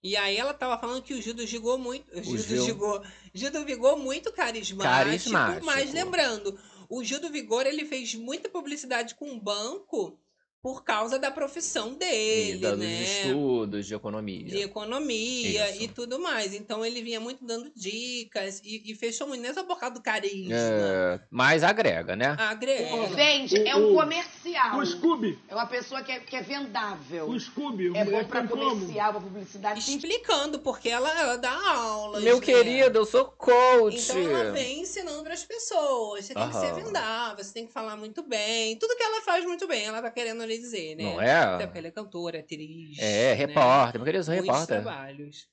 E 0.04 0.16
aí 0.18 0.36
ela 0.38 0.54
tava 0.54 0.78
falando 0.78 1.02
que 1.02 1.14
o 1.16 1.22
Gil 1.22 1.34
do 1.34 1.48
Vigor 1.48 1.80
muito. 1.80 2.06
O 2.16 2.22
Gil 2.22 2.36
do 2.36 2.44
Gil. 2.44 2.66
Vigor. 2.66 3.04
Gil 3.34 3.50
do 3.52 3.66
Vigor 3.66 3.98
muito 3.98 4.32
carismático. 4.34 4.84
Carismático. 4.96 5.66
Mas 5.66 5.92
lembrando, 5.94 6.60
o 6.96 7.04
Gil 7.04 7.20
do 7.20 7.32
Vigor 7.32 7.66
ele 7.66 7.86
fez 7.86 8.14
muita 8.14 8.50
publicidade 8.50 9.16
com 9.16 9.32
o 9.32 9.40
banco 9.40 10.16
por 10.64 10.82
causa 10.86 11.20
da 11.20 11.30
profissão 11.30 11.94
dele, 11.94 12.54
E 12.54 12.58
da- 12.58 12.70
dos 12.72 12.80
né? 12.80 13.02
estudos 13.04 13.86
de 13.86 13.94
economia. 13.94 14.46
de 14.46 14.60
economia 14.60 15.70
Isso. 15.72 15.84
e 15.84 15.88
tudo 15.90 16.20
mais. 16.20 16.54
Então 16.54 16.86
ele 16.86 17.02
vinha 17.02 17.20
muito 17.20 17.44
dando 17.46 17.70
dicas 17.76 18.62
e, 18.64 18.82
e 18.90 18.96
fechou 18.96 19.28
muito 19.28 19.42
nessa 19.42 19.62
por 19.66 19.78
causa 19.78 19.96
do 19.96 20.02
carisma. 20.02 20.56
É, 20.56 21.20
mas 21.30 21.64
agrega, 21.66 22.16
né? 22.16 22.38
Agrega. 22.40 23.08
Vende, 23.08 23.58
é 23.68 23.76
O- 23.76 23.80
um 23.80 23.92
o- 23.92 23.96
comercial. 23.96 24.78
O 24.80 24.86
Scooby, 24.86 25.38
É 25.50 25.54
uma 25.54 25.66
pessoa 25.66 26.02
que 26.02 26.14
é, 26.14 26.20
que 26.22 26.34
é 26.34 26.42
vendável. 26.42 27.28
o 27.28 27.38
Scooby, 27.38 27.90
o 27.90 27.98
É 27.98 28.06
bom 28.06 28.24
pra 28.24 28.40
tem 28.40 28.48
como? 28.50 28.70
comercial, 28.70 29.12
pra 29.12 29.22
publicidade. 29.22 29.80
Explicando, 29.82 30.60
porque 30.60 30.88
ela, 30.88 31.10
ela 31.20 31.36
dá 31.36 31.52
aula. 31.76 32.22
Meu 32.22 32.40
querido, 32.40 33.00
eu 33.00 33.06
sou 33.06 33.26
coach. 33.26 33.98
Então 33.98 34.18
ela 34.18 34.52
vem 34.54 34.80
ensinando 34.80 35.24
para 35.24 35.34
as 35.34 35.44
pessoas. 35.44 36.24
Você 36.24 36.34
tem 36.34 36.48
que 36.48 36.56
ser 36.56 36.68
Aham. 36.68 36.84
vendável, 36.86 37.44
você 37.44 37.54
tem 37.54 37.68
que 37.68 37.74
falar 37.74 37.98
muito 37.98 38.24
bem. 38.24 38.78
Tudo 38.78 38.96
que 38.96 39.04
ela 39.04 39.22
faz 39.24 39.44
muito 39.44 39.68
bem, 39.68 39.84
ela 39.88 40.02
tá 40.02 40.10
querendo 40.10 40.42
lhe 40.54 40.60
dizer, 40.62 40.96
né? 40.96 41.04
Não 41.04 41.22
é? 41.22 41.34
Até 41.36 41.66
porque 41.66 41.80
ela 41.80 41.88
é 41.88 41.92
cantora, 41.92 42.40
atriz. 42.40 42.98
É, 43.00 43.30
né? 43.30 43.34
repórter. 43.34 44.00
Meu 44.00 44.06
querido, 44.06 44.20
eu 44.20 44.24
sou 44.24 44.34
Muitos 44.34 44.50
repórter. 44.52 44.82
trabalhos. 44.82 45.48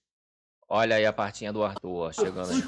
Olha 0.69 0.97
aí 0.97 1.05
a 1.07 1.13
partinha 1.13 1.53
do 1.53 1.65
Arthur 1.65 2.13
chegando 2.15 2.51
aí. 2.53 2.59
O 2.59 2.63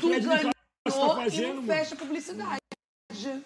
Fred 0.00 0.26
ganhou 0.26 0.50
tá 0.50 0.54
e 0.88 0.90
fazendo, 0.92 1.46
não 1.48 1.54
mano. 1.62 1.66
fecha 1.66 1.96
publicidade. 1.96 2.58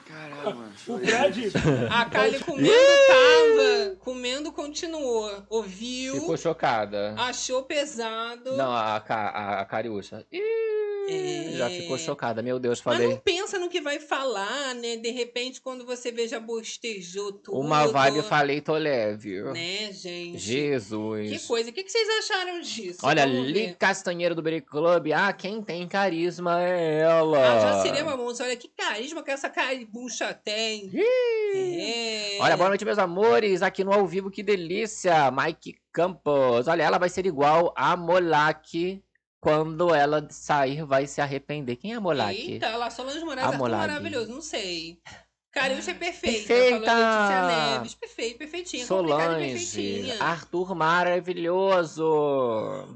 Caramba. 0.06 0.70
O 0.86 0.98
Fred, 0.98 1.52
A 1.90 2.04
Kylie 2.08 2.38
comendo 2.44 2.72
tava, 3.08 3.96
comendo 3.96 4.52
continuou. 4.52 5.44
Ouviu, 5.50 6.14
Ficou 6.20 6.36
chocada. 6.36 7.14
achou 7.18 7.64
pesado. 7.64 8.56
Não, 8.56 8.70
a, 8.70 8.96
a, 8.98 9.60
a 9.60 9.64
Cariúcha. 9.64 10.24
Ih, 10.30 10.40
É. 11.08 11.52
Já 11.56 11.70
ficou 11.70 11.96
chocada. 11.98 12.42
Meu 12.42 12.58
Deus, 12.58 12.82
Mas 12.84 12.96
falei. 12.96 13.08
não 13.08 13.16
pensa 13.18 13.58
no 13.58 13.68
que 13.68 13.80
vai 13.80 13.98
falar, 13.98 14.74
né? 14.74 14.96
De 14.96 15.10
repente, 15.10 15.60
quando 15.60 15.84
você 15.84 16.10
vê, 16.10 16.26
já 16.26 16.40
bostejou 16.40 17.32
tudo. 17.32 17.58
Uma 17.58 17.86
vibe 17.86 18.22
falei, 18.22 18.60
tô 18.60 18.74
leve. 18.74 19.42
Né, 19.42 19.92
gente? 19.92 20.38
Jesus. 20.38 21.30
Que 21.30 21.46
coisa. 21.46 21.70
O 21.70 21.72
que 21.72 21.88
vocês 21.88 22.08
acharam 22.18 22.60
disso? 22.60 23.00
Olha, 23.02 23.24
Li. 23.24 23.74
Castanheiro 23.78 24.34
do 24.34 24.42
Break 24.42 24.66
Club. 24.66 25.08
Ah, 25.14 25.32
quem 25.32 25.62
tem 25.62 25.86
carisma 25.86 26.62
é 26.62 27.00
ela. 27.00 27.38
Ah, 27.38 27.60
já 27.60 27.82
seria 27.82 28.02
uma 28.02 28.16
moça. 28.16 28.44
Olha 28.44 28.56
que 28.56 28.68
carisma 28.68 29.22
que 29.22 29.30
essa 29.30 29.48
caribucha 29.48 30.32
tem. 30.34 30.90
É. 30.94 32.38
Olha, 32.40 32.56
boa 32.56 32.68
noite, 32.68 32.84
meus 32.84 32.98
amores. 32.98 33.62
Aqui 33.62 33.84
no 33.84 33.92
ao 33.92 34.06
vivo, 34.06 34.30
que 34.30 34.42
delícia. 34.42 35.30
Mike 35.30 35.76
Campos. 35.92 36.68
Olha, 36.68 36.82
ela 36.82 36.98
vai 36.98 37.08
ser 37.08 37.26
igual 37.26 37.72
a 37.76 37.96
Molak. 37.96 39.02
Quando 39.46 39.94
ela 39.94 40.26
sair, 40.28 40.84
vai 40.84 41.06
se 41.06 41.20
arrepender. 41.20 41.76
Quem 41.76 41.92
é 41.92 41.94
a 41.94 42.00
Molak? 42.00 42.36
Eita, 42.36 42.66
ela 42.66 42.90
Solange 42.90 43.24
Moraes, 43.24 43.46
Arthur 43.46 43.58
Molag. 43.58 43.86
maravilhoso. 43.86 44.32
Não 44.32 44.42
sei. 44.42 45.00
Cariúcha 45.52 45.92
é 45.92 45.94
perfeita. 45.94 46.48
Perfeita! 46.48 46.90
Falou 46.90 47.46
Neves. 47.46 47.94
Perfeito, 47.94 48.38
perfeitinha. 48.38 48.84
Solange. 48.84 49.52
perfeitinha. 49.52 50.20
Arthur 50.20 50.74
maravilhoso. 50.74 52.04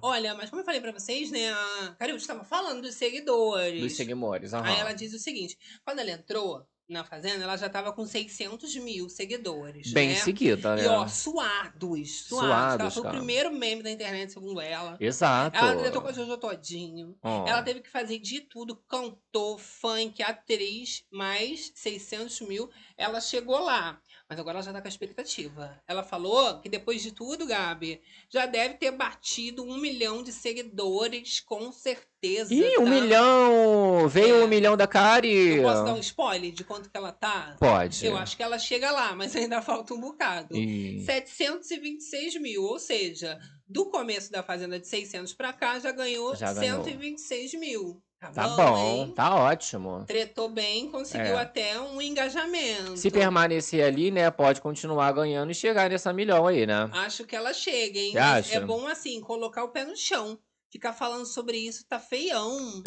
Olha, 0.02 0.34
mas 0.34 0.50
como 0.50 0.60
eu 0.60 0.66
falei 0.66 0.80
pra 0.80 0.90
vocês, 0.90 1.30
né? 1.30 1.52
A 1.52 1.94
Cariúcha 1.96 2.24
estava 2.24 2.42
falando 2.42 2.82
dos 2.82 2.96
seguidores. 2.96 3.80
Dos 3.80 3.96
seguidores. 3.96 4.52
aham. 4.52 4.66
Aí 4.66 4.80
ela 4.80 4.92
diz 4.92 5.14
o 5.14 5.20
seguinte: 5.20 5.56
quando 5.84 6.00
ela 6.00 6.10
entrou 6.10 6.66
na 6.90 7.04
Fazenda, 7.04 7.44
ela 7.44 7.56
já 7.56 7.68
tava 7.68 7.92
com 7.92 8.04
600 8.04 8.76
mil 8.76 9.08
seguidores. 9.08 9.92
Bem 9.92 10.10
né? 10.10 10.14
seguida, 10.16 10.76
né? 10.76 10.84
E 10.84 10.86
ó, 10.88 11.06
suados, 11.06 12.26
suados. 12.26 12.26
Suados, 12.26 12.80
ela 12.80 12.90
foi 12.90 13.02
cara. 13.02 13.14
o 13.14 13.18
primeiro 13.18 13.52
meme 13.52 13.82
da 13.82 13.90
internet, 13.90 14.32
segundo 14.32 14.60
ela. 14.60 14.96
Exato. 15.00 15.56
Ela 15.56 15.74
diretou 15.74 16.02
com 16.02 16.08
a 16.08 16.12
Jojo 16.12 16.36
Todinho. 16.36 17.16
Ó. 17.22 17.46
Ela 17.46 17.62
teve 17.62 17.80
que 17.80 17.88
fazer 17.88 18.18
de 18.18 18.40
tudo, 18.40 18.76
cantor, 18.88 19.58
funk, 19.58 20.22
atriz, 20.22 21.04
mais 21.10 21.72
600 21.74 22.40
mil. 22.42 22.68
Ela 22.96 23.20
chegou 23.20 23.58
lá. 23.60 24.00
Mas 24.30 24.38
agora 24.38 24.58
ela 24.58 24.62
já 24.64 24.72
tá 24.72 24.80
com 24.80 24.86
a 24.86 24.88
expectativa. 24.88 25.82
Ela 25.88 26.04
falou 26.04 26.60
que 26.60 26.68
depois 26.68 27.02
de 27.02 27.10
tudo, 27.10 27.44
Gabi, 27.44 28.00
já 28.28 28.46
deve 28.46 28.74
ter 28.74 28.92
batido 28.92 29.64
um 29.64 29.76
milhão 29.76 30.22
de 30.22 30.32
seguidores, 30.32 31.40
com 31.40 31.72
certeza. 31.72 32.54
Ih, 32.54 32.78
um 32.78 32.84
tá? 32.84 32.90
milhão! 32.90 34.08
Veio 34.08 34.36
É. 34.36 34.44
um 34.44 34.46
milhão 34.46 34.76
da 34.76 34.86
Cari! 34.86 35.56
Eu 35.56 35.64
posso 35.64 35.84
dar 35.84 35.94
um 35.94 35.98
spoiler 35.98 36.52
de 36.52 36.62
quanto 36.62 36.88
que 36.88 36.96
ela 36.96 37.10
tá? 37.10 37.56
Pode. 37.58 38.06
Eu 38.06 38.16
acho 38.16 38.36
que 38.36 38.42
ela 38.44 38.56
chega 38.56 38.92
lá, 38.92 39.16
mas 39.16 39.34
ainda 39.34 39.60
falta 39.60 39.94
um 39.94 40.00
bocado. 40.00 40.56
Ih. 40.56 41.02
726 41.04 42.40
mil, 42.40 42.62
ou 42.62 42.78
seja, 42.78 43.36
do 43.66 43.86
começo 43.86 44.30
da 44.30 44.44
Fazenda 44.44 44.78
de 44.78 44.86
600 44.86 45.34
pra 45.34 45.52
cá, 45.52 45.80
já 45.80 45.90
ganhou 45.90 46.36
Já 46.36 46.52
ganhou. 46.52 46.84
126 46.84 47.54
mil. 47.54 48.00
Tá, 48.20 48.30
Tá 48.32 48.48
bom, 48.48 49.08
tá 49.12 49.34
ótimo. 49.34 50.04
Tretou 50.06 50.50
bem, 50.50 50.90
conseguiu 50.90 51.38
É. 51.38 51.40
até 51.40 51.80
um 51.80 52.02
engajamento. 52.02 52.98
Se 52.98 53.10
permanecer 53.10 53.82
ali, 53.82 54.10
né, 54.10 54.30
pode 54.30 54.60
continuar 54.60 55.10
ganhando 55.12 55.50
e 55.50 55.54
chegar 55.54 55.88
nessa 55.88 56.12
milhão 56.12 56.46
aí, 56.46 56.66
né? 56.66 56.90
Acho 56.92 57.24
que 57.24 57.34
ela 57.34 57.54
chega, 57.54 57.98
hein? 57.98 58.12
É 58.50 58.60
bom, 58.60 58.86
assim, 58.86 59.22
colocar 59.22 59.64
o 59.64 59.68
pé 59.68 59.84
no 59.86 59.96
chão. 59.96 60.38
Ficar 60.70 60.92
falando 60.92 61.24
sobre 61.24 61.56
isso 61.56 61.86
tá 61.88 61.98
feião. 61.98 62.82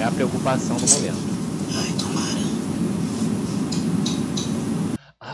É 0.00 0.04
a 0.04 0.12
preocupação 0.12 0.76
do 0.76 0.88
momento. 0.88 1.37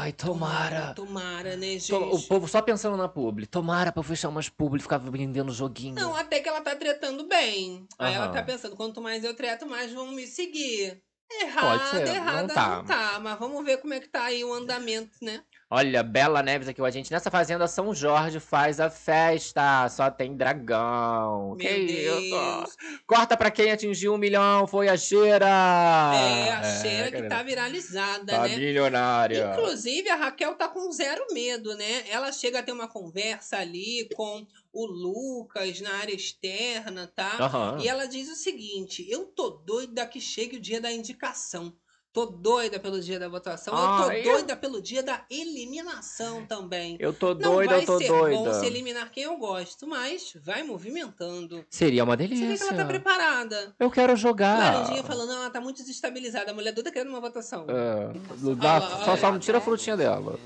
Ai, 0.05 0.12
tomara. 0.12 0.92
Tomara, 0.92 1.57
né, 1.57 1.78
gente? 1.78 1.94
O 1.94 2.20
povo 2.28 2.46
só 2.46 2.61
pensando 2.61 2.94
na 2.94 3.09
publi. 3.09 3.46
Tomara 3.46 3.90
pra 3.90 4.00
eu 4.00 4.05
fechar 4.05 4.28
umas 4.28 4.50
publi 4.50 4.78
e 4.78 4.82
ficar 4.82 4.98
vendendo 4.98 5.50
joguinho. 5.50 5.94
Não, 5.94 6.14
até 6.14 6.40
que 6.40 6.48
ela 6.48 6.61
tá 6.61 6.76
tretando 6.76 7.26
bem. 7.26 7.86
Aí 7.98 8.12
ela 8.12 8.28
tá 8.28 8.42
pensando, 8.42 8.76
quanto 8.76 9.00
mais 9.00 9.24
eu 9.24 9.34
treto, 9.34 9.66
mais 9.66 9.92
vão 9.94 10.09
me 10.09 10.26
seguir. 10.26 11.02
Errada, 11.40 11.88
ser, 11.88 12.05
não 12.05 12.14
errada 12.14 12.55
tá. 12.55 12.76
não 12.76 12.84
tá. 12.84 13.18
Mas 13.18 13.38
vamos 13.38 13.64
ver 13.64 13.78
como 13.78 13.94
é 13.94 14.00
que 14.00 14.09
tá 14.09 14.24
aí 14.24 14.44
o 14.44 14.52
andamento, 14.52 15.16
né? 15.22 15.42
Olha, 15.71 16.03
Bela 16.03 16.43
Neves 16.43 16.69
aqui 16.69 16.79
com 16.81 16.87
a 16.87 16.91
gente. 16.91 17.11
Nessa 17.11 17.31
fazenda 17.31 17.67
São 17.67 17.95
Jorge 17.95 18.39
faz 18.39 18.79
a 18.79 18.89
festa. 18.91 19.89
Só 19.89 20.11
tem 20.11 20.37
dragão. 20.37 21.57
que 21.59 21.69
Meu 21.69 22.21
isso? 22.21 22.31
Deus. 22.31 22.77
Corta 23.07 23.37
pra 23.37 23.51
quem 23.51 23.73
atingiu 23.73 24.15
um 24.15 24.19
milhão. 24.19 24.67
Foi 24.67 24.89
a 24.89 24.97
Cheira. 24.97 25.47
É, 25.47 26.51
a 26.53 26.62
cheira 26.81 27.05
que 27.07 27.17
querida. 27.17 27.29
tá 27.35 27.43
viralizada, 27.43 28.33
Tá 28.33 28.43
né? 28.49 28.57
milionária. 28.57 29.53
Inclusive, 29.53 30.09
a 30.11 30.17
Raquel 30.17 30.55
tá 30.55 30.69
com 30.69 30.91
zero 30.93 31.25
medo, 31.33 31.75
né? 31.77 32.05
Ela 32.09 32.31
chega 32.31 32.61
a 32.61 32.62
ter 32.62 32.73
uma 32.73 32.87
conversa 32.89 33.57
ali 33.59 34.09
com 34.15 34.47
o 34.73 34.87
Lucas 34.87 35.81
na 35.81 35.95
área 35.97 36.15
externa, 36.15 37.11
tá? 37.15 37.37
Aham. 37.41 37.79
E 37.81 37.89
ela 37.89 38.07
diz 38.07 38.29
o 38.31 38.35
seguinte: 38.37 39.05
eu 39.11 39.25
tô 39.27 39.51
doida 39.51 40.07
que 40.07 40.21
chegue 40.21 40.57
o 40.57 40.61
dia 40.61 40.81
da 40.81 40.93
indicação. 40.93 41.75
Tô 42.15 42.27
doida 42.27 42.79
pelo 42.79 43.01
dia 43.01 43.19
da 43.19 43.29
votação. 43.29 43.75
eu 43.75 43.81
tô 44.05 44.09
Ai, 44.09 44.21
eu- 44.21 44.33
doida 44.35 44.55
pelo 44.57 44.81
dia 44.81 45.03
da 45.03 45.25
eliminação 45.29 46.47
também. 46.47 46.97
Eu 47.01 47.12
tô 47.12 47.35
Não 47.35 47.41
doida, 47.55 47.73
vai 47.75 47.83
eu 47.83 47.87
tô 47.87 47.99
ser 47.99 48.07
doida. 48.07 48.37
bom 48.37 48.55
se 48.55 48.65
eliminar 48.67 49.11
quem 49.11 49.25
eu 49.25 49.37
gosto, 49.37 49.85
mas 49.85 50.33
vai 50.41 50.62
movimentando. 50.62 51.67
Seria 51.69 52.05
uma 52.05 52.17
Você 52.17 52.23
vê 52.23 52.29
que 52.29 52.41
delícia. 52.41 52.65
ela 52.67 52.75
tá 52.77 52.85
preparada. 52.85 53.75
Eu 53.81 53.91
quero 53.91 54.15
jogar. 54.15 54.61
Laranjinha 54.75 55.03
falando, 55.03 55.33
ela 55.33 55.51
tá 55.51 55.61
muito 55.61 55.79
desestabilizada. 55.79 56.53
A 56.53 56.55
mulher 56.55 56.71
doida 56.73 56.93
querendo 56.93 57.09
uma 57.09 57.21
votação. 57.21 57.67
É, 57.69 58.12
dá- 58.55 58.79
lá, 58.79 59.05
só, 59.05 59.17
só 59.17 59.33
não 59.33 59.41
tira 59.41 59.59
a 59.59 59.61
frutinha 59.61 59.97
dela. 59.97 60.39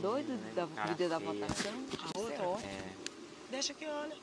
Doido 0.00 0.32
da, 0.54 0.64
do 0.64 0.94
dia 0.94 1.10
da 1.10 1.18
votação? 1.18 1.72
Isso 1.92 2.32
é 2.32 2.40
ótimo. 2.42 2.70
Deixa 3.50 3.74
que 3.74 3.84
olha. 3.86 4.14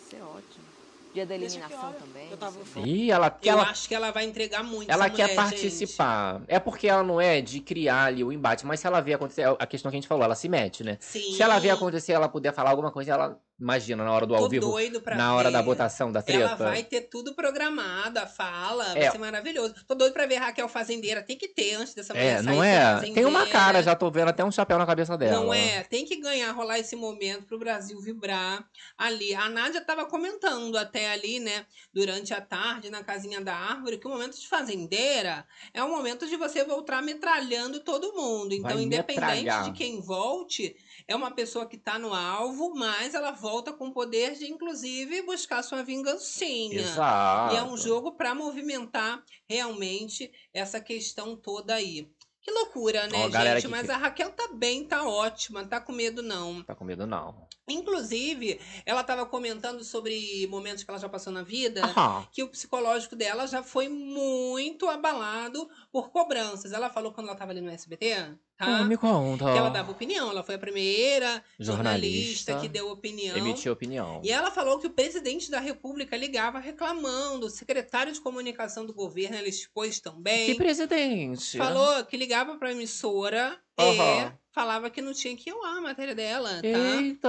Isso 0.00 0.14
é 0.14 0.22
ótimo. 0.22 0.69
Dia 1.12 1.26
da 1.26 1.34
eliminação 1.34 1.92
também. 1.94 2.30
Eu 2.30 2.36
tava 2.36 2.58
é. 2.76 2.80
Ih, 2.80 3.10
ela, 3.10 3.38
Eu 3.42 3.52
ela, 3.52 3.62
acho 3.64 3.88
que 3.88 3.94
ela 3.94 4.10
vai 4.12 4.24
entregar 4.24 4.62
muito. 4.62 4.90
ela 4.90 5.06
essa 5.06 5.14
quer 5.14 5.22
mulher, 5.22 5.36
gente. 5.36 5.50
participar. 5.50 6.42
É 6.46 6.58
porque 6.60 6.86
ela 6.86 7.02
não 7.02 7.20
é 7.20 7.40
de 7.40 7.60
criar 7.60 8.04
ali 8.04 8.22
o 8.22 8.32
embate, 8.32 8.64
mas 8.64 8.78
se 8.80 8.86
ela 8.86 9.00
vê 9.00 9.14
acontecer, 9.14 9.44
a 9.58 9.66
questão 9.66 9.90
que 9.90 9.96
a 9.96 10.00
gente 10.00 10.08
falou, 10.08 10.24
ela 10.24 10.36
se 10.36 10.48
mete, 10.48 10.84
né? 10.84 10.98
Sim. 11.00 11.32
Se 11.32 11.42
ela 11.42 11.58
vê 11.58 11.70
acontecer, 11.70 12.12
ela 12.12 12.28
puder 12.28 12.54
falar 12.54 12.70
alguma 12.70 12.92
coisa, 12.92 13.12
ela 13.12 13.40
Imagina, 13.60 14.02
na 14.02 14.10
hora 14.10 14.26
do 14.26 14.34
ao 14.34 14.44
Tô 14.44 14.48
vivo, 14.48 14.70
doido 14.70 15.02
pra 15.02 15.16
na 15.16 15.34
hora 15.34 15.50
da 15.50 15.60
votação 15.60 16.10
da 16.10 16.22
treta. 16.22 16.44
Ela 16.44 16.54
vai 16.56 16.82
ter 16.82 17.02
tudo 17.02 17.34
programado, 17.34 18.18
a 18.18 18.26
fala, 18.26 18.84
vai 18.94 19.02
É. 19.02 19.10
ser 19.10 19.18
maravilhoso. 19.18 19.74
Tô 19.86 19.94
doido 19.94 20.14
pra 20.14 20.24
ver 20.24 20.36
Raquel 20.36 20.66
Fazendeira. 20.66 21.22
Tem 21.22 21.36
que 21.36 21.46
ter 21.46 21.74
antes 21.74 21.92
dessa 21.92 22.14
mulher 22.14 22.38
É, 22.38 22.42
não 22.42 22.64
é? 22.64 23.00
Tem 23.12 23.26
uma 23.26 23.46
cara, 23.46 23.82
já 23.82 23.94
tô 23.94 24.10
vendo 24.10 24.28
até 24.28 24.42
um 24.42 24.50
chapéu 24.50 24.78
na 24.78 24.86
cabeça 24.86 25.14
dela. 25.18 25.44
Não 25.44 25.52
é? 25.52 25.82
Tem 25.82 26.06
que 26.06 26.16
ganhar, 26.16 26.50
rolar 26.52 26.78
esse 26.78 26.96
momento 26.96 27.44
pro 27.44 27.58
Brasil 27.58 28.00
vibrar 28.00 28.64
ali. 28.96 29.34
A 29.34 29.50
Nádia 29.50 29.82
tava 29.82 30.06
comentando 30.06 30.78
até 30.78 31.10
ali, 31.12 31.38
né, 31.38 31.66
durante 31.92 32.32
a 32.32 32.40
tarde, 32.40 32.88
na 32.88 33.04
casinha 33.04 33.42
da 33.42 33.54
árvore, 33.54 33.98
que 33.98 34.06
o 34.06 34.10
momento 34.10 34.40
de 34.40 34.48
fazendeira 34.48 35.46
é 35.74 35.84
o 35.84 35.88
momento 35.90 36.26
de 36.26 36.36
você 36.36 36.64
voltar 36.64 37.02
metralhando 37.02 37.80
todo 37.80 38.14
mundo. 38.14 38.54
Então, 38.54 38.70
Vai 38.72 38.82
independente 38.84 39.20
metralhar. 39.20 39.64
de 39.64 39.72
quem 39.72 40.00
volte, 40.00 40.74
é 41.10 41.16
uma 41.16 41.32
pessoa 41.32 41.66
que 41.66 41.76
tá 41.76 41.98
no 41.98 42.14
alvo, 42.14 42.72
mas 42.76 43.14
ela 43.14 43.32
volta 43.32 43.72
com 43.72 43.88
o 43.88 43.92
poder 43.92 44.34
de, 44.34 44.48
inclusive, 44.48 45.22
buscar 45.22 45.60
sua 45.64 45.82
vingancinha. 45.82 46.82
Exato. 46.82 47.52
E 47.52 47.58
é 47.58 47.64
um 47.64 47.76
jogo 47.76 48.12
para 48.12 48.32
movimentar 48.32 49.20
realmente 49.48 50.30
essa 50.54 50.80
questão 50.80 51.34
toda 51.34 51.74
aí. 51.74 52.08
Que 52.40 52.52
loucura, 52.52 53.08
né, 53.08 53.28
galera 53.28 53.60
gente? 53.60 53.68
Mas 53.68 53.90
a 53.90 53.96
Raquel 53.96 54.30
tá 54.30 54.50
bem, 54.54 54.86
tá 54.86 55.04
ótima, 55.04 55.66
tá 55.66 55.80
com 55.80 55.92
medo 55.92 56.22
não. 56.22 56.62
Tá 56.62 56.76
com 56.76 56.84
medo, 56.84 57.08
não. 57.08 57.44
Inclusive, 57.72 58.60
ela 58.84 59.02
tava 59.02 59.24
comentando 59.26 59.82
sobre 59.84 60.46
momentos 60.48 60.82
que 60.84 60.90
ela 60.90 60.98
já 61.00 61.08
passou 61.08 61.32
na 61.32 61.42
vida, 61.42 61.84
Aham. 61.84 62.26
que 62.32 62.42
o 62.42 62.48
psicológico 62.48 63.16
dela 63.16 63.46
já 63.46 63.62
foi 63.62 63.88
muito 63.88 64.88
abalado 64.88 65.68
por 65.92 66.10
cobranças. 66.10 66.72
Ela 66.72 66.90
falou 66.90 67.12
quando 67.12 67.28
ela 67.28 67.36
tava 67.36 67.52
ali 67.52 67.60
no 67.60 67.70
SBT, 67.70 68.14
tá? 68.56 68.78
Ah, 68.80 68.84
me 68.84 68.96
conta. 68.96 69.44
Que 69.52 69.58
ela 69.58 69.70
dava 69.70 69.90
opinião. 69.90 70.30
Ela 70.30 70.42
foi 70.42 70.54
a 70.56 70.58
primeira 70.58 71.42
Jornalista. 71.58 72.52
jornalista 72.52 72.60
que 72.60 72.68
deu 72.68 72.90
opinião. 72.90 73.36
Emitiu 73.36 73.72
opinião. 73.72 74.20
E 74.24 74.30
ela 74.30 74.50
falou 74.50 74.78
que 74.78 74.86
o 74.86 74.90
presidente 74.90 75.50
da 75.50 75.60
República 75.60 76.16
ligava 76.16 76.58
reclamando, 76.58 77.46
o 77.46 77.50
secretário 77.50 78.12
de 78.12 78.20
comunicação 78.20 78.84
do 78.84 78.92
governo, 78.92 79.36
ela 79.36 79.48
expôs 79.48 80.00
também. 80.00 80.46
Que 80.46 80.54
presidente? 80.54 81.56
Falou 81.56 82.04
que 82.04 82.16
ligava 82.16 82.56
pra 82.56 82.72
emissora 82.72 83.58
Aham. 83.78 84.32
e 84.36 84.39
falava 84.52 84.90
que 84.90 85.00
não 85.00 85.12
tinha 85.12 85.36
que 85.36 85.50
ir 85.50 85.52
ao 85.52 85.64
ar 85.64 85.78
a 85.78 85.80
matéria 85.80 86.14
dela, 86.14 86.60
tá? 86.60 86.62
Eita! 86.62 87.28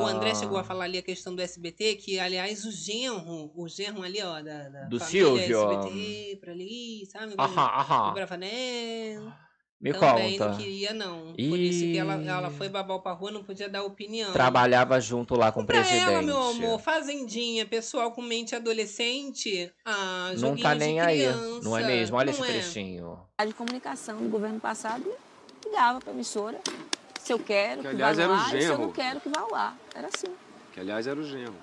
O 0.00 0.06
André 0.06 0.34
chegou 0.34 0.58
a 0.58 0.64
falar 0.64 0.84
ali 0.84 0.98
a 0.98 1.02
questão 1.02 1.34
do 1.34 1.42
SBT, 1.42 1.96
que, 1.96 2.18
aliás, 2.18 2.64
o 2.64 2.70
genro, 2.70 3.50
o 3.54 3.68
genro 3.68 4.02
ali, 4.02 4.22
ó, 4.22 4.40
da, 4.40 4.68
da 4.68 4.84
Do 4.86 4.98
família 4.98 5.46
Silvio. 5.48 5.70
SBT, 5.70 6.38
pra 6.40 6.52
ali, 6.52 7.06
sabe? 7.10 7.34
Aham, 7.38 7.70
aham. 7.80 8.10
O 8.10 8.14
Bravanel. 8.14 9.32
Me 9.80 9.92
também 9.94 10.32
conta. 10.38 10.50
não 10.50 10.56
queria, 10.58 10.92
não. 10.92 11.32
Por 11.34 11.58
isso 11.58 11.90
que 11.90 11.96
ela, 11.96 12.16
Ih. 12.22 12.28
ela 12.28 12.50
foi 12.50 12.68
babau 12.68 13.00
pra 13.00 13.12
rua, 13.12 13.30
não 13.30 13.42
podia 13.42 13.66
dar 13.66 13.82
opinião. 13.82 14.30
Trabalhava 14.30 15.00
junto 15.00 15.34
lá 15.34 15.50
com 15.50 15.62
o 15.62 15.66
Pra 15.66 15.78
presidente. 15.78 16.02
ela, 16.02 16.20
meu 16.20 16.36
amor, 16.42 16.78
fazendinha, 16.78 17.64
pessoal 17.64 18.12
com 18.12 18.20
mente 18.20 18.54
adolescente, 18.54 19.72
ah, 19.86 20.32
Não 20.36 20.54
tá 20.54 20.74
nem 20.74 21.00
aí, 21.00 21.16
criança, 21.20 21.64
não 21.64 21.76
é 21.78 21.82
mesmo? 21.86 22.16
Olha 22.18 22.26
não 22.30 22.32
esse 22.32 22.42
é? 22.42 22.46
trechinho. 22.46 23.18
A 23.38 23.46
de 23.46 23.54
comunicação 23.54 24.18
do 24.22 24.28
governo 24.28 24.60
passado 24.60 25.10
ligava 25.64 26.00
para 26.00 26.10
a 26.10 26.14
emissora 26.14 26.60
se 27.20 27.32
eu 27.32 27.38
quero 27.38 27.82
Que, 27.82 27.88
que, 27.88 27.94
aliás, 27.94 28.16
vá 28.16 28.26
no 28.26 28.32
ar 28.32 28.54
e 28.56 28.62
se 28.62 28.68
eu 28.68 28.78
não 28.78 28.92
quero 28.92 29.20
que 29.20 29.28
vá 29.28 29.40
ao 29.40 29.54
ar. 29.54 29.76
Era 29.94 30.08
assim. 30.08 30.34
Que 30.72 30.80
aliás 30.80 31.06
era 31.06 31.18
o 31.20 31.24
genro. 31.24 31.54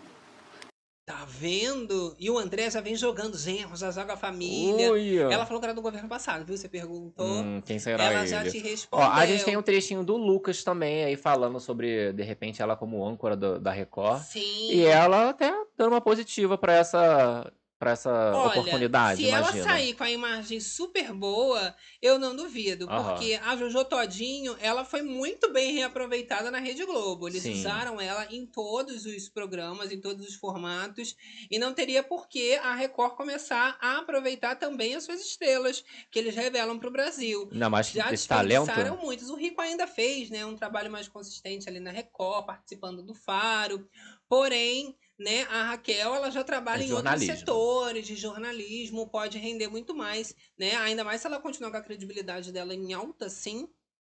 Tá 1.06 1.24
vendo? 1.26 2.14
E 2.20 2.30
o 2.30 2.38
André 2.38 2.70
já 2.70 2.82
vem 2.82 2.94
jogando 2.94 3.38
genro, 3.38 3.78
já 3.78 3.90
joga 3.92 4.16
a 4.16 4.18
família. 4.18 4.88
Ela 5.32 5.46
falou 5.46 5.62
que 5.62 5.66
era 5.66 5.74
do 5.74 5.82
governo 5.82 6.10
passado, 6.10 6.44
viu? 6.44 6.58
Você 6.58 6.68
perguntou. 6.68 7.26
Hum, 7.26 7.62
quem 7.66 7.80
será 7.80 8.04
ela 8.04 8.20
ele? 8.20 8.28
já 8.28 8.44
te 8.44 8.60
Ó, 8.60 8.62
respondeu. 8.62 9.08
a 9.14 9.26
gente 9.26 9.46
tem 9.46 9.56
um 9.56 9.62
trechinho 9.62 10.04
do 10.04 10.18
Lucas 10.18 10.66
também 10.66 11.06
aí 11.06 11.16
falando 11.16 11.62
sobre, 11.62 12.12
de 12.12 12.24
repente, 12.24 12.62
ela 12.62 12.76
como 12.76 13.08
âncora 13.08 13.38
do- 13.38 13.58
da 13.58 13.72
Record. 13.72 14.22
Sim. 14.22 14.70
E 14.74 14.84
ela 14.84 15.30
até 15.30 15.50
dando 15.78 15.94
uma 15.94 16.02
positiva 16.02 16.58
pra 16.58 16.74
essa, 16.74 17.50
pra 17.80 17.92
essa 17.92 18.10
Olha, 18.36 18.60
oportunidade, 18.60 19.22
se 19.22 19.30
ela 19.30 19.52
sair 19.54 19.94
com 19.94 20.04
a 20.04 20.10
imagem 20.10 20.60
super 20.60 21.14
boa, 21.14 21.76
eu 22.02 22.18
não 22.18 22.36
duvido. 22.36 22.90
Aham. 22.90 23.14
Porque 23.14 23.40
a 23.44 23.56
Jojo 23.56 23.86
Todinho, 23.86 24.56
ela 24.60 24.84
foi 24.84 25.04
muito 25.04 25.52
bem 25.54 25.74
reaproveitada 25.74 26.50
na 26.50 26.60
Rede 26.60 26.86
Globo. 26.86 27.28
Eles 27.28 27.44
Sim. 27.44 27.54
usaram 27.54 28.02
ela 28.02 28.28
em 28.32 28.46
todos 28.46 29.06
os 29.06 29.30
programas, 29.30 29.92
em 29.92 30.02
todos 30.02 30.28
os 30.28 30.36
formatos. 30.36 31.16
E 31.52 31.60
não 31.60 31.74
teria 31.74 32.02
por 32.02 32.28
que 32.28 32.56
a 32.56 32.74
Record 32.74 33.16
começar 33.16 33.78
a 33.80 33.98
aproveitar 34.00 34.56
também 34.56 34.96
as 34.96 35.04
suas 35.04 35.22
estrelas, 35.22 35.84
que 36.12 36.18
eles 36.18 36.36
revelam 36.36 36.80
para 36.80 36.90
o 36.90 36.92
Brasil. 36.92 37.48
Ainda 37.52 37.70
mais 37.70 37.92
Já 37.92 38.12
esse 38.12 38.28
talento. 38.28 38.68
muitos. 39.02 39.30
O 39.30 39.36
Rico 39.36 39.62
ainda 39.62 39.86
fez, 39.86 40.30
né, 40.30 40.46
um 40.46 40.56
trabalho 40.56 40.92
mais 40.92 41.08
consistente 41.08 41.70
ali 41.70 41.80
na 41.80 41.92
Record, 41.92 42.46
participando 42.46 43.04
do 43.04 43.14
Faro. 43.14 43.88
Porém, 44.28 44.96
né, 45.20 45.44
a 45.50 45.64
Raquel, 45.70 46.14
ela 46.16 46.30
já 46.30 46.44
trabalha 46.44 46.84
É 46.84 46.86
em 46.86 46.92
outros 46.94 47.24
setores 47.24 48.06
de 48.06 48.16
jornalismo, 48.16 49.08
pode 49.08 49.38
render 49.38 49.68
muito 49.68 49.96
mais, 49.96 50.36
né? 50.58 50.76
Ainda 50.78 51.04
mais 51.04 51.22
se 51.22 51.28
ela 51.28 51.40
continuar 51.40 51.72
com 51.72 51.78
a 51.78 51.82
credibilidade 51.82 52.52
dela 52.52 52.74
em 52.74 52.94
alta, 52.94 53.28
sim. 53.30 53.68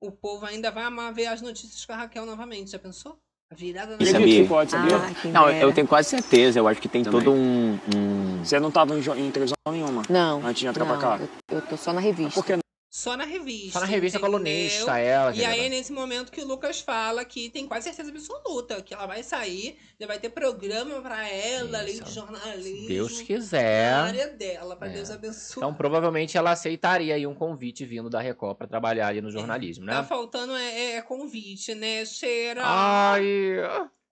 O 0.00 0.10
povo 0.10 0.46
ainda 0.46 0.70
vai 0.70 0.84
amar 0.84 1.12
ver 1.12 1.26
as 1.26 1.40
notícias 1.42 1.84
com 1.84 1.92
a 1.92 1.96
Raquel 1.96 2.24
novamente. 2.26 2.70
Já 2.70 2.78
pensou? 2.78 3.18
A 3.50 3.54
virada 3.54 3.96
na 3.96 4.06
Sabia? 4.06 4.46
pode, 4.46 4.70
sabia? 4.70 4.96
Ah, 4.96 5.28
Não, 5.28 5.46
dera. 5.46 5.58
eu 5.60 5.72
tenho 5.74 5.86
quase 5.88 6.08
certeza. 6.08 6.58
Eu 6.58 6.68
acho 6.68 6.80
que 6.80 6.88
tem 6.88 7.02
Também. 7.02 7.20
todo 7.20 7.32
um. 7.34 7.78
um- 7.94 8.44
Você 8.44 8.60
não 8.60 8.70
tava 8.70 8.94
em, 8.96 9.00
em 9.00 9.30
televisão 9.30 9.56
nenhuma 9.70 10.02
Não. 10.08 10.46
antes 10.46 10.60
de 10.60 10.66
entrar 10.68 10.84
não, 10.84 10.96
pra 10.98 11.18
cá? 11.18 11.24
Eu, 11.50 11.56
eu 11.56 11.62
tô 11.66 11.76
só 11.76 11.92
na 11.92 12.00
revista. 12.00 12.32
Por 12.40 12.46
que 12.46 12.52
não? 12.54 12.60
Só 12.92 13.16
na 13.16 13.24
revista. 13.24 13.74
Só 13.78 13.80
na 13.80 13.86
revista 13.86 14.18
entendeu? 14.18 14.32
colunista, 14.38 14.98
ela. 14.98 15.32
E 15.32 15.44
aí, 15.44 15.66
é 15.66 15.68
nesse 15.68 15.92
momento 15.92 16.32
que 16.32 16.40
o 16.40 16.44
Lucas 16.46 16.80
fala 16.80 17.24
que 17.24 17.48
tem 17.48 17.68
quase 17.68 17.84
certeza 17.84 18.10
absoluta 18.10 18.82
que 18.82 18.92
ela 18.92 19.06
vai 19.06 19.22
sair, 19.22 19.78
já 19.98 20.08
vai 20.08 20.18
ter 20.18 20.30
programa 20.30 21.00
pra 21.00 21.28
ela 21.28 21.78
ali 21.78 21.92
Isso. 21.92 22.02
de 22.02 22.10
jornalismo. 22.12 22.80
Se 22.82 22.88
Deus 22.88 23.18
Na 23.20 23.24
quiser. 23.24 23.92
área 23.92 24.28
dela, 24.30 24.74
pra 24.74 24.88
É. 24.88 24.90
Deus 24.90 25.08
abençoe. 25.08 25.60
Então, 25.62 25.72
provavelmente 25.72 26.36
ela 26.36 26.50
aceitaria 26.50 27.14
aí 27.14 27.24
um 27.28 27.34
convite 27.34 27.84
vindo 27.84 28.10
da 28.10 28.20
Record 28.20 28.56
pra 28.58 28.66
trabalhar 28.66 29.06
ali 29.06 29.20
no 29.20 29.30
jornalismo, 29.30 29.86
Tá 29.86 30.02
né? 30.02 30.08
faltando 30.08 30.56
é, 30.56 30.96
é 30.96 31.02
convite, 31.02 31.76
né, 31.76 32.04
Cheira? 32.04 32.62
Ai. 32.64 33.24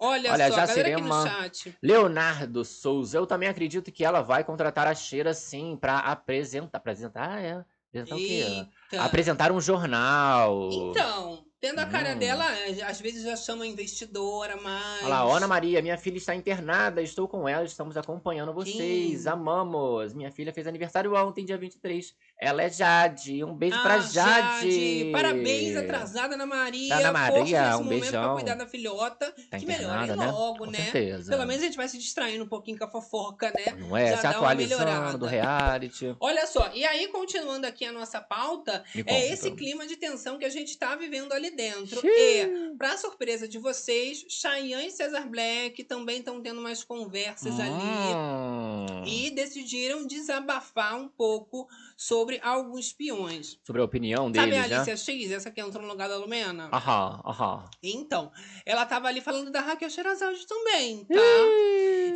Olha, 0.00 0.32
Olha, 0.32 0.48
só, 0.50 0.54
já 0.54 0.66
no 0.68 0.72
Cirema- 0.72 1.28
chat. 1.28 1.74
Leonardo 1.82 2.64
Souza, 2.64 3.18
eu 3.18 3.26
também 3.26 3.48
acredito 3.48 3.90
que 3.90 4.04
ela 4.04 4.22
vai 4.22 4.44
contratar 4.44 4.86
a 4.86 4.94
Cheira 4.94 5.34
sim 5.34 5.76
pra 5.76 5.98
apresentar. 5.98 6.78
Apresentar? 6.78 7.28
Ah, 7.32 7.40
é. 7.42 7.64
Apresentar 7.90 8.14
o 8.14 8.18
quê? 8.18 8.44
Eita. 8.92 9.04
Apresentar 9.04 9.52
um 9.52 9.60
jornal. 9.60 10.68
Então, 10.70 11.44
tendo 11.60 11.78
a 11.80 11.86
cara 11.86 12.14
Hum. 12.14 12.18
dela, 12.18 12.44
às 12.86 13.00
vezes 13.00 13.22
já 13.24 13.34
chama 13.34 13.66
investidora, 13.66 14.56
mas. 14.62 15.00
Olha 15.02 15.08
lá, 15.08 15.36
Ana 15.36 15.48
Maria, 15.48 15.80
minha 15.80 15.96
filha 15.96 16.18
está 16.18 16.34
internada, 16.34 17.00
estou 17.00 17.26
com 17.26 17.48
ela, 17.48 17.64
estamos 17.64 17.96
acompanhando 17.96 18.52
vocês, 18.52 19.22
Quem? 19.24 19.32
amamos. 19.32 20.12
Minha 20.14 20.30
filha 20.30 20.52
fez 20.52 20.66
aniversário 20.66 21.14
ontem, 21.14 21.44
dia 21.44 21.56
23. 21.56 22.14
Ela 22.40 22.62
é 22.62 22.70
Jade, 22.70 23.42
um 23.42 23.52
beijo 23.52 23.76
Ah, 23.76 23.82
pra 23.82 23.98
Jade. 23.98 25.10
Parabéns, 25.12 25.76
atrasada 25.76 26.34
Ana 26.34 26.46
Maria. 26.46 26.96
Ana 26.96 27.12
Maria, 27.12 27.76
um 27.76 27.82
momento 27.84 28.00
pra 28.02 28.10
beijão. 28.20 28.34
cuidar 28.36 28.54
da 28.54 28.66
filhota. 28.66 29.34
Tá 29.50 29.58
que 29.58 29.66
melhore 29.66 30.06
né? 30.14 30.30
logo, 30.30 30.58
Com 30.64 30.70
né? 30.70 30.78
certeza. 30.78 31.30
Pelo 31.32 31.44
menos 31.46 31.62
a 31.62 31.66
gente 31.66 31.76
vai 31.76 31.88
se 31.88 31.98
distraindo 31.98 32.44
um 32.44 32.48
pouquinho 32.48 32.78
com 32.78 32.84
a 32.84 32.88
fofoca, 32.90 33.52
né? 33.56 33.76
Não 33.78 33.96
é? 33.96 34.10
já 34.12 34.18
Se 34.18 34.26
atualizando 34.28 35.18
do 35.18 35.26
reality. 35.26 36.14
Olha 36.20 36.46
só, 36.46 36.70
e 36.72 36.84
aí, 36.84 37.08
continuando 37.08 37.66
aqui 37.66 37.84
a 37.84 37.90
nossa 37.92 38.20
pauta, 38.20 38.84
é 39.06 39.32
esse 39.32 39.50
clima 39.50 39.84
de 39.86 39.96
tensão 39.96 40.38
que 40.38 40.44
a 40.44 40.50
gente 40.50 40.78
tá 40.78 40.94
vivendo 40.94 41.32
ali 41.32 41.50
dentro. 41.50 42.00
Xiii. 42.00 42.10
E, 42.12 42.76
pra 42.78 42.96
surpresa 42.96 43.48
de 43.48 43.58
vocês, 43.58 44.24
Chayanne 44.28 44.86
e 44.86 44.90
Cesar 44.92 45.28
Black 45.28 45.82
também 45.84 46.18
estão 46.18 46.40
tendo 46.40 46.60
mais 46.60 46.84
conversas 46.84 47.58
ali. 47.58 47.72
Hum. 48.90 49.04
E 49.06 49.30
decidiram 49.30 50.06
desabafar 50.06 50.96
um 50.96 51.08
pouco 51.08 51.66
sobre 51.96 52.38
alguns 52.42 52.92
peões. 52.92 53.58
Sobre 53.64 53.82
a 53.82 53.84
opinião 53.84 54.32
Sabe 54.32 54.52
deles, 54.52 54.58
a 54.64 54.68
né? 54.68 54.76
Alicia 54.76 54.96
X, 54.96 55.30
essa 55.30 55.50
que 55.50 55.60
entrou 55.60 55.82
no 55.82 55.88
lugar 55.90 56.08
da 56.08 56.16
Lumena? 56.16 56.70
Aham, 56.72 57.20
aham. 57.24 57.70
Então, 57.82 58.32
ela 58.66 58.84
tava 58.86 59.08
ali 59.08 59.20
falando 59.20 59.50
da 59.50 59.60
Raquel 59.60 59.90
Sherazade 59.90 60.46
também, 60.46 61.04
tá? 61.04 61.14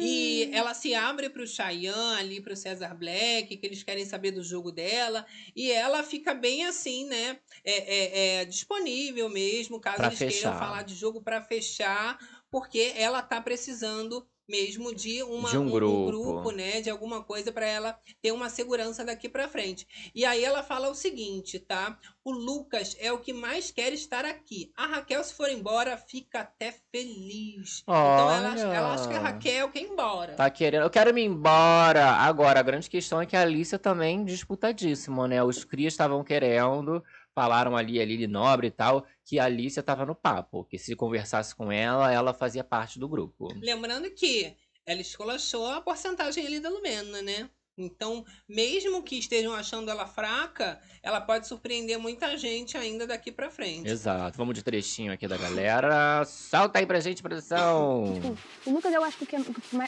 E 0.00 0.50
ela 0.52 0.74
se 0.74 0.94
abre 0.94 1.28
pro 1.30 1.46
Chayanne, 1.46 2.18
ali 2.20 2.40
pro 2.40 2.56
Cesar 2.56 2.96
Black, 2.96 3.56
que 3.56 3.66
eles 3.66 3.82
querem 3.82 4.04
saber 4.04 4.30
do 4.32 4.42
jogo 4.42 4.72
dela. 4.72 5.24
E 5.54 5.70
ela 5.70 6.02
fica 6.02 6.34
bem 6.34 6.64
assim, 6.64 7.04
né? 7.06 7.38
É, 7.64 7.72
é- 7.74 8.40
é 8.40 8.44
disponível 8.44 9.28
mesmo, 9.28 9.80
caso 9.80 9.96
Pra 9.98 10.06
eles 10.08 10.18
queiram 10.18 10.32
fechar. 10.34 10.58
falar 10.58 10.82
de 10.82 10.94
jogo 10.94 11.22
pra 11.22 11.42
fechar, 11.42 12.18
porque 12.50 12.92
ela 12.96 13.22
tá 13.22 13.40
precisando 13.40 14.26
mesmo 14.52 14.94
de 14.94 15.22
uma 15.22 15.48
De 15.48 15.56
um 15.56 15.70
grupo. 15.70 16.06
grupo, 16.06 16.50
né, 16.50 16.82
de 16.82 16.90
alguma 16.90 17.22
coisa 17.24 17.50
pra 17.50 17.66
ela 17.66 17.98
ter 18.20 18.32
uma 18.32 18.50
segurança 18.50 19.02
daqui 19.02 19.26
pra 19.30 19.48
frente. 19.48 19.86
E 20.14 20.26
aí 20.26 20.44
ela 20.44 20.62
fala 20.62 20.90
o 20.90 20.94
seguinte, 20.94 21.58
tá? 21.58 21.98
O 22.22 22.30
Lucas 22.30 22.94
é 23.00 23.10
o 23.10 23.18
que 23.18 23.32
mais 23.32 23.70
quer 23.70 23.92
estar 23.94 24.24
aqui. 24.26 24.70
A 24.76 24.86
Raquel 24.86 25.24
se 25.24 25.34
for 25.34 25.48
embora 25.50 25.96
fica 25.96 26.40
até 26.40 26.72
feliz. 26.92 27.80
Então 27.82 28.30
ela, 28.30 28.48
acha- 28.52 28.62
ela 28.66 28.92
acha 28.94 29.08
que 29.08 29.14
a 29.14 29.18
Olha. 29.18 29.28
Raquel 29.30 29.70
quer 29.70 29.80
ir 29.80 29.88
embora. 29.88 30.34
Tá 30.34 30.50
querendo. 30.50 30.82
Eu 30.82 30.90
quero 30.90 31.14
me 31.14 31.22
embora. 31.24 32.10
Agora, 32.12 32.60
a 32.60 32.62
grande 32.62 32.88
questão 32.90 33.20
é 33.20 33.26
que 33.26 33.34
a 33.36 33.40
Alicia 33.40 33.78
também 33.78 34.24
disputadíssima, 34.24 35.26
né? 35.26 35.42
Os 35.42 35.64
crias 35.64 35.94
estavam 35.94 36.22
querendo. 36.22 37.02
Falaram 37.34 37.76
ali, 37.76 38.00
a 38.00 38.04
Lili 38.04 38.26
Nobre 38.26 38.68
e 38.68 38.70
tal, 38.70 39.04
que 39.24 39.38
a 39.38 39.44
Alicia 39.44 39.82
tava 39.82 40.04
no 40.06 40.14
papo, 40.14 40.64
que 40.64 40.78
se 40.78 40.94
conversasse 40.96 41.54
com 41.54 41.70
ela, 41.72 42.12
ela 42.12 42.32
fazia 42.34 42.62
parte 42.64 42.98
do 42.98 43.08
grupo. 43.08 43.48
Lembrando 43.60 44.10
que 44.10 44.54
ela 44.86 45.00
esculachou 45.00 45.66
a 45.66 45.80
porcentagem 45.80 46.46
ali 46.46 46.60
da 46.60 46.68
Lumena, 46.68 47.22
né? 47.22 47.48
Então, 47.78 48.22
mesmo 48.46 49.02
que 49.02 49.18
estejam 49.18 49.54
achando 49.54 49.90
ela 49.90 50.06
fraca, 50.06 50.78
ela 51.02 51.22
pode 51.22 51.48
surpreender 51.48 51.98
muita 51.98 52.36
gente 52.36 52.76
ainda 52.76 53.06
daqui 53.06 53.32
pra 53.32 53.50
frente. 53.50 53.88
Exato. 53.88 54.36
Vamos 54.36 54.54
de 54.54 54.62
trechinho 54.62 55.10
aqui 55.10 55.26
da 55.26 55.38
galera. 55.38 56.22
Solta 56.26 56.78
aí 56.80 56.86
pra 56.86 57.00
gente, 57.00 57.22
produção. 57.22 58.12
Tipo, 58.14 58.38
o 58.70 58.74
Lucas 58.74 58.92
eu 58.92 59.02
acho 59.02 59.16
que 59.16 59.24
o 59.24 59.26
que, 59.26 59.36
é- 59.36 59.40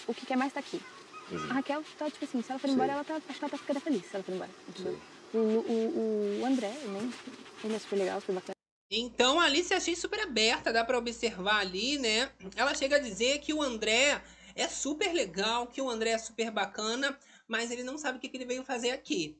o 0.08 0.14
que 0.14 0.24
quer 0.24 0.36
mais 0.36 0.52
tá 0.54 0.60
aqui. 0.60 0.80
Uhum. 1.30 1.50
A 1.50 1.54
Raquel 1.54 1.82
tá, 1.98 2.10
tipo 2.10 2.24
assim, 2.24 2.40
se 2.42 2.50
ela 2.50 2.58
for 2.58 2.70
embora, 2.70 2.92
ela 2.92 3.04
tá, 3.04 3.16
acho 3.16 3.38
que 3.38 3.44
ela 3.44 3.50
tá 3.50 3.58
ficando 3.58 3.80
feliz 3.80 4.06
se 4.06 4.14
ela 4.14 4.24
for 4.24 4.34
embora. 4.34 4.50
entendeu? 4.68 4.98
O, 5.34 5.38
o, 5.38 6.40
o 6.40 6.46
André, 6.46 6.68
né? 6.68 7.12
Ele 7.64 7.74
é 7.74 7.78
super 7.78 7.96
legal, 7.96 8.20
super 8.20 8.34
bacana. 8.34 8.54
Então, 8.90 9.40
a 9.40 9.44
Alice 9.44 9.74
achei 9.74 9.96
super 9.96 10.20
aberta, 10.20 10.72
dá 10.72 10.84
pra 10.84 10.98
observar 10.98 11.58
ali, 11.58 11.98
né? 11.98 12.30
Ela 12.54 12.74
chega 12.74 12.96
a 12.96 13.00
dizer 13.00 13.40
que 13.40 13.52
o 13.52 13.60
André 13.60 14.22
é 14.54 14.68
super 14.68 15.12
legal, 15.12 15.66
que 15.66 15.82
o 15.82 15.90
André 15.90 16.10
é 16.10 16.18
super 16.18 16.50
bacana, 16.50 17.18
mas 17.48 17.70
ele 17.70 17.82
não 17.82 17.98
sabe 17.98 18.18
o 18.18 18.20
que, 18.20 18.28
que 18.28 18.36
ele 18.36 18.44
veio 18.44 18.62
fazer 18.62 18.90
aqui. 18.90 19.36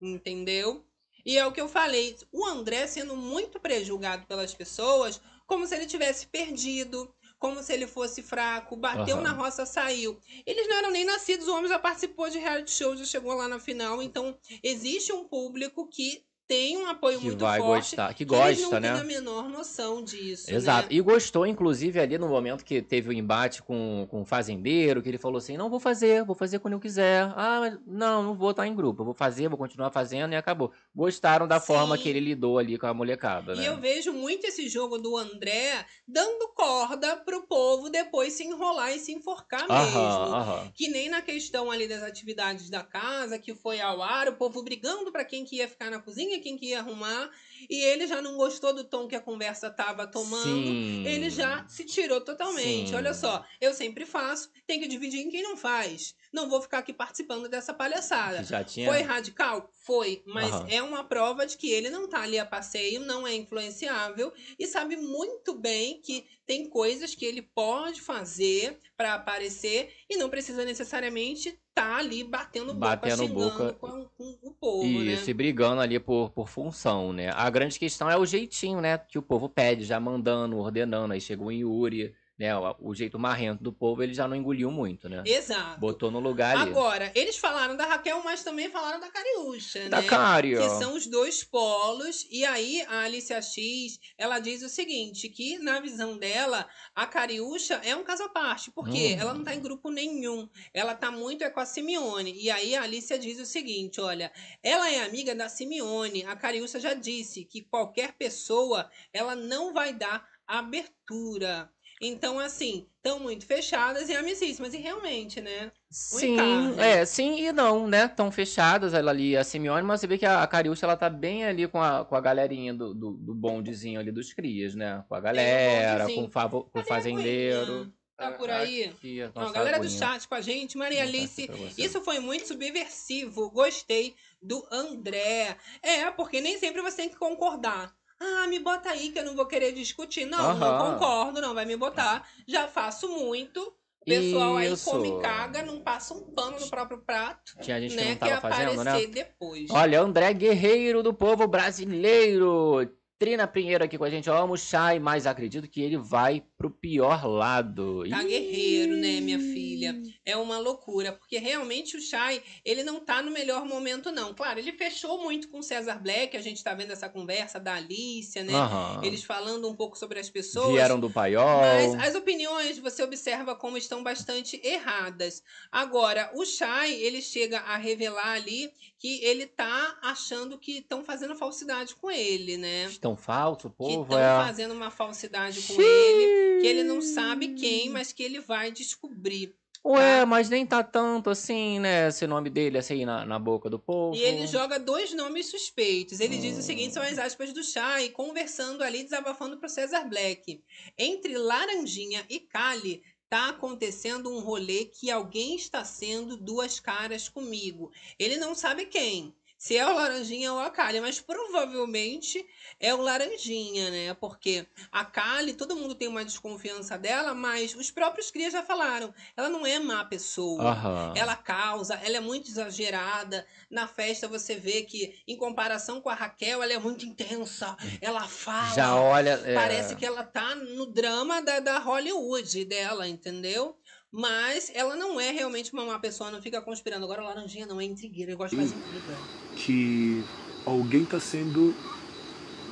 Entendeu? 0.00 0.84
E 1.24 1.36
é 1.36 1.46
o 1.46 1.52
que 1.52 1.60
eu 1.60 1.68
falei, 1.68 2.16
o 2.32 2.44
André 2.46 2.86
sendo 2.86 3.16
muito 3.16 3.58
prejulgado 3.58 4.26
pelas 4.26 4.54
pessoas, 4.54 5.20
como 5.46 5.66
se 5.66 5.74
ele 5.74 5.86
tivesse 5.86 6.26
perdido, 6.26 7.14
como 7.44 7.62
se 7.62 7.74
ele 7.74 7.86
fosse 7.86 8.22
fraco, 8.22 8.74
bateu 8.74 9.16
Aham. 9.16 9.22
na 9.22 9.32
roça, 9.32 9.66
saiu. 9.66 10.18
Eles 10.46 10.66
não 10.66 10.76
eram 10.76 10.90
nem 10.90 11.04
nascidos, 11.04 11.46
o 11.46 11.54
homem 11.54 11.68
já 11.68 11.78
participou 11.78 12.30
de 12.30 12.38
reality 12.38 12.70
show, 12.70 12.96
já 12.96 13.04
chegou 13.04 13.34
lá 13.34 13.46
na 13.46 13.58
final, 13.58 14.02
então 14.02 14.34
existe 14.62 15.12
um 15.12 15.28
público 15.28 15.86
que 15.86 16.24
tem 16.46 16.76
um 16.76 16.86
apoio 16.86 17.18
Que 17.18 17.26
muito 17.26 17.38
vai 17.40 17.58
forte. 17.60 17.90
gostar, 17.96 18.14
que 18.14 18.22
eles 18.24 18.60
gosta, 18.60 18.80
não 18.80 18.80
né? 18.80 18.92
têm 18.92 19.00
a 19.00 19.04
menor 19.04 19.48
noção 19.48 20.02
disso. 20.02 20.52
Exato. 20.52 20.90
Né? 20.90 20.96
E 20.96 21.00
gostou, 21.00 21.46
inclusive, 21.46 21.98
ali 21.98 22.18
no 22.18 22.28
momento 22.28 22.64
que 22.64 22.82
teve 22.82 23.08
o 23.08 23.12
embate 23.12 23.62
com, 23.62 24.06
com 24.10 24.22
o 24.22 24.24
fazendeiro, 24.26 25.02
que 25.02 25.08
ele 25.08 25.18
falou 25.18 25.38
assim: 25.38 25.56
não 25.56 25.70
vou 25.70 25.80
fazer, 25.80 26.24
vou 26.24 26.34
fazer 26.34 26.58
quando 26.58 26.74
eu 26.74 26.80
quiser. 26.80 27.32
Ah, 27.34 27.58
mas 27.60 27.78
não, 27.86 28.22
não 28.22 28.34
vou 28.36 28.50
estar 28.50 28.66
em 28.66 28.74
grupo. 28.74 29.04
Vou 29.04 29.14
fazer, 29.14 29.48
vou 29.48 29.56
continuar 29.56 29.90
fazendo 29.90 30.32
e 30.32 30.36
acabou. 30.36 30.70
Gostaram 30.94 31.48
da 31.48 31.60
forma 31.60 31.96
Sim. 31.96 32.02
que 32.02 32.08
ele 32.08 32.20
lidou 32.20 32.58
ali 32.58 32.76
com 32.78 32.86
a 32.86 32.94
molecada, 32.94 33.54
E 33.54 33.56
né? 33.56 33.68
eu 33.68 33.78
vejo 33.80 34.12
muito 34.12 34.46
esse 34.46 34.68
jogo 34.68 34.98
do 34.98 35.16
André 35.16 35.84
dando 36.06 36.48
corda 36.54 37.16
pro 37.16 37.46
povo 37.46 37.88
depois 37.88 38.34
se 38.34 38.44
enrolar 38.44 38.94
e 38.94 38.98
se 38.98 39.12
enforcar 39.12 39.62
mesmo. 39.62 39.74
Aham, 39.74 40.34
aham. 40.34 40.72
Que 40.74 40.88
nem 40.88 41.08
na 41.08 41.22
questão 41.22 41.70
ali 41.70 41.88
das 41.88 42.02
atividades 42.02 42.68
da 42.68 42.82
casa, 42.82 43.38
que 43.38 43.54
foi 43.54 43.80
ao 43.80 44.02
ar, 44.02 44.28
o 44.28 44.36
povo 44.36 44.62
brigando 44.62 45.10
pra 45.10 45.24
quem 45.24 45.44
que 45.44 45.56
ia 45.56 45.68
ficar 45.68 45.90
na 45.90 45.98
cozinha, 46.00 46.33
quem 46.40 46.56
que 46.56 46.66
ia 46.66 46.80
arrumar. 46.80 47.30
E 47.68 47.82
ele 47.82 48.06
já 48.06 48.20
não 48.20 48.36
gostou 48.36 48.74
do 48.74 48.84
tom 48.84 49.08
que 49.08 49.14
a 49.16 49.20
conversa 49.20 49.70
tava 49.70 50.06
tomando. 50.06 50.66
Sim. 50.66 51.06
Ele 51.06 51.30
já 51.30 51.66
se 51.68 51.84
tirou 51.84 52.20
totalmente. 52.20 52.90
Sim. 52.90 52.94
Olha 52.96 53.14
só, 53.14 53.44
eu 53.60 53.72
sempre 53.72 54.04
faço, 54.04 54.50
tem 54.66 54.80
que 54.80 54.88
dividir 54.88 55.20
em 55.20 55.30
quem 55.30 55.42
não 55.42 55.56
faz. 55.56 56.14
Não 56.32 56.48
vou 56.48 56.60
ficar 56.60 56.78
aqui 56.78 56.92
participando 56.92 57.48
dessa 57.48 57.72
palhaçada. 57.72 58.44
Tinha. 58.64 58.88
Foi 58.90 59.02
radical? 59.02 59.70
Foi, 59.84 60.22
mas 60.26 60.52
Aham. 60.52 60.66
é 60.68 60.82
uma 60.82 61.04
prova 61.04 61.46
de 61.46 61.56
que 61.56 61.70
ele 61.70 61.90
não 61.90 62.08
tá 62.08 62.22
ali 62.22 62.38
a 62.38 62.46
passeio, 62.46 63.00
não 63.00 63.26
é 63.26 63.34
influenciável 63.34 64.32
e 64.58 64.66
sabe 64.66 64.96
muito 64.96 65.54
bem 65.54 66.00
que 66.00 66.26
tem 66.46 66.68
coisas 66.68 67.14
que 67.14 67.24
ele 67.24 67.42
pode 67.42 68.00
fazer 68.00 68.78
pra 68.96 69.14
aparecer 69.14 69.94
e 70.08 70.16
não 70.16 70.28
precisa 70.28 70.64
necessariamente 70.64 71.58
tá 71.74 71.96
ali 71.96 72.22
batendo 72.22 72.72
boca, 72.72 72.96
Batendo 72.96 73.26
xingando 73.26 73.50
boca. 73.50 73.72
Com, 73.74 74.04
com 74.04 74.38
o 74.42 74.50
povo, 74.52 74.84
Isso, 74.86 75.24
né? 75.24 75.30
e 75.30 75.34
brigando 75.34 75.80
ali 75.80 75.98
por, 75.98 76.30
por 76.30 76.48
função, 76.48 77.12
né? 77.12 77.30
A 77.34 77.50
grande 77.50 77.78
questão 77.78 78.08
é 78.08 78.16
o 78.16 78.24
jeitinho, 78.24 78.80
né? 78.80 78.96
Que 78.96 79.18
o 79.18 79.22
povo 79.22 79.48
pede, 79.48 79.84
já 79.84 79.98
mandando, 79.98 80.56
ordenando. 80.58 81.12
Aí 81.12 81.20
chegou 81.20 81.48
o 81.48 81.52
Yuri, 81.52 82.14
né? 82.38 82.56
O, 82.56 82.90
o 82.90 82.94
jeito 82.94 83.18
marrento 83.18 83.62
do 83.62 83.72
povo, 83.72 84.02
ele 84.02 84.12
já 84.14 84.26
não 84.26 84.36
engoliu 84.36 84.70
muito, 84.70 85.08
né? 85.08 85.22
Exato. 85.24 85.78
Botou 85.80 86.10
no 86.10 86.18
lugar 86.20 86.56
ali. 86.56 86.70
Agora, 86.70 87.12
eles 87.14 87.36
falaram 87.36 87.76
da 87.76 87.86
Raquel, 87.86 88.22
mas 88.24 88.42
também 88.42 88.70
falaram 88.70 89.00
da 89.00 89.08
Cariúcha, 89.08 89.88
Da 89.88 90.00
né? 90.00 90.08
Cari, 90.08 90.56
Que 90.56 90.68
são 90.70 90.94
os 90.94 91.06
dois 91.06 91.44
polos. 91.44 92.26
E 92.30 92.44
aí, 92.44 92.82
a 92.88 93.00
Alicia 93.00 93.40
X, 93.40 93.98
ela 94.18 94.38
diz 94.38 94.62
o 94.62 94.68
seguinte, 94.68 95.28
que 95.28 95.58
na 95.58 95.80
visão 95.80 96.18
dela, 96.18 96.68
a 96.94 97.06
Cariúcha 97.06 97.74
é 97.84 97.94
um 97.94 98.04
caso 98.04 98.24
à 98.24 98.28
parte. 98.28 98.70
Porque 98.72 99.14
Hum. 99.14 99.20
ela 99.20 99.34
não 99.34 99.44
tá 99.44 99.54
em 99.54 99.60
grupo 99.60 99.90
nenhum. 99.90 100.48
Ela 100.72 100.94
tá 100.94 101.10
muito 101.10 101.44
é 101.44 101.50
com 101.50 101.60
a 101.60 101.66
Simeone. 101.66 102.32
E 102.34 102.50
aí, 102.50 102.74
a 102.74 102.82
Alicia 102.82 103.18
diz 103.18 103.38
o 103.38 103.46
seguinte, 103.46 104.00
olha, 104.00 104.32
ela 104.62 104.90
é 104.90 105.02
amiga 105.04 105.34
da 105.34 105.48
Simeone. 105.48 106.24
A 106.24 106.34
Cariúcha 106.34 106.80
já 106.80 106.94
disse 106.94 107.44
que 107.44 107.62
qualquer 107.62 108.12
pessoa, 108.14 108.90
ela 109.12 109.34
não 109.36 109.72
vai 109.72 109.92
dar 109.92 110.26
abertura. 110.46 111.70
Então, 112.00 112.38
assim, 112.38 112.86
estão 112.96 113.18
muito 113.18 113.46
fechadas 113.46 114.08
e 114.08 114.16
amicíssimas. 114.16 114.74
E 114.74 114.78
realmente, 114.78 115.40
né? 115.40 115.72
Sim, 115.90 116.74
é, 116.80 117.04
sim 117.06 117.38
e 117.46 117.52
não, 117.52 117.86
né? 117.86 118.08
Tão 118.08 118.30
fechadas 118.32 118.92
ela 118.94 119.12
ali, 119.12 119.36
a 119.36 119.44
Simeone, 119.44 119.86
mas 119.86 120.00
você 120.00 120.08
vê 120.08 120.18
que 120.18 120.26
a, 120.26 120.42
a 120.42 120.46
Cariúcha, 120.46 120.84
ela 120.86 120.96
tá 120.96 121.08
bem 121.08 121.44
ali 121.44 121.68
com 121.68 121.80
a, 121.80 122.04
com 122.04 122.16
a 122.16 122.20
galerinha 122.20 122.74
do, 122.74 122.92
do, 122.92 123.12
do 123.12 123.34
bondezinho 123.34 124.00
ali 124.00 124.10
dos 124.10 124.32
crias, 124.32 124.74
né? 124.74 125.04
Com 125.08 125.14
a 125.14 125.20
galera, 125.20 126.08
com 126.10 126.28
favo, 126.28 126.64
com 126.64 126.80
o 126.80 126.82
a 126.82 126.84
fazendeiro. 126.84 127.92
Tá 128.16 128.32
por 128.32 128.50
Ah, 128.50 128.58
aí? 128.58 128.86
aqui, 128.86 129.22
a 129.22 129.28
Ó, 129.28 129.40
nossa 129.40 129.52
galera 129.52 129.78
do 129.78 129.88
chat 129.88 130.26
com 130.26 130.34
a 130.34 130.40
gente, 130.40 130.76
Maria 130.76 131.02
Alice, 131.02 131.48
isso 131.78 132.00
foi 132.02 132.18
muito 132.18 132.46
subversivo. 132.46 133.50
Gostei 133.50 134.14
do 134.42 134.66
André. 134.70 135.56
É, 135.82 136.10
porque 136.10 136.40
nem 136.40 136.58
sempre 136.58 136.82
você 136.82 136.96
tem 136.98 137.08
que 137.08 137.16
concordar. 137.16 137.94
Ah, 138.20 138.46
me 138.46 138.58
bota 138.58 138.90
aí 138.90 139.10
que 139.10 139.18
eu 139.18 139.24
não 139.24 139.34
vou 139.34 139.46
querer 139.46 139.72
discutir. 139.72 140.24
Não, 140.24 140.56
não 140.56 140.92
concordo, 140.92 141.40
não 141.40 141.54
vai 141.54 141.64
me 141.64 141.76
botar. 141.76 142.28
Já 142.46 142.68
faço 142.68 143.08
muito. 143.08 143.60
O 144.00 144.04
pessoal 144.04 144.56
aí 144.56 144.70
Isso. 144.70 144.90
come 144.90 145.08
e 145.08 145.22
caga, 145.22 145.62
não 145.62 145.80
passa 145.80 146.12
um 146.12 146.20
pano 146.20 146.60
no 146.60 146.68
próprio 146.68 146.98
prato. 146.98 147.56
Tinha 147.62 147.80
gente 147.80 147.96
que 147.96 147.96
né? 147.96 148.10
não 148.10 148.16
tava 148.16 148.32
quer 148.32 148.40
fazendo, 148.42 148.80
aparecer 148.80 149.08
né? 149.08 149.14
depois. 149.14 149.70
Olha, 149.70 150.00
André 150.00 150.34
Guerreiro 150.34 151.02
do 151.02 151.14
povo 151.14 151.46
brasileiro. 151.48 152.86
Trina 153.24 153.46
Pinheiro 153.46 153.82
aqui 153.82 153.96
com 153.96 154.04
a 154.04 154.10
gente. 154.10 154.28
Eu 154.28 154.36
amo 154.36 154.52
o 154.52 154.58
Chay, 154.58 154.98
mas 154.98 155.26
acredito 155.26 155.66
que 155.66 155.80
ele 155.80 155.96
vai 155.96 156.44
pro 156.58 156.68
pior 156.68 157.26
lado. 157.26 158.06
Tá 158.06 158.22
guerreiro, 158.22 158.98
né, 158.98 159.18
minha 159.18 159.38
filha? 159.38 159.98
É 160.26 160.36
uma 160.36 160.58
loucura, 160.58 161.10
porque 161.10 161.38
realmente 161.38 161.96
o 161.96 162.02
Chay, 162.02 162.42
ele 162.62 162.82
não 162.82 163.00
tá 163.00 163.22
no 163.22 163.30
melhor 163.30 163.64
momento, 163.64 164.12
não. 164.12 164.34
Claro, 164.34 164.58
ele 164.58 164.72
fechou 164.72 165.22
muito 165.22 165.48
com 165.48 165.60
o 165.60 165.62
César 165.62 166.02
Black, 166.02 166.36
a 166.36 166.42
gente 166.42 166.62
tá 166.62 166.74
vendo 166.74 166.92
essa 166.92 167.08
conversa 167.08 167.58
da 167.58 167.76
Alicia, 167.76 168.44
né? 168.44 168.52
Aham. 168.52 169.00
Eles 169.02 169.24
falando 169.24 169.70
um 169.70 169.74
pouco 169.74 169.96
sobre 169.96 170.18
as 170.18 170.28
pessoas. 170.28 170.74
Vieram 170.74 171.00
do 171.00 171.08
paiol. 171.08 171.60
Mas 171.60 171.94
as 171.94 172.14
opiniões 172.14 172.78
você 172.78 173.02
observa 173.02 173.56
como 173.56 173.78
estão 173.78 174.02
bastante 174.02 174.60
erradas. 174.62 175.42
Agora, 175.72 176.30
o 176.34 176.44
Chay, 176.44 176.92
ele 176.92 177.22
chega 177.22 177.60
a 177.60 177.78
revelar 177.78 178.32
ali 178.32 178.70
que 178.98 179.24
ele 179.24 179.46
tá 179.46 179.98
achando 180.02 180.58
que 180.58 180.78
estão 180.78 181.02
fazendo 181.02 181.34
falsidade 181.34 181.94
com 181.94 182.10
ele, 182.10 182.58
né? 182.58 182.90
Tão 183.14 183.16
falso, 183.16 183.68
o 183.68 183.70
que 183.70 183.76
povo, 183.76 184.02
estão 184.02 184.18
é. 184.18 184.46
fazendo 184.46 184.74
uma 184.74 184.90
falsidade 184.90 185.62
com 185.62 185.80
ele, 185.80 186.60
que 186.60 186.66
ele 186.66 186.82
não 186.82 187.00
sabe 187.00 187.54
quem, 187.54 187.88
mas 187.90 188.12
que 188.12 188.22
ele 188.22 188.40
vai 188.40 188.70
descobrir. 188.70 189.54
Ué, 189.86 190.24
mas 190.24 190.48
nem 190.48 190.64
tá 190.64 190.82
tanto 190.82 191.28
assim, 191.28 191.78
né? 191.78 192.08
Esse 192.08 192.26
nome 192.26 192.48
dele 192.48 192.78
assim 192.78 193.04
na, 193.04 193.26
na 193.26 193.38
boca 193.38 193.68
do 193.68 193.78
povo. 193.78 194.16
E 194.16 194.22
ele 194.22 194.46
joga 194.46 194.80
dois 194.80 195.12
nomes 195.12 195.50
suspeitos. 195.50 196.20
Ele 196.20 196.38
diz 196.38 196.56
o 196.56 196.62
seguinte: 196.62 196.94
são 196.94 197.02
as 197.02 197.18
aspas 197.18 197.52
do 197.52 197.62
Chay, 197.62 198.08
conversando 198.08 198.82
ali, 198.82 199.02
desabafando 199.02 199.58
pro 199.58 199.68
César 199.68 200.04
Black. 200.08 200.62
Entre 200.96 201.36
Laranjinha 201.36 202.24
e 202.30 202.40
Kali, 202.40 203.02
tá 203.28 203.50
acontecendo 203.50 204.30
um 204.30 204.40
rolê 204.40 204.86
que 204.86 205.10
alguém 205.10 205.54
está 205.54 205.84
sendo 205.84 206.34
duas 206.36 206.80
caras 206.80 207.28
comigo. 207.28 207.92
Ele 208.18 208.38
não 208.38 208.54
sabe 208.54 208.86
quem. 208.86 209.34
Se 209.64 209.78
é 209.78 209.86
o 209.86 209.94
Laranjinha 209.94 210.52
ou 210.52 210.60
a 210.60 210.68
Kali, 210.68 211.00
mas 211.00 211.22
provavelmente 211.22 212.46
é 212.78 212.94
o 212.94 213.00
Laranjinha, 213.00 213.88
né? 213.90 214.12
Porque 214.12 214.66
a 214.92 215.06
Kali, 215.06 215.54
todo 215.54 215.74
mundo 215.74 215.94
tem 215.94 216.06
uma 216.06 216.22
desconfiança 216.22 216.98
dela, 216.98 217.32
mas 217.32 217.74
os 217.74 217.90
próprios 217.90 218.30
crias 218.30 218.52
já 218.52 218.62
falaram, 218.62 219.14
ela 219.34 219.48
não 219.48 219.66
é 219.66 219.78
má 219.78 220.04
pessoa. 220.04 221.12
Ela 221.16 221.34
causa, 221.34 221.94
ela 222.04 222.18
é 222.18 222.20
muito 222.20 222.50
exagerada. 222.50 223.46
Na 223.70 223.88
festa 223.88 224.28
você 224.28 224.54
vê 224.54 224.82
que, 224.82 225.18
em 225.26 225.34
comparação 225.34 225.98
com 225.98 226.10
a 226.10 226.14
Raquel, 226.14 226.62
ela 226.62 226.74
é 226.74 226.78
muito 226.78 227.06
intensa. 227.06 227.74
Ela 228.02 228.28
fala. 228.28 228.74
Já 228.74 228.94
olha. 228.94 229.40
é, 229.46 229.54
Parece 229.54 229.96
que 229.96 230.04
ela 230.04 230.24
tá 230.24 230.54
no 230.54 230.84
drama 230.84 231.40
da, 231.40 231.60
da 231.60 231.78
Hollywood 231.78 232.66
dela, 232.66 233.08
entendeu? 233.08 233.78
Mas 234.16 234.70
ela 234.72 234.94
não 234.94 235.20
é 235.20 235.32
realmente 235.32 235.72
uma 235.72 235.84
má 235.84 235.98
pessoa, 235.98 236.30
não 236.30 236.40
fica 236.40 236.60
conspirando. 236.60 237.04
Agora 237.04 237.20
a 237.20 237.24
Laranjinha 237.24 237.66
não 237.66 237.80
é 237.80 237.84
intrigueira, 237.84 238.30
eu 238.30 238.36
gosto 238.36 238.54
de 238.54 238.62
fazer 238.62 238.76
intriga. 238.76 239.18
que 239.56 240.24
alguém 240.64 241.04
tá 241.04 241.18
sendo. 241.18 241.74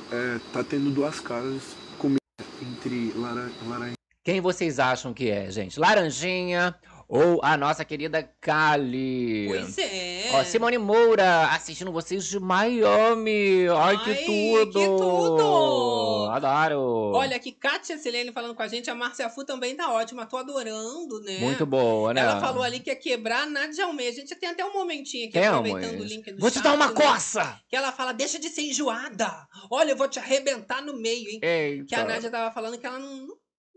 É, 0.09 0.39
tá 0.53 0.63
tendo 0.63 0.89
duas 0.89 1.19
caras 1.19 1.61
comigo 1.97 2.21
entre 2.61 3.11
Lara, 3.17 3.51
Laranjinha 3.67 3.97
Quem 4.23 4.39
vocês 4.39 4.79
acham 4.79 5.13
que 5.13 5.29
é, 5.29 5.51
gente? 5.51 5.77
Laranjinha 5.77 6.73
Ou 7.15 7.39
a 7.43 7.55
nossa 7.55 7.85
querida 7.85 8.23
Kali. 8.41 9.45
Pois 9.47 9.77
é. 9.77 10.31
Ó, 10.33 10.43
Simone 10.43 10.79
Moura 10.79 11.45
assistindo 11.51 11.91
vocês 11.91 12.25
de 12.25 12.39
Miami. 12.39 13.67
Ai, 13.69 14.03
que 14.03 14.09
Ai, 14.09 14.25
tudo! 14.25 14.79
que 14.79 14.85
tudo! 14.87 16.29
Adoro! 16.31 17.11
Olha 17.13 17.35
aqui, 17.35 17.51
Kátia 17.51 17.99
Silene 17.99 18.31
falando 18.31 18.55
com 18.55 18.63
a 18.63 18.67
gente, 18.67 18.89
a 18.89 18.95
Márcia 18.95 19.29
Fu 19.29 19.45
também 19.45 19.75
tá 19.75 19.91
ótima, 19.91 20.25
tô 20.25 20.37
adorando, 20.37 21.21
né? 21.21 21.37
Muito 21.37 21.67
boa, 21.67 22.15
né? 22.15 22.21
Ela 22.21 22.39
falou 22.41 22.63
ali 22.63 22.79
que 22.79 22.89
ia 22.89 22.95
quebrar 22.95 23.43
a 23.43 23.45
Nádia 23.45 23.85
Almeida. 23.85 24.09
A 24.09 24.19
gente 24.21 24.35
tem 24.35 24.49
até 24.49 24.65
um 24.65 24.73
momentinho 24.73 25.25
aqui, 25.25 25.33
Temos. 25.33 25.59
aproveitando 25.59 26.01
o 26.01 26.03
link 26.03 26.31
do 26.31 26.39
Vou 26.39 26.49
te 26.49 26.55
chat, 26.55 26.63
dar 26.63 26.73
uma 26.73 26.87
né? 26.87 26.93
coça! 26.95 27.59
Que 27.69 27.75
ela 27.75 27.91
fala, 27.91 28.11
deixa 28.11 28.39
de 28.39 28.49
ser 28.49 28.63
enjoada. 28.63 29.31
Olha, 29.69 29.91
eu 29.91 29.95
vou 29.95 30.07
te 30.07 30.17
arrebentar 30.17 30.81
no 30.81 30.99
meio, 30.99 31.29
hein? 31.29 31.39
Eita. 31.43 31.85
Que 31.85 31.93
a 31.93 32.05
Nádia 32.05 32.31
tava 32.31 32.51
falando 32.51 32.79
que 32.79 32.87
ela 32.87 32.97
não 32.97 33.27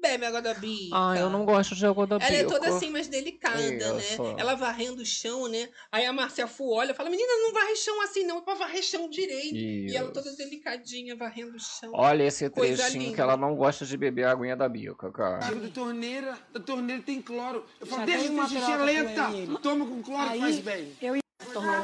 bebe 0.07 0.27
água 0.27 0.43
da 0.43 0.55
bica. 0.55 0.97
Ai, 0.97 1.21
eu 1.21 1.31
não 1.31 1.45
gosto 1.45 1.75
de 1.75 1.87
água 1.87 2.07
da 2.07 2.17
Ela 2.17 2.25
é 2.27 2.45
bica. 2.45 2.51
toda 2.55 2.69
assim, 2.69 2.91
mais 2.91 3.09
delicada, 3.09 3.61
né? 3.61 3.99
Isso. 3.99 4.23
Ela 4.39 4.55
varrendo 4.55 5.03
o 5.03 5.07
chão, 5.07 5.49
né? 5.49 5.69
Aí 5.91 6.05
a 6.07 6.13
Márcia 6.13 6.47
Fu 6.47 6.73
olha 6.73 6.93
e 6.93 6.95
fala: 6.95 7.11
Menina, 7.11 7.33
não 7.43 7.53
varre 7.53 7.77
chão 7.77 8.03
assim, 8.03 8.25
não, 8.25 8.39
é 8.39 8.41
pra 8.41 8.55
varrer 8.55 8.83
chão 8.83 9.09
direito. 9.09 9.57
E 9.57 9.97
ela 9.97 10.11
toda 10.11 10.33
delicadinha, 10.35 11.17
varrendo 11.17 11.57
o 11.57 11.61
chão. 11.61 11.91
Olha 11.93 12.23
esse 12.25 12.49
Coisa 12.51 12.83
trechinho 12.83 13.03
linda. 13.05 13.15
que 13.15 13.21
ela 13.21 13.37
não 13.37 13.55
gosta 13.57 13.85
de 13.85 13.97
beber 13.97 14.25
a 14.25 14.33
aguinha 14.33 14.57
da 14.57 14.69
bica, 14.69 15.11
cara. 15.11 15.45
Água 15.45 15.61
da 15.61 15.69
torneira, 15.69 16.39
da 16.53 16.61
torneira 16.61 17.03
tem 17.03 17.21
cloro. 17.21 17.65
Eu 17.81 17.87
falo, 17.87 18.01
Já 18.01 18.07
deixa 18.07 18.25
de 18.25 18.31
uma 18.31 18.49
xixi 18.49 18.77
lenta. 18.77 19.29
Toma 19.63 19.87
com 19.87 20.03
cloro, 20.03 20.31
Aí, 20.31 20.41
faz 20.41 20.59
bem. 20.61 20.93
Eu 21.03 21.17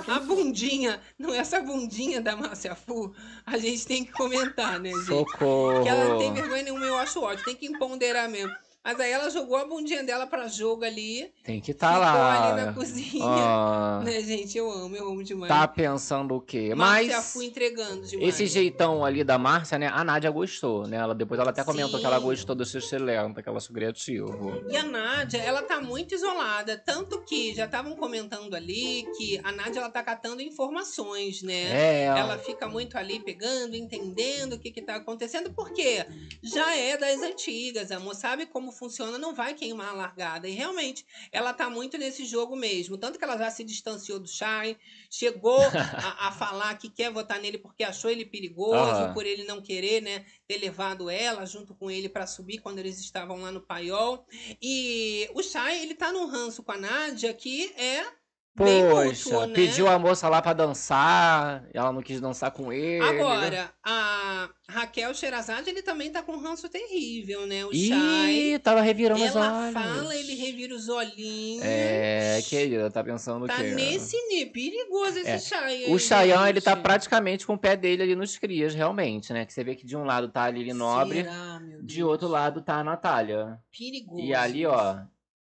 A 0.09 0.19
bundinha, 0.21 1.01
não, 1.19 1.33
essa 1.33 1.61
bundinha 1.61 2.21
da 2.21 2.35
Márcia 2.35 2.75
Fu, 2.75 3.15
a 3.45 3.59
gente 3.59 3.87
tem 3.87 4.05
que 4.05 4.13
comentar, 4.13 4.81
né, 4.81 4.91
gente? 4.91 5.07
Socorro. 5.07 5.83
Que 5.83 5.89
ela 5.89 6.05
não 6.07 6.19
tem 6.19 6.33
vergonha 6.33 6.63
nenhuma, 6.63 6.85
eu 6.85 6.97
acho 6.97 7.21
ótimo, 7.21 7.45
tem 7.45 7.57
que 7.57 7.67
empoderar 7.67 8.29
mesmo. 8.29 8.55
Mas 8.85 8.99
aí 8.99 9.13
ela 9.13 9.31
jogou 9.31 9.57
a 9.57 9.65
bundinha 9.65 10.03
dela 10.03 10.27
pra 10.27 10.49
jogo 10.49 10.85
ali, 10.85 11.33
Tem 11.45 11.61
que 11.61 11.71
estar 11.71 11.91
ficou 11.93 12.01
lá. 12.03 12.53
ali 12.53 12.63
na 12.67 12.73
cozinha. 12.73 13.25
Ah, 13.25 14.01
Né, 14.05 14.21
gente? 14.23 14.59
Eu 14.59 14.69
amo, 14.69 14.97
eu 14.97 15.09
amo 15.09 15.23
demais. 15.23 15.49
tá 15.53 15.69
pensando 15.69 16.35
o 16.35 16.41
quê? 16.41 16.75
Márcia 16.75 17.17
Mas 17.19 17.33
Fu 17.33 17.43
entregando 17.43 18.05
demais. 18.05 18.29
esse 18.35 18.47
jeitão 18.49 19.05
ali 19.05 19.23
da 19.23 19.39
Márcia, 19.39 19.79
né? 19.79 19.87
A 19.87 20.03
Nádia 20.03 20.31
gostou, 20.33 20.89
né? 20.89 20.97
Ela, 20.97 21.15
depois 21.15 21.39
ela 21.41 21.51
até 21.51 21.63
comentou 21.63 22.01
que 22.01 22.05
ela 22.07 22.19
Sim. 22.19 22.25
gostou 22.25 22.57
do 22.57 22.65
xixi 22.67 22.99
lento, 22.99 23.41
que 23.41 23.49
ela 23.49 23.59
acha 23.59 23.73
criativo. 23.73 24.61
E 24.69 24.77
a 24.77 24.83
Nádia, 24.83 25.39
ela 25.39 25.63
tá 25.63 25.81
muito 25.81 26.13
isolada, 26.17 26.77
tanto 26.85 27.23
que 27.25 27.55
já 27.55 27.67
estavam 27.67 27.95
comentando 27.95 28.53
ali 28.55 29.07
que 29.17 29.41
a 29.45 29.53
Nádia 29.53 29.79
ela 29.79 29.91
tá 29.91 30.03
catando 30.03 30.43
informações, 30.43 31.41
né? 31.43 32.03
É. 32.03 32.05
Ela 32.07 32.37
fica 32.37 32.67
muito 32.69 32.99
ali 32.99 33.21
pegando, 33.21 33.77
entendendo 33.77 34.55
o 34.55 34.59
que 34.59 34.73
que 34.73 34.83
tá 34.83 34.97
acontecendo, 34.97 35.53
porque 35.55 36.05
já 36.43 36.77
é 36.77 36.97
das 36.97 37.23
antigas, 37.23 37.93
amor, 37.93 38.17
sabe 38.17 38.45
como 38.47 38.72
funciona, 38.73 39.19
não 39.19 39.35
vai 39.35 39.55
queimar 39.55 39.91
a 39.91 39.93
largada. 39.93 40.49
E 40.49 40.53
realmente, 40.53 41.07
ela 41.31 41.53
tá 41.53 41.71
muito 41.71 41.97
nesse 41.97 42.25
jogo 42.25 42.57
mesmo, 42.57 42.99
tanto 42.99 43.19
que 43.19 43.25
ela 43.25 43.37
já 43.39 43.51
se 43.51 43.63
distanciou 43.63 44.19
do 44.19 44.29
Shai, 44.29 44.77
chegou 45.11 45.61
a, 46.03 46.29
a 46.29 46.33
falar 46.33 46.77
que 46.79 46.91
quer 46.91 47.13
votar 47.13 47.41
nele 47.41 47.59
porque 47.59 47.85
achou 47.85 48.11
ele 48.11 48.25
perigoso, 48.25 48.75
Aham. 48.75 49.15
por 49.15 49.27
ele 49.27 49.45
não 49.45 49.63
querer, 49.63 50.01
né, 50.01 50.25
ter 50.47 50.59
levado 50.59 51.09
ela 51.09 51.47
junto 51.47 51.75
com 51.75 51.91
ele 51.91 52.09
pra 52.09 52.27
subir 52.27 52.59
quando 52.59 52.79
eles 52.79 52.99
estavam 52.99 53.41
lá 53.41 53.53
no 53.53 53.61
paiol. 53.61 54.27
E 54.61 55.31
o 55.35 55.43
Shai, 55.43 55.83
ele 55.83 55.95
tá 55.95 56.11
num 56.11 56.27
ranço 56.27 56.63
com 56.63 56.73
a 56.73 56.79
Nádia 56.79 57.33
que 57.35 57.73
é 57.77 58.22
bem 58.55 58.83
Poxa, 58.91 59.31
mútuo, 59.31 59.47
né? 59.47 59.55
pediu 59.55 59.89
a 59.89 59.99
moça 59.99 60.29
lá 60.29 60.43
pra 60.43 60.53
dançar, 60.53 61.65
ela 61.73 61.93
não 61.93 62.03
quis 62.03 62.21
dançar 62.21 62.51
com 62.51 62.73
ele. 62.73 63.03
Agora, 63.03 63.71
a 63.83 64.49
Raquel 64.69 65.15
Sherazade, 65.15 65.71
ele 65.71 65.83
também 65.83 66.11
tá 66.11 66.23
com 66.23 66.33
um 66.33 66.39
ranço 66.41 66.69
terrível, 66.69 67.47
né? 67.47 67.65
O 67.65 67.73
Shai. 67.73 68.33
Ih, 68.55 68.59
tava 68.59 68.81
revirando 68.83 69.25
os 69.25 69.35
Ela 69.35 69.63
olhos. 69.65 69.73
fala, 69.75 70.15
ele 70.17 70.35
revira 70.35 70.75
os 70.75 70.89
olhinhos. 70.89 71.65
É, 71.65 72.41
querida, 72.49 72.91
tá 72.91 73.03
pensando 73.03 73.45
o 73.45 73.49
Tá 73.49 73.57
quê? 73.57 73.71
nesse 73.75 74.17
nível. 74.29 74.53
Perigoso 74.53 75.19
esse 75.19 75.29
É. 75.31 75.39
Shai. 75.39 75.85
O 75.89 75.99
Chayanne, 75.99 76.51
ele 76.51 76.61
tá 76.61 76.77
praticamente 76.77 77.47
com 77.47 77.55
o 77.55 77.59
pé 77.59 77.77
dele 77.77 78.03
ali 78.03 78.15
nos 78.15 78.37
crias, 78.39 78.75
realmente, 78.75 79.33
né? 79.33 79.47
Que 79.47 79.53
você 79.53 79.65
vê 79.65 79.75
que 79.75 79.87
de 79.87 79.97
um 79.97 80.05
lado 80.05 80.29
tá 80.29 80.43
a 80.45 80.51
Lili 80.51 80.73
Nobre, 80.75 81.23
Será, 81.25 81.59
meu 81.61 81.83
de 81.83 82.03
outro 82.05 82.29
lado 82.29 82.61
tá 82.61 82.77
a 82.77 82.85
Natália. 82.85 83.59
Perigoso. 83.77 84.21
E 84.21 84.35
ali, 84.35 84.67
ó, 84.67 84.97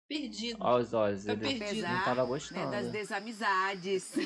Perdido. 0.09 0.59
ó 0.61 0.79
os 0.79 0.95
olhos, 0.95 1.25
Tá 1.25 1.33
ele 1.33 1.59
perdido. 1.59 1.89
não 1.89 2.05
tava 2.05 2.25
gostando. 2.25 2.71
Né, 2.71 2.83
das 2.83 2.93
desamizades. 2.93 4.13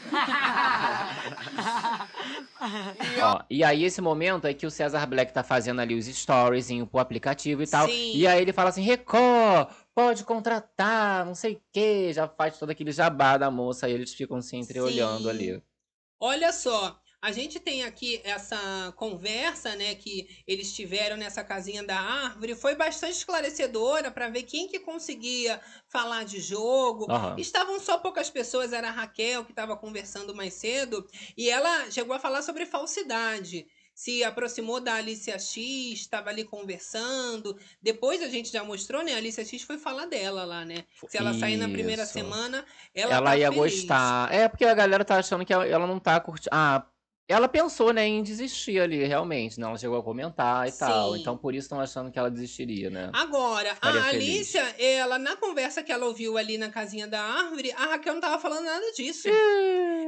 Ó, 3.22 3.42
e 3.48 3.64
aí, 3.64 3.84
esse 3.84 4.00
momento 4.00 4.46
é 4.46 4.52
que 4.52 4.66
o 4.66 4.70
César 4.70 5.06
Black 5.06 5.32
tá 5.32 5.42
fazendo 5.42 5.80
ali 5.80 5.94
os 5.94 6.04
stories 6.06 6.68
pro 6.90 6.98
aplicativo 7.00 7.62
e 7.62 7.66
tal. 7.66 7.86
Sim. 7.88 8.12
E 8.14 8.26
aí 8.26 8.42
ele 8.42 8.52
fala 8.52 8.68
assim: 8.68 8.82
Record, 8.82 9.70
pode 9.94 10.24
contratar, 10.24 11.24
não 11.24 11.34
sei 11.34 11.54
o 11.54 11.62
quê. 11.72 12.12
Já 12.12 12.28
faz 12.28 12.58
todo 12.58 12.70
aquele 12.70 12.92
jabá 12.92 13.36
da 13.38 13.50
moça 13.50 13.88
e 13.88 13.92
eles 13.92 14.12
ficam 14.12 14.40
se 14.42 14.56
entreolhando 14.56 15.24
Sim. 15.24 15.30
ali. 15.30 15.62
Olha 16.20 16.52
só, 16.52 17.00
a 17.22 17.32
gente 17.32 17.60
tem 17.60 17.84
aqui 17.84 18.20
essa 18.24 18.92
conversa, 18.96 19.76
né, 19.76 19.94
que 19.94 20.28
eles 20.46 20.72
tiveram 20.72 21.16
nessa 21.16 21.44
casinha 21.44 21.82
da 21.82 21.98
árvore, 22.00 22.54
foi 22.54 22.74
bastante 22.74 23.12
esclarecedora 23.16 24.10
para 24.10 24.28
ver 24.28 24.44
quem 24.44 24.66
que 24.68 24.78
conseguia 24.78 25.60
falar 25.86 26.24
de 26.24 26.40
jogo. 26.40 27.10
Aham. 27.10 27.36
Estavam 27.38 27.78
só 27.78 27.98
poucas 27.98 28.30
pessoas, 28.30 28.72
era 28.72 28.88
a 28.88 28.92
Raquel 28.92 29.44
que 29.44 29.52
estava 29.52 29.76
conversando 29.76 30.34
mais 30.34 30.54
cedo, 30.54 31.06
e 31.36 31.50
ela 31.50 31.90
chegou 31.90 32.14
a 32.14 32.18
falar 32.18 32.42
sobre 32.42 32.64
falsidade. 32.64 33.66
Se 33.92 34.24
aproximou 34.24 34.80
da 34.80 34.94
Alicia 34.94 35.38
X, 35.38 36.00
estava 36.00 36.30
ali 36.30 36.42
conversando. 36.42 37.54
Depois 37.82 38.22
a 38.22 38.28
gente 38.28 38.50
já 38.50 38.64
mostrou, 38.64 39.02
né? 39.04 39.12
A 39.12 39.18
Alicia 39.18 39.44
X 39.44 39.60
foi 39.62 39.76
falar 39.76 40.06
dela 40.06 40.44
lá, 40.46 40.64
né? 40.64 40.86
Se 41.06 41.18
ela 41.18 41.34
sair 41.34 41.58
na 41.58 41.68
primeira 41.68 42.04
Isso. 42.04 42.14
semana, 42.14 42.64
ela, 42.94 43.16
Ela, 43.16 43.30
tá 43.32 43.36
ia 43.36 43.52
feliz. 43.52 43.74
gostar. 43.74 44.32
É, 44.32 44.48
porque 44.48 44.64
a 44.64 44.72
galera 44.72 45.04
tá 45.04 45.18
achando 45.18 45.44
que 45.44 45.52
ela, 45.52 45.66
ela 45.66 45.86
não 45.86 45.98
tá 45.98 46.18
curtindo. 46.18 46.48
Ah, 46.50 46.86
ela 47.30 47.48
pensou, 47.48 47.92
né, 47.92 48.06
em 48.06 48.22
desistir 48.22 48.80
ali, 48.80 49.04
realmente, 49.04 49.58
né? 49.58 49.66
Ela 49.66 49.78
chegou 49.78 49.98
a 49.98 50.02
comentar 50.02 50.68
e 50.68 50.72
tal. 50.72 51.14
Sim. 51.14 51.20
Então, 51.20 51.36
por 51.36 51.54
isso 51.54 51.66
estão 51.66 51.80
achando 51.80 52.10
que 52.10 52.18
ela 52.18 52.30
desistiria, 52.30 52.90
né? 52.90 53.10
Agora, 53.12 53.74
Ficaria 53.74 54.00
a 54.00 54.04
feliz. 54.04 54.54
Alicia, 54.54 54.74
ela, 54.78 55.18
na 55.18 55.36
conversa 55.36 55.82
que 55.82 55.92
ela 55.92 56.06
ouviu 56.06 56.36
ali 56.36 56.58
na 56.58 56.70
casinha 56.70 57.06
da 57.06 57.22
árvore, 57.22 57.72
a 57.72 57.86
Raquel 57.86 58.14
não 58.14 58.20
tava 58.20 58.38
falando 58.40 58.64
nada 58.64 58.92
disso. 58.92 59.28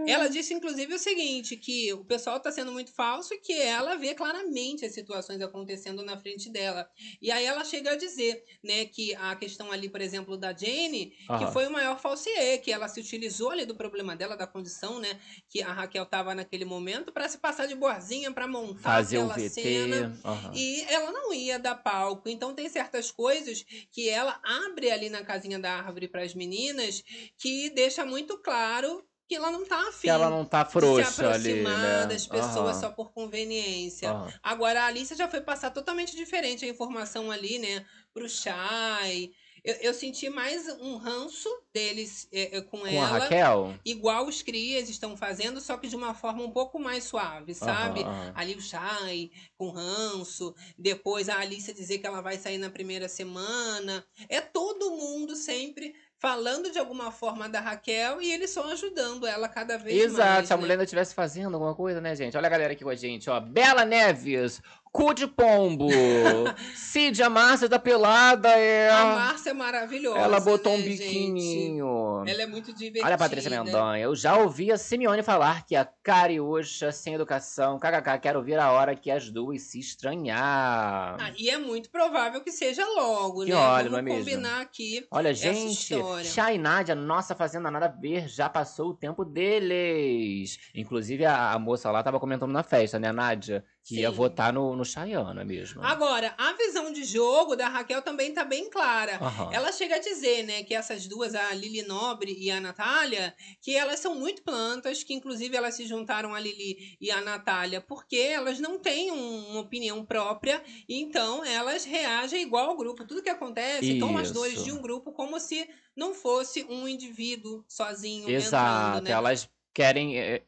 Ela 0.06 0.28
disse, 0.28 0.52
inclusive, 0.52 0.94
o 0.94 0.98
seguinte: 0.98 1.56
que 1.56 1.92
o 1.92 2.04
pessoal 2.04 2.40
tá 2.40 2.50
sendo 2.50 2.72
muito 2.72 2.92
falso 2.92 3.32
e 3.34 3.38
que 3.38 3.52
ela 3.52 3.94
vê 3.96 4.14
claramente 4.14 4.84
as 4.84 4.92
situações 4.92 5.40
acontecendo 5.40 6.04
na 6.04 6.18
frente 6.18 6.50
dela. 6.50 6.88
E 7.20 7.30
aí 7.30 7.44
ela 7.44 7.64
chega 7.64 7.92
a 7.92 7.96
dizer, 7.96 8.42
né, 8.64 8.84
que 8.86 9.14
a 9.14 9.36
questão 9.36 9.70
ali, 9.70 9.88
por 9.88 10.00
exemplo, 10.00 10.36
da 10.36 10.48
Jane, 10.48 11.12
que 11.16 11.32
Aham. 11.32 11.52
foi 11.52 11.66
o 11.66 11.72
maior 11.72 12.00
falsier, 12.00 12.60
que 12.60 12.72
ela 12.72 12.88
se 12.88 13.00
utilizou 13.00 13.50
ali 13.50 13.64
do 13.64 13.76
problema 13.76 14.16
dela, 14.16 14.36
da 14.36 14.46
condição, 14.46 14.98
né, 14.98 15.20
que 15.48 15.62
a 15.62 15.72
Raquel 15.72 16.04
tava 16.06 16.34
naquele 16.34 16.64
momento, 16.64 17.11
para 17.12 17.28
se 17.28 17.38
passar 17.38 17.66
de 17.66 17.74
boazinha, 17.74 18.32
para 18.32 18.48
montar 18.48 18.82
Fazer 18.82 19.18
o 19.18 19.30
aquela 19.30 19.34
VT. 19.34 19.50
cena. 19.50 20.18
aham. 20.24 20.52
E 20.54 20.82
ela 20.88 21.12
não 21.12 21.32
ia 21.32 21.58
dar 21.58 21.76
palco. 21.76 22.28
Então 22.28 22.54
tem 22.54 22.68
certas 22.68 23.10
coisas 23.10 23.64
que 23.90 24.08
ela 24.08 24.40
abre 24.44 24.90
ali 24.90 25.08
na 25.08 25.22
casinha 25.24 25.58
da 25.58 25.72
árvore 25.76 26.08
para 26.08 26.22
as 26.22 26.34
meninas 26.34 27.02
que 27.38 27.70
deixa 27.70 28.04
muito 28.04 28.38
claro 28.38 29.04
que 29.28 29.36
ela 29.36 29.50
não 29.50 29.64
tá 29.64 29.88
afim 29.88 30.02
Que 30.02 30.10
ela 30.10 30.28
não 30.28 30.44
tá 30.44 30.62
de 30.62 30.68
se 30.72 30.72
frouxa 30.72 31.30
ali, 31.32 31.62
né? 31.62 32.06
das 32.06 32.26
pessoas 32.26 32.72
Aham. 32.76 32.80
só 32.80 32.90
por 32.90 33.12
conveniência. 33.12 34.10
Aham. 34.10 34.32
Agora 34.42 34.82
a 34.82 34.86
Alicia 34.86 35.16
já 35.16 35.28
foi 35.28 35.40
passar 35.40 35.70
totalmente 35.70 36.14
diferente 36.14 36.64
a 36.64 36.68
informação 36.68 37.30
ali, 37.30 37.58
né, 37.58 37.84
pro 38.12 38.28
Chay. 38.28 39.32
Eu, 39.64 39.74
eu 39.76 39.94
senti 39.94 40.28
mais 40.28 40.68
um 40.80 40.96
ranço 40.96 41.48
deles 41.72 42.28
é, 42.32 42.56
é, 42.56 42.60
com, 42.60 42.78
Com 42.78 42.86
a 42.86 42.90
ela. 42.90 43.18
Raquel? 43.18 43.74
Igual 43.84 44.26
os 44.26 44.42
crias 44.42 44.88
estão 44.88 45.16
fazendo, 45.16 45.60
só 45.60 45.76
que 45.76 45.86
de 45.86 45.94
uma 45.94 46.14
forma 46.14 46.42
um 46.42 46.50
pouco 46.50 46.80
mais 46.80 47.04
suave, 47.04 47.54
sabe? 47.54 48.02
Aham. 48.02 48.32
Ali 48.34 48.54
o 48.56 48.60
Chay 48.60 49.30
com 49.56 49.70
ranço, 49.70 50.52
depois 50.76 51.28
a 51.28 51.38
Alicia 51.38 51.72
dizer 51.72 51.98
que 51.98 52.06
ela 52.06 52.20
vai 52.20 52.36
sair 52.38 52.58
na 52.58 52.70
primeira 52.70 53.08
semana. 53.08 54.04
É 54.28 54.40
todo 54.40 54.96
mundo 54.96 55.36
sempre 55.36 55.94
falando 56.22 56.70
de 56.70 56.78
alguma 56.78 57.10
forma 57.10 57.48
da 57.48 57.60
Raquel 57.60 58.22
e 58.22 58.32
eles 58.32 58.50
só 58.50 58.70
ajudando 58.70 59.26
ela 59.26 59.48
cada 59.48 59.76
vez 59.76 60.04
Exato, 60.04 60.34
mais. 60.34 60.46
se 60.46 60.52
a 60.52 60.56
né? 60.56 60.60
mulher 60.60 60.74
ainda 60.74 60.84
estivesse 60.84 61.14
fazendo 61.16 61.54
alguma 61.54 61.74
coisa, 61.74 62.00
né, 62.00 62.14
gente? 62.14 62.36
Olha 62.36 62.46
a 62.46 62.50
galera 62.50 62.72
aqui 62.72 62.84
com 62.84 62.90
a 62.90 62.94
gente, 62.94 63.28
ó. 63.28 63.40
Bela 63.40 63.84
Neves, 63.84 64.62
cu 64.92 65.14
de 65.14 65.26
pombo. 65.26 65.88
Cid, 66.76 67.22
a 67.22 67.30
Márcia 67.30 67.66
da 67.68 67.78
Pelada 67.78 68.50
é. 68.50 68.90
A 68.90 69.04
Márcia 69.06 69.50
é 69.50 69.52
maravilhosa. 69.54 70.18
Ela 70.18 70.38
botou 70.38 70.74
um 70.74 70.76
né, 70.76 70.82
gente? 70.82 70.98
biquininho. 70.98 72.24
Ela 72.26 72.42
é 72.42 72.46
muito 72.46 72.72
divertida. 72.74 73.06
Olha 73.06 73.14
a 73.14 73.18
Patrícia 73.18 73.50
Mendanha. 73.50 74.04
Eu 74.04 74.14
já 74.14 74.36
ouvi 74.36 74.70
a 74.70 74.76
Simeone 74.76 75.22
falar 75.22 75.64
que 75.64 75.74
a 75.74 75.84
Cariúcha 75.84 76.92
sem 76.92 77.14
educação. 77.14 77.78
KKK, 77.78 78.18
quero 78.20 78.42
ver 78.42 78.58
a 78.58 78.70
hora 78.70 78.94
que 78.94 79.10
as 79.10 79.30
duas 79.30 79.62
se 79.62 79.78
estranhar. 79.80 81.16
Ah, 81.18 81.32
e 81.38 81.48
é 81.48 81.56
muito 81.56 81.88
provável 81.90 82.42
que 82.42 82.52
seja 82.52 82.84
logo, 82.86 83.44
Que 83.44 83.50
né? 83.50 83.56
olha, 83.56 83.88
Vamos 83.88 83.92
não 83.92 83.98
é 83.98 84.02
mesmo? 84.02 84.18
combinar 84.18 84.60
aqui. 84.60 85.06
Olha, 85.10 85.32
gente, 85.32 85.72
história. 85.72 86.24
Chá 86.24 86.52
e 86.52 86.58
Nádia, 86.58 86.94
nossa 86.94 87.34
fazenda 87.34 87.70
nada 87.70 87.86
a 87.86 87.88
ver, 87.88 88.28
já 88.28 88.48
passou 88.48 88.90
o 88.90 88.94
tempo 88.94 89.24
deles. 89.24 90.58
Inclusive, 90.74 91.24
a, 91.24 91.52
a 91.52 91.58
moça 91.58 91.90
lá 91.90 92.02
tava 92.02 92.20
comentando 92.20 92.52
na 92.52 92.62
festa, 92.62 92.98
né, 92.98 93.10
Nádia? 93.10 93.64
Que 93.84 94.00
ia 94.00 94.10
Sim. 94.10 94.14
votar 94.16 94.52
no, 94.52 94.76
no 94.76 94.84
Chayana 94.84 95.44
mesmo. 95.44 95.82
Agora, 95.84 96.34
a 96.38 96.52
visão 96.52 96.92
de 96.92 97.02
jogo 97.04 97.56
da 97.56 97.68
Raquel 97.68 98.00
também 98.00 98.32
tá 98.32 98.44
bem 98.44 98.70
clara. 98.70 99.16
Aham. 99.20 99.50
Ela 99.52 99.72
chega 99.72 99.96
a 99.96 99.98
dizer, 99.98 100.44
né, 100.44 100.62
que 100.62 100.72
essas 100.72 101.06
duas, 101.08 101.34
a 101.34 101.52
Lili 101.52 101.82
Nobre 101.82 102.32
e 102.38 102.50
a 102.50 102.60
Natália, 102.60 103.34
que 103.60 103.74
elas 103.76 103.98
são 103.98 104.14
muito 104.14 104.42
plantas, 104.42 105.02
que 105.02 105.12
inclusive 105.12 105.56
elas 105.56 105.74
se 105.74 105.84
juntaram 105.86 106.32
a 106.32 106.38
Lili 106.38 106.96
e 107.00 107.10
a 107.10 107.20
Natália 107.20 107.80
porque 107.80 108.16
elas 108.16 108.60
não 108.60 108.78
têm 108.78 109.10
um- 109.10 109.48
uma 109.50 109.60
opinião 109.60 110.04
própria, 110.04 110.62
então 110.88 111.44
elas 111.44 111.84
reagem 111.84 112.40
igual 112.42 112.70
ao 112.70 112.76
grupo. 112.76 113.04
Tudo 113.04 113.22
que 113.22 113.30
acontece, 113.30 113.98
tomam 113.98 114.18
as 114.18 114.30
dores 114.30 114.54
Isso. 114.54 114.64
de 114.64 114.72
um 114.72 114.80
grupo 114.80 115.10
como 115.12 115.40
se 115.40 115.68
não 115.96 116.14
fosse 116.14 116.64
um 116.70 116.86
indivíduo 116.86 117.64
sozinho 117.68 118.30
Exato, 118.30 118.88
entrando, 118.98 119.04
né? 119.04 119.10
elas 119.10 119.50
querem 119.74 120.18
é, 120.18 120.42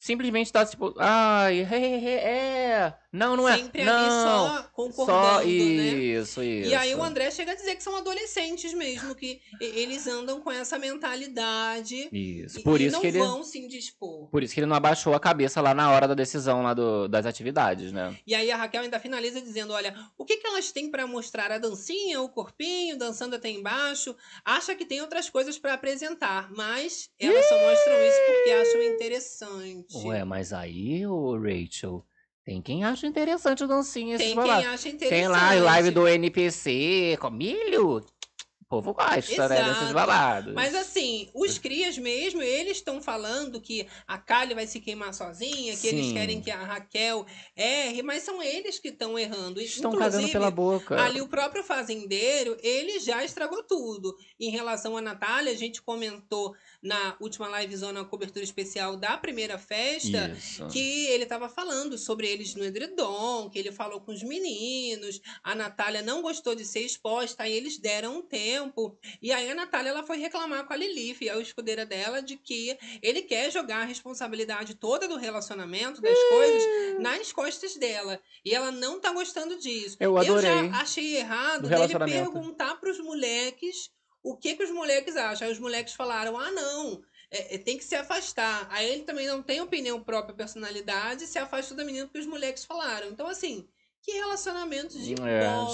simplesmente 0.00 0.46
estar 0.46 0.66
tipo, 0.66 0.94
ai, 0.98 1.60
é, 1.60 2.84
é, 2.84 2.94
não, 3.12 3.36
não 3.36 3.48
é, 3.48 3.56
Sempre 3.58 3.82
ali 3.82 3.90
não, 3.90 4.46
só 4.56 4.62
concordando, 4.72 5.46
né? 5.46 5.50
isso, 5.50 6.42
isso. 6.42 6.70
E 6.70 6.74
aí 6.74 6.94
o 6.94 7.02
André 7.02 7.30
chega 7.30 7.52
a 7.52 7.54
dizer 7.54 7.74
que 7.74 7.82
são 7.82 7.96
adolescentes 7.96 8.72
mesmo, 8.72 9.14
que 9.14 9.40
eles 9.60 10.06
andam 10.06 10.40
com 10.40 10.50
essa 10.50 10.78
mentalidade 10.78 12.08
Isso, 12.12 12.62
por 12.62 12.80
e 12.80 12.86
isso 12.86 12.92
não 12.94 13.00
que 13.00 13.06
ele, 13.08 13.18
vão 13.18 13.42
se 13.42 13.58
indispor. 13.58 14.28
por 14.28 14.42
isso 14.42 14.54
que 14.54 14.60
ele 14.60 14.66
não 14.66 14.76
abaixou 14.76 15.14
a 15.14 15.20
cabeça 15.20 15.60
lá 15.60 15.74
na 15.74 15.90
hora 15.90 16.06
da 16.06 16.14
decisão 16.14 16.62
lá 16.62 16.72
do, 16.74 17.08
das 17.08 17.26
atividades, 17.26 17.92
né? 17.92 18.16
E 18.26 18.34
aí 18.34 18.50
a 18.50 18.56
Raquel 18.56 18.82
ainda 18.82 19.00
finaliza 19.00 19.40
dizendo, 19.40 19.72
olha, 19.72 19.94
o 20.16 20.24
que, 20.24 20.36
que 20.36 20.46
elas 20.46 20.70
têm 20.72 20.90
pra 20.90 21.06
mostrar? 21.06 21.50
A 21.50 21.58
dancinha, 21.58 22.20
o 22.20 22.28
corpinho, 22.28 22.96
dançando 22.96 23.36
até 23.36 23.48
embaixo? 23.50 24.14
Acha 24.44 24.74
que 24.74 24.84
tem 24.84 25.00
outras 25.00 25.28
coisas 25.28 25.58
pra 25.58 25.74
apresentar, 25.74 26.50
mas 26.52 27.10
elas 27.18 27.46
só 27.46 27.56
mostram 27.58 27.94
isso 28.06 28.18
porque 28.26 28.50
acham 28.50 28.82
interessante. 28.82 29.96
Ué, 30.06 30.24
mas 30.24 30.52
aí, 30.52 31.06
o 31.06 31.36
Rachel, 31.36 32.04
tem 32.50 32.60
quem 32.60 32.82
acha 32.82 33.06
interessante 33.06 33.62
o 33.62 33.68
dancinha 33.68 34.18
Tem 34.18 34.34
quem 34.34 34.66
acha 34.66 34.90
Tem 34.90 35.28
lá 35.28 35.50
a 35.50 35.54
interessante. 35.54 35.60
live 35.60 35.90
do 35.92 36.08
NPC 36.08 37.16
com 37.20 37.30
milho. 37.30 37.98
O 37.98 38.64
povo 38.68 38.92
gosta, 38.92 39.48
né, 39.48 39.62
desses 39.62 39.92
balados. 39.92 40.52
Mas 40.52 40.74
assim, 40.74 41.28
os 41.32 41.58
crias 41.58 41.96
mesmo, 41.96 42.42
eles 42.42 42.78
estão 42.78 43.00
falando 43.00 43.60
que 43.60 43.86
a 44.06 44.18
Kali 44.18 44.54
vai 44.54 44.66
se 44.66 44.80
queimar 44.80 45.14
sozinha, 45.14 45.76
que 45.76 45.86
eles 45.86 46.06
Sim. 46.06 46.14
querem 46.14 46.40
que 46.40 46.50
a 46.50 46.64
Raquel 46.64 47.24
erre, 47.56 48.02
mas 48.02 48.24
são 48.24 48.42
eles 48.42 48.80
que 48.80 48.88
estão 48.88 49.16
errando. 49.16 49.60
Estão 49.60 49.92
Inclusive, 49.92 50.12
cagando 50.12 50.32
pela 50.32 50.50
boca. 50.50 51.00
Ali 51.00 51.20
o 51.20 51.28
próprio 51.28 51.62
fazendeiro, 51.62 52.56
ele 52.62 52.98
já 52.98 53.24
estragou 53.24 53.62
tudo. 53.62 54.16
Em 54.38 54.50
relação 54.50 54.96
à 54.96 55.00
Natália, 55.00 55.52
a 55.52 55.56
gente 55.56 55.82
comentou 55.82 56.52
na 56.82 57.16
última 57.20 57.60
livezona, 57.60 58.00
a 58.00 58.04
cobertura 58.04 58.44
especial 58.44 58.96
da 58.96 59.16
primeira 59.16 59.58
festa, 59.58 60.34
Isso. 60.36 60.66
que 60.68 61.06
ele 61.06 61.24
estava 61.24 61.48
falando 61.48 61.98
sobre 61.98 62.26
eles 62.26 62.54
no 62.54 62.64
edredom, 62.64 63.50
que 63.50 63.58
ele 63.58 63.70
falou 63.70 64.00
com 64.00 64.12
os 64.12 64.22
meninos, 64.22 65.20
a 65.42 65.54
Natália 65.54 66.00
não 66.02 66.22
gostou 66.22 66.54
de 66.54 66.64
ser 66.64 66.80
exposta, 66.80 67.42
aí 67.42 67.52
eles 67.52 67.78
deram 67.78 68.18
um 68.18 68.22
tempo. 68.22 68.98
E 69.20 69.30
aí 69.32 69.50
a 69.50 69.54
Natália 69.54 69.90
ela 69.90 70.02
foi 70.02 70.16
reclamar 70.16 70.66
com 70.66 70.72
a 70.72 70.76
Lilith, 70.76 71.28
a 71.28 71.38
escudeira 71.38 71.84
dela, 71.84 72.22
de 72.22 72.36
que 72.36 72.76
ele 73.02 73.22
quer 73.22 73.50
jogar 73.52 73.82
a 73.82 73.84
responsabilidade 73.84 74.74
toda 74.74 75.06
do 75.06 75.16
relacionamento, 75.16 76.00
das 76.00 76.18
coisas, 76.28 77.00
nas 77.00 77.32
costas 77.32 77.76
dela. 77.76 78.18
E 78.44 78.54
ela 78.54 78.70
não 78.72 78.98
tá 79.00 79.12
gostando 79.12 79.58
disso. 79.58 79.96
Eu 80.00 80.16
adorei. 80.16 80.50
já 80.50 80.80
achei 80.80 81.16
errado 81.16 81.62
Do 81.62 81.68
dele 81.68 81.98
perguntar 81.98 82.80
pros 82.80 82.98
moleques 82.98 83.90
o 84.22 84.36
que, 84.36 84.54
que 84.56 84.64
os 84.64 84.70
moleques 84.70 85.16
acham. 85.16 85.46
Aí 85.46 85.52
os 85.52 85.58
moleques 85.58 85.94
falaram: 85.94 86.38
ah, 86.38 86.50
não. 86.50 87.02
é, 87.30 87.54
é, 87.54 87.58
tem 87.58 87.78
que 87.78 87.84
se 87.84 87.94
afastar. 87.94 88.66
Aí 88.70 88.88
ele 88.90 89.02
também 89.02 89.26
não 89.26 89.42
tem 89.42 89.60
opinião 89.60 90.02
própria, 90.02 90.34
personalidade, 90.34 91.26
se 91.26 91.38
afastou 91.38 91.76
da 91.76 91.84
menina 91.84 92.06
porque 92.06 92.18
os 92.18 92.26
moleques 92.26 92.64
falaram. 92.64 93.08
Então, 93.08 93.26
assim, 93.28 93.68
que 94.02 94.12
relacionamento 94.12 94.98
de 94.98 95.12
É, 95.12 95.16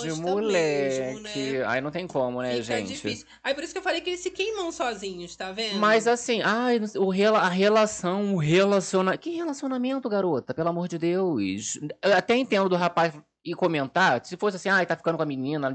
de 0.03 0.12
moleque. 0.20 1.12
moleque. 1.12 1.53
né? 1.59 1.64
Aí 1.66 1.80
não 1.80 1.90
tem 1.90 2.07
como, 2.07 2.42
né, 2.42 2.51
Fica 2.53 2.62
gente? 2.76 2.88
difícil. 2.88 3.26
Aí 3.42 3.55
por 3.55 3.62
isso 3.64 3.72
que 3.72 3.78
eu 3.78 3.82
falei 3.82 4.01
que 4.01 4.11
eles 4.11 4.20
se 4.20 4.30
queimam 4.30 4.70
sozinhos, 4.72 5.34
tá 5.36 5.53
vendo? 5.53 5.78
Mas 5.78 6.07
assim, 6.07 6.42
ai, 6.42 6.80
o 6.97 7.09
rela- 7.09 7.38
a 7.40 7.49
relação, 7.49 8.34
o 8.34 8.38
relaciona... 8.38 9.16
Que 9.16 9.30
relacionamento, 9.30 10.09
garota? 10.09 10.53
Pelo 10.53 10.68
amor 10.68 10.88
de 10.88 10.99
Deus. 10.99 11.78
Eu 12.03 12.12
até 12.14 12.36
entendo 12.36 12.68
do 12.68 12.76
rapaz 12.76 13.14
ir 13.44 13.55
comentar, 13.55 14.26
se 14.26 14.36
fosse 14.36 14.57
assim, 14.57 14.68
ai, 14.68 14.84
tá 14.84 14.97
ficando 14.97 15.16
com 15.16 15.22
a 15.22 15.26
menina 15.26 15.72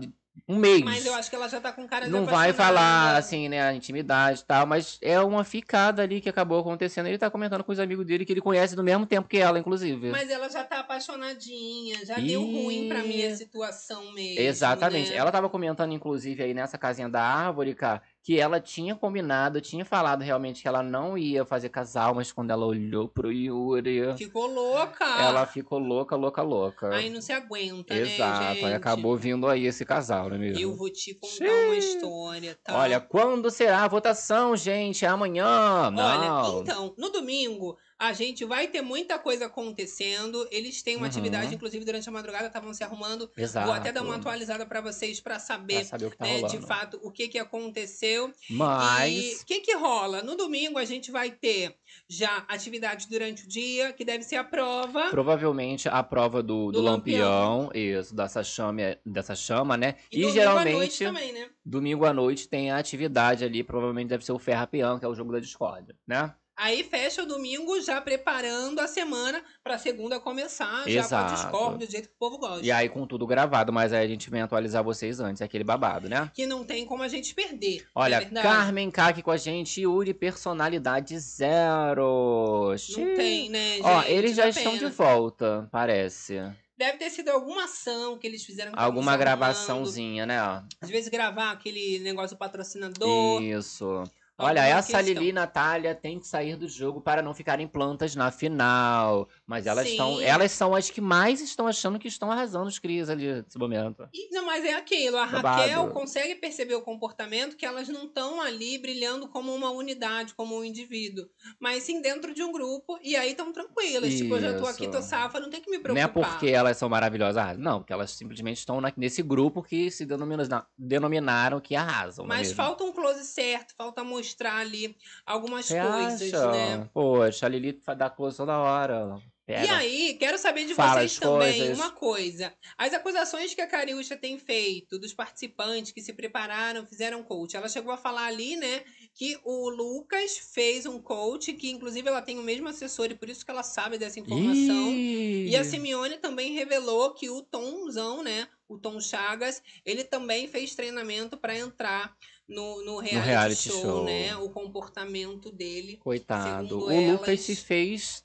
um 0.47 0.57
mês. 0.57 0.81
Mas 0.81 1.05
eu 1.05 1.13
acho 1.13 1.29
que 1.29 1.35
ela 1.35 1.47
já 1.47 1.59
tá 1.59 1.71
com 1.71 1.87
cara 1.87 2.05
de 2.05 2.11
Não 2.11 2.25
vai 2.25 2.51
falar, 2.53 3.15
assim, 3.15 3.47
né, 3.47 3.61
a 3.61 3.73
intimidade 3.73 4.41
e 4.41 4.43
tal, 4.43 4.65
mas 4.65 4.97
é 5.01 5.19
uma 5.19 5.43
ficada 5.43 6.01
ali 6.01 6.19
que 6.19 6.29
acabou 6.29 6.59
acontecendo. 6.59 7.07
Ele 7.07 7.17
tá 7.17 7.29
comentando 7.29 7.63
com 7.63 7.71
os 7.71 7.79
amigos 7.79 8.05
dele 8.05 8.25
que 8.25 8.33
ele 8.33 8.41
conhece 8.41 8.75
do 8.75 8.83
mesmo 8.83 9.05
tempo 9.05 9.27
que 9.27 9.37
ela, 9.37 9.59
inclusive. 9.59 10.09
Mas 10.09 10.29
ela 10.29 10.49
já 10.49 10.63
tá 10.63 10.79
apaixonadinha, 10.79 12.05
já 12.05 12.15
deu 12.15 12.41
Ih. 12.43 12.63
ruim 12.63 12.87
pra 12.89 13.03
mim 13.03 13.23
a 13.23 13.35
situação 13.35 14.11
mesmo. 14.13 14.41
Exatamente. 14.41 15.11
né? 15.11 15.15
Ela 15.15 15.31
tava 15.31 15.49
comentando, 15.49 15.93
inclusive, 15.93 16.43
aí 16.43 16.53
nessa 16.53 16.77
casinha 16.77 17.09
da 17.09 17.21
árvore, 17.21 17.73
cara, 17.75 18.01
que 18.23 18.39
ela 18.39 18.59
tinha 18.59 18.95
combinado, 18.95 19.59
tinha 19.59 19.83
falado 19.83 20.21
realmente 20.21 20.61
que 20.61 20.67
ela 20.67 20.83
não 20.83 21.17
ia 21.17 21.43
fazer 21.43 21.69
casal, 21.69 22.13
mas 22.13 22.31
quando 22.31 22.51
ela 22.51 22.65
olhou 22.65 23.07
pro 23.07 23.31
Yuri, 23.31 24.15
Ficou 24.15 24.45
louca. 24.45 25.05
ela 25.19 25.45
ficou 25.47 25.79
louca, 25.79 26.15
louca, 26.15 26.41
louca. 26.43 26.93
Aí 26.93 27.09
não 27.09 27.19
se 27.19 27.31
aguenta, 27.31 27.95
Exato, 27.95 28.43
né, 28.43 28.53
gente? 28.53 28.65
aí 28.65 28.73
acabou 28.75 29.17
vindo 29.17 29.47
aí 29.47 29.65
esse 29.65 29.83
casal, 29.83 30.29
não 30.29 30.35
é 30.35 30.39
mesmo? 30.39 30.59
Eu 30.61 30.75
vou 30.75 30.89
te 30.89 31.15
contar 31.15 31.51
uma 31.65 31.75
história, 31.75 32.57
tá? 32.63 32.77
Olha, 32.77 32.99
quando 32.99 33.49
será 33.49 33.83
a 33.83 33.87
votação, 33.87 34.55
gente? 34.55 35.03
É 35.03 35.07
amanhã? 35.07 35.89
Não. 35.89 36.03
Olha, 36.03 36.61
então, 36.61 36.93
no 36.97 37.09
domingo, 37.09 37.75
a 38.01 38.13
gente 38.13 38.43
vai 38.43 38.67
ter 38.67 38.81
muita 38.81 39.19
coisa 39.19 39.45
acontecendo. 39.45 40.47
Eles 40.49 40.81
têm 40.81 40.95
uma 40.95 41.03
Uhum. 41.05 41.09
atividade, 41.11 41.53
inclusive, 41.53 41.85
durante 41.85 42.09
a 42.09 42.11
madrugada, 42.11 42.47
estavam 42.47 42.73
se 42.73 42.83
arrumando. 42.83 43.29
Exato. 43.37 43.67
Vou 43.67 43.75
até 43.75 43.91
dar 43.91 44.01
uma 44.01 44.15
atualizada 44.15 44.65
pra 44.65 44.81
vocês 44.81 45.19
pra 45.19 45.37
saber, 45.37 45.75
Pra 45.75 45.83
saber 45.85 46.15
tá 46.15 46.25
né, 46.25 46.41
de 46.43 46.57
fato 46.59 46.99
o 47.03 47.11
que, 47.11 47.27
que 47.27 47.37
aconteceu. 47.37 48.33
Mas- 48.49 49.41
o 49.41 49.45
que, 49.45 49.59
que 49.59 49.75
rola? 49.75 50.23
No 50.23 50.35
domingo, 50.35 50.79
a 50.79 50.83
gente 50.85 51.11
vai 51.11 51.29
ter 51.29 51.75
já 52.09 52.43
atividade 52.47 53.07
durante 53.07 53.45
o 53.45 53.47
dia, 53.47 53.93
que 53.93 54.03
deve 54.03 54.23
ser 54.23 54.37
a 54.37 54.43
prova. 54.43 55.09
Provavelmente 55.09 55.87
a 55.87 56.01
prova 56.01 56.41
do, 56.41 56.71
do, 56.71 56.71
Do 56.71 56.81
lampião, 56.81 57.69
isso, 57.73 58.15
dessa 58.15 58.43
chama, 58.43 58.97
dessa 59.05 59.35
chama, 59.35 59.77
né? 59.77 59.95
E 60.11 60.21
E, 60.21 60.25
à 60.25 60.29
geralmente, 60.31 60.73
noite 60.75 61.03
também, 61.05 61.33
né? 61.33 61.49
domingo 61.63 62.05
à 62.05 62.11
noite 62.13 62.47
tem 62.47 62.71
a 62.71 62.77
atividade 62.77 63.43
ali, 63.45 63.63
provavelmente 63.63 64.07
deve 64.09 64.25
ser 64.25 64.31
o 64.31 64.39
Ferra 64.39 64.65
Peão, 64.65 64.97
que 64.97 65.05
é 65.05 65.07
o 65.07 65.13
jogo 65.13 65.31
da 65.31 65.39
Discord, 65.39 65.93
né? 66.07 66.33
Aí 66.61 66.83
fecha 66.83 67.23
o 67.23 67.25
domingo 67.25 67.81
já 67.81 67.99
preparando 67.99 68.77
a 68.77 68.87
semana 68.87 69.43
pra 69.63 69.79
segunda 69.79 70.19
começar, 70.19 70.87
já 70.87 71.01
com 71.01 71.07
Exato. 71.07 71.33
a 71.33 71.35
Discord, 71.35 71.85
do 71.87 71.91
jeito 71.91 72.07
que 72.07 72.13
o 72.13 72.17
povo 72.19 72.37
gosta. 72.37 72.63
E 72.63 72.71
aí 72.71 72.87
com 72.87 73.07
tudo 73.07 73.25
gravado, 73.25 73.73
mas 73.73 73.91
aí 73.91 74.05
a 74.05 74.07
gente 74.07 74.29
vem 74.29 74.43
atualizar 74.43 74.83
vocês 74.83 75.19
antes, 75.19 75.41
é 75.41 75.45
aquele 75.45 75.63
babado, 75.63 76.07
né? 76.07 76.29
Que 76.35 76.45
não 76.45 76.63
tem 76.63 76.85
como 76.85 77.01
a 77.01 77.07
gente 77.07 77.33
perder. 77.33 77.83
Olha, 77.95 78.29
não 78.31 78.41
é? 78.41 78.43
Carmen 78.43 78.91
K 78.91 79.07
aqui 79.07 79.23
com 79.23 79.31
a 79.31 79.37
gente, 79.37 79.81
Yuri, 79.81 80.13
personalidade 80.13 81.17
zero. 81.17 82.75
Não 82.95 83.15
tem, 83.15 83.49
né, 83.49 83.77
gente? 83.77 83.83
Ó, 83.83 84.03
eles 84.03 84.35
já 84.35 84.47
estão 84.47 84.73
pena. 84.73 84.87
de 84.87 84.95
volta, 84.95 85.67
parece. 85.71 86.43
Deve 86.77 86.99
ter 86.99 87.09
sido 87.09 87.29
alguma 87.29 87.63
ação 87.63 88.19
que 88.19 88.27
eles 88.27 88.45
fizeram. 88.45 88.73
Alguma 88.75 89.17
gravaçãozinha, 89.17 90.27
né? 90.27 90.37
Às 90.79 90.91
vezes 90.91 91.09
gravar 91.09 91.49
aquele 91.49 91.97
negócio 91.99 92.35
do 92.35 92.39
patrocinador. 92.39 93.41
Isso. 93.41 94.03
Olha, 94.41 94.65
essa. 94.65 95.01
Lili 95.01 95.29
e 95.29 95.33
Natália 95.33 95.95
tem 95.95 96.19
que 96.19 96.27
sair 96.27 96.55
do 96.55 96.67
jogo 96.67 97.01
para 97.01 97.21
não 97.21 97.33
ficarem 97.33 97.67
plantas 97.67 98.15
na 98.15 98.31
final. 98.31 99.27
Mas 99.51 99.67
elas 99.67 99.85
Sim. 99.85 99.91
estão. 99.91 100.21
Elas 100.21 100.51
são 100.53 100.73
as 100.73 100.89
que 100.89 101.01
mais 101.01 101.41
estão 101.41 101.67
achando 101.67 101.99
que 101.99 102.07
estão 102.07 102.31
arrasando 102.31 102.67
os 102.67 102.79
crias 102.79 103.09
ali 103.09 103.33
nesse 103.43 103.57
momento. 103.57 104.07
E, 104.13 104.33
não, 104.33 104.45
mas 104.45 104.63
é 104.63 104.73
aquilo. 104.73 105.17
A 105.17 105.25
Babado. 105.25 105.61
Raquel 105.61 105.89
consegue 105.89 106.35
perceber 106.35 106.75
o 106.75 106.81
comportamento 106.81 107.57
que 107.57 107.65
elas 107.65 107.89
não 107.89 108.05
estão 108.05 108.39
ali 108.39 108.77
brilhando 108.77 109.27
como 109.27 109.53
uma 109.53 109.69
unidade, 109.69 110.33
como 110.35 110.57
um 110.57 110.63
indivíduo. 110.63 111.25
Mas 111.59 111.83
sim 111.83 112.01
dentro 112.01 112.33
de 112.33 112.41
um 112.41 112.49
grupo. 112.53 112.97
E 113.03 113.17
aí 113.17 113.31
estão 113.31 113.51
tranquilas. 113.51 114.13
Tipo, 114.13 114.35
eu 114.35 114.39
já 114.41 114.57
tô 114.57 114.65
aqui, 114.65 114.83
Isso. 114.83 114.91
tô 114.93 115.01
safa, 115.01 115.37
não 115.41 115.49
tem 115.49 115.59
que 115.59 115.69
me 115.69 115.75
Não 115.77 115.83
preocupar. 115.83 116.03
é 116.03 116.07
porque 116.31 116.47
elas 116.47 116.77
são 116.77 116.87
maravilhosas, 116.87 117.35
arrasam. 117.35 117.61
não, 117.61 117.79
porque 117.79 117.91
elas 117.91 118.11
simplesmente 118.11 118.59
estão 118.59 118.79
na- 118.79 118.93
nesse 118.95 119.21
grupo 119.21 119.61
que 119.61 119.91
se 119.91 120.05
denomina- 120.05 120.65
denominaram 120.77 121.59
que 121.59 121.75
arrasam. 121.75 122.25
não 122.25 122.33
é 122.33 122.37
Mas 122.37 122.47
mesmo? 122.47 122.55
falta 122.55 122.83
um 122.85 122.93
close 122.93 123.25
certo, 123.25 123.73
falta 123.77 124.01
mostrar 124.03 124.55
ali 124.57 124.95
algumas 125.25 125.65
Você 125.65 125.77
coisas, 125.81 126.33
acha? 126.33 126.51
né? 126.51 126.89
Poxa, 126.93 127.45
a 127.45 127.49
Lili 127.49 127.81
dá 127.97 128.09
close 128.09 128.37
toda 128.37 128.57
hora. 128.57 129.19
Pega. 129.45 129.65
E 129.65 129.69
aí, 129.69 130.13
quero 130.19 130.37
saber 130.37 130.65
de 130.65 130.75
Fala 130.75 131.01
vocês 131.01 131.17
também 131.17 131.59
coisas. 131.59 131.77
uma 131.77 131.91
coisa. 131.91 132.53
As 132.77 132.93
acusações 132.93 133.53
que 133.53 133.61
a 133.61 133.67
Cariúcha 133.67 134.15
tem 134.15 134.37
feito 134.37 134.99
dos 134.99 135.13
participantes 135.13 135.91
que 135.91 136.01
se 136.01 136.13
prepararam, 136.13 136.85
fizeram 136.85 137.23
coach. 137.23 137.55
Ela 137.55 137.67
chegou 137.67 137.91
a 137.91 137.97
falar 137.97 138.25
ali, 138.25 138.55
né, 138.55 138.83
que 139.15 139.39
o 139.43 139.69
Lucas 139.69 140.37
fez 140.53 140.85
um 140.85 141.01
coach, 141.01 141.53
que 141.53 141.71
inclusive 141.71 142.07
ela 142.07 142.21
tem 142.21 142.37
o 142.37 142.43
mesmo 142.43 142.67
assessor 142.69 143.07
e 143.11 143.15
por 143.15 143.29
isso 143.29 143.43
que 143.43 143.51
ela 143.51 143.63
sabe 143.63 143.97
dessa 143.97 144.19
informação. 144.19 144.91
Ih! 144.91 145.49
E 145.49 145.55
a 145.55 145.63
Simeone 145.63 146.17
também 146.17 146.53
revelou 146.53 147.13
que 147.13 147.29
o 147.29 147.41
Tomzão, 147.41 148.23
né, 148.23 148.47
o 148.69 148.77
Tom 148.77 148.99
Chagas, 149.01 149.61
ele 149.85 150.03
também 150.03 150.47
fez 150.47 150.75
treinamento 150.75 151.35
para 151.35 151.57
entrar 151.57 152.15
no, 152.51 152.85
no 152.85 152.97
reality, 152.99 153.27
reality 153.27 153.69
show, 153.69 153.81
show. 153.81 154.03
né? 154.05 154.35
O 154.37 154.49
comportamento 154.49 155.51
dele. 155.51 155.97
Coitado. 155.97 156.85
O 156.85 156.91
elas, 156.91 157.11
Lucas 157.11 157.39
se 157.41 157.55
fez. 157.55 158.23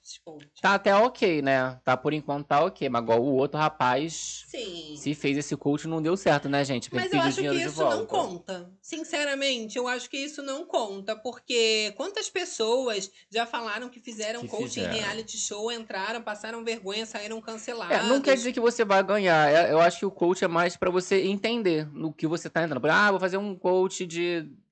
Tá 0.61 0.75
até 0.75 0.95
ok, 0.95 1.43
né? 1.43 1.79
Tá 1.85 1.97
por 1.97 2.13
enquanto 2.13 2.47
tá 2.47 2.65
ok. 2.65 2.89
Mas 2.89 3.03
igual 3.03 3.21
o 3.23 3.35
outro 3.35 3.59
rapaz 3.59 4.45
Sim. 4.49 4.95
se 4.97 5.15
fez 5.15 5.37
esse 5.37 5.57
coach 5.57 5.87
não 5.87 6.03
deu 6.03 6.17
certo, 6.17 6.49
né, 6.49 6.65
gente? 6.65 6.89
Ele 6.93 7.01
Mas 7.01 7.13
eu 7.13 7.21
acho 7.21 7.41
que 7.41 7.55
isso 7.65 7.85
não 7.85 8.07
conta. 8.07 8.71
Sinceramente, 8.81 9.79
eu 9.79 9.87
acho 9.89 10.11
que 10.11 10.17
isso 10.17 10.43
não 10.43 10.65
conta. 10.67 11.15
Porque 11.17 11.93
quantas 11.97 12.29
pessoas 12.29 13.11
já 13.31 13.47
falaram 13.47 13.89
que 13.89 14.01
fizeram 14.01 14.43
Que 14.43 14.49
coaching 14.49 14.81
em 14.81 14.85
fizeram. 14.85 14.95
reality 14.95 15.37
show, 15.39 15.71
entraram, 15.73 16.23
passaram 16.23 16.65
vergonha, 16.65 17.07
saíram 17.07 17.41
cancelados. 17.41 17.97
É, 17.97 18.03
não 18.03 18.21
quer 18.21 18.35
dizer 18.35 18.53
que 18.53 18.61
você 18.61 18.85
vai 18.85 19.03
ganhar. 19.03 19.51
É, 19.51 19.73
Eu 19.73 19.81
acho 19.81 19.99
que 20.01 20.07
o 20.07 20.11
coach 20.11 20.45
é 20.45 20.49
mais 20.49 20.77
pra 20.77 20.91
você 20.91 21.23
entender 21.27 21.89
no 21.93 22.13
que 22.13 22.27
você 22.27 22.49
tá 22.51 22.63
entrando. 22.63 22.85
Ah, 22.87 23.11
vou 23.11 23.21
fazer 23.21 23.37
um 23.37 23.55
coach 23.55 24.07
de 24.07 24.16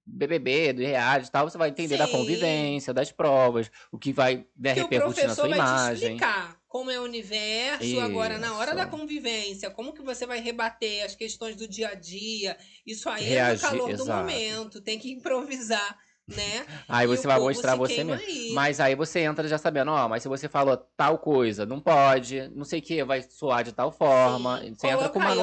BBB, 0.06 0.72
do 0.74 0.82
reality 0.82 1.28
e 1.28 1.30
tal. 1.32 1.48
Você 1.48 1.56
vai 1.58 1.70
entender 1.70 1.96
da 1.96 2.06
Sim. 2.06 2.12
convivência, 2.12 2.92
das 2.92 3.10
provas, 3.10 3.70
o 3.90 3.98
que 3.98 4.12
vai 4.12 4.46
né, 4.56 4.74
que 4.74 4.80
o 4.80 4.82
repercutir 4.84 5.26
na 5.26 5.34
sua 5.34 5.48
vai 5.48 5.60
te 5.60 5.94
explicar 5.94 6.64
como 6.74 6.90
é 6.90 6.98
o 6.98 7.04
universo 7.04 8.00
agora 8.00 8.36
na 8.36 8.56
hora 8.56 8.72
Isso. 8.72 8.76
da 8.78 8.86
convivência, 8.86 9.70
como 9.70 9.92
que 9.92 10.02
você 10.02 10.26
vai 10.26 10.40
rebater 10.40 11.04
as 11.04 11.14
questões 11.14 11.54
do 11.54 11.68
dia 11.68 11.90
a 11.90 11.94
dia. 11.94 12.58
Isso 12.84 13.08
aí 13.08 13.26
Reagir, 13.26 13.50
é 13.50 13.54
no 13.54 13.60
calor 13.60 13.96
do 13.96 14.02
exato. 14.02 14.20
momento, 14.20 14.80
tem 14.80 14.98
que 14.98 15.12
improvisar, 15.12 15.96
né? 16.26 16.66
Aí 16.88 17.04
E 17.04 17.08
você 17.08 17.28
o 17.28 17.30
vai 17.30 17.38
mostrar 17.38 17.76
você 17.76 18.02
mesmo. 18.02 18.14
aí. 18.14 18.50
Mas 18.52 18.80
aí 18.80 18.96
você 18.96 19.20
entra 19.20 19.46
já 19.46 19.56
sabendo, 19.56 19.92
ó, 19.92 20.08
mas 20.08 20.24
se 20.24 20.28
você 20.28 20.48
falou 20.48 20.76
tal 20.96 21.18
coisa, 21.18 21.64
não 21.64 21.78
pode, 21.78 22.48
não 22.48 22.64
sei 22.64 22.80
o 22.80 22.82
que, 22.82 23.04
vai 23.04 23.22
soar 23.22 23.62
de 23.62 23.70
tal 23.72 23.92
forma. 23.92 24.58
Você 24.74 24.88
entra 24.88 25.08
Coloca 25.08 25.10
com 25.10 25.18
uma 25.20 25.30
aí, 25.30 25.38
ó, 25.38 25.42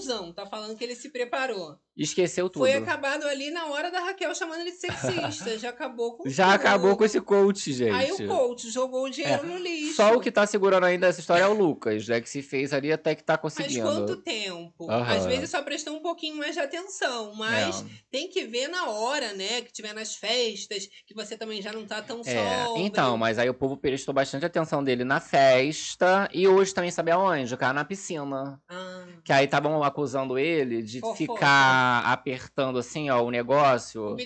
Tomzão, 0.00 0.32
tá 0.32 0.46
falando 0.46 0.76
que 0.76 0.82
ele 0.84 0.94
se 0.94 1.10
preparou. 1.10 1.76
Esqueceu 1.96 2.48
tudo. 2.48 2.62
Foi 2.62 2.72
acabado 2.72 3.24
ali 3.26 3.50
na 3.50 3.66
hora 3.66 3.90
da 3.90 4.00
Raquel 4.00 4.34
chamando 4.34 4.60
ele 4.60 4.70
de 4.70 4.78
sexista. 4.78 5.58
já 5.58 5.68
acabou 5.68 6.16
com 6.16 6.28
Já 6.28 6.44
tudo. 6.46 6.54
acabou 6.54 6.96
com 6.96 7.04
esse 7.04 7.20
coach, 7.20 7.72
gente. 7.72 7.90
Aí 7.92 8.10
o 8.12 8.26
coach 8.26 8.70
jogou 8.70 9.04
o 9.04 9.10
dinheiro 9.10 9.42
É, 9.44 9.46
no 9.46 9.58
lixo. 9.58 9.96
Só 9.96 10.14
o 10.14 10.20
que 10.20 10.30
tá 10.30 10.46
segurando 10.46 10.84
ainda 10.86 11.08
essa 11.08 11.20
história 11.20 11.42
é 11.42 11.46
o 11.48 11.52
Lucas, 11.52 12.08
né? 12.08 12.20
Que 12.20 12.30
se 12.30 12.40
fez 12.40 12.72
ali 12.72 12.90
até 12.90 13.14
que 13.14 13.22
tá 13.22 13.34
Mas 13.34 13.42
conseguindo. 13.54 13.82
quanto 13.86 14.16
tempo? 14.16 14.90
Aham. 14.90 15.14
Às 15.14 15.26
vezes 15.26 15.50
só 15.50 15.60
prestou 15.62 15.94
um 15.94 16.00
pouquinho 16.00 16.36
mais 16.36 16.54
de 16.54 16.60
atenção, 16.60 17.34
mas 17.34 17.82
É. 17.82 17.84
tem 18.10 18.28
que 18.30 18.44
ver 18.46 18.68
na 18.68 18.88
hora, 18.88 19.34
né? 19.34 19.60
Que 19.60 19.70
tiver 19.72 19.92
nas 19.92 20.14
festas, 20.16 20.88
que 21.06 21.12
você 21.14 21.36
também 21.36 21.60
já 21.60 21.72
não 21.72 21.84
tá 21.84 22.00
tão 22.00 22.22
É, 22.24 22.64
sóbrio. 22.64 22.86
então, 22.86 23.18
mas 23.18 23.38
aí 23.38 23.50
o 23.50 23.54
povo 23.54 23.76
prestou 23.76 24.14
bastante 24.14 24.46
atenção 24.46 24.82
dele 24.82 25.04
na 25.04 25.20
festa 25.20 26.30
e 26.32 26.48
hoje 26.48 26.72
também 26.72 26.90
sabe 26.90 27.10
aonde? 27.10 27.52
O 27.52 27.58
cara 27.58 27.74
na 27.74 27.84
piscina. 27.84 28.58
Ah, 28.68 29.06
Que 29.22 29.32
aí 29.34 29.44
estavam 29.44 29.78
acusando 29.90 30.38
ele 30.38 30.82
de 30.82 31.00
Fofoca. 31.00 31.16
ficar 31.16 32.04
apertando 32.06 32.78
assim, 32.78 33.10
ó, 33.10 33.22
o 33.22 33.30
negócio 33.30 34.16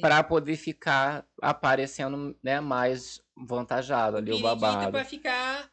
pra 0.00 0.22
poder 0.22 0.56
ficar 0.56 1.24
aparecendo, 1.42 2.36
né, 2.42 2.60
mais 2.60 3.20
vantajado 3.36 4.16
ali 4.16 4.30
o 4.32 4.36
Biriguita 4.36 4.56
babado. 4.56 4.90
pra 4.92 5.04
ficar 5.04 5.70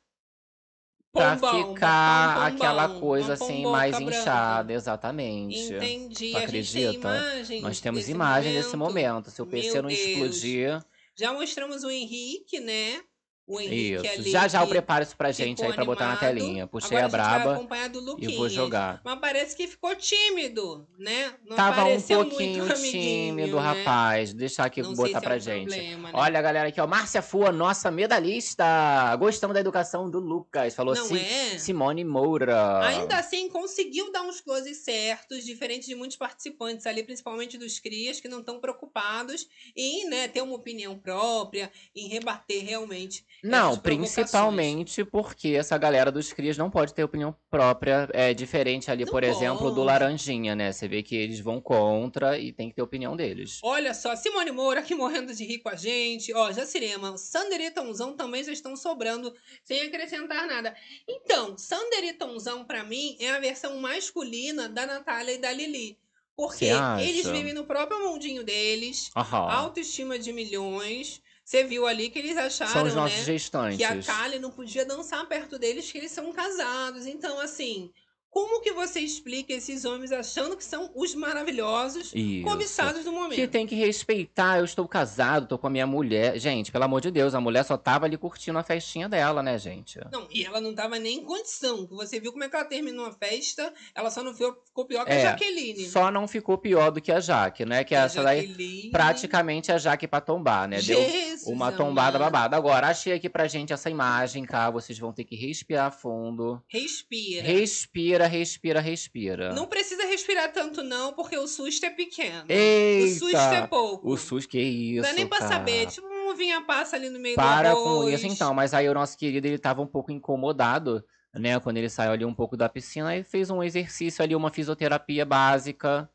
Pra 1.14 1.36
pombão, 1.38 1.74
ficar 1.74 2.34
pombão, 2.34 2.48
aquela 2.48 3.00
coisa 3.00 3.34
assim 3.34 3.64
mais 3.66 3.96
branca. 3.96 4.12
inchada, 4.20 4.74
exatamente. 4.74 5.74
Entendi. 5.74 6.14
Tu 6.14 6.18
tem 6.34 6.36
acredita? 6.44 7.08
imagens 7.08 7.62
Nós 7.62 7.80
temos 7.80 8.00
desse 8.02 8.12
imagens 8.12 8.54
desse 8.54 8.76
momento. 8.76 9.32
Se 9.32 9.42
o 9.42 9.46
Meu 9.46 9.52
PC 9.52 9.82
não 9.82 9.88
Deus. 9.88 10.00
explodir. 10.02 10.84
Já 11.18 11.32
mostramos 11.32 11.86
o 11.86 11.90
Henrique, 11.90 12.60
né? 12.60 13.02
O 13.48 13.60
Henrique 13.62 13.94
Isso. 14.08 14.14
ali. 14.22 14.32
Já 14.32 14.48
já 14.48 14.62
eu 14.64 14.68
preparo 14.68 15.04
isso 15.04 15.16
pra 15.16 15.32
gente 15.32 15.64
aí 15.64 15.72
pra 15.72 15.86
botar 15.86 16.06
na 16.08 16.14
animado. 16.14 16.30
telinha. 16.36 16.66
Puxei 16.68 16.98
Agora 16.98 17.06
a 17.06 17.26
gente 17.26 17.30
vai 17.30 17.40
braba 17.44 17.56
acompanhar 17.56 17.90
do 17.90 18.00
e 18.00 18.04
vou 18.04 18.14
Luquinhas. 18.16 18.52
jogar. 18.52 19.02
Mas 19.06 19.20
parece 19.20 19.56
que 19.56 19.68
ficou 19.68 19.96
tímido, 19.96 20.88
né? 20.98 21.32
Não 21.46 21.56
Tava 21.56 21.86
um 21.86 22.02
pouquinho 22.02 22.60
muito 22.66 22.74
amiguinho, 22.74 23.36
tímido, 23.36 23.56
né? 23.58 23.62
rapaz. 23.62 24.34
Deixar 24.34 24.66
aqui 24.66 24.82
Não 24.82 24.96
sei 24.96 25.06
botar 25.14 25.20
se 25.20 25.26
é 25.26 25.28
pra 25.30 25.36
um 25.36 25.40
gente. 25.40 25.68
problema, 25.68 26.12
né? 26.12 26.14
Olha, 26.18 26.42
galera, 26.42 26.70
aqui, 26.70 26.82
ó. 26.82 26.88
Márcia 26.88 27.22
Fua, 27.22 27.52
nossa 27.52 27.92
medalhista. 27.92 29.16
Gostamos 29.18 29.54
da 29.54 29.60
educação 29.60 30.10
do 30.10 30.20
Lucas. 30.20 30.74
Falou 30.74 30.96
Não 30.96 31.06
Si- 31.06 31.20
é? 31.20 31.58
Simone 31.60 32.04
Moura. 32.04 32.80
Ainda 32.88 33.18
assim, 33.18 33.48
conseguiu 33.50 34.12
dar 34.12 34.24
uns 34.24 34.42
closes 34.42 34.78
certos, 34.78 35.46
diferente 35.46 35.86
de 35.86 35.94
muitos 35.96 36.18
participantes 36.18 36.86
ali, 36.88 37.04
principalmente 37.04 37.58
dos 37.58 37.80
crias, 37.80 38.20
que 38.20 38.28
não 38.28 38.40
estão 38.40 38.60
preocupados 38.60 39.48
em 39.76 40.10
né, 40.10 40.28
ter 40.28 40.42
uma 40.42 40.56
opinião 40.56 40.98
própria, 40.98 41.72
em 41.96 42.08
rebater 42.08 42.64
realmente. 42.66 43.24
Não, 43.46 43.78
principalmente 43.78 45.06
porque 45.06 45.50
essa 45.50 45.78
galera 45.78 46.12
dos 46.12 46.34
crias 46.34 46.58
não 46.58 46.70
pode 46.70 46.94
ter 46.94 47.04
opinião 47.04 47.36
própria, 47.50 48.10
é 48.12 48.34
diferente 48.34 48.90
ali, 48.90 49.06
por 49.06 49.24
exemplo, 49.24 49.70
do 49.70 49.76
pode. 49.76 49.88
Laranjinha, 49.88 50.56
né? 50.56 50.72
Você 50.72 50.88
vê 50.88 51.04
que 51.04 51.16
eles 51.16 51.40
vão 51.40 51.62
contra 51.62 52.40
e 52.40 52.52
tem 52.52 52.70
que 52.70 52.76
ter 52.76 52.82
opinião 52.82 53.16
deles. 53.16 53.60
Olha 53.64 53.94
só, 53.94 54.16
Simone 54.16 54.52
Moura 54.52 54.80
aqui 54.80 54.96
morrendo 54.96 55.34
de 55.34 55.46
rir 55.46 55.60
com 55.60 55.70
a 55.70 55.76
gente. 55.76 56.34
Ó, 56.34 56.52
Jacirema, 56.52 57.18
Sander 57.18 57.62
e 57.62 57.70
Tonzão 57.70 58.16
também 58.16 58.44
já 58.44 58.52
estão 58.52 58.76
sobrando, 58.76 59.34
sem 59.64 59.82
acrescentar 59.82 60.48
nada. 60.48 60.76
Então, 61.08 61.56
Sander 61.58 62.04
e 62.04 62.14
Tonzão, 62.14 62.66
pra 62.66 62.84
mim, 62.84 63.16
é 63.20 63.32
a 63.32 63.40
versão 63.40 63.78
masculina 63.80 64.68
da 64.68 64.88
Natália 64.88 65.34
e 65.34 65.38
da 65.38 65.52
Lili. 65.52 66.00
Porque 66.36 66.66
eles 67.00 67.28
vivem 67.30 67.54
no 67.54 67.66
próprio 67.66 68.10
mundinho 68.10 68.44
deles, 68.44 69.10
Aham. 69.16 69.50
autoestima 69.52 70.20
de 70.20 70.34
milhões. 70.34 71.22
Você 71.46 71.64
viu 71.64 71.86
ali 71.86 72.10
que 72.10 72.18
eles 72.18 72.36
acharam, 72.36 72.72
São 72.74 72.84
os 72.86 72.96
nossos 72.96 73.20
né? 73.20 73.24
gestantes. 73.26 73.78
Que 73.78 73.84
a 73.84 74.02
Kali 74.02 74.40
não 74.40 74.50
podia 74.50 74.84
dançar 74.84 75.24
perto 75.28 75.60
deles, 75.60 75.92
que 75.92 76.00
eles 76.00 76.12
são 76.12 76.34
casados. 76.34 77.06
Então, 77.06 77.40
assim, 77.40 77.92
como 78.32 78.60
que 78.62 78.74
você 78.74 79.00
explica 79.00 79.54
esses 79.54 79.86
homens 79.86 80.12
achando 80.12 80.58
que 80.58 80.64
são 80.66 80.92
os 80.94 81.16
maravilhosos, 81.16 82.12
Isso. 82.14 82.44
cobiçados 82.46 83.06
do 83.06 83.12
momento? 83.14 83.36
Que 83.36 83.48
tem 83.48 83.66
que 83.66 83.76
respeitar, 83.76 84.58
eu 84.60 84.66
estou 84.66 84.86
casado, 84.90 85.48
tô 85.48 85.58
com 85.58 85.68
a 85.68 85.70
minha 85.70 85.88
mulher. 85.88 86.38
Gente, 86.38 86.70
pelo 86.70 86.84
amor 86.84 87.00
de 87.00 87.10
Deus, 87.12 87.34
a 87.34 87.40
mulher 87.40 87.64
só 87.64 87.78
tava 87.78 88.06
ali 88.06 88.18
curtindo 88.18 88.60
a 88.60 88.64
festinha 88.64 89.08
dela, 89.08 89.42
né, 89.42 89.58
gente? 89.58 89.98
Não, 90.12 90.28
e 90.30 90.44
ela 90.44 90.60
não 90.60 90.76
tava 90.76 91.00
nem 91.00 91.20
em 91.20 91.24
condição. 91.24 91.88
Você 91.92 92.20
viu 92.20 92.34
como 92.34 92.44
é 92.44 92.50
que 92.50 92.56
ela 92.58 92.66
terminou 92.66 93.06
a 93.06 93.14
festa, 93.14 93.74
ela 93.96 94.12
só 94.12 94.22
não 94.22 94.34
ficou, 94.34 94.86
pior 94.86 95.06
que 95.06 95.14
a 95.14 95.16
É, 95.16 95.22
Jaqueline. 95.22 95.88
Só 95.88 96.12
não 96.12 96.28
ficou 96.28 96.58
pior 96.58 96.92
do 96.92 97.00
que 97.00 97.14
a 97.14 97.22
Jaque, 97.22 97.64
né? 97.66 97.86
Que 97.86 97.96
A 97.96 98.02
essa 98.04 98.22
daí, 98.22 98.48
Jaqueline. 98.48 98.92
praticamente 98.92 99.72
a 99.72 99.78
Jaque 99.78 100.10
pra 100.10 100.20
tombar, 100.20 100.68
né? 100.68 100.82
Deu 100.82 101.02
Jesus 101.02 101.35
uma 101.46 101.72
tombada 101.72 102.18
babada. 102.20 102.56
Agora, 102.58 102.88
achei 102.88 103.14
aqui 103.14 103.30
pra 103.30 103.48
gente 103.48 103.72
essa 103.74 103.90
imagem, 103.90 104.44
cá. 104.46 104.70
Vocês 104.70 104.98
vão 105.00 105.12
ter 105.14 105.24
que 105.24 105.36
respirar 105.36 105.92
fundo. 105.92 106.62
Respira. 106.68 107.44
Respira, 107.44 108.28
respira, 108.28 108.80
respira. 108.80 109.54
Não 109.54 109.68
precisa 109.68 110.06
respirar 110.06 110.52
tanto, 110.52 110.84
não, 110.84 111.14
porque 111.14 111.38
o 111.38 111.48
susto 111.48 111.86
é 111.86 111.90
pequeno. 111.90 112.46
Eita! 112.50 113.06
O 113.06 113.20
susto 113.20 113.38
é 113.38 113.68
pouco. 113.68 114.10
O 114.12 114.18
susto, 114.18 114.50
que 114.50 114.60
isso, 114.60 115.02
Não 115.02 115.10
dá 115.10 115.14
nem 115.14 115.28
pra 115.28 115.40
cara. 115.40 115.52
saber. 115.54 115.88
Tipo, 115.88 116.08
uma 116.08 116.32
uvinha 116.34 116.62
passa 116.62 116.96
ali 116.96 117.10
no 117.10 117.20
meio 117.20 117.36
Para 117.36 117.72
do 117.72 117.78
arroz. 117.78 118.04
com 118.04 118.10
isso 118.10 118.28
então, 118.28 118.54
mas 118.54 118.74
aí 118.74 118.88
o 118.90 118.94
nosso 118.94 119.18
querido 119.18 119.48
ele 119.48 119.58
tava 119.60 119.82
um 119.82 119.88
pouco 119.88 120.12
incomodado, 120.12 121.04
né, 121.34 121.60
quando 121.60 121.78
ele 121.78 121.90
saiu 121.90 122.12
ali 122.12 122.26
um 122.26 122.34
pouco 122.34 122.56
da 122.58 122.68
piscina 122.70 123.16
e 123.16 123.24
fez 123.24 123.50
um 123.50 123.62
exercício 123.62 124.24
ali, 124.24 124.36
uma 124.36 124.50
fisioterapia 124.50 125.26
básica 125.26 126.10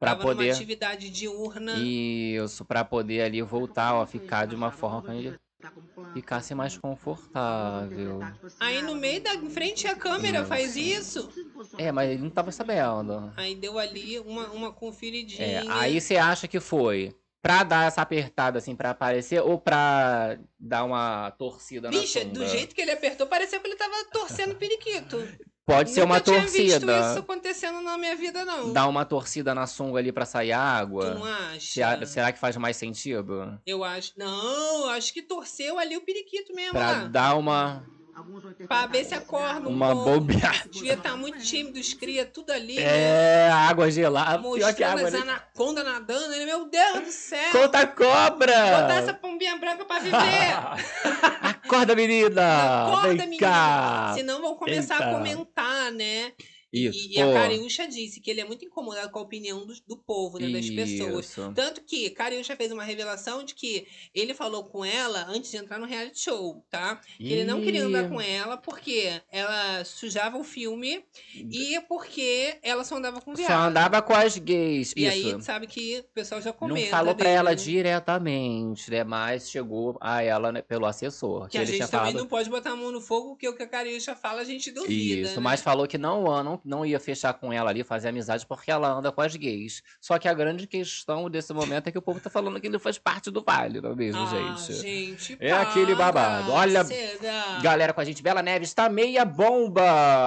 numa 0.00 0.16
poder 0.16 0.50
atividade 0.50 1.10
diurna. 1.10 1.74
isso, 1.76 2.64
pra 2.64 2.84
poder 2.84 3.22
ali 3.22 3.42
voltar, 3.42 3.94
ó, 3.94 4.06
ficar 4.06 4.46
de 4.46 4.54
uma 4.54 4.70
forma 4.70 5.02
que 5.02 5.10
ele 5.10 5.38
ficasse 6.14 6.54
mais 6.54 6.78
confortável. 6.78 8.20
Aí 8.60 8.80
no 8.80 8.94
meio 8.94 9.20
da 9.20 9.34
em 9.34 9.50
frente 9.50 9.88
à 9.88 9.94
câmera 9.96 10.38
Isso. 10.40 10.48
faz 10.48 10.76
isso. 10.76 11.28
É, 11.76 11.90
mas 11.90 12.10
ele 12.10 12.22
não 12.22 12.30
tava 12.30 12.52
sabendo. 12.52 13.32
Aí 13.36 13.56
deu 13.56 13.76
ali 13.78 14.20
uma, 14.20 14.46
uma 14.52 14.72
conferidinha. 14.72 15.44
É, 15.44 15.64
aí 15.68 16.00
você 16.00 16.16
acha 16.16 16.46
que 16.46 16.60
foi 16.60 17.12
pra 17.42 17.64
dar 17.64 17.88
essa 17.88 18.02
apertada 18.02 18.58
assim 18.58 18.76
pra 18.76 18.90
aparecer 18.90 19.40
ou 19.42 19.58
pra 19.58 20.38
dar 20.58 20.84
uma 20.84 21.30
torcida 21.32 21.90
na 21.90 21.98
Bicha, 21.98 22.24
do 22.24 22.46
jeito 22.46 22.74
que 22.74 22.80
ele 22.80 22.92
apertou, 22.92 23.26
pareceu 23.26 23.60
que 23.60 23.66
ele 23.66 23.76
tava 23.76 24.04
torcendo 24.12 24.54
periquito. 24.54 25.16
Pode 25.68 25.90
ser 25.90 26.00
Nunca 26.00 26.12
uma 26.14 26.20
tinha 26.20 26.40
visto 26.40 26.80
torcida. 26.86 27.10
isso 27.10 27.18
acontecendo 27.18 27.82
na 27.82 27.98
minha 27.98 28.16
vida, 28.16 28.42
não. 28.42 28.72
Dar 28.72 28.88
uma 28.88 29.04
torcida 29.04 29.54
na 29.54 29.66
sunga 29.66 29.98
ali 29.98 30.10
pra 30.10 30.24
sair 30.24 30.52
água. 30.52 31.10
Tu 31.12 31.18
não 31.18 31.24
acha? 31.26 32.06
Será, 32.06 32.32
que 32.32 32.38
faz 32.38 32.56
mais 32.56 32.76
sentido? 32.78 33.60
Eu 33.66 33.84
acho. 33.84 34.12
Não, 34.16 34.84
eu 34.84 34.88
acho 34.90 35.12
que 35.12 35.20
torceu 35.20 35.78
ali 35.78 35.94
o 35.94 36.00
periquito 36.00 36.54
mesmo 36.54 36.72
Pra 36.72 36.92
lá. 36.92 37.04
dar 37.08 37.36
uma, 37.36 37.84
Pra 38.66 38.86
ver 38.86 39.04
se 39.04 39.14
acorda 39.14 39.68
um 39.68 39.72
uma 39.72 39.92
pouco. 39.94 40.20
bobeada. 40.20 40.68
Devia 40.70 40.94
estar 40.94 41.16
muito 41.16 41.38
tímido, 41.38 41.78
os 41.78 41.94
cria 41.94 42.24
tudo 42.26 42.50
ali, 42.50 42.76
né? 42.76 42.82
É, 42.82 43.50
água 43.50 43.90
gelada. 43.90 44.38
Pior 44.38 44.52
que 44.74 44.82
Mostrando 44.84 44.96
água. 44.96 45.06
as 45.08 45.12
né? 45.14 45.20
anacondas 45.20 45.84
nadando. 45.84 46.34
Ele, 46.34 46.44
meu 46.44 46.68
Deus 46.68 47.00
do 47.00 47.10
céu. 47.12 47.52
Conta 47.52 47.80
a 47.80 47.86
cobra! 47.86 48.80
Botar 48.82 48.96
essa 48.96 49.14
pombinha 49.14 49.56
branca 49.56 49.84
pra 49.84 49.98
viver. 50.00 50.16
Acorda, 51.42 51.94
menina! 51.94 52.86
Acorda, 52.86 53.08
Vem 53.08 53.16
menina. 53.18 53.38
cá! 53.40 54.12
Senão 54.14 54.40
vão 54.40 54.54
começar 54.56 54.96
a 54.96 55.04
Eita. 55.06 55.10
comentar, 55.10 55.92
né? 55.92 56.32
Isso, 56.72 57.08
E, 57.08 57.14
e 57.16 57.20
a 57.20 57.26
pô. 57.26 57.32
Cariúcha 57.32 57.86
disse 57.88 58.20
que 58.20 58.30
ele 58.30 58.40
é 58.40 58.44
muito 58.44 58.64
incomodado 58.64 59.10
com 59.10 59.18
a 59.18 59.22
opinião 59.22 59.66
do, 59.66 59.74
do 59.86 59.96
povo, 59.96 60.38
né, 60.38 60.48
das 60.48 60.68
pessoas. 60.68 61.26
Isso. 61.26 61.52
Tanto 61.54 61.82
que 61.82 62.10
Cariúcha 62.10 62.56
fez 62.56 62.70
uma 62.72 62.84
revelação 62.84 63.42
de 63.44 63.54
que 63.54 63.86
ele 64.14 64.34
falou 64.34 64.64
com 64.64 64.84
ela 64.84 65.24
antes 65.28 65.50
de 65.50 65.56
entrar 65.56 65.78
no 65.78 65.86
reality 65.86 66.20
show, 66.20 66.64
tá? 66.70 67.00
Que 67.16 67.32
ele 67.32 67.44
não 67.44 67.60
queria 67.60 67.84
andar 67.84 68.08
com 68.08 68.20
ela 68.20 68.56
porque 68.56 69.20
ela 69.30 69.84
sujava 69.84 70.36
o 70.38 70.44
filme 70.44 71.02
e 71.34 71.80
porque 71.88 72.58
ela 72.62 72.84
só 72.84 72.96
andava 72.96 73.20
com 73.20 73.34
viado. 73.34 73.48
Só 73.50 73.56
andava 73.68 74.02
com 74.02 74.12
as 74.14 74.36
gays. 74.36 74.92
E 74.96 75.06
Isso. 75.06 75.36
aí, 75.36 75.42
sabe 75.42 75.66
que 75.66 76.00
o 76.00 76.14
pessoal 76.14 76.40
já 76.40 76.50
Não 76.50 76.58
comenta 76.58 76.90
falou 76.90 77.14
pra 77.14 77.24
dele, 77.24 77.36
ela 77.38 77.50
né? 77.50 77.56
diretamente, 77.56 78.90
né? 78.90 79.04
Mas 79.04 79.50
chegou 79.50 79.96
a 80.00 80.22
ela 80.22 80.52
né, 80.52 80.62
pelo 80.62 80.86
assessor. 80.86 81.48
Que 81.48 81.58
a 81.58 81.62
ele 81.62 81.72
gente 81.72 81.80
também 81.90 82.12
falado 82.12 82.18
não 82.18 82.26
pode 82.26 82.50
botar 82.50 82.70
a 82.72 82.76
mão 82.76 82.90
no 82.92 83.00
fogo, 83.00 83.30
porque 83.30 83.48
o 83.48 83.54
que 83.56 83.62
a 83.62 83.66
Cariúcha 83.68 84.14
fala 84.14 84.40
a 84.42 84.44
gente 84.44 84.70
duvida, 84.70 85.22
Isso, 85.22 85.36
né? 85.36 85.40
mas 85.40 85.60
falou 85.60 85.86
que 85.86 85.98
não, 85.98 86.30
ah, 86.30 86.57
não, 86.64 86.78
não 86.78 86.86
ia 86.86 86.98
fechar 87.00 87.32
com 87.34 87.52
ela 87.52 87.70
ali, 87.70 87.82
fazer 87.84 88.08
amizade, 88.08 88.46
porque 88.46 88.70
ela 88.70 88.88
anda 88.90 89.10
com 89.12 89.20
as 89.20 89.34
gays. 89.36 89.82
Só 90.00 90.18
que 90.18 90.28
a 90.28 90.34
grande 90.34 90.66
questão 90.66 91.28
desse 91.30 91.52
momento 91.52 91.86
é 91.88 91.92
que 91.92 91.98
o 91.98 92.02
povo 92.02 92.20
tá 92.20 92.30
falando 92.30 92.60
que 92.60 92.66
ele 92.66 92.78
faz 92.78 92.98
parte 92.98 93.30
do 93.30 93.42
vale, 93.42 93.80
não 93.80 93.92
é 93.92 93.94
mesmo, 93.94 94.20
Ah, 94.22 94.26
gente? 94.56 94.72
gente, 94.80 95.36
É 95.40 95.52
aquele 95.52 95.94
para, 95.94 96.12
babado. 96.12 96.52
Olha, 96.52 96.84
cega. 96.84 97.60
galera 97.62 97.92
com 97.92 98.00
a 98.00 98.04
gente, 98.04 98.22
Bela 98.22 98.42
Neves 98.42 98.72
tá 98.74 98.88
meia 98.88 99.24
bomba. 99.24 99.82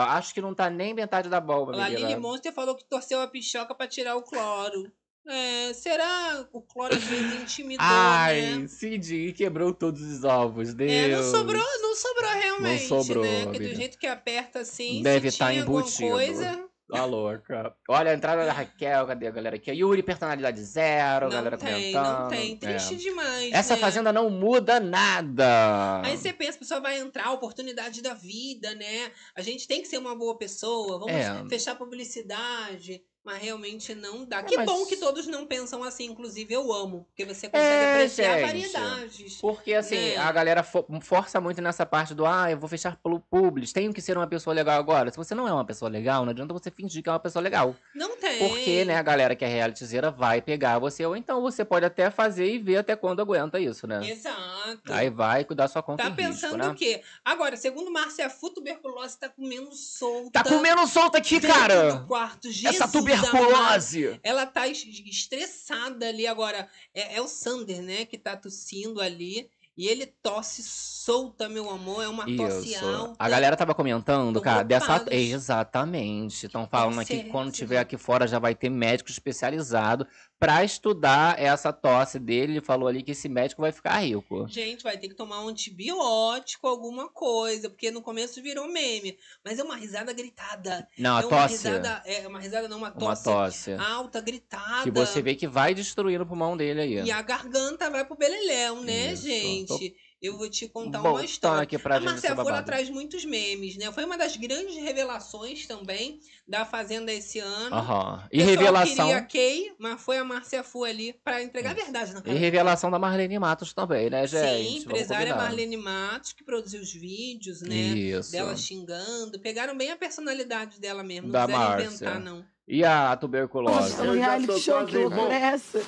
Acho 0.09 0.33
que 0.33 0.41
não 0.41 0.53
tá 0.53 0.69
nem 0.69 0.93
metade 0.93 1.29
da 1.29 1.39
bomba, 1.39 1.71
menina. 1.73 2.19
Monster 2.19 2.53
falou 2.53 2.75
que 2.75 2.83
torceu 2.85 3.21
a 3.21 3.27
pichoca 3.27 3.73
pra 3.73 3.87
tirar 3.87 4.15
o 4.15 4.21
cloro. 4.21 4.91
É, 5.27 5.71
será 5.73 6.47
o 6.51 6.61
cloro 6.61 6.95
às 6.95 7.03
vezes 7.03 7.41
intimidou, 7.41 7.85
Ai, 7.87 8.41
né? 8.57 8.67
Cid 8.67 9.33
quebrou 9.33 9.71
todos 9.73 10.01
os 10.01 10.23
ovos, 10.23 10.73
Deus. 10.73 10.91
É, 10.91 11.07
não 11.15 11.23
sobrou, 11.31 11.63
não 11.81 11.95
sobrou 11.95 12.29
realmente, 12.31 12.87
sobrou, 12.87 13.23
né? 13.23 13.43
Porque 13.45 13.59
do 13.59 13.75
jeito 13.75 13.97
que 13.99 14.07
aperta 14.07 14.59
assim, 14.61 15.03
Deve 15.03 15.29
se 15.29 15.35
estar 15.35 15.49
alguma 15.49 15.81
embutido. 15.81 16.09
coisa... 16.09 16.71
Tá 16.91 17.05
louca. 17.05 17.73
Olha 17.87 18.11
a 18.11 18.13
entrada 18.13 18.45
da 18.45 18.51
Raquel, 18.51 19.07
cadê 19.07 19.25
a 19.25 19.31
galera 19.31 19.55
aqui? 19.55 19.71
Yuri, 19.71 20.03
personalidade 20.03 20.61
zero, 20.61 21.27
Não 21.27 21.31
galera 21.31 21.57
tem, 21.57 21.93
comentando. 21.93 22.19
não 22.23 22.27
tem. 22.27 22.57
Triste 22.57 22.95
É. 22.95 22.97
demais, 22.97 23.53
Essa 23.53 23.75
né? 23.75 23.79
fazenda 23.79 24.11
não 24.11 24.29
muda 24.29 24.77
nada. 24.77 26.01
Aí 26.03 26.17
você 26.17 26.33
pensa, 26.33 26.57
a 26.57 26.59
pessoa 26.59 26.79
vai 26.81 26.99
entrar, 26.99 27.31
oportunidade 27.31 28.01
da 28.01 28.13
vida, 28.13 28.75
né? 28.75 29.09
A 29.33 29.41
gente 29.41 29.67
tem 29.69 29.81
que 29.81 29.87
ser 29.87 29.99
uma 29.99 30.13
boa 30.17 30.37
pessoa, 30.37 30.99
vamos 30.99 31.13
É. 31.15 31.45
fechar 31.47 31.75
publicidade. 31.75 33.01
Mas 33.23 33.41
realmente 33.41 33.93
não 33.93 34.25
dá. 34.25 34.41
Que 34.41 34.55
mas- 34.57 34.65
bom 34.65 34.83
que 34.87 34.97
todos 34.97 35.27
não 35.27 35.45
pensam 35.45 35.83
assim. 35.83 36.05
Inclusive, 36.05 36.53
eu 36.53 36.73
amo. 36.73 37.05
Porque 37.09 37.23
você 37.23 37.47
consegue 37.47 37.67
É, 37.73 37.93
apreciar 37.93 38.33
gente. 38.39 38.45
variedades. 38.47 39.35
Porque 39.39 39.73
assim, 39.75 39.95
né? 39.95 40.17
a 40.17 40.31
galera 40.31 40.63
fo- 40.63 40.85
força 41.01 41.39
muito 41.39 41.61
nessa 41.61 41.85
parte 41.85 42.15
do 42.15 42.25
ah, 42.25 42.49
eu 42.49 42.57
vou 42.57 42.67
fechar 42.67 42.95
pelo 42.97 43.19
publis, 43.19 43.71
tenho 43.71 43.93
que 43.93 44.01
ser 44.01 44.17
uma 44.17 44.25
pessoa 44.25 44.53
legal 44.55 44.79
agora. 44.79 45.11
Se 45.11 45.17
você 45.17 45.35
não 45.35 45.47
é 45.47 45.53
uma 45.53 45.63
pessoa 45.63 45.89
legal, 45.89 46.23
não 46.25 46.31
adianta 46.31 46.51
você 46.53 46.71
fingir 46.71 47.03
que 47.03 47.09
é 47.09 47.11
uma 47.11 47.19
pessoa 47.19 47.43
legal. 47.43 47.75
Não 47.93 48.17
tem. 48.17 48.39
Porque, 48.39 48.85
né, 48.85 48.97
a 48.97 49.03
galera 49.03 49.35
que 49.35 49.45
é 49.45 49.47
realityzeira 49.47 50.09
vai 50.09 50.41
pegar 50.41 50.79
você, 50.79 51.05
ou 51.05 51.15
então 51.15 51.41
você 51.41 51.63
pode 51.63 51.85
até 51.85 52.09
fazer 52.09 52.51
e 52.51 52.57
ver 52.57 52.77
até 52.77 52.95
quando 52.95 53.21
aguenta 53.21 53.59
isso, 53.59 53.85
né? 53.85 54.01
Exato. 54.09 54.91
Aí 54.91 55.09
vai 55.11 55.43
cuidar 55.45 55.67
sua 55.67 55.83
conta 55.83 56.03
Tá 56.03 56.09
em 56.09 56.13
risco, 56.13 56.31
pensando 56.41 56.57
né? 56.57 56.69
o 56.69 56.75
quê? 56.75 57.01
Agora, 57.23 57.55
segundo 57.55 57.91
Márcia 57.91 58.29
Fu, 58.31 58.49
tuberculose 58.49 59.17
tá 59.19 59.29
comendo 59.29 59.71
solta. 59.75 60.31
Tá 60.31 60.43
comendo 60.43 60.85
solta 60.87 61.19
aqui, 61.19 61.39
cara! 61.39 61.91
do 61.93 62.07
quarto. 62.07 62.47
Essa 62.47 62.71
Jesus 62.71 62.91
tuberculose! 63.17 64.19
Ela 64.23 64.45
tá 64.45 64.67
es- 64.67 64.85
estressada 65.05 66.07
ali. 66.07 66.27
Agora, 66.27 66.67
é, 66.93 67.17
é 67.17 67.21
o 67.21 67.27
Sander, 67.27 67.81
né, 67.81 68.05
que 68.05 68.17
tá 68.17 68.35
tossindo 68.35 69.01
ali. 69.01 69.49
E 69.77 69.87
ele 69.87 70.05
tosse 70.05 70.61
solta, 70.61 71.47
meu 71.47 71.69
amor. 71.69 72.03
É 72.03 72.07
uma 72.07 72.25
tosse 72.35 72.75
alta. 72.75 73.15
A 73.17 73.29
galera 73.29 73.55
tava 73.55 73.73
comentando, 73.73 74.33
Tão 74.33 74.41
cara, 74.41 74.63
dessa. 74.63 75.05
Exatamente. 75.09 76.45
Estão 76.45 76.67
falando 76.67 76.99
aqui 76.99 77.23
que 77.23 77.29
quando 77.29 77.51
tiver 77.51 77.79
aqui 77.79 77.97
fora 77.97 78.27
já 78.27 78.37
vai 78.37 78.53
ter 78.53 78.69
médico 78.69 79.09
especializado 79.09 80.05
pra 80.41 80.63
estudar 80.63 81.39
essa 81.39 81.71
tosse 81.71 82.17
dele. 82.17 82.53
Ele 82.53 82.61
falou 82.61 82.87
ali 82.87 83.03
que 83.03 83.11
esse 83.11 83.29
médico 83.29 83.61
vai 83.61 83.71
ficar 83.71 83.99
rico. 83.99 84.47
Gente, 84.47 84.83
vai 84.83 84.97
ter 84.97 85.07
que 85.07 85.13
tomar 85.13 85.39
um 85.43 85.49
antibiótico, 85.49 86.67
alguma 86.67 87.07
coisa, 87.09 87.69
porque 87.69 87.91
no 87.91 88.01
começo 88.01 88.41
virou 88.41 88.67
meme. 88.67 89.19
Mas 89.45 89.59
é 89.59 89.63
uma 89.63 89.75
risada 89.75 90.11
gritada. 90.11 90.87
Não, 90.97 91.15
a 91.17 91.21
é 91.21 91.25
uma 91.27 91.29
tosse. 91.43 91.67
risada, 91.67 92.01
é 92.05 92.27
uma 92.27 92.39
risada 92.39 92.67
não, 92.67 92.79
uma 92.79 92.87
Uma 92.87 93.15
tosse, 93.15 93.23
tosse. 93.23 93.73
alta, 93.73 94.19
gritada. 94.19 94.81
Que 94.81 94.89
você 94.89 95.21
vê 95.21 95.35
que 95.35 95.47
vai 95.47 95.75
destruindo 95.75 96.23
o 96.23 96.27
pulmão 96.27 96.57
dele 96.57 96.81
aí. 96.81 97.03
E 97.03 97.11
a 97.11 97.21
garganta 97.21 97.91
vai 97.91 98.03
pro 98.03 98.17
beleléu, 98.17 98.81
né, 98.81 99.13
Isso. 99.13 99.23
gente? 99.27 99.95
Eu 100.21 100.37
vou 100.37 100.47
te 100.47 100.67
contar 100.69 100.99
uma 100.99 101.09
Voltando 101.09 101.25
história. 101.25 101.63
aqui 101.63 101.79
pra 101.79 101.97
a 101.97 101.99
Marcia 101.99 102.17
esse 102.19 102.27
Fu, 102.27 102.33
ela 102.33 102.43
babado. 102.43 102.65
traz 102.67 102.89
muitos 102.91 103.25
memes, 103.25 103.75
né? 103.75 103.91
Foi 103.91 104.05
uma 104.05 104.15
das 104.19 104.37
grandes 104.37 104.75
revelações 104.77 105.65
também 105.65 106.19
da 106.47 106.63
Fazenda 106.63 107.11
esse 107.11 107.39
ano. 107.39 107.75
Aham. 107.75 108.23
O 108.25 108.27
E 108.31 108.39
revelação. 108.43 109.07
queria 109.07 109.21
Kay, 109.23 109.73
mas 109.79 109.99
foi 109.99 110.19
a 110.19 110.23
Márcia 110.23 110.63
Fu 110.63 110.83
ali 110.83 111.13
pra 111.23 111.41
entregar 111.41 111.71
a 111.71 111.73
verdade 111.73 112.13
na 112.13 112.19
E 112.19 112.23
cara. 112.23 112.37
revelação 112.37 112.91
da 112.91 112.99
Marlene 112.99 113.39
Matos 113.39 113.73
também, 113.73 114.11
né, 114.11 114.27
gente? 114.27 114.63
Sim, 114.69 114.77
empresária. 114.77 115.35
Marlene 115.35 115.77
Matos, 115.77 116.33
que 116.33 116.43
produziu 116.43 116.81
os 116.81 116.93
vídeos, 116.93 117.61
né? 117.63 117.73
Isso. 117.73 118.31
Dela 118.31 118.55
xingando. 118.55 119.39
Pegaram 119.39 119.75
bem 119.75 119.89
a 119.89 119.95
personalidade 119.97 120.79
dela 120.79 121.03
mesmo. 121.03 121.29
Não 121.29 121.33
Da 121.33 121.47
quiseram 121.47 121.83
inventar, 121.83 122.19
não. 122.19 122.45
E 122.67 122.85
a 122.85 123.15
tuberculose? 123.17 123.75
Nossa, 123.75 124.03
no 124.03 124.13
reality 124.13 124.59
show, 124.59 124.85
que 124.85 124.97
loucura 124.97 125.33
é 125.33 125.41
essa? 125.41 125.81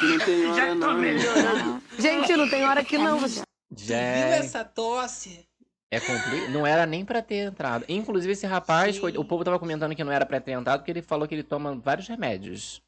Não 0.00 0.18
tem 0.24 0.46
hora 0.46 0.74
não. 0.76 1.87
Gente, 1.98 2.36
não 2.36 2.48
tem 2.48 2.64
hora 2.64 2.84
que 2.84 2.96
não. 2.96 3.18
Você... 3.18 3.42
Viu 3.70 3.94
essa 3.94 4.64
tosse? 4.64 5.48
é 5.90 6.00
compli... 6.00 6.48
não 6.48 6.66
era 6.66 6.86
nem 6.86 7.04
pra 7.04 7.22
ter 7.22 7.46
entrado. 7.46 7.84
Inclusive, 7.88 8.32
esse 8.32 8.46
rapaz, 8.46 8.96
Sim. 8.96 9.16
o 9.16 9.24
povo 9.24 9.44
tava 9.44 9.58
comentando 9.58 9.94
que 9.94 10.04
não 10.04 10.12
era 10.12 10.26
pra 10.26 10.40
ter 10.40 10.52
entrado, 10.52 10.80
porque 10.80 10.90
ele 10.90 11.02
falou 11.02 11.26
que 11.26 11.34
ele 11.34 11.42
toma 11.42 11.74
vários 11.74 12.06
remédios. 12.08 12.82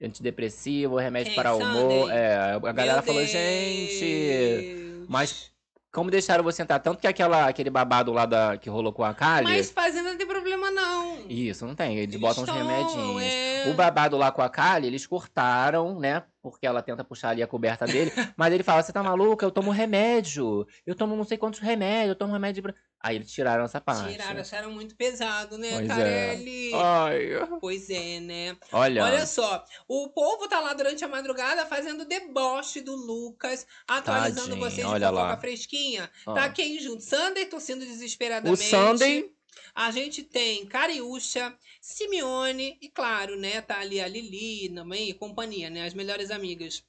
Antidepressivo, 0.00 0.96
remédio 0.96 1.32
Quem, 1.32 1.42
para 1.42 1.54
o 1.54 1.58
humor. 1.58 2.10
É, 2.10 2.54
a 2.54 2.72
galera 2.72 2.94
Meu 2.94 3.02
falou, 3.04 3.24
gente. 3.24 5.04
Mas 5.08 5.51
como 5.92 6.10
deixaram 6.10 6.42
você 6.42 6.62
entrar? 6.62 6.78
Tanto 6.78 7.00
que 7.00 7.06
aquela, 7.06 7.46
aquele 7.46 7.68
babado 7.68 8.12
lá 8.12 8.24
da, 8.24 8.56
que 8.56 8.70
rolou 8.70 8.94
com 8.94 9.04
a 9.04 9.12
Kali. 9.12 9.44
Mas 9.44 9.70
fazenda 9.70 10.10
não 10.10 10.16
tem 10.16 10.26
problema, 10.26 10.70
não. 10.70 11.18
Isso, 11.28 11.66
não 11.66 11.74
tem. 11.74 11.98
Eles, 11.98 12.14
Eles 12.14 12.20
botam 12.20 12.44
uns 12.44 12.48
tomam, 12.48 12.66
remedinhos. 12.66 13.22
é. 13.22 13.70
O 13.70 13.74
babado 13.74 14.16
lá 14.16 14.32
com 14.32 14.40
a 14.40 14.48
Kali, 14.48 14.86
eles 14.86 15.06
cortaram, 15.06 16.00
né? 16.00 16.22
Porque 16.40 16.66
ela 16.66 16.82
tenta 16.82 17.04
puxar 17.04 17.28
ali 17.28 17.42
a 17.42 17.46
coberta 17.46 17.84
dele. 17.86 18.10
mas 18.36 18.54
ele 18.54 18.62
fala: 18.62 18.82
Você 18.82 18.90
tá 18.90 19.02
maluca? 19.02 19.44
Eu 19.44 19.50
tomo 19.50 19.70
remédio. 19.70 20.66
Eu 20.86 20.94
tomo 20.94 21.14
não 21.14 21.24
sei 21.24 21.36
quantos 21.36 21.60
remédios. 21.60 22.08
Eu 22.08 22.16
tomo 22.16 22.32
remédio. 22.32 22.74
Aí 23.02 23.16
eles 23.16 23.32
tiraram 23.32 23.64
essa 23.64 23.80
parte. 23.80 24.12
Tiraram, 24.12 24.40
acharam 24.40 24.70
muito 24.70 24.94
pesado, 24.94 25.58
né, 25.58 25.72
Pois 25.72 25.84
é. 25.84 25.86
Carelli? 25.88 26.70
Ai. 26.74 27.58
Pois 27.60 27.90
é, 27.90 28.20
né? 28.20 28.56
Olha. 28.70 29.04
Olha 29.04 29.26
só, 29.26 29.64
o 29.88 30.08
povo 30.10 30.46
tá 30.46 30.60
lá 30.60 30.72
durante 30.72 31.04
a 31.04 31.08
madrugada 31.08 31.66
fazendo 31.66 32.04
deboche 32.04 32.80
do 32.80 32.94
Lucas, 32.94 33.66
atualizando 33.88 34.50
Tadinho, 34.50 34.60
vocês 34.60 34.86
de 34.86 34.92
olha 34.92 35.08
fofoca 35.08 35.26
lá. 35.28 35.36
fresquinha. 35.36 36.10
Ah. 36.26 36.34
Tá 36.34 36.48
quem 36.48 36.78
junto? 36.78 37.02
Sunday 37.02 37.46
torcendo 37.46 37.84
desesperadamente. 37.84 38.62
O 38.62 38.70
Sunday. 38.70 39.30
A 39.74 39.90
gente 39.90 40.22
tem 40.22 40.64
Cariúcha, 40.66 41.54
Simeone 41.80 42.78
e, 42.80 42.88
claro, 42.88 43.36
né, 43.36 43.60
tá 43.62 43.80
ali 43.80 44.00
a 44.00 44.06
Lili, 44.06 44.68
também, 44.68 45.08
e 45.08 45.14
companhia, 45.14 45.68
né, 45.68 45.86
as 45.86 45.94
melhores 45.94 46.30
amigas. 46.30 46.84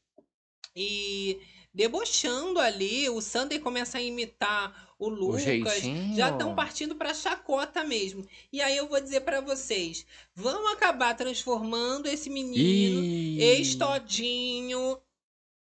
E 0.75 1.39
debochando 1.73 2.59
ali, 2.59 3.09
o 3.09 3.21
Sunday 3.21 3.59
começa 3.59 3.97
a 3.97 4.01
imitar 4.01 4.82
o 4.99 5.09
Lucas. 5.09 5.43
jeitinho. 5.43 6.15
Já 6.15 6.29
estão 6.29 6.55
partindo 6.55 6.95
pra 6.95 7.13
chacota 7.13 7.83
mesmo. 7.83 8.25
E 8.51 8.61
aí 8.61 8.77
eu 8.77 8.87
vou 8.87 8.99
dizer 9.01 9.21
pra 9.21 9.41
vocês, 9.41 10.05
vamos 10.35 10.71
acabar 10.73 11.15
transformando 11.15 12.07
esse 12.07 12.29
menino, 12.29 13.01
Ih. 13.03 13.41
ex-todinho, 13.41 14.97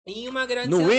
em 0.07 0.29
uma 0.29 0.47
grande 0.47 0.69
No 0.71 0.79
sensação. 0.79 0.91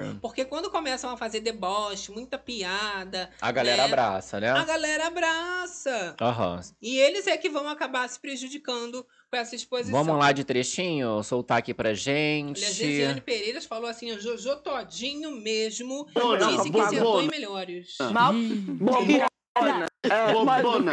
winner. 0.00 0.16
Porque 0.20 0.44
quando 0.44 0.70
começam 0.70 1.10
a 1.10 1.16
fazer 1.16 1.40
deboche, 1.40 2.10
muita 2.12 2.38
piada, 2.38 3.30
A 3.40 3.52
galera 3.52 3.78
né, 3.78 3.84
abraça, 3.84 4.40
né? 4.40 4.50
a 4.50 4.64
galera 4.64 5.06
abraça. 5.06 6.16
Aham. 6.20 6.60
E 6.80 6.98
eles 6.98 7.26
é 7.26 7.36
que 7.36 7.48
vão 7.48 7.68
acabar 7.68 8.08
se 8.08 8.20
prejudicando 8.20 9.06
com 9.32 9.36
essa 9.38 9.56
exposição. 9.56 10.04
Vamos 10.04 10.20
lá 10.20 10.30
de 10.30 10.44
trechinho, 10.44 11.22
soltar 11.22 11.56
aqui 11.56 11.72
pra 11.72 11.94
gente. 11.94 12.60
Olha, 12.60 12.68
a 12.68 12.72
Gesiane 12.72 13.20
Pereira 13.22 13.62
falou 13.62 13.88
assim, 13.88 14.20
Jojo 14.20 14.56
Todinho 14.56 15.30
mesmo 15.30 16.06
Não, 16.14 16.36
não, 16.36 16.48
disse 16.48 16.64
que 16.64 16.70
bobona. 16.70 16.90
sentou 16.90 17.22
em 17.22 17.28
melhores. 17.28 17.96
Mal. 18.12 18.34
Bobona. 18.34 19.26
É, 20.04 20.32
bobona. 20.32 20.92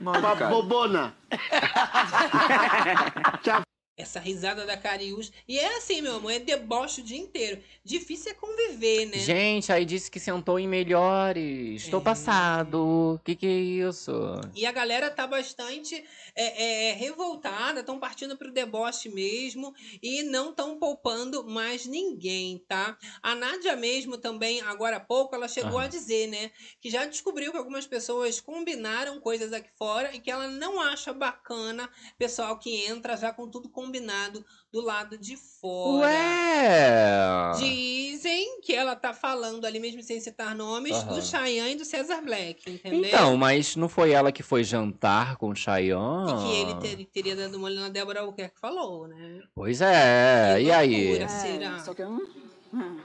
Uma 0.00 0.34
bobona. 0.48 1.16
Essa 3.94 4.18
risada 4.18 4.64
da 4.64 4.76
Cariús. 4.76 5.30
E 5.46 5.58
é 5.58 5.76
assim, 5.76 6.00
meu 6.00 6.16
amor, 6.16 6.32
é 6.32 6.38
deboche 6.38 7.02
o 7.02 7.04
dia 7.04 7.18
inteiro. 7.18 7.62
Difícil 7.84 8.32
é 8.32 8.34
conviver, 8.34 9.06
né? 9.06 9.18
Gente, 9.18 9.70
aí 9.70 9.84
disse 9.84 10.10
que 10.10 10.18
sentou 10.18 10.58
em 10.58 10.66
melhores. 10.66 11.88
Tô 11.88 12.00
passado. 12.00 13.20
Que 13.22 13.36
que 13.36 13.46
é 13.46 13.50
isso? 13.50 14.12
E 14.54 14.64
a 14.64 14.72
galera 14.72 15.10
tá 15.10 15.26
bastante 15.26 16.02
é, 16.34 16.90
é, 16.90 16.92
revoltada, 16.94 17.80
estão 17.80 17.98
partindo 17.98 18.36
pro 18.36 18.50
deboche 18.50 19.10
mesmo 19.10 19.74
e 20.02 20.22
não 20.22 20.50
estão 20.50 20.78
poupando 20.78 21.44
mais 21.44 21.86
ninguém, 21.86 22.64
tá? 22.66 22.96
A 23.22 23.34
Nádia 23.34 23.76
mesmo 23.76 24.16
também, 24.16 24.60
agora 24.62 24.96
há 24.96 25.00
pouco, 25.00 25.34
ela 25.34 25.48
chegou 25.48 25.78
Aham. 25.78 25.84
a 25.84 25.88
dizer, 25.88 26.28
né, 26.28 26.50
que 26.80 26.88
já 26.90 27.04
descobriu 27.04 27.52
que 27.52 27.58
algumas 27.58 27.86
pessoas 27.86 28.40
combinaram 28.40 29.20
coisas 29.20 29.52
aqui 29.52 29.68
fora 29.76 30.14
e 30.14 30.20
que 30.20 30.30
ela 30.30 30.48
não 30.48 30.80
acha 30.80 31.12
bacana 31.12 31.90
pessoal 32.18 32.58
que 32.58 32.86
entra 32.86 33.16
já 33.16 33.32
com 33.32 33.48
tudo 33.48 33.68
combinado 33.82 34.44
do 34.72 34.80
lado 34.80 35.18
de 35.18 35.36
fora. 35.36 36.06
Ué! 36.06 37.52
Dizem 37.58 38.60
que 38.62 38.72
ela 38.74 38.94
tá 38.96 39.12
falando 39.12 39.64
ali, 39.64 39.78
mesmo 39.78 40.02
sem 40.02 40.20
citar 40.20 40.54
nomes, 40.54 40.96
Aham. 40.96 41.14
do 41.14 41.22
Cheyenne 41.22 41.72
e 41.72 41.76
do 41.76 41.84
Cesar 41.84 42.22
Black, 42.22 42.70
entendeu? 42.70 43.04
Então, 43.04 43.36
mas 43.36 43.76
não 43.76 43.88
foi 43.88 44.12
ela 44.12 44.32
que 44.32 44.42
foi 44.42 44.64
jantar 44.64 45.36
com 45.36 45.48
o 45.50 45.52
E 45.52 45.56
Chayanne? 45.56 46.32
que 46.42 46.56
ele 46.56 46.74
ter- 46.76 47.04
teria 47.06 47.36
dado 47.36 47.58
mole 47.58 47.74
na 47.76 47.88
Débora 47.88 48.20
Albuquerque 48.20 48.58
falou, 48.60 49.06
né? 49.08 49.42
Pois 49.54 49.80
é, 49.80 50.62
e 50.62 50.70
aí? 50.72 51.08
loucura, 51.08 51.28
será? 51.28 51.78
Só 51.80 51.92
que 51.94 52.02
eu 52.02 52.10
não. 52.10 52.22
hum, 52.72 53.00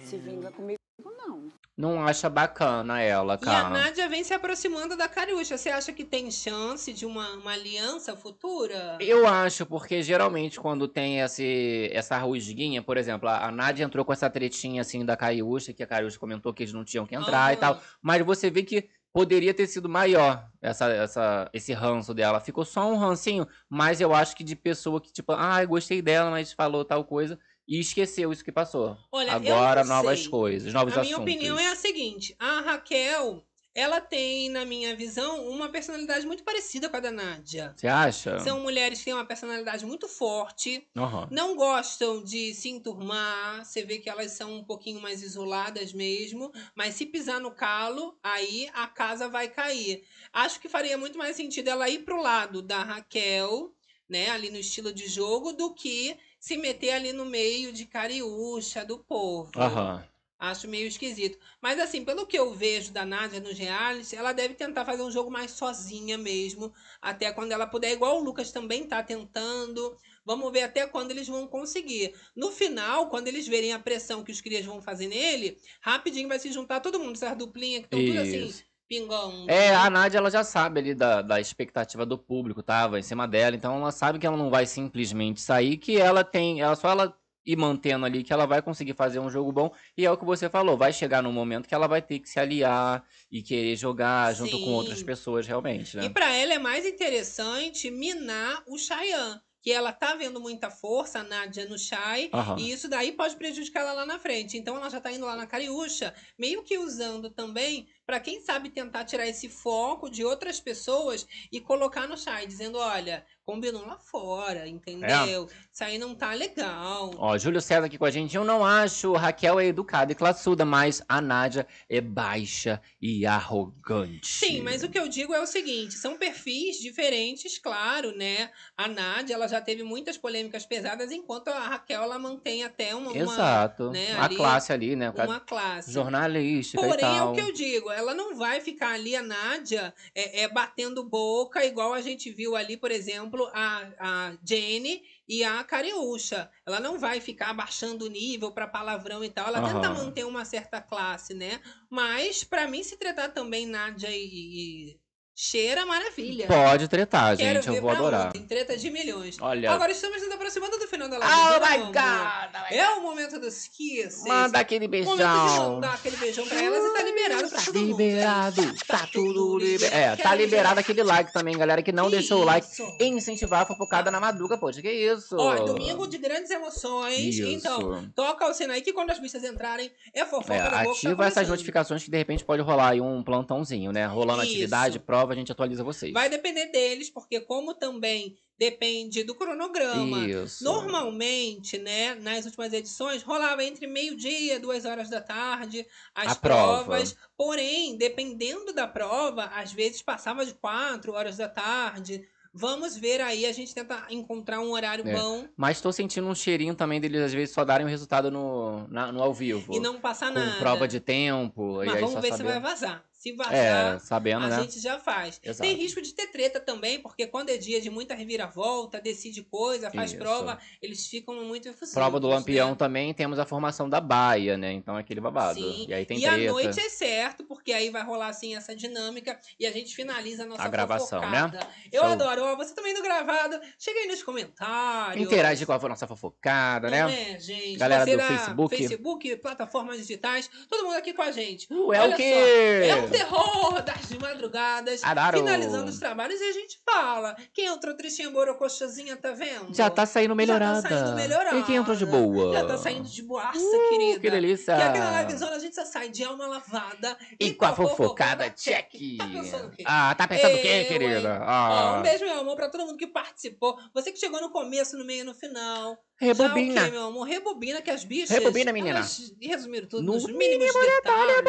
Se 0.00 0.16
vinga 0.18 0.50
comigo, 0.50 0.78
não. 1.04 1.52
Não 1.82 2.06
acha 2.06 2.30
bacana 2.30 3.00
ela, 3.00 3.32
E 3.32 3.34
a 3.34 3.38
cara. 3.38 3.70
Nádia 3.70 4.08
vem 4.08 4.22
se 4.22 4.32
aproximando 4.32 4.96
da 4.96 5.08
Cariúcha. 5.08 5.58
Você 5.58 5.68
acha 5.68 5.92
que 5.92 6.04
tem 6.04 6.30
chance 6.30 6.92
de 6.92 7.04
uma, 7.04 7.28
uma 7.34 7.50
aliança 7.50 8.14
futura? 8.14 8.96
Eu 9.00 9.26
acho, 9.26 9.66
porque 9.66 10.00
geralmente 10.00 10.60
quando 10.60 10.86
tem 10.86 11.18
esse, 11.18 11.90
essa 11.92 12.16
rusguinha, 12.18 12.80
por 12.84 12.96
exemplo, 12.96 13.28
a, 13.28 13.48
a 13.48 13.50
Nádia 13.50 13.82
entrou 13.82 14.04
com 14.04 14.12
essa 14.12 14.30
tretinha 14.30 14.80
assim 14.80 15.04
da 15.04 15.16
Cariúcha, 15.16 15.72
que 15.72 15.82
a 15.82 15.86
Cariúcha 15.88 16.20
comentou 16.20 16.54
que 16.54 16.62
eles 16.62 16.72
não 16.72 16.84
tinham 16.84 17.04
que 17.04 17.16
entrar 17.16 17.52
e 17.52 17.56
tal. 17.56 17.80
Mas 18.00 18.24
você 18.24 18.48
vê 18.48 18.62
que 18.62 18.88
poderia 19.12 19.52
ter 19.52 19.66
sido 19.66 19.88
maior 19.88 20.48
essa, 20.60 20.86
essa, 20.86 21.50
esse 21.52 21.72
ranço 21.72 22.14
dela. 22.14 22.38
Ficou 22.38 22.64
só 22.64 22.88
um 22.88 22.96
rancinho, 22.96 23.44
mas 23.68 24.00
eu 24.00 24.14
acho 24.14 24.36
que 24.36 24.44
de 24.44 24.54
pessoa 24.54 25.00
que, 25.00 25.12
tipo, 25.12 25.32
ah, 25.32 25.64
gostei 25.64 26.00
dela, 26.00 26.30
mas 26.30 26.52
falou 26.52 26.84
tal 26.84 27.04
coisa. 27.04 27.38
E 27.66 27.78
esqueceu 27.78 28.32
isso 28.32 28.44
que 28.44 28.52
passou. 28.52 28.96
Olha, 29.10 29.32
Agora 29.32 29.84
novas 29.84 30.20
sei. 30.20 30.28
coisas, 30.28 30.72
novos 30.72 30.92
a 30.94 31.00
assuntos. 31.00 31.06
minha 31.06 31.18
opinião 31.18 31.58
é 31.58 31.68
a 31.68 31.76
seguinte: 31.76 32.34
a 32.38 32.60
Raquel, 32.60 33.44
ela 33.74 34.00
tem, 34.00 34.48
na 34.50 34.64
minha 34.64 34.94
visão, 34.96 35.48
uma 35.48 35.68
personalidade 35.70 36.26
muito 36.26 36.42
parecida 36.44 36.88
com 36.88 36.96
a 36.96 37.00
da 37.00 37.10
Nádia. 37.10 37.72
Você 37.76 37.86
acha? 37.86 38.38
São 38.40 38.60
mulheres 38.60 38.98
que 38.98 39.04
têm 39.06 39.14
uma 39.14 39.24
personalidade 39.24 39.86
muito 39.86 40.08
forte, 40.08 40.86
Aham. 40.96 41.28
não 41.30 41.54
gostam 41.56 42.22
de 42.22 42.54
se 42.54 42.68
enturmar. 42.68 43.64
Você 43.64 43.82
vê 43.82 43.98
que 43.98 44.10
elas 44.10 44.32
são 44.32 44.54
um 44.56 44.64
pouquinho 44.64 45.00
mais 45.00 45.22
isoladas 45.22 45.92
mesmo. 45.92 46.50
Mas 46.74 46.94
se 46.94 47.06
pisar 47.06 47.40
no 47.40 47.52
calo, 47.52 48.18
aí 48.22 48.68
a 48.74 48.86
casa 48.88 49.28
vai 49.28 49.48
cair. 49.48 50.04
Acho 50.32 50.60
que 50.60 50.68
faria 50.68 50.98
muito 50.98 51.16
mais 51.16 51.36
sentido 51.36 51.68
ela 51.68 51.88
ir 51.88 52.00
pro 52.04 52.20
lado 52.20 52.60
da 52.62 52.82
Raquel, 52.82 53.72
né? 54.08 54.28
Ali 54.30 54.50
no 54.50 54.58
estilo 54.58 54.92
de 54.92 55.06
jogo, 55.08 55.52
do 55.52 55.72
que 55.74 56.16
se 56.42 56.56
meter 56.56 56.90
ali 56.90 57.12
no 57.12 57.24
meio 57.24 57.72
de 57.72 57.86
cariúcha 57.86 58.84
do 58.84 58.98
povo. 58.98 59.52
Aham. 59.56 60.04
Acho 60.36 60.66
meio 60.66 60.88
esquisito. 60.88 61.38
Mas 61.60 61.78
assim, 61.78 62.04
pelo 62.04 62.26
que 62.26 62.36
eu 62.36 62.52
vejo 62.52 62.90
da 62.92 63.06
Nádia 63.06 63.38
no 63.38 63.52
reality, 63.52 64.16
ela 64.16 64.32
deve 64.32 64.54
tentar 64.54 64.84
fazer 64.84 65.02
um 65.02 65.10
jogo 65.10 65.30
mais 65.30 65.52
sozinha 65.52 66.18
mesmo. 66.18 66.74
Até 67.00 67.30
quando 67.30 67.52
ela 67.52 67.64
puder, 67.64 67.92
igual 67.92 68.18
o 68.18 68.24
Lucas 68.24 68.50
também 68.50 68.88
tá 68.88 69.04
tentando. 69.04 69.96
Vamos 70.24 70.52
ver 70.52 70.62
até 70.62 70.84
quando 70.84 71.12
eles 71.12 71.28
vão 71.28 71.46
conseguir. 71.46 72.12
No 72.34 72.50
final, 72.50 73.08
quando 73.08 73.28
eles 73.28 73.46
verem 73.46 73.72
a 73.72 73.78
pressão 73.78 74.24
que 74.24 74.32
os 74.32 74.40
crias 74.40 74.66
vão 74.66 74.82
fazer 74.82 75.06
nele, 75.06 75.56
rapidinho 75.80 76.28
vai 76.28 76.40
se 76.40 76.50
juntar 76.50 76.80
todo 76.80 76.98
mundo, 76.98 77.14
essas 77.14 77.38
duplinhas 77.38 77.82
que 77.82 77.86
estão 77.86 78.04
tudo 78.04 78.18
assim, 78.18 78.52
Pingando. 78.92 79.50
É, 79.50 79.74
a 79.74 79.88
Nádia, 79.88 80.18
ela 80.18 80.30
já 80.30 80.44
sabe 80.44 80.80
ali 80.80 80.94
da, 80.94 81.22
da 81.22 81.40
expectativa 81.40 82.04
do 82.04 82.18
público, 82.18 82.62
tava 82.62 82.98
em 82.98 83.02
cima 83.02 83.26
dela, 83.26 83.56
então 83.56 83.76
ela 83.76 83.90
sabe 83.90 84.18
que 84.18 84.26
ela 84.26 84.36
não 84.36 84.50
vai 84.50 84.66
simplesmente 84.66 85.40
sair, 85.40 85.78
que 85.78 85.96
ela 85.96 86.22
tem, 86.22 86.60
ela 86.60 86.76
só 86.76 86.90
ela 86.90 87.16
ir 87.44 87.56
mantendo 87.56 88.04
ali 88.04 88.22
que 88.22 88.32
ela 88.32 88.46
vai 88.46 88.60
conseguir 88.60 88.94
fazer 88.94 89.18
um 89.18 89.30
jogo 89.30 89.50
bom, 89.50 89.72
e 89.96 90.04
é 90.04 90.10
o 90.10 90.16
que 90.16 90.24
você 90.26 90.48
falou, 90.50 90.76
vai 90.76 90.92
chegar 90.92 91.22
num 91.22 91.32
momento 91.32 91.66
que 91.66 91.74
ela 91.74 91.86
vai 91.86 92.02
ter 92.02 92.18
que 92.18 92.28
se 92.28 92.38
aliar 92.38 93.02
e 93.30 93.42
querer 93.42 93.76
jogar 93.76 94.34
junto 94.34 94.58
com 94.60 94.72
outras 94.72 95.02
pessoas 95.02 95.46
realmente, 95.46 95.96
né? 95.96 96.04
E 96.04 96.10
pra 96.10 96.30
ela 96.30 96.52
é 96.52 96.58
mais 96.58 96.84
interessante 96.84 97.90
minar 97.90 98.62
o 98.66 98.76
Chayanne. 98.78 99.40
Que 99.62 99.70
ela 99.70 99.92
tá 99.92 100.16
vendo 100.16 100.40
muita 100.40 100.70
força, 100.70 101.20
a 101.20 101.22
Nádia 101.22 101.66
no 101.66 101.78
Chay, 101.78 102.30
Aham. 102.32 102.56
e 102.58 102.72
isso 102.72 102.88
daí 102.88 103.12
pode 103.12 103.36
prejudicar 103.36 103.82
ela 103.82 103.92
lá 103.92 104.04
na 104.04 104.18
frente. 104.18 104.58
Então 104.58 104.76
ela 104.76 104.90
já 104.90 105.00
tá 105.00 105.12
indo 105.12 105.24
lá 105.24 105.36
na 105.36 105.46
Cariúcha, 105.46 106.12
meio 106.36 106.64
que 106.64 106.78
usando 106.78 107.30
também 107.30 107.86
pra 108.12 108.20
quem 108.20 108.42
sabe 108.42 108.68
tentar 108.68 109.06
tirar 109.06 109.26
esse 109.26 109.48
foco 109.48 110.10
de 110.10 110.22
outras 110.22 110.60
pessoas 110.60 111.26
e 111.50 111.58
colocar 111.62 112.06
no 112.06 112.14
Chay, 112.14 112.46
dizendo: 112.46 112.76
olha, 112.76 113.24
combinou 113.42 113.86
lá 113.86 113.98
fora, 113.98 114.68
entendeu? 114.68 115.48
Isso 115.72 115.82
aí 115.82 115.98
não 115.98 116.14
tá 116.14 116.32
legal. 116.32 117.10
Ó, 117.16 117.36
Júlio 117.38 117.60
César 117.60 117.86
aqui 117.86 117.98
com 117.98 118.04
a 118.04 118.10
gente. 118.10 118.36
Eu 118.36 118.44
não 118.44 118.64
acho 118.64 119.12
Raquel 119.12 119.58
é 119.58 119.66
educada 119.66 120.12
e 120.12 120.14
classuda, 120.14 120.64
mas 120.64 121.02
a 121.08 121.20
Nádia 121.20 121.66
é 121.88 122.00
baixa 122.00 122.80
e 123.00 123.26
arrogante. 123.26 124.26
Sim, 124.26 124.60
mas 124.60 124.82
o 124.82 124.88
que 124.88 124.98
eu 124.98 125.08
digo 125.08 125.34
é 125.34 125.40
o 125.40 125.46
seguinte: 125.46 125.94
são 125.94 126.16
perfis 126.16 126.76
diferentes, 126.76 127.58
claro, 127.58 128.16
né? 128.16 128.50
A 128.76 128.86
Nádia, 128.86 129.34
ela 129.34 129.48
já 129.48 129.60
teve 129.60 129.82
muitas 129.82 130.16
polêmicas 130.16 130.64
pesadas, 130.64 131.10
enquanto 131.10 131.48
a 131.48 131.58
Raquel, 131.60 132.02
ela 132.02 132.18
mantém 132.18 132.62
até 132.62 132.94
uma. 132.94 133.10
uma, 133.10 133.16
Exato. 133.16 133.90
né, 133.90 134.12
a 134.12 134.24
ali, 134.24 134.36
classe 134.36 134.72
ali, 134.72 134.94
né? 134.94 135.10
Uma 135.10 135.40
classe. 135.40 135.90
Jornalística 135.90 136.80
e 136.80 136.88
Porém, 136.88 137.04
é 137.04 137.18
tal. 137.18 137.32
o 137.32 137.34
que 137.34 137.40
eu 137.40 137.52
digo, 137.52 137.90
ela 138.02 138.14
não 138.14 138.36
vai 138.36 138.60
ficar 138.60 138.92
ali, 138.92 139.16
a 139.16 139.22
Nádia, 139.22 139.94
é, 140.14 140.42
é, 140.42 140.48
batendo 140.48 141.02
boca, 141.02 141.64
igual 141.64 141.92
a 141.92 142.00
gente 142.00 142.30
viu 142.30 142.54
ali, 142.54 142.76
por 142.76 142.90
exemplo, 142.90 143.50
a, 143.52 143.88
a 143.98 144.38
Jenny 144.46 145.02
e 145.28 145.42
a 145.42 145.64
Cariúcha. 145.64 146.50
Ela 146.66 146.80
não 146.80 146.98
vai 146.98 147.20
ficar 147.20 147.50
abaixando 147.50 148.04
o 148.04 148.10
nível 148.10 148.52
para 148.52 148.68
palavrão 148.68 149.24
e 149.24 149.30
tal. 149.30 149.48
Ela 149.48 149.62
tenta 149.62 149.90
manter 149.90 150.24
uma 150.24 150.44
certa 150.44 150.80
classe, 150.80 151.32
né? 151.32 151.60
Mas, 151.88 152.44
pra 152.44 152.68
mim, 152.68 152.82
se 152.82 152.96
tratar 152.96 153.30
também 153.30 153.66
Nádia 153.66 154.10
e, 154.10 154.90
e 154.90 155.01
Cheira, 155.46 155.84
maravilha. 155.84 156.46
Pode 156.46 156.86
tretar, 156.86 157.36
Quero 157.36 157.60
gente. 157.60 157.74
Eu 157.74 157.82
vou 157.82 157.90
adorar. 157.90 158.28
ontem. 158.28 158.42
Treta 158.44 158.76
de 158.76 158.88
milhões. 158.92 159.36
Olha- 159.40 159.72
Agora 159.72 159.90
estamos 159.90 160.22
nos 160.22 160.30
aproximando 160.30 160.78
do 160.78 160.86
final 160.86 161.08
da 161.08 161.18
live. 161.18 161.34
Oh 161.34 161.58
Vamos. 161.58 161.86
my 161.88 161.92
God, 161.92 162.62
É 162.70 162.88
o 162.90 163.02
momento 163.02 163.40
dos 163.40 163.66
kisses. 163.66 164.22
Manda 164.24 164.60
aquele 164.60 164.86
Momento 164.86 165.10
de 165.10 165.16
beijão. 165.16 165.74
mandar 165.74 165.94
aquele 165.94 166.16
beijão 166.16 166.46
pra 166.46 166.62
elas 166.62 166.84
e 166.84 166.92
tá 166.94 167.02
liberado 167.02 167.48
pra 167.50 167.60
todo 167.60 167.74
mundo. 167.80 167.88
Liberado, 167.98 168.74
tá 168.86 169.08
tudo 169.12 169.58
liberado. 169.58 169.96
É, 169.96 170.14
tá 170.16 170.32
liberado 170.36 170.78
aquele 170.78 171.02
like 171.02 171.32
também, 171.32 171.58
galera, 171.58 171.82
que 171.82 171.90
não 171.90 172.08
deixou 172.08 172.42
o 172.42 172.44
like 172.44 172.68
e 173.00 173.04
incentivar 173.08 173.62
a 173.62 173.66
fofocada 173.66 174.12
na 174.12 174.20
madruga, 174.20 174.56
pô. 174.56 174.70
Que 174.70 174.90
isso? 174.92 175.34
Ó, 175.36 175.56
domingo 175.64 176.06
de 176.06 176.18
grandes 176.18 176.52
emoções. 176.52 177.18
Isso. 177.34 177.48
Então, 177.48 178.08
toca 178.14 178.46
o 178.48 178.54
sino 178.54 178.72
aí 178.72 178.80
que 178.80 178.92
quando 178.92 179.10
as 179.10 179.18
bichas 179.18 179.42
entrarem, 179.42 179.90
é 180.14 180.24
fofoca 180.24 180.54
É, 180.54 180.58
da 180.58 180.64
boca. 180.70 180.84
tá 180.84 180.90
ativa 180.92 181.10
essas 181.24 181.34
começando. 181.34 181.48
notificações 181.48 182.04
que 182.04 182.10
de 182.12 182.16
repente 182.16 182.44
pode 182.44 182.62
rolar 182.62 182.90
aí 182.90 183.00
um 183.00 183.24
plantãozinho, 183.24 183.90
né? 183.90 184.06
Rolando 184.06 184.42
Isso. 184.44 184.52
atividade, 184.52 184.98
prova, 185.00 185.31
a 185.32 185.36
gente 185.36 185.50
atualiza 185.52 185.82
vocês. 185.84 186.12
Vai 186.12 186.28
depender 186.28 186.66
deles, 186.66 187.10
porque 187.10 187.40
como 187.40 187.74
também 187.74 188.36
depende 188.58 189.24
do 189.24 189.34
cronograma. 189.34 190.26
Isso. 190.28 190.62
Normalmente, 190.62 191.78
né, 191.78 192.14
nas 192.16 192.44
últimas 192.44 192.72
edições, 192.72 193.22
rolava 193.22 193.64
entre 193.64 193.86
meio-dia, 193.86 194.60
duas 194.60 194.84
horas 194.84 195.08
da 195.10 195.20
tarde, 195.20 195.84
as 196.14 196.32
A 196.32 196.34
prova. 196.36 196.84
provas. 196.84 197.16
Porém, 197.36 197.96
dependendo 197.96 198.72
da 198.72 198.86
prova, 198.86 199.44
às 199.46 199.72
vezes 199.72 200.00
passava 200.02 200.46
de 200.46 200.54
quatro 200.54 201.12
horas 201.12 201.36
da 201.38 201.48
tarde. 201.48 202.24
Vamos 202.54 202.96
ver 202.98 203.20
aí, 203.22 203.46
a 203.46 203.52
gente 203.52 203.74
tenta 203.74 204.04
encontrar 204.10 204.60
um 204.60 204.72
horário 204.72 205.08
É. 205.08 205.14
bom 205.16 205.48
Mas 205.56 205.80
tô 205.80 205.90
sentindo 205.90 206.26
um 206.28 206.34
cheirinho 206.34 206.74
também 206.74 207.00
deles, 207.00 207.22
às 207.22 207.32
vezes, 207.32 207.54
só 207.54 207.64
darem 207.64 207.86
o 207.86 207.88
resultado 207.88 208.30
no, 208.30 208.86
na- 208.88 209.10
no 209.10 209.22
ao 209.22 209.32
vivo. 209.32 209.74
e 209.74 209.80
não 209.80 209.98
passar 209.98 210.30
Com 210.30 210.38
nada. 210.38 210.58
prova 210.58 210.86
de 210.86 211.00
tempo. 211.00 211.82
e 211.82 211.86
Mas 211.86 211.98
vamos 212.00 212.20
ver 212.20 212.30
se 212.32 212.36
saber. 212.36 212.50
vai 212.52 212.60
vazar. 212.60 213.02
Se 213.22 213.30
vazar, 213.34 213.54
É, 213.54 213.98
sabendo, 214.00 214.46
a 214.46 214.48
né? 214.48 214.62
gente 214.62 214.80
já 214.80 214.98
faz. 214.98 215.38
Exato. 215.44 215.60
Tem 215.68 215.76
risco 215.76 216.02
de 216.02 216.12
ter 216.12 216.26
treta 216.26 216.58
também, 216.58 216.98
porque 216.98 217.24
quando 217.24 217.50
é 217.50 217.56
dia 217.56 217.80
de 217.80 217.88
muita 217.88 218.16
reviravolta, 218.16 219.00
decide 219.00 219.44
coisa, 219.44 219.92
faz 219.92 220.10
Isso. 220.10 220.18
prova, 220.18 220.58
eles 220.82 221.06
ficam 221.06 221.36
muito 221.44 221.68
efusivos. 221.68 221.94
Prova 221.94 222.18
do 222.18 222.28
né? 222.28 222.34
Lampião 222.34 222.74
também 222.74 223.14
temos 223.14 223.38
a 223.38 223.46
formação 223.46 223.88
da 223.88 224.00
baia, 224.00 224.56
né? 224.58 224.72
Então 224.72 224.96
é 224.96 225.00
aquele 225.02 225.20
babado. 225.20 225.60
Sim. 225.60 225.86
E 225.88 225.94
aí 225.94 226.04
tem 226.04 226.18
e 226.18 226.22
treta. 226.22 226.34
à 226.34 226.52
noite 226.52 226.80
é 226.80 226.88
certo, 226.88 227.44
porque 227.44 227.72
aí 227.72 227.90
vai 227.90 228.02
rolar 228.02 228.26
assim 228.26 228.56
essa 228.56 228.74
dinâmica 228.74 229.38
e 229.56 229.66
a 229.68 229.70
gente 229.70 229.94
finaliza 229.94 230.42
a 230.42 230.46
nossa 230.46 230.62
A 230.64 230.68
gravação, 230.68 231.20
fofocada. 231.22 231.58
né? 231.58 231.66
Eu 231.92 232.00
Show. 232.02 232.10
adoro. 232.10 232.42
Ó, 232.42 232.56
você 232.56 232.74
também 232.74 232.92
no 232.92 233.02
gravado, 233.02 233.60
chega 233.78 234.00
aí 234.00 234.08
nos 234.08 234.24
comentários. 234.24 235.22
Interage 235.24 235.64
com 235.64 235.72
a 235.72 235.78
nossa 235.88 236.08
fofocada, 236.08 236.90
Não 236.90 237.06
né? 237.08 237.34
é, 237.34 237.38
gente? 237.38 237.76
Galera 237.78 238.04
do 238.04 238.18
Facebook. 238.20 238.76
Facebook, 238.76 239.36
plataformas 239.36 239.98
digitais, 239.98 240.50
todo 240.68 240.84
mundo 240.86 240.96
aqui 240.96 241.12
com 241.12 241.22
a 241.22 241.30
gente. 241.30 241.68
Uh, 241.72 241.92
é 241.92 242.00
Olha 242.00 242.14
o 242.14 242.16
quê? 242.16 242.32
só, 242.32 242.96
é 242.98 243.11
terror 243.12 243.82
das 243.82 244.12
madrugadas. 244.18 245.02
Adoro. 245.04 245.38
Finalizando 245.38 245.90
os 245.90 245.98
trabalhos 245.98 246.40
e 246.40 246.44
a 246.44 246.52
gente 246.52 246.78
fala. 246.84 247.36
Quem 247.54 247.66
entrou 247.66 247.96
tristinha 247.96 248.30
borocochazinha, 248.30 249.16
tá 249.16 249.32
vendo? 249.32 249.74
Já 249.74 249.90
tá 249.90 250.06
saindo 250.06 250.34
melhorada. 250.34 250.82
Já 250.82 250.88
tá 250.88 250.98
saindo 250.98 251.16
melhorada. 251.16 251.58
E 251.58 251.62
quem 251.64 251.76
entrou 251.76 251.96
de 251.96 252.06
boa? 252.06 252.52
Já 252.52 252.66
tá 252.66 252.78
saindo 252.78 253.08
de 253.08 253.22
boaça, 253.22 253.58
querida. 253.90 254.20
que 254.20 254.30
delícia. 254.30 254.76
Que 254.76 254.82
aqui 254.82 254.98
na 254.98 255.22
livezona 255.22 255.56
a 255.56 255.58
gente 255.58 255.74
só 255.74 255.84
sai 255.84 256.08
de 256.08 256.24
alma 256.24 256.46
lavada 256.46 257.16
E 257.38 257.52
com 257.54 257.64
a 257.64 257.74
fofocada 257.74 258.48
check. 258.50 258.92
Tá 259.18 259.26
pensando 259.26 259.68
o 259.68 259.70
quê? 259.70 259.84
Ah, 259.86 260.14
tá 260.14 260.26
pensando 260.26 260.56
o 260.56 260.60
quê, 260.62 260.84
querida? 260.84 261.38
Ah. 261.42 261.98
um 261.98 262.02
beijo, 262.02 262.24
meu 262.24 262.40
amor, 262.40 262.56
pra 262.56 262.68
todo 262.68 262.86
mundo 262.86 262.96
que 262.96 263.06
participou. 263.06 263.76
Você 263.94 264.12
que 264.12 264.18
chegou 264.18 264.40
no 264.40 264.50
começo, 264.50 264.96
no 264.96 265.04
meio 265.04 265.20
e 265.20 265.24
no 265.24 265.34
final. 265.34 265.98
Rebobina. 266.22 266.74
Já 266.74 266.82
o 266.82 266.84
quê, 266.84 266.90
meu 266.92 267.06
amor? 267.06 267.24
Rebobina 267.24 267.82
que 267.82 267.90
as 267.90 268.04
bichas... 268.04 268.30
Rebobina, 268.30 268.72
menina. 268.72 268.98
Elas 268.98 269.34
resumiram 269.40 269.88
tudo 269.88 270.04
No 270.04 270.12
nos 270.12 270.26
mínimos 270.26 270.72
detalhes. 270.72 271.44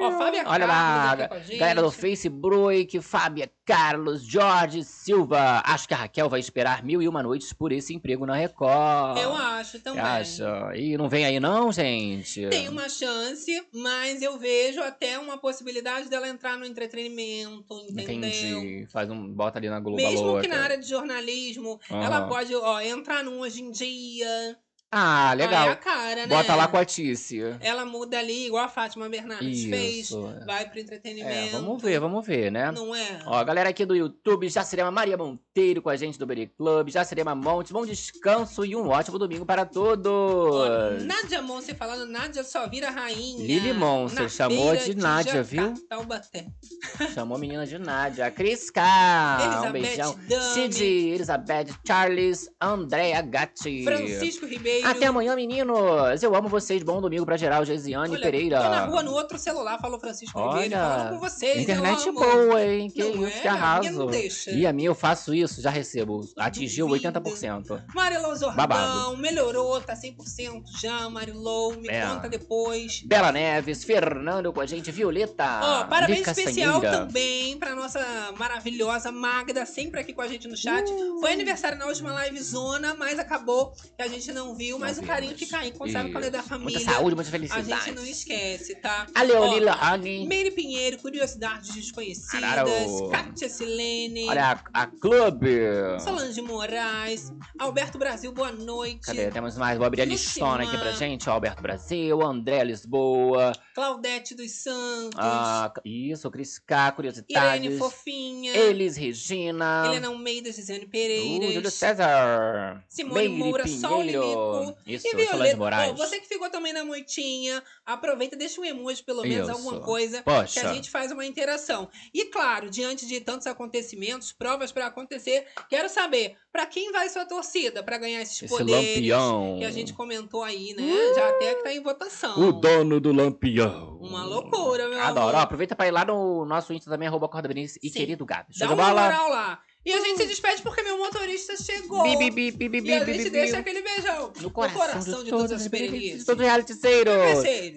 Ó, 0.00 0.10
Fábia 0.18 0.42
Olha 0.46 0.66
lá, 0.66 1.16
Carlos 1.16 1.46
gente. 1.46 1.58
galera 1.58 1.82
do 1.82 1.90
Facebook, 1.90 3.00
Fábia 3.02 3.50
Carlos, 3.66 4.22
Jorge 4.22 4.84
Silva. 4.84 5.60
Acho 5.64 5.88
que 5.88 5.92
a 5.92 5.96
Raquel 5.96 6.28
vai 6.28 6.38
esperar 6.38 6.84
mil 6.84 7.02
e 7.02 7.08
uma 7.08 7.20
noites 7.20 7.52
por 7.52 7.72
esse 7.72 7.92
emprego 7.92 8.24
na 8.24 8.36
Record. 8.36 9.18
Eu 9.18 9.34
acho 9.34 9.80
também. 9.80 10.00
Acha? 10.00 10.72
Ih, 10.76 10.96
não 10.96 11.08
vem 11.08 11.24
aí 11.26 11.40
não, 11.40 11.72
gente? 11.72 12.48
Tem 12.48 12.68
uma 12.68 12.88
chance, 12.88 13.50
mas 13.74 14.22
eu 14.22 14.38
vejo 14.38 14.80
até 14.80 15.18
uma 15.18 15.36
possibilidade 15.36 16.08
dela 16.08 16.28
entrar 16.28 16.56
no 16.56 16.64
entretenimento, 16.64 17.74
entendeu? 17.90 18.14
Entendi. 18.28 18.86
Faz 18.86 19.10
um. 19.10 19.26
Bota 19.32 19.58
ali 19.58 19.68
na 19.68 19.80
Globo 19.80 19.96
Mesmo 19.96 20.16
que 20.16 20.22
Louca. 20.22 20.48
na 20.48 20.62
área 20.62 20.78
de 20.78 20.88
jornalismo, 20.88 21.80
Aham. 21.90 22.04
ela 22.04 22.28
pode 22.28 22.54
ó, 22.54 22.80
entrar 22.80 23.24
num 23.24 23.40
hoje 23.40 23.62
em 23.62 23.72
dia. 23.72 24.56
Ah, 24.98 25.34
legal. 25.34 25.64
Ah, 25.66 25.68
é 25.68 25.72
a 25.72 25.76
cara, 25.76 26.26
né? 26.26 26.26
Bota 26.26 26.54
lá 26.54 26.68
com 26.68 26.78
a 26.78 26.84
Tícia. 26.84 27.58
Ela 27.60 27.84
muda 27.84 28.18
ali, 28.18 28.46
igual 28.46 28.64
a 28.64 28.68
Fátima 28.68 29.06
Bernardes 29.10 29.58
Isso, 29.58 29.68
fez. 29.68 30.10
é. 30.10 30.44
Vai 30.46 30.70
pro 30.70 30.78
É, 30.78 30.82
entretenimento. 30.82 31.52
vamos 31.52 31.82
ver, 31.82 32.00
vamos 32.00 32.26
ver, 32.26 32.50
né? 32.50 32.70
Não 32.72 32.94
é? 32.94 33.20
Ó, 33.26 33.44
galera 33.44 33.68
aqui 33.68 33.84
do 33.84 33.94
YouTube, 33.94 34.48
já 34.48 34.64
seremos 34.64 34.90
Maria 34.94 35.18
Monteiro 35.18 35.82
com 35.82 35.90
a 35.90 35.96
gente 35.96 36.18
do 36.18 36.24
Beri 36.24 36.46
Club, 36.56 36.88
já 36.88 37.04
seremos 37.04 37.36
Monte, 37.36 37.74
bom 37.74 37.84
descanso 37.84 38.64
e 38.64 38.74
um 38.74 38.88
ótimo 38.88 39.18
domingo 39.18 39.44
para 39.44 39.66
todos. 39.66 41.04
Nádia 41.04 41.42
Monse 41.42 41.74
falando, 41.74 42.06
Nádia 42.10 42.42
só 42.42 42.66
vira 42.66 42.88
rainha. 42.88 43.44
Lili 43.46 43.74
Monse 43.74 44.14
Na 44.14 44.28
chamou 44.30 44.70
feira 44.70 44.84
de 44.84 44.96
Nádia, 44.96 45.42
viu? 45.42 45.74
Taubaté. 45.88 46.46
Chamou 47.14 47.36
a 47.36 47.40
menina 47.40 47.66
de 47.66 47.78
Nádia. 47.78 48.30
Cris 48.30 48.70
K, 48.70 49.64
um 49.68 49.72
beijão. 49.72 50.18
Dami. 50.28 50.42
Cid, 50.54 50.82
Elizabeth, 50.84 51.66
Charles, 51.86 52.48
Andréa 52.60 53.20
Gatti. 53.20 53.84
Francisco 53.84 54.46
Ribeiro. 54.46 54.85
Até 54.86 55.06
amanhã, 55.06 55.34
meninos. 55.34 56.22
Eu 56.22 56.34
amo 56.36 56.48
vocês. 56.48 56.82
Bom 56.82 57.00
domingo 57.00 57.24
pra 57.26 57.36
geral, 57.36 57.64
Geisiane 57.64 58.12
Olha, 58.12 58.20
Pereira. 58.22 58.58
Tô 58.60 58.68
na 58.68 58.84
rua 58.86 59.02
no 59.02 59.12
outro 59.12 59.36
celular, 59.38 59.78
falou 59.80 59.98
Francisco 59.98 60.38
Ribeiro, 60.38 60.70
falando 60.76 61.00
Olha, 61.00 61.10
com 61.10 61.18
vocês. 61.18 61.62
internet 61.62 62.10
boa, 62.12 62.64
hein? 62.64 62.88
Que 62.90 63.02
Não 63.02 63.26
isso, 63.26 63.38
é? 63.38 63.40
que 63.40 63.48
A 63.48 63.52
minha 63.52 63.64
arraso. 63.64 63.92
não 63.98 64.06
deixa. 64.06 64.50
E 64.52 64.66
a 64.66 64.72
minha 64.72 64.88
eu 64.88 64.94
faço 64.94 65.34
isso, 65.34 65.60
já 65.60 65.70
recebo. 65.70 66.20
Atingiu 66.38 66.86
80%. 66.88 67.82
Marilou 67.94 68.36
Jordão, 68.36 68.54
Babado. 68.54 69.16
melhorou, 69.16 69.80
tá 69.80 69.94
100% 69.96 70.62
já, 70.80 71.08
Marilou, 71.10 71.74
me 71.76 71.88
É. 71.88 72.06
conta 72.06 72.28
depois. 72.28 73.02
Bela 73.04 73.32
Neves, 73.32 73.82
Fernando 73.84 74.52
com 74.52 74.60
a 74.60 74.66
gente, 74.66 74.90
Violeta. 74.92 75.60
Ó, 75.62 75.84
parabéns 75.86 76.20
Lica 76.20 76.30
especial 76.30 76.74
Sanheira. 76.80 76.98
também 77.06 77.56
pra 77.58 77.74
nossa 77.74 77.98
maravilhosa 78.38 79.10
Magda, 79.10 79.66
sempre 79.66 80.00
aqui 80.00 80.12
com 80.12 80.22
a 80.22 80.28
gente 80.28 80.46
no 80.46 80.56
chat. 80.56 80.88
Uh. 80.88 81.20
Foi 81.20 81.32
aniversário 81.32 81.76
na 81.78 81.86
última 81.86 82.12
live 82.12 82.40
zona, 82.40 82.94
mas 82.94 83.18
acabou 83.18 83.72
que 83.96 84.02
a 84.02 84.08
gente 84.08 84.32
não 84.32 84.54
viu, 84.54 84.65
mas 84.78 84.98
o 84.98 85.02
carinho 85.02 85.36
fica 85.36 85.58
aí, 85.58 85.70
conserva 85.72 86.10
quando 86.10 86.24
é 86.24 86.30
da 86.30 86.38
Isso. 86.40 86.48
família. 86.48 86.78
Muita 86.78 86.92
saúde, 86.92 87.14
muita 87.14 87.28
A 87.28 87.32
felicidade. 87.32 87.84
gente 87.84 87.94
não 87.96 88.04
esquece, 88.06 88.74
tá? 88.76 89.06
A 89.14 89.22
Leonila 89.22 89.72
Rani. 89.72 90.26
Meire 90.26 90.50
Pinheiro, 90.50 90.98
Curiosidades 90.98 91.74
Desconhecidas. 91.74 92.40
Claro. 92.40 93.08
Kátia 93.10 93.48
Silene. 93.48 94.28
Olha 94.28 94.60
a, 94.72 94.82
a 94.82 94.86
Clube. 94.86 95.56
Solange 96.02 96.40
Moraes. 96.42 97.32
Alberto 97.58 97.98
Brasil, 97.98 98.32
boa 98.32 98.52
noite. 98.52 99.00
Cadê? 99.06 99.30
Temos 99.30 99.56
mais. 99.56 99.76
Vou 99.78 99.86
abrir 99.86 100.02
a 100.02 100.04
listona 100.04 100.64
aqui 100.64 100.76
pra 100.76 100.92
gente. 100.92 101.28
Ó, 101.28 101.32
Alberto 101.32 101.62
Brasil, 101.62 102.22
André 102.22 102.64
Lisboa. 102.64 103.52
Claudete 103.74 104.34
dos 104.34 104.50
Santos. 104.52 105.18
Ah, 105.18 105.72
isso, 105.84 106.30
Cris 106.30 106.58
K, 106.58 106.92
Curiosidades. 106.92 107.64
Irene 107.64 107.78
Fofinha. 107.78 108.56
Elis 108.56 108.96
Regina. 108.96 109.84
Helena 109.86 110.08
Almeida, 110.08 110.50
Gisane 110.52 110.84
Uh, 110.86 110.88
Pereira. 110.88 111.52
Júlio 111.52 111.70
César. 111.70 112.84
Simone 112.88 113.28
Meire 113.28 113.34
Moura, 113.34 113.66
Sol 113.66 113.98
Pinheiro. 114.00 114.55
Isso, 114.86 115.06
e. 115.08 115.54
Moraes. 115.56 115.92
Ó, 115.92 115.94
você 115.96 116.20
que 116.20 116.28
ficou 116.28 116.50
também 116.50 116.72
na 116.72 116.84
moitinha, 116.84 117.62
aproveita, 117.84 118.36
deixa 118.36 118.60
um 118.60 118.64
emoji, 118.64 119.02
pelo 119.02 119.22
menos, 119.22 119.48
Isso. 119.48 119.56
alguma 119.58 119.80
coisa, 119.80 120.22
Poxa. 120.22 120.60
que 120.60 120.66
a 120.66 120.72
gente 120.74 120.90
faz 120.90 121.10
uma 121.10 121.24
interação. 121.24 121.88
E 122.12 122.26
claro, 122.26 122.70
diante 122.70 123.06
de 123.06 123.20
tantos 123.20 123.46
acontecimentos, 123.46 124.32
provas 124.32 124.70
pra 124.72 124.86
acontecer, 124.86 125.46
quero 125.68 125.88
saber, 125.88 126.36
pra 126.52 126.66
quem 126.66 126.92
vai 126.92 127.08
sua 127.08 127.24
torcida 127.24 127.82
pra 127.82 127.98
ganhar 127.98 128.22
esses 128.22 128.42
Esse 128.42 128.48
poderes 128.48 128.94
lampião. 128.96 129.56
que 129.58 129.64
a 129.64 129.70
gente 129.70 129.92
comentou 129.92 130.42
aí, 130.42 130.74
né? 130.74 130.84
Já 131.14 131.28
até 131.28 131.54
que 131.54 131.62
tá 131.62 131.72
em 131.72 131.82
votação. 131.82 132.38
O 132.38 132.52
dono 132.52 133.00
do 133.00 133.12
lampião. 133.12 133.98
Uma 134.00 134.24
loucura, 134.24 134.88
meu 134.88 135.00
Adoro. 135.00 135.26
Ó, 135.26 135.30
amor. 135.30 135.42
aproveita 135.42 135.74
pra 135.74 135.86
ir 135.88 135.90
lá 135.90 136.04
no 136.04 136.44
nosso 136.44 136.72
Insta 136.72 136.90
também, 136.90 137.08
arroba 137.08 137.28
Corda 137.28 137.48
e 137.56 137.68
Sim. 137.68 137.90
querido 137.90 138.24
Gabi. 138.24 138.52
Dá 138.58 138.66
uma 138.66 138.76
bola? 138.76 139.02
moral 139.02 139.28
lá. 139.30 139.60
E 139.86 139.92
a 139.92 140.00
gente 140.00 140.16
se 140.16 140.26
despede 140.26 140.62
porque 140.62 140.82
meu 140.82 140.98
motorista 140.98 141.56
chegou. 141.56 142.02
Bi, 142.02 142.16
bi, 142.16 142.50
bi, 142.50 142.68
bi, 142.68 142.80
bi, 142.80 142.88
e 142.88 142.92
a 142.92 143.04
gente 143.04 143.30
deixa 143.30 143.58
aquele 143.58 143.82
beijão 143.82 144.32
no 144.40 144.50
coração, 144.50 144.80
no 144.80 144.86
coração 144.88 145.24
de 145.24 145.30
todos 145.30 145.50
né? 145.52 145.56
os 145.56 145.68
peregrinos. 145.68 146.24
Todos 146.24 146.44
os 146.44 146.52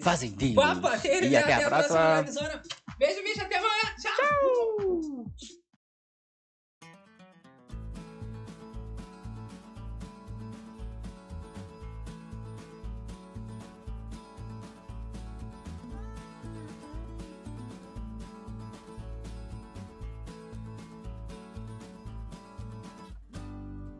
Fazendinhos. 0.00 1.30
E 1.30 1.36
até, 1.36 1.54
até 1.54 1.64
a 1.64 1.68
próxima. 1.68 2.62
Beijo, 2.98 3.22
bicho. 3.22 3.40
Até 3.40 3.58
amanhã. 3.58 3.94
Tchau. 4.00 5.59